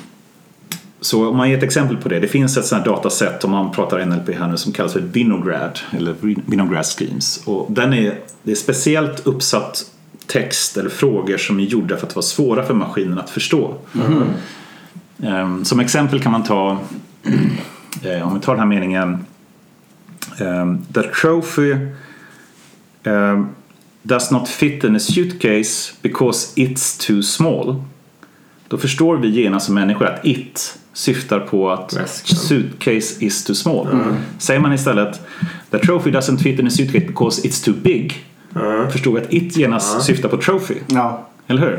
Så 1.00 1.28
om 1.30 1.36
man 1.36 1.50
ger 1.50 1.56
ett 1.56 1.62
exempel 1.62 1.96
på 1.96 2.08
det. 2.08 2.20
Det 2.20 2.28
finns 2.28 2.56
ett 2.56 2.64
sånt 2.66 2.86
här 2.86 2.92
dataset 2.92 3.44
om 3.44 3.50
man 3.50 3.70
pratar 3.72 4.06
NLP 4.06 4.34
här 4.38 4.48
nu 4.48 4.56
som 4.56 4.72
kallas 4.72 4.92
för 4.92 5.00
Vinograd 5.00 5.78
eller 5.90 6.14
Vinograd 6.46 6.86
Schemes. 6.86 7.42
Och 7.46 7.66
den 7.72 7.92
är, 7.92 8.18
det 8.42 8.50
är 8.50 8.56
speciellt 8.56 9.26
uppsatt 9.26 9.84
text 10.26 10.76
eller 10.76 10.90
frågor 10.90 11.36
som 11.36 11.60
är 11.60 11.64
gjorda 11.64 11.96
för 11.96 12.06
att 12.06 12.16
vara 12.16 12.22
svåra 12.22 12.62
för 12.62 12.74
maskinen 12.74 13.18
att 13.18 13.30
förstå. 13.30 13.74
Ehm, 15.22 15.64
Som 15.64 15.80
exempel 15.80 16.20
kan 16.20 16.32
man 16.32 16.42
ta 16.44 16.78
eh, 18.04 18.28
om 18.28 18.34
vi 18.34 18.40
tar 18.40 18.52
den 18.52 18.60
här 18.60 18.66
meningen 18.66 19.24
ehm, 20.40 20.84
The 20.92 21.02
trophy 21.02 21.76
ehm, 23.04 23.48
does 24.02 24.30
not 24.30 24.48
fit 24.48 24.84
in 24.84 24.96
a 24.96 24.98
suitcase 24.98 25.92
because 26.02 26.54
it's 26.56 27.06
too 27.06 27.22
small. 27.22 27.84
Då 28.68 28.78
förstår 28.78 29.16
vi 29.16 29.28
genast 29.28 29.66
som 29.66 29.74
människor 29.74 30.06
att 30.06 30.26
it 30.26 30.78
syftar 30.92 31.40
på 31.40 31.70
att 31.70 31.92
Väskan. 31.96 32.36
suitcase 32.38 33.24
is 33.24 33.44
too 33.44 33.54
small. 33.54 33.88
Säger 34.38 34.60
man 34.60 34.72
istället 34.72 35.20
The 35.70 35.78
trophy 35.78 36.10
doesn't 36.10 36.38
fit 36.38 36.60
in 36.60 36.66
a 36.66 36.70
suitcase 36.70 37.06
because 37.06 37.48
it's 37.48 37.64
too 37.64 37.74
big. 37.82 38.26
Förstår 38.92 39.12
vi 39.12 39.20
att 39.20 39.32
it 39.32 39.56
genast 39.56 40.02
syftar 40.02 40.28
på 40.28 40.36
trophy. 40.36 40.74
Ja. 40.86 41.29
Eller 41.50 41.62
hur? 41.62 41.78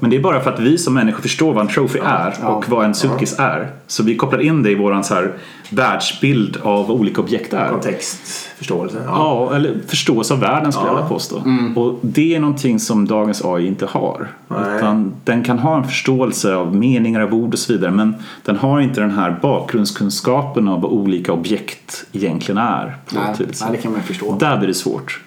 Men 0.00 0.10
det 0.10 0.16
är 0.16 0.20
bara 0.20 0.40
för 0.40 0.50
att 0.52 0.60
vi 0.60 0.78
som 0.78 0.94
människor 0.94 1.22
förstår 1.22 1.52
vad 1.54 1.62
en 1.66 1.68
trophy 1.72 1.98
är 2.04 2.34
Ja. 2.42 2.48
och 2.48 2.68
vad 2.68 2.84
en 2.84 2.94
suitcase 2.94 3.42
är. 3.42 3.70
Så 3.86 4.02
vi 4.02 4.16
kopplar 4.16 4.40
in 4.40 4.62
det 4.62 4.70
i 4.70 4.74
vår 4.74 5.02
så 5.02 5.14
här 5.14 5.32
världsbild 5.70 6.56
av 6.62 6.86
vad 6.88 6.96
olika 7.00 7.20
objekt 7.20 7.52
är. 7.52 7.68
Kontextförståelse. 7.68 8.98
Ja. 9.06 9.12
Ja, 9.50 9.56
eller 9.56 9.74
förståelse 9.86 10.34
av 10.34 10.40
världen 10.40 10.72
skulle 10.72 10.86
Ja. 10.86 10.92
jag 10.92 10.96
vilja 10.96 11.08
påstå. 11.08 11.36
Och 11.76 11.98
det 12.02 12.34
är 12.34 12.40
någonting 12.40 12.78
som 12.80 13.06
dagens 13.06 13.44
AI 13.44 13.66
inte 13.66 13.86
har. 13.86 14.28
Nej. 14.48 14.76
Utan 14.76 15.14
den 15.24 15.44
kan 15.44 15.58
ha 15.58 15.76
en 15.76 15.84
förståelse 15.84 16.54
av 16.54 16.76
meningar 16.76 17.20
av 17.20 17.34
ord 17.34 17.52
och 17.52 17.58
så 17.58 17.72
vidare 17.72 17.90
men 17.90 18.14
den 18.44 18.56
har 18.56 18.80
inte 18.80 19.00
den 19.00 19.10
här 19.10 19.36
bakgrundskunskapen 19.42 20.68
av 20.68 20.80
vad 20.80 20.90
olika 20.92 21.32
objekt 21.32 22.04
egentligen 22.12 22.58
är. 22.58 22.96
på 23.08 23.14
Nej, 23.14 23.24
nej, 23.38 23.48
det 23.72 23.76
kan 23.76 23.92
man 23.92 24.00
förstå. 24.02 24.36
Där 24.40 24.56
blir 24.58 24.68
det 24.68 24.74
svårt. 24.74 25.20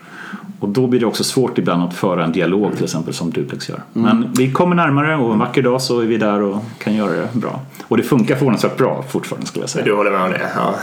Och 0.59 0.69
då 0.69 0.87
blir 0.87 0.99
det 0.99 1.05
också 1.05 1.23
svårt 1.23 1.57
ibland 1.57 1.83
att 1.83 1.93
föra 1.93 2.23
en 2.23 2.31
dialog 2.31 2.75
till 2.75 2.83
exempel 2.83 3.13
som 3.13 3.31
Duplex 3.31 3.69
gör. 3.69 3.79
Men 3.93 4.33
vi 4.37 4.51
kommer 4.51 4.75
närmare 4.75 5.15
och 5.15 5.33
en 5.33 5.39
vacker 5.39 5.61
dag 5.61 5.81
så 5.81 5.99
är 5.99 6.05
vi 6.05 6.17
där 6.17 6.41
och 6.41 6.57
kan 6.83 6.95
göra 6.95 7.11
det 7.11 7.27
bra. 7.33 7.59
Och 7.87 7.97
det 7.97 8.03
funkar 8.03 8.35
förvånansvärt 8.35 8.77
bra 8.77 9.03
fortfarande 9.09 9.47
skulle 9.47 9.63
jag 9.63 9.69
säga. 9.69 9.85
Du 9.85 9.93
håller 9.95 10.11
med 10.11 10.21
om 10.21 10.29
det? 10.31 10.41
Ja. 10.55 10.73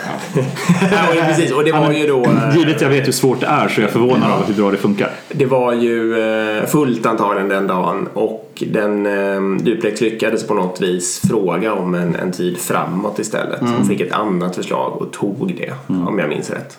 ja 0.90 1.22
precis. 1.26 1.52
Och 1.52 1.64
det 1.64 1.72
var 1.72 1.92
ju 1.92 2.06
då... 2.06 2.24
eh, 2.24 2.56
Givet 2.56 2.80
jag 2.80 2.88
vet 2.88 3.06
hur 3.06 3.12
svårt 3.12 3.40
det 3.40 3.46
är 3.46 3.68
så 3.68 3.80
är 3.80 3.82
jag 3.82 3.90
förvånad 3.92 4.30
över 4.32 4.46
hur 4.46 4.54
bra 4.54 4.70
det 4.70 4.76
funkar. 4.76 5.10
Det 5.32 5.46
var 5.46 5.72
ju 5.72 6.18
eh, 6.58 6.66
fullt 6.66 7.06
antagligen 7.06 7.48
den 7.48 7.66
dagen 7.66 8.08
och 8.14 8.47
den 8.66 9.06
eh, 9.06 9.64
Duplex 9.64 10.00
lyckades 10.00 10.46
på 10.46 10.54
något 10.54 10.80
vis 10.80 11.20
fråga 11.28 11.72
om 11.74 11.94
en, 11.94 12.14
en 12.14 12.32
tid 12.32 12.58
framåt 12.58 13.18
istället. 13.18 13.60
Hon 13.60 13.86
fick 13.86 14.00
ett 14.00 14.12
annat 14.12 14.56
förslag 14.56 14.96
och 15.02 15.12
tog 15.12 15.54
det 15.56 15.72
om 16.08 16.18
jag 16.18 16.28
minns 16.28 16.50
rätt. 16.50 16.78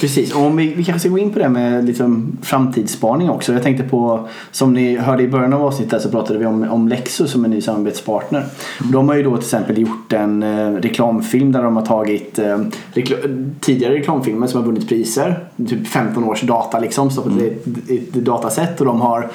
Precis, 0.00 0.34
och 0.34 0.42
om 0.42 0.56
vi, 0.56 0.74
vi 0.74 0.84
kanske 0.84 1.00
ska 1.00 1.08
gå 1.08 1.18
in 1.18 1.32
på 1.32 1.38
det 1.38 1.48
med 1.48 1.84
liksom 1.84 2.36
framtidsspaning 2.42 3.30
också. 3.30 3.52
Jag 3.52 3.62
tänkte 3.62 3.84
på, 3.84 4.28
som 4.50 4.72
ni 4.72 4.96
hörde 4.96 5.22
i 5.22 5.28
början 5.28 5.52
av 5.52 5.62
avsnittet 5.62 6.02
så 6.02 6.08
pratade 6.10 6.38
vi 6.38 6.46
om, 6.46 6.62
om 6.70 6.88
Lexus 6.88 7.30
som 7.30 7.44
en 7.44 7.50
ny 7.50 7.60
samarbetspartner. 7.60 8.44
De 8.92 9.08
har 9.08 9.16
ju 9.16 9.22
då 9.22 9.30
till 9.36 9.44
exempel 9.44 9.78
gjort 9.78 10.12
en 10.12 10.42
eh, 10.42 10.72
reklamfilm 10.72 11.52
där 11.52 11.62
de 11.62 11.76
har 11.76 11.86
tagit 11.86 12.38
eh, 12.38 12.58
rekla- 12.94 13.50
tidigare 13.60 13.94
reklamfilmer 13.94 14.46
som 14.46 14.60
har 14.60 14.66
vunnit 14.66 14.88
priser. 14.88 15.44
Typ 15.68 15.86
15 15.88 16.24
års 16.24 16.40
data 16.42 16.78
liksom, 16.78 17.10
stoppat 17.10 17.32
i 17.32 17.46
ett, 17.46 17.90
i 17.90 17.96
ett 17.98 18.12
dataset 18.14 18.80
och 18.80 18.86
de 18.86 19.00
har 19.00 19.28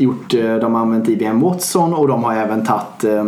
gjort, 0.00 0.34
eh, 0.34 0.56
de 0.56 0.74
har 0.74 0.80
använt 0.80 1.08
IBM 1.08 1.40
Watson 1.40 1.94
och 1.94 2.08
de 2.08 2.24
har 2.24 2.34
även 2.34 2.66
tagit 2.66 3.04
eh, 3.04 3.24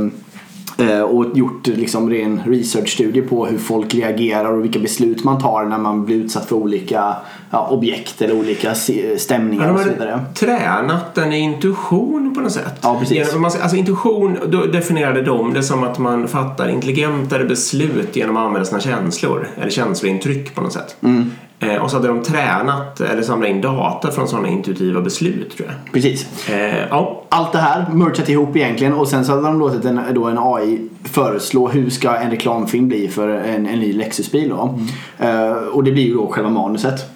Eh, 0.79 1.01
och 1.01 1.37
gjort 1.37 1.67
liksom 1.67 2.11
ren 2.11 2.43
researchstudie 2.47 3.23
på 3.23 3.47
hur 3.47 3.59
folk 3.59 3.95
reagerar 3.95 4.53
och 4.53 4.65
vilka 4.65 4.79
beslut 4.79 5.25
man 5.25 5.43
tar 5.43 5.65
när 5.65 5.79
man 5.79 6.05
blir 6.05 6.17
utsatt 6.17 6.49
för 6.49 6.57
olika 6.57 7.17
ja, 7.51 7.69
objekt 7.71 8.23
eller 8.23 8.39
olika 8.39 8.75
stämningar 9.17 9.67
Ja, 9.67 9.73
och 9.73 9.81
så 9.81 9.89
vidare. 9.89 10.21
tränat 10.35 11.15
den 11.15 11.33
i 11.33 11.39
intuition 11.39 12.35
på 12.35 12.41
något 12.41 12.53
sätt. 12.53 12.79
Ja, 12.83 12.97
precis. 13.01 13.17
Genom, 13.17 13.45
alltså 13.45 13.77
intuition, 13.77 14.39
då 14.49 14.67
definierade 14.67 15.23
de 15.23 15.55
det 15.55 15.63
som 15.63 15.83
att 15.85 15.99
man 15.99 16.29
fattar 16.29 16.69
intelligentare 16.69 17.45
beslut 17.45 18.17
genom 18.17 18.37
att 18.37 18.43
använda 18.47 18.65
sina 18.65 18.81
känslor. 18.81 19.49
Eller 19.61 19.71
känslointryck 19.71 20.55
på 20.55 20.61
något 20.61 20.73
sätt. 20.73 20.97
Mm. 21.03 21.31
Eh, 21.63 21.83
och 21.83 21.91
så 21.91 21.97
hade 21.97 22.09
de 22.09 22.23
tränat 22.23 23.01
eller 23.01 23.23
samlat 23.23 23.49
in 23.49 23.61
data 23.61 24.11
från 24.11 24.29
sådana 24.29 24.49
intuitiva 24.49 25.01
beslut 25.01 25.57
tror 25.57 25.69
jag. 25.69 25.93
Precis. 25.93 26.49
Eh, 26.49 26.89
ja, 26.91 27.23
Allt 27.29 27.53
det 27.53 27.59
här 27.59 27.87
merchat 27.93 28.29
ihop 28.29 28.57
egentligen 28.57 28.93
och 28.93 29.09
sen 29.09 29.25
så 29.25 29.33
hade 29.33 29.43
de 29.43 29.59
låtit 29.59 29.85
en, 29.85 30.01
då 30.15 30.25
en 30.25 30.39
AI 30.39 30.89
föreslå 31.05 31.69
hur 31.69 31.91
ska 31.91 32.17
en 32.17 32.31
reklamfilm 32.31 32.89
bli 32.89 33.09
för 33.09 33.29
en, 33.29 33.67
en 33.67 33.81
ny 33.81 33.93
Lexusbil 33.93 34.49
då. 34.49 34.79
Eh, 35.19 35.53
och 35.53 35.85
det 35.85 35.93
blir 35.93 36.03
ju 36.05 36.15
då 36.15 36.27
själva 36.27 36.51
manuset. 36.51 37.11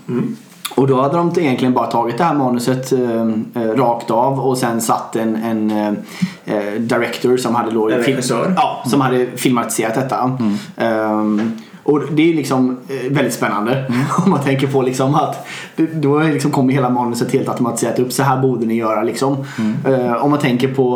Och 0.76 0.86
då 0.86 1.00
hade 1.00 1.16
de 1.16 1.32
egentligen 1.36 1.74
bara 1.74 1.86
tagit 1.86 2.18
det 2.18 2.24
här 2.24 2.34
manuset 2.34 2.92
eh, 2.92 3.20
eh, 3.62 3.76
rakt 3.76 4.10
av 4.10 4.40
och 4.40 4.58
sen 4.58 4.80
satt 4.80 5.16
en, 5.16 5.36
en 5.36 5.70
eh, 5.70 5.92
eh, 6.56 6.72
director 6.80 7.36
som 7.36 7.54
hade 7.54 7.70
då 7.70 7.86
regissör. 7.86 8.52
Ja, 8.56 8.84
som 8.86 9.00
hade 9.00 9.26
filmatiserat 9.26 9.94
detta. 9.94 10.38
Ehm, 10.76 11.52
och 11.86 12.02
det 12.12 12.30
är 12.30 12.34
liksom 12.34 12.76
eh, 12.88 13.12
väldigt 13.12 13.34
spännande 13.34 13.84
om 14.24 14.30
man 14.30 14.42
tänker 14.42 14.66
på 14.66 14.82
liksom 14.82 15.14
att 15.14 15.46
då 15.92 16.20
liksom 16.20 16.50
kommer 16.50 16.72
hela 16.72 16.90
manuset 16.90 17.32
helt 17.32 17.48
automatiserat 17.48 17.98
upp. 17.98 18.12
Så 18.12 18.22
här 18.22 18.42
borde 18.42 18.66
ni 18.66 18.74
göra 18.74 19.02
liksom. 19.02 19.44
Eh, 19.86 20.24
om 20.24 20.30
man 20.30 20.38
tänker 20.38 20.74
på 20.74 20.92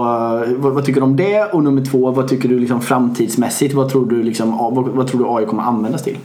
eh, 0.46 0.52
vad, 0.56 0.72
vad 0.72 0.84
tycker 0.84 1.00
du 1.00 1.04
om 1.04 1.16
det? 1.16 1.44
Och 1.44 1.64
nummer 1.64 1.84
två, 1.84 2.10
vad 2.10 2.28
tycker 2.28 2.48
du 2.48 2.58
liksom 2.58 2.82
framtidsmässigt? 2.82 3.74
Vad 3.74 3.90
tror 3.90 4.10
du, 4.10 4.22
liksom, 4.22 4.50
vad, 4.56 4.88
vad 4.88 5.06
tror 5.06 5.20
du 5.20 5.26
AI 5.28 5.46
kommer 5.46 5.62
användas 5.62 6.02
till? 6.02 6.16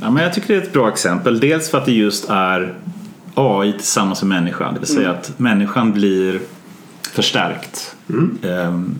Ja, 0.00 0.10
men 0.10 0.22
jag 0.22 0.34
tycker 0.34 0.54
det 0.54 0.60
är 0.60 0.62
ett 0.62 0.72
bra 0.72 0.88
exempel. 0.88 1.40
Dels 1.40 1.70
för 1.70 1.78
att 1.78 1.86
det 1.86 1.92
just 1.92 2.30
är 2.30 2.74
AI 3.34 3.72
tillsammans 3.72 4.22
med 4.22 4.42
människan. 4.42 4.74
Det 4.74 4.80
vill 4.80 4.88
säga 4.88 5.10
att 5.10 5.38
människan 5.38 5.92
blir 5.92 6.40
förstärkt. 7.12 7.96
Ehm, 8.42 8.94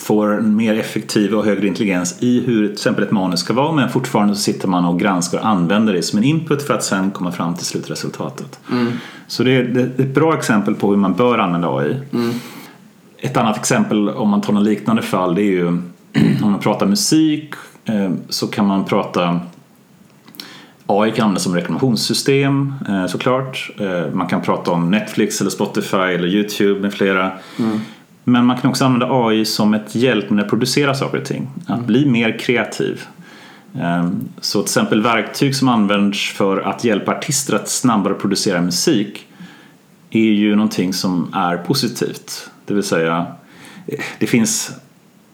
får 0.00 0.32
en 0.38 0.56
mer 0.56 0.74
effektiv 0.74 1.34
och 1.34 1.44
högre 1.44 1.66
intelligens 1.66 2.22
i 2.22 2.40
hur 2.40 2.64
till 2.66 2.72
exempel 2.72 3.04
ett 3.04 3.10
manus 3.10 3.40
ska 3.40 3.52
vara 3.52 3.72
men 3.72 3.88
fortfarande 3.88 4.34
så 4.34 4.40
sitter 4.40 4.68
man 4.68 4.84
och 4.84 4.98
granskar 5.00 5.38
och 5.38 5.46
använder 5.46 5.92
det 5.92 6.02
som 6.02 6.18
en 6.18 6.24
input 6.24 6.62
för 6.62 6.74
att 6.74 6.84
sen 6.84 7.10
komma 7.10 7.32
fram 7.32 7.54
till 7.54 7.66
slutresultatet. 7.66 8.60
Så 9.26 9.42
det 9.42 9.50
är, 9.56 9.90
ett 9.98 10.14
bra 10.14 10.34
exempel 10.34 10.74
på 10.74 10.90
hur 10.90 10.96
man 10.96 11.14
bör 11.14 11.38
använda 11.38 11.68
AI. 11.76 11.96
Ett 13.18 13.36
annat 13.36 13.56
exempel 13.58 14.08
om 14.08 14.28
man 14.28 14.40
tar 14.40 14.52
något 14.52 14.64
liknande 14.64 15.02
fall 15.02 15.34
det 15.34 15.42
är 15.42 15.50
ju 15.52 15.66
om 16.42 16.50
man 16.50 16.60
pratar 16.60 16.86
musik 16.86 17.54
eh, 17.84 18.10
så 18.28 18.46
kan 18.46 18.66
man 18.66 18.84
prata 18.84 19.40
AI 20.86 21.10
kan 21.10 21.22
användas 21.24 21.42
som 21.42 21.54
reklamationssystem 21.54 22.74
eh, 22.88 23.06
såklart. 23.06 23.70
Eh, 23.78 24.12
Man 24.12 24.26
kan 24.26 24.42
prata 24.42 24.70
om 24.70 24.90
Netflix 24.90 25.40
eller 25.40 25.50
Spotify 25.50 25.96
eller 25.96 26.28
YouTube 26.28 26.80
med 26.80 26.92
flera. 26.94 27.32
Men 28.30 28.46
man 28.46 28.56
kan 28.56 28.70
också 28.70 28.84
använda 28.84 29.06
AI 29.10 29.44
som 29.44 29.74
ett 29.74 29.94
hjälpmedel 29.94 30.44
att 30.44 30.50
producera 30.50 30.94
saker 30.94 31.18
och 31.18 31.24
ting. 31.24 31.48
Att 31.66 31.86
bli 31.86 32.06
mer 32.06 32.38
kreativ. 32.38 33.02
Eh, 33.80 34.08
Så 34.40 34.58
till 34.62 34.66
exempel 34.66 35.02
verktyg 35.02 35.56
som 35.56 35.68
används 35.68 36.32
för 36.32 36.60
att 36.60 36.84
hjälpa 36.84 37.12
artister 37.16 37.54
att 37.54 37.68
snabbare 37.68 38.14
producera 38.14 38.60
musik 38.60 39.26
är 40.10 40.20
ju 40.20 40.56
någonting 40.56 40.92
som 40.92 41.34
är 41.34 41.56
positivt. 41.56 42.50
Det 42.66 42.74
vill 42.74 42.82
säga, 42.82 43.26
det 44.18 44.26
finns 44.26 44.72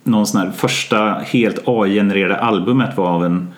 någon 0.05 0.26
sån 0.26 0.40
här 0.40 0.51
första 0.51 1.14
helt 1.14 1.59
AI-genererade 1.64 2.36
albumet 2.36 2.97
var 2.97 3.07
av 3.09 3.24
en 3.24 3.49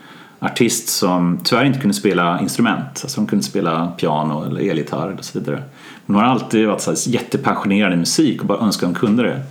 artist 0.40 0.88
som 0.88 1.38
tyvärr 1.44 1.64
inte 1.64 1.80
kunde 1.80 1.94
spela 1.94 2.40
instrument. 2.40 3.00
Alltså 3.02 3.20
de 3.20 3.26
kunde 3.26 3.44
spela 3.44 3.86
piano 3.96 4.44
eller 4.46 4.70
elgitarr 4.70 5.16
och 5.18 5.24
så 5.24 5.38
vidare. 5.38 5.62
Hon 6.08 6.16
har 6.16 6.24
alltid 6.24 6.66
varit 6.66 6.80
så 6.80 6.90
här 6.90 6.98
jättepassionerad 7.08 7.92
i 7.92 7.96
musik 7.96 8.40
och 8.40 8.46
bara 8.46 8.58
önskat 8.58 8.82
att 8.82 8.96
hon 8.96 9.08
kunde 9.08 9.22
det. 9.22 9.42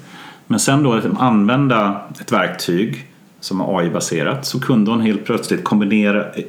Men 0.47 0.60
sen 0.60 0.84
då 0.84 0.93
att 0.93 1.05
använda 1.18 2.01
ett 2.22 2.32
verktyg 2.32 3.08
som 3.39 3.62
är 3.62 3.80
AI-baserat 3.80 4.45
så 4.45 4.60
kunde 4.60 4.91
hon 4.91 5.01
helt 5.01 5.26
plötsligt 5.26 5.64
kombinera 5.64 6.32
eh, 6.32 6.43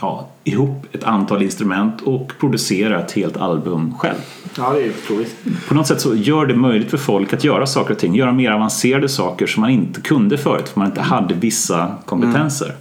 ja, 0.00 0.28
ihop 0.44 0.86
ett 0.92 1.04
antal 1.04 1.42
instrument 1.42 2.00
och 2.02 2.32
producera 2.40 3.00
ett 3.00 3.12
helt 3.12 3.36
album 3.36 3.94
själv. 3.98 4.18
Ja, 4.56 4.72
det 4.72 4.82
är 4.82 4.90
otroligt. 4.90 5.36
På 5.68 5.74
något 5.74 5.86
sätt 5.86 6.00
så 6.00 6.14
gör 6.14 6.46
det 6.46 6.54
möjligt 6.54 6.90
för 6.90 6.98
folk 6.98 7.32
att 7.32 7.44
göra 7.44 7.66
saker 7.66 7.94
och 7.94 8.00
ting, 8.00 8.14
göra 8.14 8.32
mer 8.32 8.50
avancerade 8.50 9.08
saker 9.08 9.46
som 9.46 9.60
man 9.60 9.70
inte 9.70 10.00
kunde 10.00 10.38
förut 10.38 10.68
för 10.68 10.80
man 10.80 10.88
inte 10.88 11.00
hade 11.00 11.34
vissa 11.34 11.94
kompetenser. 12.04 12.74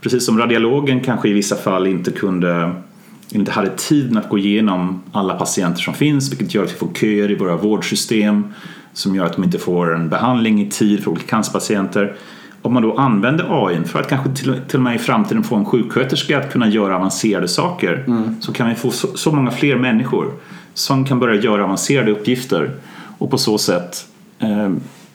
Precis 0.00 0.26
som 0.26 0.38
radiologen 0.38 1.00
kanske 1.00 1.28
i 1.28 1.32
vissa 1.32 1.56
fall 1.56 1.86
inte 1.86 2.10
kunde 2.10 2.72
inte 3.30 3.52
hade 3.52 3.70
tiden 3.76 4.16
att 4.16 4.28
gå 4.28 4.38
igenom 4.38 5.02
alla 5.12 5.34
patienter 5.34 5.80
som 5.80 5.94
finns 5.94 6.32
vilket 6.32 6.54
gör 6.54 6.64
att 6.64 6.72
vi 6.72 6.76
får 6.76 6.88
köer 6.94 7.30
i 7.30 7.34
våra 7.34 7.56
vårdsystem 7.56 8.44
som 8.92 9.14
gör 9.14 9.24
att 9.26 9.32
de 9.32 9.44
inte 9.44 9.58
får 9.58 9.94
en 9.94 10.08
behandling 10.08 10.62
i 10.62 10.70
tid 10.70 11.04
för 11.04 11.10
olika 11.10 11.26
cancerpatienter. 11.26 12.14
Om 12.62 12.74
man 12.74 12.82
då 12.82 12.96
använder 12.96 13.66
AI 13.66 13.84
för 13.84 14.00
att 14.00 14.08
kanske 14.08 14.30
till, 14.30 14.60
till 14.68 14.76
och 14.76 14.82
med 14.82 14.94
i 14.94 14.98
framtiden 14.98 15.44
få 15.44 15.56
en 15.56 15.64
sjuksköterska 15.64 16.38
att 16.38 16.52
kunna 16.52 16.68
göra 16.68 16.96
avancerade 16.96 17.48
saker 17.48 18.04
så 18.40 18.52
kan 18.52 18.68
vi 18.68 18.74
få 18.74 18.90
så, 18.90 19.08
så 19.16 19.32
många 19.32 19.50
fler 19.50 19.76
människor 19.76 20.32
som 20.74 21.04
kan 21.04 21.18
börja 21.18 21.42
göra 21.42 21.64
avancerade 21.64 22.10
uppgifter 22.10 22.70
och 23.18 23.30
på 23.30 23.38
så 23.38 23.58
sätt 23.58 24.06
eh, 24.38 24.70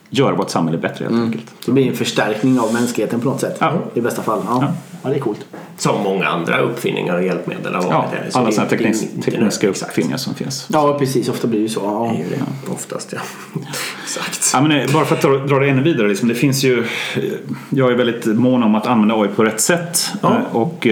göra 0.09 0.35
vårt 0.35 0.49
samhälle 0.49 0.77
bättre 0.77 1.05
helt 1.05 1.15
enkelt. 1.23 1.45
Så 1.49 1.65
det 1.65 1.71
blir 1.71 1.87
en 1.87 1.95
förstärkning 1.95 2.59
av 2.59 2.73
mänskligheten 2.73 3.19
på 3.19 3.29
något 3.29 3.41
sätt. 3.41 3.57
Ja. 3.59 3.73
I 3.93 4.01
bästa 4.01 4.21
fall. 4.21 4.39
Ja. 4.45 4.57
Ja. 4.61 4.73
ja, 5.03 5.09
det 5.09 5.15
är 5.15 5.19
coolt. 5.19 5.45
som 5.77 6.03
många 6.03 6.25
andra 6.27 6.59
uppfinningar 6.59 7.15
och 7.15 7.23
hjälpmedel 7.23 7.75
har 7.75 7.83
Ja, 7.83 7.89
varit. 7.89 8.09
här. 8.11 8.29
Så 8.29 8.39
alla 8.39 8.51
sådana 8.51 8.71
är 8.71 8.77
tekniska, 9.21 9.67
uppfinningar 9.69 10.17
som 10.17 10.33
finns. 10.35 10.67
Ja, 10.73 10.95
precis. 10.99 11.29
Ofta 11.29 11.47
blir 11.47 11.59
det 11.59 11.63
ju 11.63 11.69
så. 11.69 11.81
Ja. 11.83 12.11
Det 12.13 12.21
är 12.23 12.29
ju 12.29 12.35
det, 12.65 12.71
oftast 12.71 13.13
ja. 13.13 13.19
Exakt. 14.03 14.51
Ja, 14.53 14.61
men 14.61 14.71
eh, 14.79 14.93
bara 14.93 15.05
för 15.05 15.15
att 15.15 15.21
dra, 15.21 15.29
dra 15.37 15.59
det 15.59 15.69
ännu 15.69 15.83
vidare, 15.83 16.07
liksom, 16.07 16.27
det 16.27 16.35
finns 16.35 16.63
ju, 16.63 16.79
eh, 17.15 17.23
jag 17.69 17.91
är 17.91 17.95
väldigt 17.95 18.25
mån 18.25 18.63
om 18.63 18.75
att 18.75 18.87
använda 18.87 19.15
AI 19.15 19.27
på 19.27 19.43
rätt 19.43 19.61
sätt. 19.61 20.11
Ja. 20.21 20.29
Eh, 20.35 20.55
Och 20.55 20.87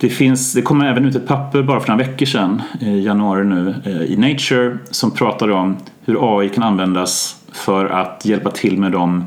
det, 0.00 0.08
finns, 0.10 0.52
det 0.52 0.62
kommer 0.62 0.90
även 0.90 1.04
ut 1.04 1.14
ett 1.16 1.26
papper 1.26 1.62
bara 1.62 1.80
för 1.80 1.88
några 1.88 2.04
veckor 2.04 2.26
sedan, 2.26 2.62
i 2.80 3.00
januari 3.00 3.44
nu, 3.44 3.74
i 4.08 4.16
Nature 4.16 4.78
som 4.90 5.10
pratar 5.10 5.50
om 5.50 5.76
hur 6.04 6.38
AI 6.40 6.48
kan 6.48 6.62
användas 6.62 7.36
för 7.52 7.86
att 7.86 8.24
hjälpa 8.24 8.50
till 8.50 8.78
med 8.78 8.92
de 8.92 9.24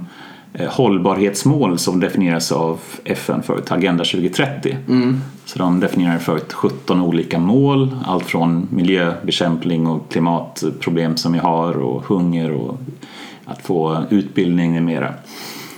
eh, 0.54 0.70
hållbarhetsmål 0.70 1.80
som 1.80 2.00
definieras 2.00 2.52
av 2.52 2.80
FN 3.04 3.44
förut, 3.44 3.72
Agenda 3.72 4.04
2030. 4.04 4.78
Så 5.46 5.60
de 5.60 5.80
definierar 5.80 6.18
förut 6.18 6.54
17 6.54 7.02
olika 7.02 7.40
mål, 7.40 7.96
allt 8.06 8.26
från 8.26 8.68
miljöbekämpning 8.72 9.88
och 9.88 10.12
klimatproblem 10.12 11.18
som 11.18 11.34
vi 11.34 11.40
har 11.40 11.78
och 11.78 12.04
hunger 12.04 12.52
och 12.52 12.78
att 13.46 13.62
få 13.62 14.04
utbildning 14.10 14.74
med 14.74 14.84
mera. 14.84 15.14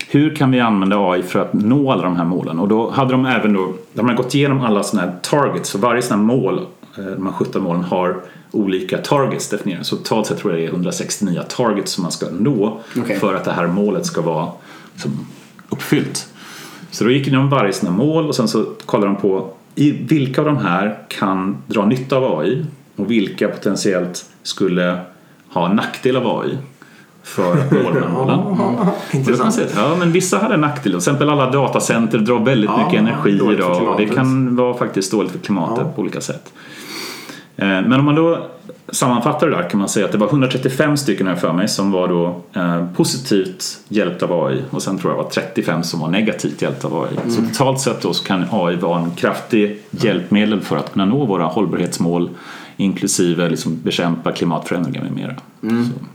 Hur 0.10 0.36
kan 0.36 0.52
vi 0.52 0.60
använda 0.60 1.12
AI 1.12 1.24
för 1.24 1.39
att 1.39 1.54
nå 1.54 1.91
alla 1.91 2.04
de 2.04 2.16
här 2.16 2.26
målen? 2.26 2.60
Och 2.60 2.68
då 2.68 2.89
hade 2.89 3.12
de 3.12 3.26
även 3.26 3.54
då, 3.54 3.74
de 3.94 4.08
har 4.08 4.16
gått 4.16 4.36
igenom 4.36 4.62
alla 4.62 4.84
sådana 4.84 5.12
här 5.12 5.18
targets, 5.22 5.70
så 5.70 5.78
varje 5.78 6.02
sådana 6.02 6.34
här 6.34 6.39
mål, 6.39 6.60
eh, 6.98 7.06
de 7.06 7.26
här 7.26 7.34
17 7.34 7.64
målen 7.64 7.84
har 7.84 8.22
olika 8.54 8.97
targets 8.97 9.49
definierade. 9.49 9.86
Så 9.86 9.95
totalt 9.95 10.28
sett 10.28 10.38
tror 10.38 10.54
jag 10.54 10.62
det 10.62 10.66
är 10.66 10.70
169 10.70 11.41
targets 11.49 11.91
som 11.91 12.01
man 12.01 12.12
ska 12.12 12.26
nå 12.39 12.80
Okej. 12.97 13.20
för 13.20 13.34
att 13.36 13.43
det 13.45 13.51
här 13.51 13.68
målet 13.68 14.06
ska 14.06 14.22
vara 14.22 14.51
uppfyllt. 15.70 16.28
Så 16.91 17.04
då 17.04 17.12
gick 17.12 17.24
de 17.26 17.30
igenom 17.30 17.49
varje 17.49 17.74
sådana 17.74 17.97
mål 17.97 18.28
och 18.28 18.36
sen 18.36 18.47
så 18.47 18.66
kollade 18.86 19.14
de 19.14 19.22
på 19.22 19.54
i 19.76 19.91
vilka 19.91 20.41
av 20.41 20.45
de 20.47 20.58
här 20.58 20.97
kan 21.08 21.58
dra 21.68 21.86
nytta 21.86 22.16
av 22.18 22.39
AI 22.39 22.66
och 22.95 23.12
vilka 23.12 23.47
potentiellt 23.47 24.26
skulle 24.43 24.99
ha 25.49 25.74
nackdel 25.74 26.16
av 26.16 26.39
AI 26.39 26.58
för 27.24 27.51
att 27.58 27.72
nå 27.72 27.80
de 27.80 28.01
här 28.01 28.10
målen. 28.10 28.39
Man 28.58 28.88
Intressant. 29.12 29.54
säga 29.54 29.68
att, 29.68 29.76
ja, 29.76 29.95
men 29.99 30.12
vissa 30.12 30.38
hade 30.38 30.58
nackdelar. 30.58 30.84
Till 30.84 30.95
exempel 30.97 31.30
alla 31.30 31.51
datacenter 31.51 32.18
drar 32.18 32.39
väldigt 32.39 32.70
Ja, 32.70 32.86
mycket 32.86 32.99
energi 32.99 33.54
idag 33.54 33.88
och 33.88 33.97
det 33.97 34.06
kan 34.06 34.56
vara 34.56 34.74
faktiskt 34.78 35.12
dåligt 35.12 35.32
för 35.32 35.39
klimatet 35.39 35.86
Ja. 35.86 35.91
på 35.95 36.01
olika 36.01 36.22
sätt. 36.22 36.54
Eh, 37.58 37.68
Men 37.68 37.93
om 37.93 38.06
man 38.06 38.16
då 38.16 38.49
sammanfattar 38.91 39.47
det 39.47 39.56
där 39.56 39.70
kan 39.70 39.80
man 39.80 39.89
säga 39.89 40.06
att 40.06 40.12
det 40.12 40.18
var 40.18 40.28
135 40.28 40.97
stycken 40.97 41.28
här 41.28 41.36
för 41.36 41.54
mig 41.54 41.68
som 41.68 41.91
var 41.91 42.08
då 42.08 42.41
eh, 42.54 42.86
positivt 42.95 43.80
hjälpt 43.88 44.24
av 44.24 44.45
AI 44.45 44.62
och 44.70 44.84
sen 44.84 44.97
tror 44.97 45.14
jag 45.14 45.24
var 45.24 45.30
35 45.30 45.84
som 45.84 45.99
var 45.99 46.08
negativt 46.08 46.62
hjälpt 46.62 46.86
av 46.86 47.01
AI. 47.04 47.32
Så 47.32 47.41
totalt 47.41 47.80
sett 47.80 48.01
då 48.01 48.14
så 48.14 48.24
kan 48.24 48.45
AI 48.51 48.76
vara 48.76 48.99
en 48.99 49.12
kraftig 49.12 49.80
hjälpmedel 49.91 50.62
för 50.62 50.78
att 50.78 50.93
kunna 50.93 51.06
nå 51.06 51.26
våra 51.26 51.45
hållbarhetsmål 51.45 52.30
inklusive 52.78 53.49
liksom 53.49 53.80
bekämpa 53.84 54.32
klimatförändringar 54.32 55.04
med 55.04 55.12
mera. 55.12 55.36
Så. 55.62 56.06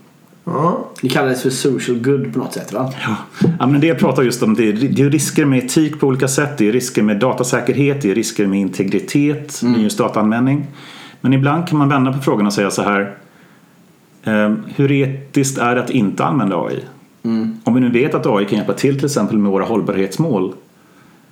Ja. 0.44 0.88
Det 1.02 1.08
kallades 1.08 1.42
för 1.42 1.50
social 1.50 1.98
good 1.98 2.32
på 2.32 2.38
något 2.38 2.52
sätt 2.52 2.72
va? 2.72 2.92
Ja. 3.06 3.16
ja, 3.58 3.66
men 3.66 3.80
det 3.80 3.86
jag 3.86 3.98
pratar 3.98 4.22
just 4.22 4.42
om 4.42 4.54
det 4.54 4.68
är, 4.68 4.72
det 4.72 5.02
är 5.02 5.10
risker 5.10 5.44
med 5.44 5.58
etik 5.64 6.00
på 6.00 6.06
olika 6.06 6.28
sätt. 6.28 6.58
Det 6.58 6.68
är 6.68 6.72
risker 6.72 7.02
med 7.02 7.18
datasäkerhet, 7.18 8.02
det 8.02 8.10
är 8.10 8.14
risker 8.14 8.46
med 8.46 8.60
integritet 8.60 9.62
med 9.62 9.80
just 9.80 9.98
dataanvändning. 9.98 10.66
Men 11.20 11.32
ibland 11.32 11.68
kan 11.68 11.78
man 11.78 11.88
vända 11.88 12.12
på 12.12 12.18
frågan 12.18 12.46
och 12.46 12.52
säga 12.52 12.70
så 12.70 12.82
här. 12.82 13.14
Eh, 14.22 14.54
hur 14.76 14.92
etiskt 14.92 15.58
är 15.58 15.74
det 15.74 15.82
att 15.84 15.90
inte 15.90 16.24
använda 16.24 16.56
AI? 16.56 16.80
Om 17.64 17.74
vi 17.74 17.80
nu 17.80 17.90
vet 17.90 18.14
att 18.14 18.26
AI 18.26 18.44
kan 18.44 18.58
hjälpa 18.58 18.72
till 18.72 18.96
till 18.96 19.04
exempel 19.04 19.38
med 19.38 19.52
våra 19.52 19.64
hållbarhetsmål 19.64 20.52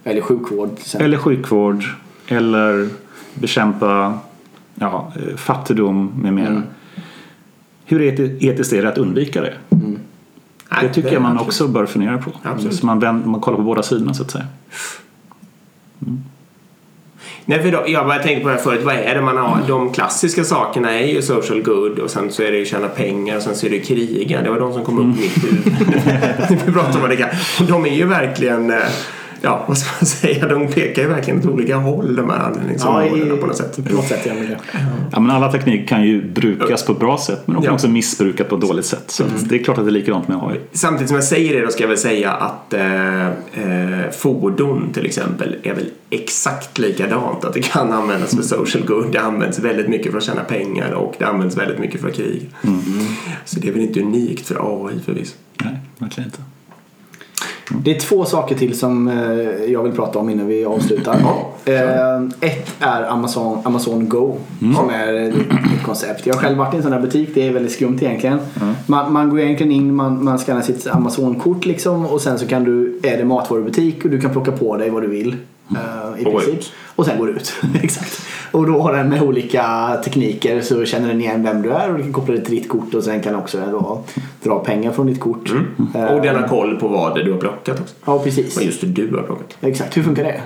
Eller 0.05 0.20
sjukvård 0.20 0.70
eller 1.01 1.18
sjukvård 1.18 1.84
eller 2.28 2.89
bekämpa 3.34 4.18
ja, 4.74 5.12
fattigdom 5.37 6.12
med 6.22 6.32
mera. 6.34 6.62
Hur 7.84 8.01
eti- 8.01 8.37
etiskt 8.45 8.72
är 8.72 8.82
det 8.82 8.89
att 8.89 8.99
undvika 8.99 9.41
det? 9.41 9.55
Det 10.80 10.89
tycker 10.95 11.12
jag 11.12 11.22
man 11.22 11.39
också 11.39 11.68
bör 11.68 11.87
fundera 11.87 12.18
på. 12.18 12.30
Absolut. 12.43 12.74
Så 12.74 12.87
man, 12.87 13.01
vänd, 13.01 13.26
man 13.26 13.41
kollar 13.41 13.57
på 13.59 13.64
båda 13.64 13.82
sidorna 13.82 14.14
så 14.14 14.22
att 14.22 14.30
säga. 14.30 14.47
Nej, 17.49 17.62
för 17.62 17.70
då, 17.70 17.84
jag 17.86 18.07
bara 18.07 18.18
tänkte 18.18 18.42
på 18.42 18.49
det 18.49 18.55
här 18.55 18.62
förut. 18.62 18.80
Vad 18.84 18.94
är 18.94 19.14
det 19.14 19.20
man 19.20 19.36
har? 19.36 19.62
De 19.68 19.92
klassiska 19.92 20.44
sakerna 20.44 20.92
är 20.92 21.07
ju 21.07 21.22
social 21.22 21.62
good 21.62 21.99
och 21.99 22.11
sen 22.11 22.32
så 22.32 22.42
är 22.42 22.51
det 22.51 22.59
ju 22.59 22.64
tjäna 22.64 22.88
pengar 22.88 23.36
och 23.36 23.42
sen 23.42 23.57
så 23.57 23.66
är 23.66 23.70
det 23.70 23.78
kriga. 23.78 24.42
Det 24.42 24.51
var 24.51 24.61
de 24.61 24.72
som 24.72 24.84
kom 24.84 24.99
upp 24.99 25.16
i 25.16 25.20
mitt 25.20 25.44
huvud. 25.44 26.62
Vi 26.66 26.72
pratar 26.72 27.03
om 27.03 27.09
det. 27.09 27.30
De 27.68 27.86
är 27.86 27.94
ju 27.94 28.07
verkligen, 28.07 28.70
eh, 28.70 28.76
ja 29.43 29.64
vad 29.68 29.78
ska 29.78 29.91
man 30.01 30.07
säga, 30.07 30.49
de 30.49 30.68
pekar 30.68 31.03
ju 31.03 31.09
verkligen 31.09 31.39
åt 31.41 31.47
olika 31.47 31.76
håll 31.76 32.16
de 32.16 32.30
här 32.30 32.39
användningsområdena 32.39 33.37
på 33.37 33.47
något 33.47 33.57
sätt. 33.57 33.76
På 33.89 33.95
något 33.97 34.09
sätt, 34.09 34.26
ja. 34.26 34.32
Ja, 35.12 35.20
men 35.20 35.30
alla 35.30 35.53
tekniker 35.53 35.87
kan 35.87 36.05
ju 36.05 36.32
brukas 36.32 36.84
på 36.87 36.93
ett 36.93 36.99
bra 36.99 37.18
sätt 37.18 37.43
men 37.47 37.55
de 37.55 37.62
kan 37.62 37.70
Ja. 37.70 37.74
också 37.74 37.89
missbrukas 37.89 38.47
på 38.49 38.55
ett 38.55 38.61
dåligt 38.61 38.87
sätt. 38.87 39.05
Så 39.11 39.24
att 39.24 39.49
det 39.49 39.55
är 39.61 39.64
klart 39.64 39.78
att 39.78 39.84
det 39.84 39.91
är 39.91 39.93
likadant 39.93 40.28
med 40.28 40.37
AI. 40.43 40.61
Samtidigt 40.72 41.09
som 41.09 41.14
jag 41.14 41.24
säger 41.24 41.55
det 41.55 41.64
då 41.64 41.70
ska 41.70 41.82
jag 41.82 41.89
väl 41.89 41.99
säga 41.99 42.32
att 42.32 42.72
eh, 42.74 43.26
eh, 43.26 44.11
fordon 44.18 44.91
till 44.93 45.07
exempel 45.07 45.57
är 45.62 45.74
väl 45.74 45.91
exakt 46.11 46.78
likadant. 46.78 47.45
Att 47.45 47.55
det 47.55 47.62
kan 47.62 47.93
användas 47.93 48.37
för 48.37 48.43
social 48.43 48.84
good. 48.87 49.12
Det 49.12 49.20
används 49.20 49.59
väldigt 49.59 49.89
mycket 49.89 50.11
för 50.11 50.18
att 50.18 50.24
tjäna 50.24 50.45
pengar 50.45 50.91
och 50.93 51.14
det 51.18 51.24
används 51.24 51.57
väldigt 51.57 51.78
mycket 51.78 52.01
för 52.01 52.11
krig. 52.11 52.51
Så 53.45 53.61
det 53.61 53.68
är 53.68 53.72
väl 53.72 53.82
inte 53.82 54.01
unikt 54.01 54.47
för 54.47 54.87
AI 54.89 55.01
förvisso. 55.05 55.34
Nej, 55.64 55.78
verkligen 55.99 56.28
inte. 56.28 56.43
Det 57.70 57.96
är 57.96 58.00
två 58.00 58.24
saker 58.24 58.54
till 58.54 58.78
som 58.78 59.08
eh, 59.08 59.72
jag 59.72 59.82
vill 59.82 59.92
prata 59.92 60.18
om 60.18 60.30
innan 60.30 60.46
vi 60.46 60.64
avslutar. 60.64 61.16
Eh, 61.64 62.22
ett 62.40 62.74
är 62.80 63.02
Amazon, 63.02 63.58
Amazon 63.64 64.08
Go 64.08 64.36
som 64.76 64.90
är 64.90 65.12
ett 65.12 65.34
koncept. 65.84 66.26
Jag 66.26 66.34
har 66.34 66.40
själv 66.40 66.58
varit 66.58 66.74
i 66.74 66.76
en 66.76 66.82
sån 66.82 66.92
här 66.92 67.00
butik. 67.00 67.30
Det 67.34 67.48
är 67.48 67.52
väldigt 67.52 67.72
skumt 67.72 67.98
egentligen. 68.00 68.38
Man, 68.86 69.12
man 69.12 69.30
går 69.30 69.40
egentligen 69.40 69.72
in, 69.72 69.94
man, 69.94 70.24
man 70.24 70.38
skannar 70.38 70.62
sitt 70.62 70.86
Amazon-kort 70.86 71.66
liksom 71.66 72.06
och 72.06 72.20
sen 72.20 72.38
så 72.38 72.46
kan 72.46 72.64
du, 72.64 73.00
är 73.02 73.16
det 73.16 73.24
matvarubutik 73.24 74.04
och 74.04 74.10
du 74.10 74.20
kan 74.20 74.30
plocka 74.30 74.52
på 74.52 74.76
dig 74.76 74.90
vad 74.90 75.02
du 75.02 75.08
vill. 75.08 75.36
Eh, 75.70 76.20
I 76.22 76.24
Och 76.26 76.32
gå 76.32 76.38
princip. 76.38 76.54
ut. 76.58 76.72
Och 76.96 77.06
sen 77.06 77.18
går 77.18 77.26
du 77.26 77.32
ut. 77.32 77.52
Exakt. 77.82 78.20
Och 78.52 78.66
då 78.66 78.80
har 78.80 78.92
den 78.92 79.08
med 79.08 79.22
olika 79.22 79.96
tekniker 80.04 80.60
så 80.60 80.84
känner 80.84 81.08
den 81.08 81.20
igen 81.20 81.42
vem 81.42 81.62
du 81.62 81.70
är 81.70 81.90
och 81.90 81.96
du 81.96 82.02
kan 82.02 82.12
koppla 82.12 82.34
det 82.34 82.40
till 82.40 82.54
ditt 82.54 82.68
kort 82.68 82.94
och 82.94 83.04
sen 83.04 83.20
kan 83.20 83.34
också 83.34 83.58
då 83.70 84.02
dra 84.42 84.58
pengar 84.58 84.92
från 84.92 85.06
ditt 85.06 85.20
kort. 85.20 85.52
Eh, 85.94 86.04
Och 86.04 86.22
den 86.22 86.36
har 86.36 86.48
koll 86.48 86.76
på 86.80 86.88
vad 86.88 87.14
du 87.14 87.32
har 87.32 87.38
plockat 87.40 87.80
också. 87.80 87.94
Ja, 88.04 88.18
precis. 88.24 88.56
Vad 88.56 88.64
just 88.64 88.80
det 88.80 88.86
du 88.86 89.16
har 89.16 89.22
plockat. 89.22 89.56
Exakt. 89.60 89.96
Hur 89.96 90.02
funkar 90.02 90.24
det? 90.24 90.40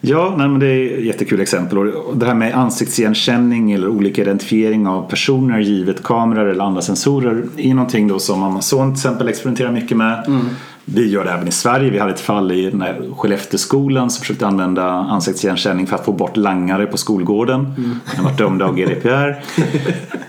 Ja, 0.00 0.34
nej, 0.38 0.48
men 0.48 0.60
det 0.60 0.66
är 0.66 0.98
ett 0.98 1.04
jättekul 1.04 1.40
exempel. 1.40 1.78
Och 1.78 2.16
det 2.16 2.26
här 2.26 2.34
med 2.34 2.54
ansiktsigenkänning 2.54 3.72
eller 3.72 3.88
olika 3.88 4.22
identifiering 4.22 4.86
av 4.86 5.10
personer 5.10 5.58
givet 5.60 6.02
kameror 6.02 6.48
eller 6.48 6.64
andra 6.64 6.82
sensorer 6.82 7.42
är 7.56 7.74
någonting 7.74 8.08
då 8.08 8.18
som 8.18 8.42
Amazon 8.42 8.86
till 8.94 8.98
exempel 8.98 9.28
experimenterar 9.28 9.72
mycket 9.72 9.96
med. 9.96 10.40
Vi 10.88 11.10
gör 11.10 11.24
det 11.24 11.30
även 11.30 11.48
i 11.48 11.52
Sverige. 11.52 11.90
Vi 11.90 11.98
hade 11.98 12.12
ett 12.12 12.20
fall 12.20 12.52
i 12.52 12.70
den 12.70 12.80
här 12.82 13.00
Skellefteåskolan 13.16 14.10
som 14.10 14.20
försökte 14.20 14.46
använda 14.46 14.84
ansiktsigenkänning 14.84 15.86
för 15.86 15.96
att 15.96 16.04
få 16.04 16.12
bort 16.12 16.36
langare 16.36 16.86
på 16.86 16.96
skolgården. 16.96 17.74
De 18.16 18.24
var 18.24 18.32
dömda 18.32 18.64
av 18.64 18.76
GDPR. 18.76 19.44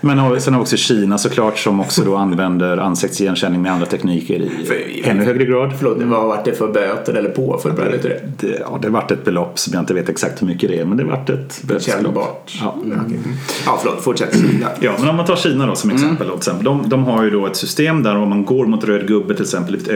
Men 0.00 0.40
sen 0.40 0.54
har 0.54 0.60
vi 0.60 0.64
också 0.64 0.76
Kina 0.76 1.18
såklart 1.18 1.58
som 1.58 1.80
också 1.80 2.04
då 2.04 2.16
använder 2.16 2.76
ansiktsigenkänning 2.76 3.62
med 3.62 3.72
andra 3.72 3.86
tekniker 3.86 4.34
i 4.34 4.50
För- 4.66 5.10
ännu 5.10 5.24
högre 5.24 5.44
grad. 5.44 5.72
Förlåt, 5.78 5.96
vad 6.02 6.20
har 6.20 6.26
varit 6.28 6.44
det 6.44 6.52
för 6.52 6.72
böter 6.72 7.14
eller 7.14 7.30
påföljd 7.30 7.76
på 7.76 7.84
det? 7.84 7.98
Det? 8.02 8.20
Det, 8.38 8.58
ja, 8.60 8.78
det 8.82 8.88
vart 8.90 9.10
ett 9.10 9.24
belopp 9.24 9.58
som 9.58 9.72
jag 9.74 9.82
inte 9.82 9.94
vet 9.94 10.08
exakt 10.08 10.42
hur 10.42 10.46
mycket 10.46 10.70
det 10.70 10.78
är 10.80 10.84
men 10.84 10.96
det 10.96 11.04
vart 11.04 11.30
ett 11.30 11.62
bötesbelopp. 11.62 12.48
Ja. 12.60 12.74
Okej. 13.06 13.18
Ja, 13.66 13.78
förlåt. 13.82 14.00
Fortsätt. 14.02 14.36
Ja. 14.62 14.68
Ja, 14.80 14.92
men 14.98 15.08
om 15.08 15.16
man 15.16 15.26
tar 15.26 15.36
Kina 15.36 15.66
då 15.66 15.74
som 15.74 15.90
exempel. 15.90 16.26
Då, 16.26 16.32
till 16.32 16.38
exempel 16.38 16.64
de, 16.64 16.88
de 16.88 17.04
har 17.04 17.24
ju 17.24 17.30
då 17.30 17.46
ett 17.46 17.56
system 17.56 18.02
där 18.02 18.16
om 18.16 18.28
man 18.28 18.44
går 18.44 18.66
mot 18.66 18.84
röd 18.84 19.06
gubbe 19.08 19.34
till 19.34 19.44
exempel 19.44 19.74
i 19.74 19.78
ett 19.78 19.88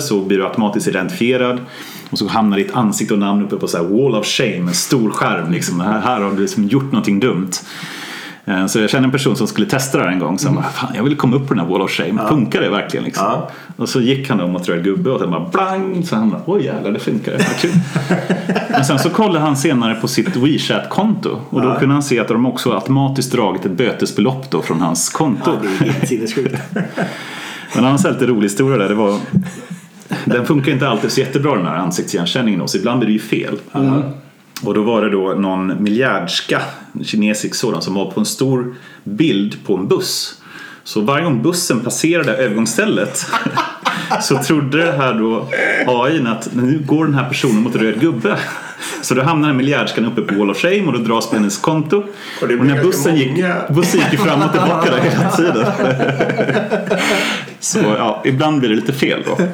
så 0.00 0.20
blir 0.20 0.38
du 0.38 0.44
automatiskt 0.44 0.88
identifierad 0.88 1.58
och 2.10 2.18
så 2.18 2.28
hamnar 2.28 2.56
ditt 2.56 2.74
ansikte 2.74 3.14
och 3.14 3.20
namn 3.20 3.44
uppe 3.44 3.56
på 3.56 3.68
så 3.68 3.76
här 3.76 3.84
wall 3.84 4.14
of 4.14 4.26
shame, 4.26 4.56
en 4.56 4.74
stor 4.74 5.10
skärm. 5.10 5.52
Liksom. 5.52 5.80
Här, 5.80 6.00
här 6.00 6.20
har 6.20 6.30
du 6.30 6.40
liksom 6.42 6.64
gjort 6.64 6.92
någonting 6.92 7.20
dumt. 7.20 7.50
Eh, 8.44 8.66
Så 8.66 8.78
jag 8.80 8.90
känner 8.90 9.04
en 9.04 9.12
person 9.12 9.36
som 9.36 9.46
skulle 9.46 9.66
testa 9.66 9.98
det 9.98 10.04
här 10.04 10.10
en 10.10 10.18
gång. 10.18 10.38
Så 10.38 10.48
han 10.48 10.54
bara, 10.56 10.64
Fan, 10.68 10.92
jag 10.94 11.02
vill 11.04 11.16
komma 11.16 11.36
upp 11.36 11.48
på 11.48 11.54
den 11.54 11.64
här 11.64 11.72
wall 11.72 11.82
of 11.82 11.90
shame. 11.90 12.28
Funkar 12.28 12.60
det 12.60 12.68
verkligen? 12.70 13.04
Liksom? 13.04 13.24
Ja. 13.26 13.50
Och 13.76 13.88
så 13.88 14.00
gick 14.00 14.28
han 14.28 14.38
då 14.38 14.46
mot 14.46 14.68
röd 14.68 14.84
gubbe 14.84 15.10
och 15.10 15.20
sen 15.20 15.30
bara 15.30 15.48
blang. 15.52 16.02
Så 16.06 16.16
han 16.16 16.30
bara, 16.30 16.42
oj 16.46 16.64
jävlar 16.64 16.92
det 16.92 16.98
funkar. 16.98 17.38
Kul. 17.60 17.70
Men 18.70 18.84
sen 18.84 18.98
så 18.98 19.10
kollade 19.10 19.38
han 19.38 19.56
senare 19.56 19.94
på 19.94 20.08
sitt 20.08 20.36
WeChat-konto 20.36 21.38
och 21.50 21.62
då 21.62 21.74
kunde 21.78 21.94
han 21.94 22.02
se 22.02 22.18
att 22.20 22.28
de 22.28 22.46
också 22.46 22.72
automatiskt 22.72 23.32
dragit 23.32 23.64
ett 23.66 23.72
bötesbelopp 23.72 24.50
då 24.50 24.62
från 24.62 24.80
hans 24.80 25.08
konto. 25.08 25.50
Det 25.62 25.84
är 25.86 25.92
helt 25.92 26.08
sinnessjukt. 26.08 26.54
Men 27.74 27.84
han 27.84 27.92
har 27.98 28.06
en 28.08 28.12
lite 28.12 28.26
rolig 28.26 28.42
historia 28.42 28.76
där. 28.78 28.88
Det 28.88 28.94
var, 28.94 29.18
den 30.24 30.46
funkar 30.46 30.72
inte 30.72 30.88
alltid 30.88 31.12
så 31.12 31.20
jättebra 31.20 31.56
den 31.56 31.66
här 31.66 31.76
ansiktsigenkänningen 31.76 32.68
så 32.68 32.78
ibland 32.78 32.98
blir 32.98 33.08
det 33.08 33.12
ju 33.12 33.18
fel. 33.18 33.58
Och 34.62 34.74
då 34.74 34.82
var 34.82 35.02
det 35.02 35.10
då 35.10 35.34
någon 35.34 35.82
miljardska, 35.82 36.62
kinesisk 37.04 37.54
sådan, 37.54 37.82
som 37.82 37.94
var 37.94 38.10
på 38.10 38.20
en 38.20 38.26
stor 38.26 38.74
bild 39.04 39.64
på 39.66 39.76
en 39.76 39.88
buss. 39.88 40.42
Så 40.84 41.00
varje 41.00 41.24
gång 41.24 41.42
bussen 41.42 41.80
passerade 41.80 42.36
övergångsstället 42.36 43.26
så 44.22 44.38
trodde 44.42 44.84
det 44.84 44.92
här 44.92 45.14
då 45.14 45.48
AI 45.86 46.26
att 46.26 46.54
nu 46.54 46.82
går 46.86 47.04
den 47.04 47.14
här 47.14 47.28
personen 47.28 47.62
mot 47.62 47.76
röd 47.76 48.00
gubbe. 48.00 48.38
Så 49.02 49.14
då 49.14 49.22
hamnar 49.22 49.48
den 49.48 49.56
miljardskan 49.56 50.04
uppe 50.06 50.22
på 50.22 50.34
Wall 50.34 50.50
of 50.50 50.56
Shame 50.58 50.82
och 50.86 50.92
då 50.92 50.98
dras 50.98 51.30
på 51.30 51.36
hennes 51.36 51.58
konto. 51.58 51.96
Och 52.42 52.48
Och, 52.60 52.66
när 52.66 52.82
bussen 52.82 53.16
gick, 53.16 53.44
bussen 53.70 54.00
gick 54.00 54.12
ju 54.12 54.18
fram 54.18 54.42
och 54.42 54.52
tillbaka 54.52 54.90
där 54.90 55.00
hela 55.00 55.30
tiden. 55.30 55.66
Så 57.60 57.78
ja, 57.78 58.22
ibland 58.24 58.58
blir 58.60 58.68
det 58.68 58.74
lite 58.76 58.92
fel 58.92 59.22
då. 59.26 59.44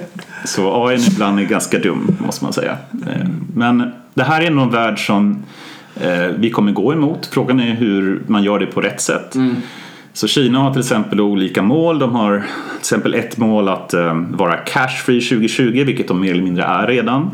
Så 0.44 0.86
AI 0.88 0.98
ibland 1.08 1.40
är 1.40 1.44
ganska 1.44 1.78
dum 1.78 2.16
måste 2.18 2.44
man 2.44 2.52
säga. 2.52 2.76
Eh, 3.06 3.26
Men 3.54 3.92
det 4.14 4.22
här 4.24 4.40
är 4.42 4.50
nog 4.50 4.64
en 4.64 4.70
värld 4.70 5.06
som 5.06 5.44
eh, 6.00 6.26
vi 6.38 6.50
kommer 6.50 6.72
gå 6.72 6.92
emot. 6.92 7.28
Frågan 7.32 7.60
är 7.60 7.74
hur 7.74 8.22
man 8.26 8.42
gör 8.42 8.58
det 8.58 8.66
på 8.66 8.80
rätt 8.80 9.00
sätt. 9.00 9.34
Så 10.12 10.26
Kina 10.28 10.58
har 10.58 10.70
till 10.72 10.80
exempel 10.80 11.20
olika 11.20 11.62
mål. 11.62 11.98
De 11.98 12.14
har 12.14 12.38
till 12.38 12.78
exempel 12.78 13.14
ett 13.14 13.36
mål 13.38 13.68
att 13.68 13.94
eh, 13.94 14.14
vara 14.30 14.56
cash-free 14.56 15.28
2020, 15.28 15.84
vilket 15.86 16.08
de 16.08 16.20
mer 16.20 16.30
eller 16.30 16.42
mindre 16.42 16.64
är 16.64 16.86
redan. 16.86 17.30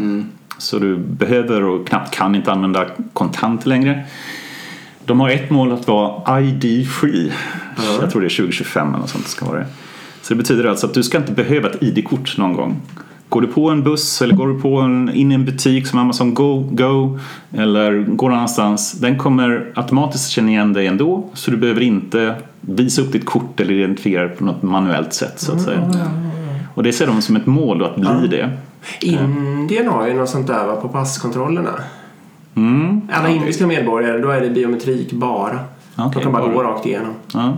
Så 0.58 0.78
du 0.78 0.96
behöver 0.96 1.62
och 1.62 1.88
knappt 1.88 2.14
kan 2.14 2.34
inte 2.34 2.52
använda 2.52 2.86
kontant 3.12 3.66
längre. 3.66 4.04
De 5.04 5.20
har 5.20 5.30
ett 5.30 5.50
mål 5.50 5.72
att 5.72 5.88
vara 5.88 6.40
ID-free. 6.40 7.32
Jag 8.00 8.10
tror 8.10 8.20
det 8.20 8.26
är 8.26 8.36
2025 8.36 8.88
eller 8.88 8.98
något 8.98 9.10
sånt 9.10 9.28
ska 9.28 9.46
vara 9.46 9.58
det. 9.58 9.66
Så 10.22 10.34
det 10.34 10.38
betyder 10.38 10.64
alltså 10.64 10.86
att 10.86 10.94
du 10.94 11.02
ska 11.02 11.18
inte 11.18 11.32
behöva 11.32 11.68
ett 11.68 11.82
ID-kort 11.82 12.38
någon 12.38 12.52
gång. 12.52 12.80
Går 13.28 13.40
du 13.40 13.46
på 13.46 13.70
en 13.70 13.82
buss 13.82 14.22
eller 14.22 14.34
går 14.34 14.48
du 14.48 14.60
på 14.60 14.80
en, 14.80 15.14
in 15.14 15.32
i 15.32 15.34
en 15.34 15.44
butik 15.44 15.86
som 15.86 15.98
Amazon 15.98 16.34
Go, 16.34 16.68
Go 16.70 17.18
eller 17.52 17.92
går 18.02 18.28
någon 18.28 18.38
annanstans. 18.38 18.92
Den 18.92 19.18
kommer 19.18 19.72
automatiskt 19.74 20.30
känna 20.30 20.50
igen 20.50 20.72
dig 20.72 20.86
ändå 20.86 21.30
så 21.34 21.50
du 21.50 21.56
behöver 21.56 21.80
inte 21.80 22.34
visa 22.60 23.02
upp 23.02 23.12
ditt 23.12 23.26
kort 23.26 23.60
eller 23.60 23.74
identifiera 23.74 24.22
det 24.22 24.28
på 24.28 24.44
något 24.44 24.62
manuellt 24.62 25.14
sätt 25.14 25.40
så 25.40 25.52
att 25.52 25.62
säga. 25.62 25.90
Och 26.74 26.82
det 26.82 26.92
ser 26.92 27.06
de 27.06 27.22
som 27.22 27.36
ett 27.36 27.46
mål 27.46 27.78
då, 27.78 27.84
att 27.84 27.96
bli 27.96 28.28
det. 28.30 28.50
Indien 29.00 29.88
har 29.88 30.06
ju 30.06 30.14
något 30.14 30.28
sånt 30.28 30.46
där 30.46 30.66
va, 30.66 30.76
på 30.76 30.88
passkontrollerna. 30.88 31.74
Mm. 32.54 33.00
Alla 33.12 33.28
indiska 33.28 33.66
medborgare, 33.66 34.18
då 34.18 34.30
är 34.30 34.40
det 34.40 34.50
biometrik 34.50 35.12
bara. 35.12 35.58
Okej, 35.96 36.10
de 36.14 36.22
kan 36.22 36.32
bara, 36.32 36.42
bara. 36.42 36.54
gå 36.54 36.62
rakt 36.62 36.86
igenom. 36.86 37.14
Ja. 37.34 37.52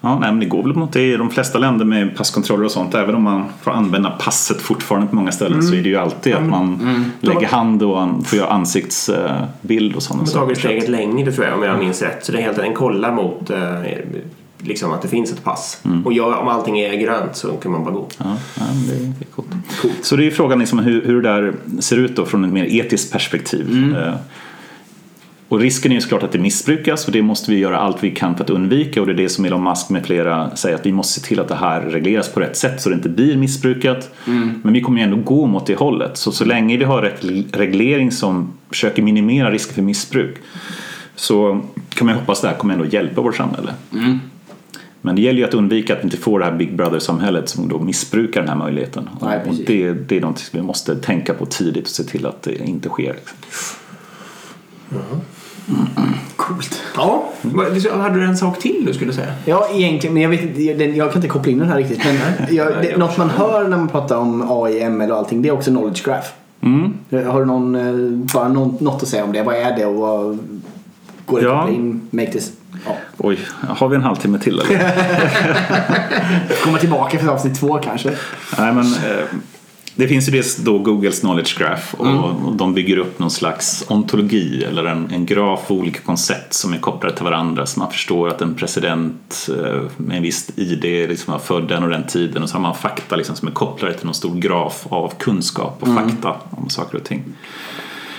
Ja, 0.00 0.18
nej, 0.18 0.30
men 0.30 0.40
det 0.40 0.46
går 0.46 0.62
väl 0.62 0.74
mot 0.74 0.92
det 0.92 1.02
i 1.02 1.16
de 1.16 1.30
flesta 1.30 1.58
länder 1.58 1.84
med 1.84 2.16
passkontroller 2.16 2.64
och 2.64 2.70
sånt. 2.70 2.94
Även 2.94 3.14
om 3.14 3.22
man 3.22 3.44
får 3.62 3.70
använda 3.70 4.10
passet 4.10 4.60
fortfarande 4.60 5.06
på 5.06 5.16
många 5.16 5.32
ställen 5.32 5.62
så 5.62 5.74
är 5.74 5.82
det 5.82 5.88
ju 5.88 5.96
alltid 5.96 6.34
att 6.34 6.48
man 6.48 6.78
lägger 7.20 7.46
hand 7.46 7.82
och 7.82 8.26
får 8.26 8.38
göra 8.38 8.48
ansiktsbild 8.48 9.96
och 9.96 10.02
sådana 10.02 10.24
De 10.24 10.38
har 10.38 10.44
tagit 10.44 10.58
steget 10.58 10.88
längre 10.88 11.32
tror 11.32 11.46
jag 11.46 11.58
om 11.58 11.62
jag 11.62 11.78
minns 11.78 12.02
rätt. 12.02 12.24
Så 12.24 12.32
det 12.32 12.38
är 12.38 12.42
helt 12.42 12.58
enkelt 12.58 12.78
kollar 12.78 13.12
mot 13.12 13.50
eh, 13.50 13.58
liksom 14.58 14.92
att 14.92 15.02
det 15.02 15.08
finns 15.08 15.32
ett 15.32 15.44
pass. 15.44 15.80
Och 16.04 16.12
gör, 16.12 16.36
om 16.36 16.48
allting 16.48 16.78
är 16.80 16.94
grönt 16.94 17.36
så 17.36 17.48
kan 17.48 17.72
man 17.72 17.84
bara 17.84 17.94
gå. 17.94 18.08
Ja, 18.18 18.36
det, 18.88 18.94
är 18.94 19.30
coolt. 19.34 19.46
Så 20.02 20.16
det 20.16 20.26
är 20.26 20.30
frågan 20.30 20.58
liksom 20.58 20.78
hur, 20.78 21.04
hur 21.04 21.22
det 21.22 21.28
där 21.28 21.54
ser 21.80 21.96
ut 21.96 22.16
då 22.16 22.26
från 22.26 22.44
ett 22.44 22.52
mer 22.52 22.64
etiskt 22.64 23.12
perspektiv. 23.12 23.94
Eh, 23.96 24.14
Och 25.48 25.60
risken 25.60 25.90
är 25.92 25.94
ju 25.94 26.00
såklart 26.00 26.22
att 26.22 26.32
det 26.32 26.38
missbrukas 26.38 27.06
och 27.06 27.12
det 27.12 27.22
måste 27.22 27.50
vi 27.50 27.58
göra 27.58 27.78
allt 27.78 28.04
vi 28.04 28.10
kan 28.10 28.36
för 28.36 28.44
att 28.44 28.50
undvika 28.50 29.00
och 29.00 29.06
det 29.06 29.12
är 29.12 29.16
det 29.16 29.28
som 29.28 29.44
Elon 29.44 29.64
Musk 29.64 29.88
med 29.90 30.06
flera 30.06 30.56
säger 30.56 30.74
att 30.76 30.86
vi 30.86 30.92
måste 30.92 31.20
se 31.20 31.26
till 31.26 31.40
att 31.40 31.48
det 31.48 31.54
här 31.54 31.80
regleras 31.80 32.28
på 32.32 32.40
rätt 32.40 32.56
sätt 32.56 32.82
så 32.82 32.88
det 32.88 32.94
inte 32.94 33.08
blir 33.08 33.36
missbrukat. 33.36 34.10
Men 34.62 34.72
vi 34.72 34.80
kommer 34.80 34.98
ju 34.98 35.04
ändå 35.04 35.16
gå 35.16 35.46
mot 35.46 35.66
det 35.66 35.74
hållet. 35.74 36.16
Så 36.16 36.32
så 36.32 36.44
länge 36.44 36.76
vi 36.76 36.84
har 36.84 37.02
rätt 37.02 37.24
reglering 37.52 38.10
som 38.12 38.52
försöker 38.68 39.02
minimera 39.02 39.50
risk 39.50 39.72
för 39.74 39.82
missbruk 39.82 40.36
så 41.16 41.60
kan 41.88 42.06
man 42.06 42.16
hoppas 42.16 42.38
att 42.38 42.42
det 42.42 42.48
här 42.48 42.56
kommer 42.56 42.74
ändå 42.74 42.86
hjälpa 42.86 43.20
vårt 43.20 43.36
samhälle. 43.36 43.74
Men 45.02 45.16
det 45.16 45.22
gäller 45.22 45.38
ju 45.38 45.44
att 45.44 45.54
undvika 45.54 45.92
att 45.92 45.98
vi 45.98 46.04
inte 46.04 46.16
får 46.16 46.38
det 46.38 46.44
här 46.44 46.52
Big 46.56 46.76
Brother-samhället 46.76 47.48
som 47.48 47.68
då 47.68 47.78
missbrukar 47.78 48.40
den 48.40 48.48
här 48.48 48.56
möjligheten. 48.56 49.08
Nej, 49.22 49.40
och 49.48 49.54
det, 49.66 49.92
det 49.92 50.16
är 50.16 50.20
något 50.20 50.50
vi 50.52 50.62
måste 50.62 50.96
tänka 50.96 51.34
på 51.34 51.46
tidigt 51.46 51.84
och 51.84 51.90
se 51.90 52.04
till 52.04 52.26
att 52.26 52.42
det 52.42 52.56
inte 52.68 52.88
sker. 52.88 53.16
Coolt. 56.36 56.82
Ja, 56.96 57.24
hade 57.92 58.20
du 58.20 58.24
en 58.24 58.36
sak 58.36 58.58
till 58.58 58.84
du 58.86 58.94
skulle 58.94 59.12
säga? 59.12 59.32
Ja, 59.44 59.68
egentligen, 59.72 60.14
men 60.14 60.22
jag, 60.22 60.30
vet, 60.30 60.42
inte- 60.42 60.62
jag, 60.62 60.96
jag 60.96 61.08
kan 61.12 61.16
inte 61.18 61.28
koppla 61.28 61.52
in 61.52 61.58
den 61.58 61.68
här 61.68 61.76
riktigt. 61.76 62.00
Men 62.04 62.56
jag, 62.56 62.72
det, 62.82 62.96
något 62.96 63.16
man 63.18 63.30
hör 63.30 63.68
när 63.68 63.76
man 63.76 63.88
pratar 63.88 64.16
om 64.16 64.44
AI, 64.50 64.88
ML 64.90 65.10
och 65.10 65.16
allting, 65.18 65.42
det 65.42 65.48
är 65.48 65.52
också 65.52 65.70
knowledge 65.70 66.04
graph. 66.04 66.26
Mm. 66.60 66.92
Har 67.30 67.40
du 67.40 67.46
någon, 67.46 67.74
eh, 67.74 68.26
bara 68.34 68.48
något 68.48 69.02
att 69.02 69.08
säga 69.08 69.24
om 69.24 69.32
det? 69.32 69.42
Vad 69.42 69.54
är 69.54 69.76
det 69.76 69.86
och 69.86 69.94
vad 69.94 70.38
går 71.26 71.38
det 71.40 71.44
Ja. 71.46 71.54
att 71.54 71.60
koppla 71.60 71.76
in? 71.76 72.00
Make 72.10 72.32
this... 72.32 72.52
Ja. 72.88 72.96
Oj, 73.16 73.38
har 73.68 73.88
vi 73.88 73.96
en 73.96 74.02
halvtimme 74.02 74.38
till 74.38 74.60
eller? 74.60 74.94
Komma 76.64 76.78
tillbaka 76.78 77.18
för 77.18 77.28
avsnitt 77.28 77.60
två 77.60 77.78
kanske. 77.78 78.10
Nej, 78.58 78.72
men, 78.72 78.84
eh, 78.84 79.24
det 79.98 80.08
finns 80.08 80.28
ju 80.28 80.32
dels 80.32 80.56
då 80.56 80.78
Googles 80.78 81.20
knowledge 81.20 81.58
graph 81.58 81.94
och, 81.94 82.46
och 82.46 82.56
de 82.56 82.74
bygger 82.74 82.98
upp 82.98 83.18
någon 83.18 83.30
slags 83.30 83.84
ontologi 83.88 84.64
eller 84.64 84.84
en, 84.84 85.10
en 85.12 85.26
graf 85.26 85.70
av 85.70 85.76
olika 85.76 86.00
koncept 86.00 86.52
som 86.54 86.72
är 86.72 86.78
kopplade 86.78 87.16
till 87.16 87.24
varandra 87.24 87.66
så 87.66 87.80
man 87.80 87.90
förstår 87.90 88.28
att 88.28 88.42
en 88.42 88.54
president 88.54 89.48
eh, 89.58 89.80
med 89.96 90.16
en 90.16 90.22
viss 90.22 90.50
ID 90.56 90.84
liksom 91.08 91.32
var 91.32 91.38
född 91.38 91.68
den 91.68 91.82
och 91.82 91.90
den 91.90 92.06
tiden 92.06 92.42
och 92.42 92.48
så 92.48 92.56
har 92.56 92.62
man 92.62 92.74
fakta 92.74 93.16
liksom 93.16 93.36
som 93.36 93.48
är 93.48 93.52
kopplade 93.52 93.94
till 93.94 94.06
någon 94.06 94.14
stor 94.14 94.34
graf 94.34 94.86
av 94.88 95.12
kunskap 95.18 95.76
och 95.80 95.88
fakta 95.88 96.36
om 96.50 96.70
saker 96.70 96.98
och 96.98 97.04
ting. 97.04 97.24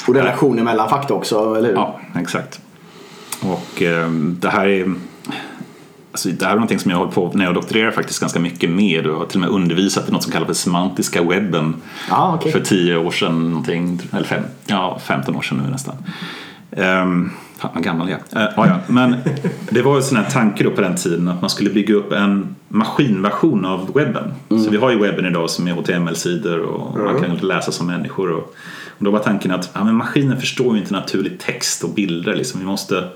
Och 0.08 0.16
relationer 0.16 0.64
mellan 0.64 0.90
fakta 0.90 1.14
också, 1.14 1.56
eller 1.56 1.68
hur? 1.68 1.76
Ja, 1.76 2.00
exakt. 2.16 2.62
Och 3.42 3.82
eh, 3.82 4.10
det 4.12 4.50
här 4.50 4.68
är 4.68 4.94
Alltså, 6.12 6.30
det 6.30 6.46
här 6.46 6.52
är 6.52 6.56
någonting 6.56 6.80
som 6.80 6.92
jag 6.92 6.98
har 6.98 7.04
hållit 7.04 7.16
på 7.16 7.32
när 7.34 7.46
jag 7.46 7.54
doktorerar 7.54 7.92
faktiskt 7.92 8.20
ganska 8.20 8.40
mycket 8.40 8.70
med 8.70 9.08
och 9.08 9.18
har 9.18 9.26
till 9.26 9.38
och 9.38 9.42
med 9.42 9.50
undervisat 9.50 10.10
i 10.10 10.12
något 10.12 10.24
som 10.24 10.32
kallas 10.32 10.48
för 10.48 10.54
semantiska 10.54 11.24
webben 11.24 11.76
Ja, 12.10 12.36
okej. 12.36 12.52
för 12.52 12.60
tio 12.60 12.98
år 12.98 13.12
sedan 13.12 13.50
någonting, 13.50 14.02
eller 14.12 14.24
fem, 14.24 14.44
ja, 14.66 15.00
15 15.04 15.36
år 15.36 15.42
sedan 15.42 15.62
nu 15.66 15.72
nästan. 15.72 15.96
Um, 16.72 17.32
fan 17.58 17.72
vad 17.74 17.84
gammal 17.84 18.10
jag 18.10 18.20
är. 18.32 18.48
Uh, 18.48 18.54
ja. 18.56 18.80
Men 18.88 19.16
det 19.70 19.82
var 19.82 19.96
ju 19.96 20.02
sån 20.02 20.18
här 20.18 20.30
tanke 20.30 20.64
då 20.64 20.72
på 20.72 20.82
den 20.82 20.96
tiden 20.96 21.28
att 21.28 21.42
man 21.42 21.50
skulle 21.50 21.70
bygga 21.70 21.96
upp 21.96 22.12
en 22.12 22.56
maskinversion 22.68 23.66
av 23.66 23.94
webben. 23.94 24.34
Så 24.48 24.70
vi 24.70 24.78
har 24.78 24.92
ju 24.92 25.00
webben 25.00 25.26
idag 25.26 25.50
som 25.50 25.68
är 25.68 25.74
HTML-sidor 25.74 26.60
och 26.60 26.98
man 26.98 27.22
kan 27.22 27.38
läsa 27.38 27.72
som 27.72 27.88
människor. 27.88 28.32
Och, 28.32 28.56
och 28.98 29.06
då 29.06 29.12
var 29.12 29.20
tanken 29.20 29.52
att 29.52 29.70
ja, 29.74 29.84
men 29.84 29.96
maskinen 29.96 30.40
förstår 30.40 30.76
ju 30.76 30.82
inte 30.82 30.94
naturlig 30.94 31.40
text 31.40 31.84
och 31.84 31.90
bilder. 31.90 32.36
Liksom. 32.36 32.60
Vi 32.60 32.66
måste 32.66 33.10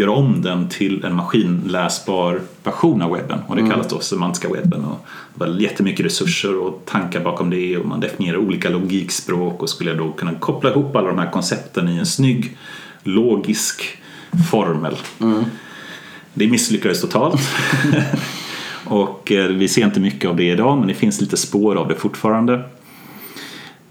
göra 0.00 0.10
om 0.10 0.42
den 0.42 0.68
till 0.68 1.04
en 1.04 1.14
maskinläsbar 1.14 2.40
version 2.64 3.02
av 3.02 3.12
webben 3.12 3.38
och 3.46 3.56
det 3.56 3.68
kallas 3.70 3.88
då 3.88 4.00
semantiska 4.00 4.48
webben. 4.48 4.84
Och 4.84 5.06
det 5.34 5.40
var 5.44 5.60
jättemycket 5.60 6.06
resurser 6.06 6.58
och 6.58 6.82
tankar 6.84 7.20
bakom 7.20 7.50
det 7.50 7.76
och 7.76 7.86
man 7.86 8.00
definierar 8.00 8.36
olika 8.36 8.68
logikspråk 8.68 9.62
och 9.62 9.68
skulle 9.68 9.94
då 9.94 10.12
kunna 10.12 10.34
koppla 10.34 10.70
ihop 10.70 10.96
alla 10.96 11.08
de 11.08 11.18
här 11.18 11.30
koncepten 11.30 11.88
i 11.88 11.96
en 11.96 12.06
snygg 12.06 12.56
logisk 13.02 13.82
formel. 14.50 14.96
Det 16.34 16.48
misslyckades 16.48 17.00
totalt. 17.00 17.40
och 18.84 19.32
eh, 19.32 19.46
vi 19.46 19.68
ser 19.68 19.84
inte 19.84 20.00
mycket 20.00 20.30
av 20.30 20.36
det 20.36 20.50
idag 20.50 20.78
men 20.78 20.88
det 20.88 20.94
finns 20.94 21.20
lite 21.20 21.36
spår 21.36 21.76
av 21.76 21.88
det 21.88 21.94
fortfarande. 21.94 22.64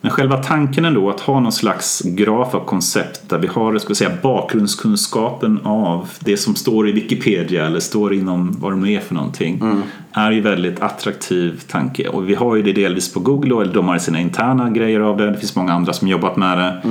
Men 0.01 0.11
själva 0.11 0.37
tanken 0.37 0.85
ändå 0.85 1.09
att 1.09 1.19
ha 1.19 1.39
någon 1.39 1.51
slags 1.51 2.01
graf 2.01 2.55
av 2.55 2.65
koncept 2.65 3.29
där 3.29 3.37
vi 3.37 3.47
har 3.47 3.77
ska 3.77 3.95
säga, 3.95 4.11
bakgrundskunskapen 4.21 5.59
av 5.63 6.09
det 6.19 6.37
som 6.37 6.55
står 6.55 6.89
i 6.89 6.91
Wikipedia 6.91 7.65
eller 7.65 7.79
står 7.79 8.13
inom 8.13 8.55
vad 8.59 8.71
det 8.71 8.77
nu 8.77 8.91
är 8.91 8.99
för 8.99 9.15
någonting 9.15 9.83
är 10.11 10.31
ju 10.31 10.41
väldigt 10.41 10.79
attraktiv 10.79 11.61
tanke 11.67 12.07
och 12.07 12.29
vi 12.29 12.35
har 12.35 12.55
ju 12.55 12.61
det 12.61 12.73
delvis 12.73 13.13
på 13.13 13.19
Google 13.19 13.53
och 13.53 13.67
de 13.67 13.87
har 13.87 13.97
sina 13.97 14.19
interna 14.19 14.69
grejer 14.69 14.99
av 14.99 15.17
det. 15.17 15.31
Det 15.31 15.37
finns 15.37 15.55
många 15.55 15.73
andra 15.73 15.93
som 15.93 16.07
jobbat 16.07 16.37
med 16.37 16.57
det. 16.57 16.81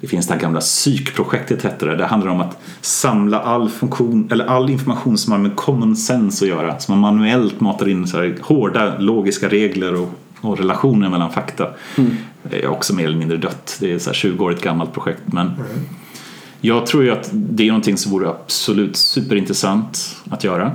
Det 0.00 0.06
finns 0.06 0.26
det 0.26 0.34
här 0.34 0.40
gamla 0.40 0.60
psykprojektet 0.60 1.62
hette 1.62 1.86
det. 1.86 1.96
Det 1.96 2.06
handlar 2.06 2.30
om 2.30 2.40
att 2.40 2.58
samla 2.80 3.40
all, 3.40 3.68
funktion, 3.68 4.28
eller 4.32 4.46
all 4.46 4.70
information 4.70 5.18
som 5.18 5.32
har 5.32 5.38
med 5.38 5.56
common 5.56 5.96
sense 5.96 6.44
att 6.44 6.48
göra. 6.48 6.78
Som 6.78 7.00
man 7.00 7.14
manuellt 7.14 7.60
matar 7.60 7.88
in 7.88 8.06
så 8.06 8.16
här 8.16 8.36
hårda 8.42 8.98
logiska 8.98 9.48
regler 9.48 10.02
och, 10.02 10.08
och 10.40 10.58
relationer 10.58 11.08
mellan 11.08 11.30
fakta. 11.32 11.68
Det 12.42 12.62
är 12.64 12.68
också 12.68 12.94
mer 12.94 13.04
eller 13.04 13.18
mindre 13.18 13.36
dött. 13.36 13.76
Det 13.80 13.92
är 13.92 13.98
så 13.98 14.10
här 14.10 14.14
20-årigt 14.14 14.62
gammalt 14.62 14.92
projekt. 14.94 15.22
Men 15.26 15.50
jag 16.60 16.86
tror 16.86 17.04
ju 17.04 17.10
att 17.10 17.28
det 17.32 17.62
är 17.62 17.66
någonting 17.68 17.96
som 17.96 18.12
vore 18.12 18.28
absolut 18.28 18.96
superintressant 18.96 20.16
att 20.30 20.44
göra. 20.44 20.72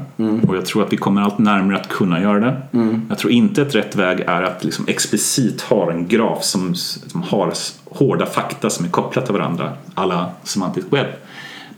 Och 0.47 0.55
jag 0.55 0.65
tror 0.65 0.83
att 0.83 0.93
vi 0.93 0.97
kommer 0.97 1.21
allt 1.21 1.37
närmare 1.39 1.77
att 1.77 1.89
kunna 1.89 2.21
göra 2.21 2.39
det. 2.39 2.61
Jag 3.09 3.17
tror 3.17 3.31
inte 3.33 3.61
att 3.61 3.75
rätt 3.75 3.95
väg 3.95 4.19
är 4.19 4.41
att 4.41 4.63
liksom 4.63 4.85
explicit 4.87 5.61
ha 5.61 5.91
en 5.91 6.07
graf 6.07 6.43
som, 6.43 6.75
som 6.75 7.21
har 7.21 7.53
hårda 7.85 8.25
fakta 8.25 8.69
som 8.69 8.85
är 8.85 8.89
kopplade 8.89 9.27
till 9.27 9.35
varandra. 9.35 9.73
Alla 9.93 10.29
semantisk 10.43 10.87
webb. 10.89 11.07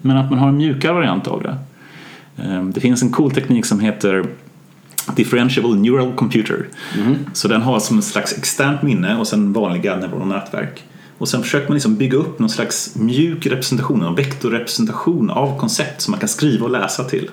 Men 0.02 0.18
att 0.18 0.30
man 0.30 0.40
har 0.40 0.48
en 0.50 0.58
mjukare 0.58 0.94
variant 0.94 1.28
av 1.28 1.44
det. 1.44 1.58
Ehm, 2.44 2.72
Det 2.72 2.80
finns 2.82 3.04
en 3.04 3.12
cool 3.12 3.32
teknik 3.32 3.66
som 3.66 3.80
heter 3.80 4.26
Differentiable 5.16 5.76
Neural 5.76 6.14
Computer. 6.16 6.68
Så 7.34 7.48
den 7.48 7.62
har 7.62 7.80
som 7.80 8.00
ett 8.00 8.06
slags 8.06 8.38
externt 8.38 8.82
minne 8.82 9.18
och 9.18 9.28
sen 9.28 9.54
vanliga 9.54 9.96
neuronala 9.96 10.36
nätverk. 10.36 10.84
Och 11.18 11.28
sen 11.30 11.42
försöker 11.44 11.68
man 11.68 11.74
liksom 11.74 11.96
bygga 11.96 12.18
upp 12.18 12.40
någon 12.40 12.50
slags 12.50 12.96
mjuk 12.96 13.46
representation, 13.46 14.02
en 14.04 14.16
vektorrepresentation 14.16 15.30
av 15.30 15.60
koncept 15.60 16.02
som 16.02 16.12
man 16.12 16.20
kan 16.20 16.30
skriva 16.30 16.66
och 16.66 16.72
läsa 16.72 17.04
till. 17.04 17.30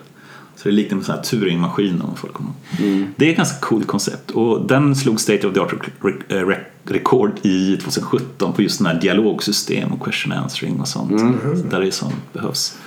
Så 0.56 0.62
det 0.68 0.70
är 0.70 0.72
liknande 0.72 1.00
en 1.02 1.06
sån 1.06 1.14
här 1.14 1.22
Turing-maskin 1.22 2.00
om 2.02 2.16
folk 2.16 2.32
kommer 2.34 2.50
ihåg. 2.50 3.06
Det 3.16 3.26
är 3.26 3.30
ett 3.30 3.36
ganska 3.36 3.58
coolt 3.60 3.86
koncept 3.86 4.30
och 4.30 4.66
den 4.66 4.96
slog 4.96 5.20
State 5.20 5.46
of 5.46 5.54
the 5.54 5.60
Art 5.60 5.72
rec- 6.00 6.52
eh, 6.52 6.56
rekord 6.92 7.30
i 7.42 7.76
2017 7.76 8.52
på 8.52 8.62
just 8.62 8.78
den 8.78 8.86
här 8.86 9.00
dialogsystem 9.00 9.92
och 9.92 10.04
question 10.04 10.32
answering 10.32 10.80
och 10.80 10.88
sånt. 10.88 11.10
Där 11.70 11.80
det 11.80 11.86
är 11.86 11.90
sånt 11.90 12.32
behövs. 12.32 12.78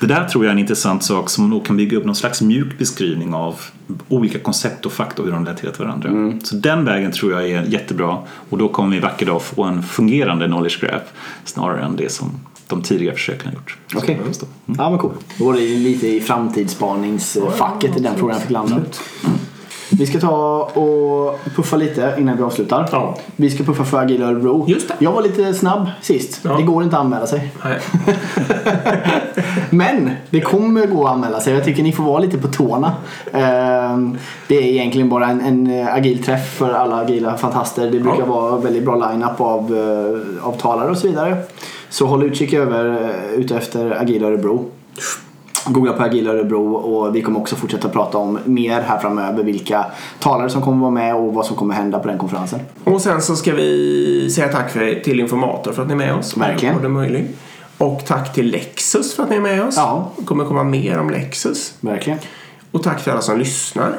Det 0.00 0.06
där 0.06 0.28
tror 0.28 0.44
jag 0.44 0.50
är 0.50 0.52
en 0.52 0.58
intressant 0.58 1.04
sak 1.04 1.30
som 1.30 1.50
nog 1.50 1.66
kan 1.66 1.76
bygga 1.76 1.98
upp 1.98 2.04
någon 2.04 2.14
slags 2.14 2.42
mjuk 2.42 2.78
beskrivning 2.78 3.34
av 3.34 3.60
olika 4.08 4.38
koncept 4.38 4.86
och 4.86 4.92
fakta 4.92 5.22
och 5.22 5.28
hur 5.28 5.34
de 5.34 5.44
relaterar 5.44 5.72
till 5.72 5.84
varandra. 5.84 6.38
Så 6.42 6.56
den 6.56 6.84
vägen 6.84 7.12
tror 7.12 7.32
jag 7.32 7.50
är 7.50 7.62
jättebra 7.62 8.18
och 8.50 8.58
då 8.58 8.68
kommer 8.68 8.96
vi 8.96 9.00
vacker 9.00 9.26
dag 9.26 9.42
få 9.42 9.62
en 9.62 9.82
fungerande 9.82 10.46
knowledge 10.46 10.80
graph 10.80 11.04
snarare 11.44 11.84
än 11.84 11.96
det 11.96 12.12
som 12.12 12.30
de 12.68 12.82
tidigare 12.82 13.14
försöken 13.14 13.46
har 13.46 13.54
gjort. 13.54 13.76
Okej. 13.96 14.20
Så, 14.32 14.46
Ja 14.66 14.90
men 14.90 14.98
cool. 14.98 15.12
Då 15.38 15.44
var 15.44 15.54
det 15.54 15.60
lite 15.60 16.08
i 16.08 16.20
framtidsspaningsfacket 16.20 17.96
i 17.96 18.00
den 18.00 18.16
frågan 18.16 18.40
fick 18.40 18.50
landa. 18.50 18.80
Vi 19.90 20.06
ska 20.06 20.20
ta 20.20 20.62
och 20.74 21.38
puffa 21.56 21.76
lite 21.76 22.14
innan 22.18 22.36
vi 22.36 22.42
avslutar. 22.42 22.88
Ja. 22.92 23.16
Vi 23.36 23.50
ska 23.50 23.64
puffa 23.64 23.84
för 23.84 23.98
Agila 23.98 24.26
Örebro. 24.26 24.64
Just 24.68 24.88
det. 24.88 24.94
Jag 24.98 25.12
var 25.12 25.22
lite 25.22 25.54
snabb 25.54 25.86
sist. 26.02 26.40
Ja. 26.42 26.56
Det 26.56 26.62
går 26.62 26.82
inte 26.82 26.96
att 26.96 27.02
anmäla 27.04 27.26
sig. 27.26 27.52
Men 29.70 30.10
det 30.30 30.40
kommer 30.40 30.86
gå 30.86 31.06
att 31.06 31.12
anmäla 31.12 31.40
sig. 31.40 31.54
Jag 31.54 31.64
tycker 31.64 31.82
ni 31.82 31.92
får 31.92 32.04
vara 32.04 32.18
lite 32.18 32.38
på 32.38 32.48
tårna. 32.48 32.92
Ehm, 33.32 34.18
Det 34.48 34.56
är 34.56 34.62
egentligen 34.62 35.08
bara 35.08 35.26
en, 35.26 35.40
en 35.40 35.88
agil 35.88 36.22
träff 36.24 36.54
för 36.54 36.72
alla 36.72 36.96
agila 36.96 37.36
fantaster. 37.36 37.90
Det 37.90 38.00
brukar 38.00 38.18
Ja. 38.20 38.26
vara 38.26 38.56
väldigt 38.56 38.84
bra 38.84 38.94
line-up 39.10 39.40
av, 39.40 39.74
eh, 39.76 40.46
av 40.48 40.52
talare 40.52 40.90
och 40.90 40.96
så 40.98 41.08
vidare. 41.08 41.36
Så 41.88 42.06
håll 42.06 42.22
utkik 42.24 42.52
över 42.52 43.02
eh, 43.02 43.40
ute 43.40 43.56
efter 43.56 44.00
Agila 44.00 44.26
Örebro. 44.26 44.64
Googla 45.66 45.92
på 45.92 46.02
Agila 46.02 46.30
Örebro 46.30 46.74
och 46.74 47.16
vi 47.16 47.22
kommer 47.22 47.40
också 47.40 47.56
fortsätta 47.56 47.88
prata 47.88 48.18
om 48.18 48.38
mer 48.44 48.80
här 48.80 48.98
framöver. 48.98 49.44
Vilka 49.44 49.86
talare 50.20 50.50
som 50.50 50.62
kommer 50.62 50.80
vara 50.80 50.90
med 50.90 51.14
och 51.14 51.34
vad 51.34 51.46
som 51.46 51.56
kommer 51.56 51.74
hända 51.74 51.98
på 51.98 52.08
den 52.08 52.18
konferensen. 52.18 52.60
Och 52.84 53.00
sen 53.00 53.22
så 53.22 53.36
ska 53.36 53.54
vi 53.54 54.30
säga 54.30 54.48
tack 54.48 54.70
för, 54.70 55.00
till 55.04 55.20
Informator 55.20 55.72
för 55.72 55.82
att 55.82 55.88
ni 55.88 55.94
är 55.94 55.98
med 55.98 56.14
oss. 56.14 56.36
Verkligen. 56.36 56.84
Och 56.84 56.90
möjligt. 56.90 57.38
Och 57.78 58.02
tack 58.06 58.32
till 58.32 58.50
Lexus 58.50 59.14
för 59.14 59.22
att 59.22 59.30
ni 59.30 59.36
är 59.36 59.40
med 59.40 59.64
oss. 59.64 59.74
Ja. 59.76 60.10
Det 60.16 60.24
kommer 60.24 60.44
komma 60.44 60.64
mer 60.64 60.98
om 60.98 61.10
Lexus. 61.10 61.74
Verkligen. 61.80 62.18
Och 62.70 62.82
tack 62.82 63.02
till 63.02 63.12
alla 63.12 63.20
som 63.20 63.38
lyssnar. 63.38 63.98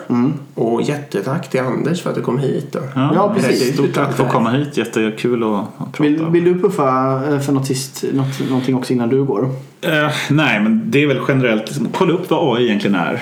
Och 0.55 0.81
jättetack 0.81 1.49
till 1.49 1.59
Anders 1.59 2.01
för 2.01 2.09
att 2.09 2.15
du 2.15 2.21
kom 2.21 2.39
hit. 2.39 2.71
Då. 2.71 2.79
Ja, 2.95 3.33
precis. 3.35 3.73
Stort 3.73 3.93
tack 3.93 4.13
för 4.13 4.25
att 4.25 4.31
komma 4.31 4.49
hit, 4.49 4.77
jättekul 4.77 5.43
att, 5.43 5.59
att 5.77 5.77
prata. 5.77 6.03
Vill, 6.03 6.25
vill 6.25 6.43
du 6.43 6.59
puffa 6.59 7.21
eh, 7.29 7.39
för 7.39 7.53
något 7.53 7.67
sist, 7.67 8.03
något, 8.13 8.49
någonting 8.49 8.75
också 8.75 8.93
innan 8.93 9.09
du 9.09 9.23
går? 9.23 9.49
Eh, 9.81 10.11
nej, 10.29 10.59
men 10.59 10.81
det 10.91 11.03
är 11.03 11.07
väl 11.07 11.19
generellt. 11.27 11.65
Liksom, 11.67 11.87
kolla 11.93 12.13
upp 12.13 12.29
vad 12.29 12.57
AI 12.57 12.65
egentligen 12.65 12.95
är. 12.95 13.21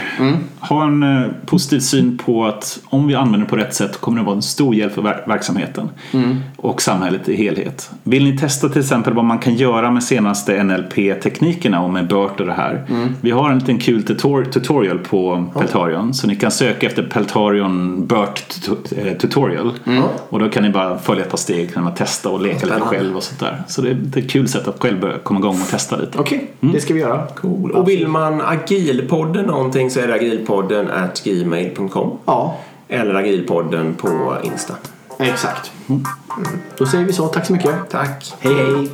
Ha 0.59 0.83
en 0.83 1.03
eh, 1.03 1.27
positiv 1.45 1.79
syn 1.79 2.17
på 2.25 2.45
att 2.45 2.79
om 2.85 3.07
vi 3.07 3.15
använder 3.15 3.39
det 3.39 3.45
på 3.49 3.55
rätt 3.55 3.73
sätt 3.75 3.97
kommer 4.01 4.19
det 4.19 4.25
vara 4.25 4.35
en 4.35 4.41
stor 4.41 4.75
hjälp 4.75 4.93
för 4.93 5.01
ver- 5.01 5.27
verksamheten 5.27 5.89
och 6.57 6.81
samhället 6.81 7.29
i 7.29 7.35
helhet. 7.35 7.89
Vill 8.03 8.23
ni 8.23 8.37
testa 8.37 8.69
till 8.69 8.81
exempel 8.81 9.13
vad 9.13 9.25
man 9.25 9.39
kan 9.39 9.55
göra 9.55 9.91
med 9.91 10.03
senaste 10.03 10.63
NLP-teknikerna 10.63 11.81
och 11.81 11.89
med 11.89 12.07
BERT 12.07 12.39
och 12.39 12.45
det 12.45 12.53
här. 12.53 12.83
Vi 13.21 13.31
har 13.31 13.49
en 13.51 13.59
liten 13.59 13.77
kul 13.77 14.01
tutor- 14.03 14.45
tutorial 14.51 14.97
på 14.99 15.45
Peltarion 15.59 16.13
så 16.13 16.27
ni 16.27 16.35
kan 16.35 16.51
söka 16.51 16.87
efter 16.87 17.03
Peltarion 17.03 18.05
BERT 18.07 18.61
tut- 18.65 18.93
eh, 18.97 19.13
tutorial 19.13 19.71
och 20.29 20.39
då 20.39 20.49
kan 20.49 20.63
ni 20.63 20.69
bara 20.69 20.97
följa 20.99 21.23
ett 21.23 21.29
par 21.31 21.37
steg 21.37 21.69
när 21.75 21.83
man 21.83 21.93
testa 21.95 22.29
och 22.29 22.41
leka 22.41 22.65
lite 22.65 22.79
själv 22.89 23.15
och 23.17 23.23
sånt 23.23 23.39
där. 23.39 23.63
Så 23.67 23.81
det, 23.81 23.89
är 23.89 24.17
ett 24.17 24.31
kul 24.31 24.47
sätt 24.47 24.67
att 24.67 24.79
själv 24.81 25.17
komma 25.23 25.39
igång 25.39 25.61
och 25.61 25.67
testa 25.67 25.97
lite. 25.97 26.17
Okej. 26.59 26.73
Det 26.73 26.81
ska 26.81 26.93
vi 26.93 26.99
göra. 26.99 27.27
Cool. 27.35 27.71
Och 27.71 27.89
vill 27.89 28.07
man 28.07 28.41
agilpodden 28.41 29.45
någonting 29.45 29.91
så 29.91 29.99
är 29.99 30.07
det 30.07 30.13
agilpodden 30.13 30.91
at 30.91 31.23
gmail.com 31.23 32.17
Ja, 32.25 32.57
eller 32.87 33.15
agilpodden 33.15 33.93
på 33.93 34.37
Insta. 34.43 34.73
exakt. 35.19 35.71
Då 36.77 36.85
säger 36.85 37.05
vi 37.05 37.13
så. 37.13 37.27
Tack 37.27 37.45
så 37.45 37.53
mycket. 37.53 37.89
Tack. 37.89 38.33
Hej 38.39 38.53
hej. 38.53 38.91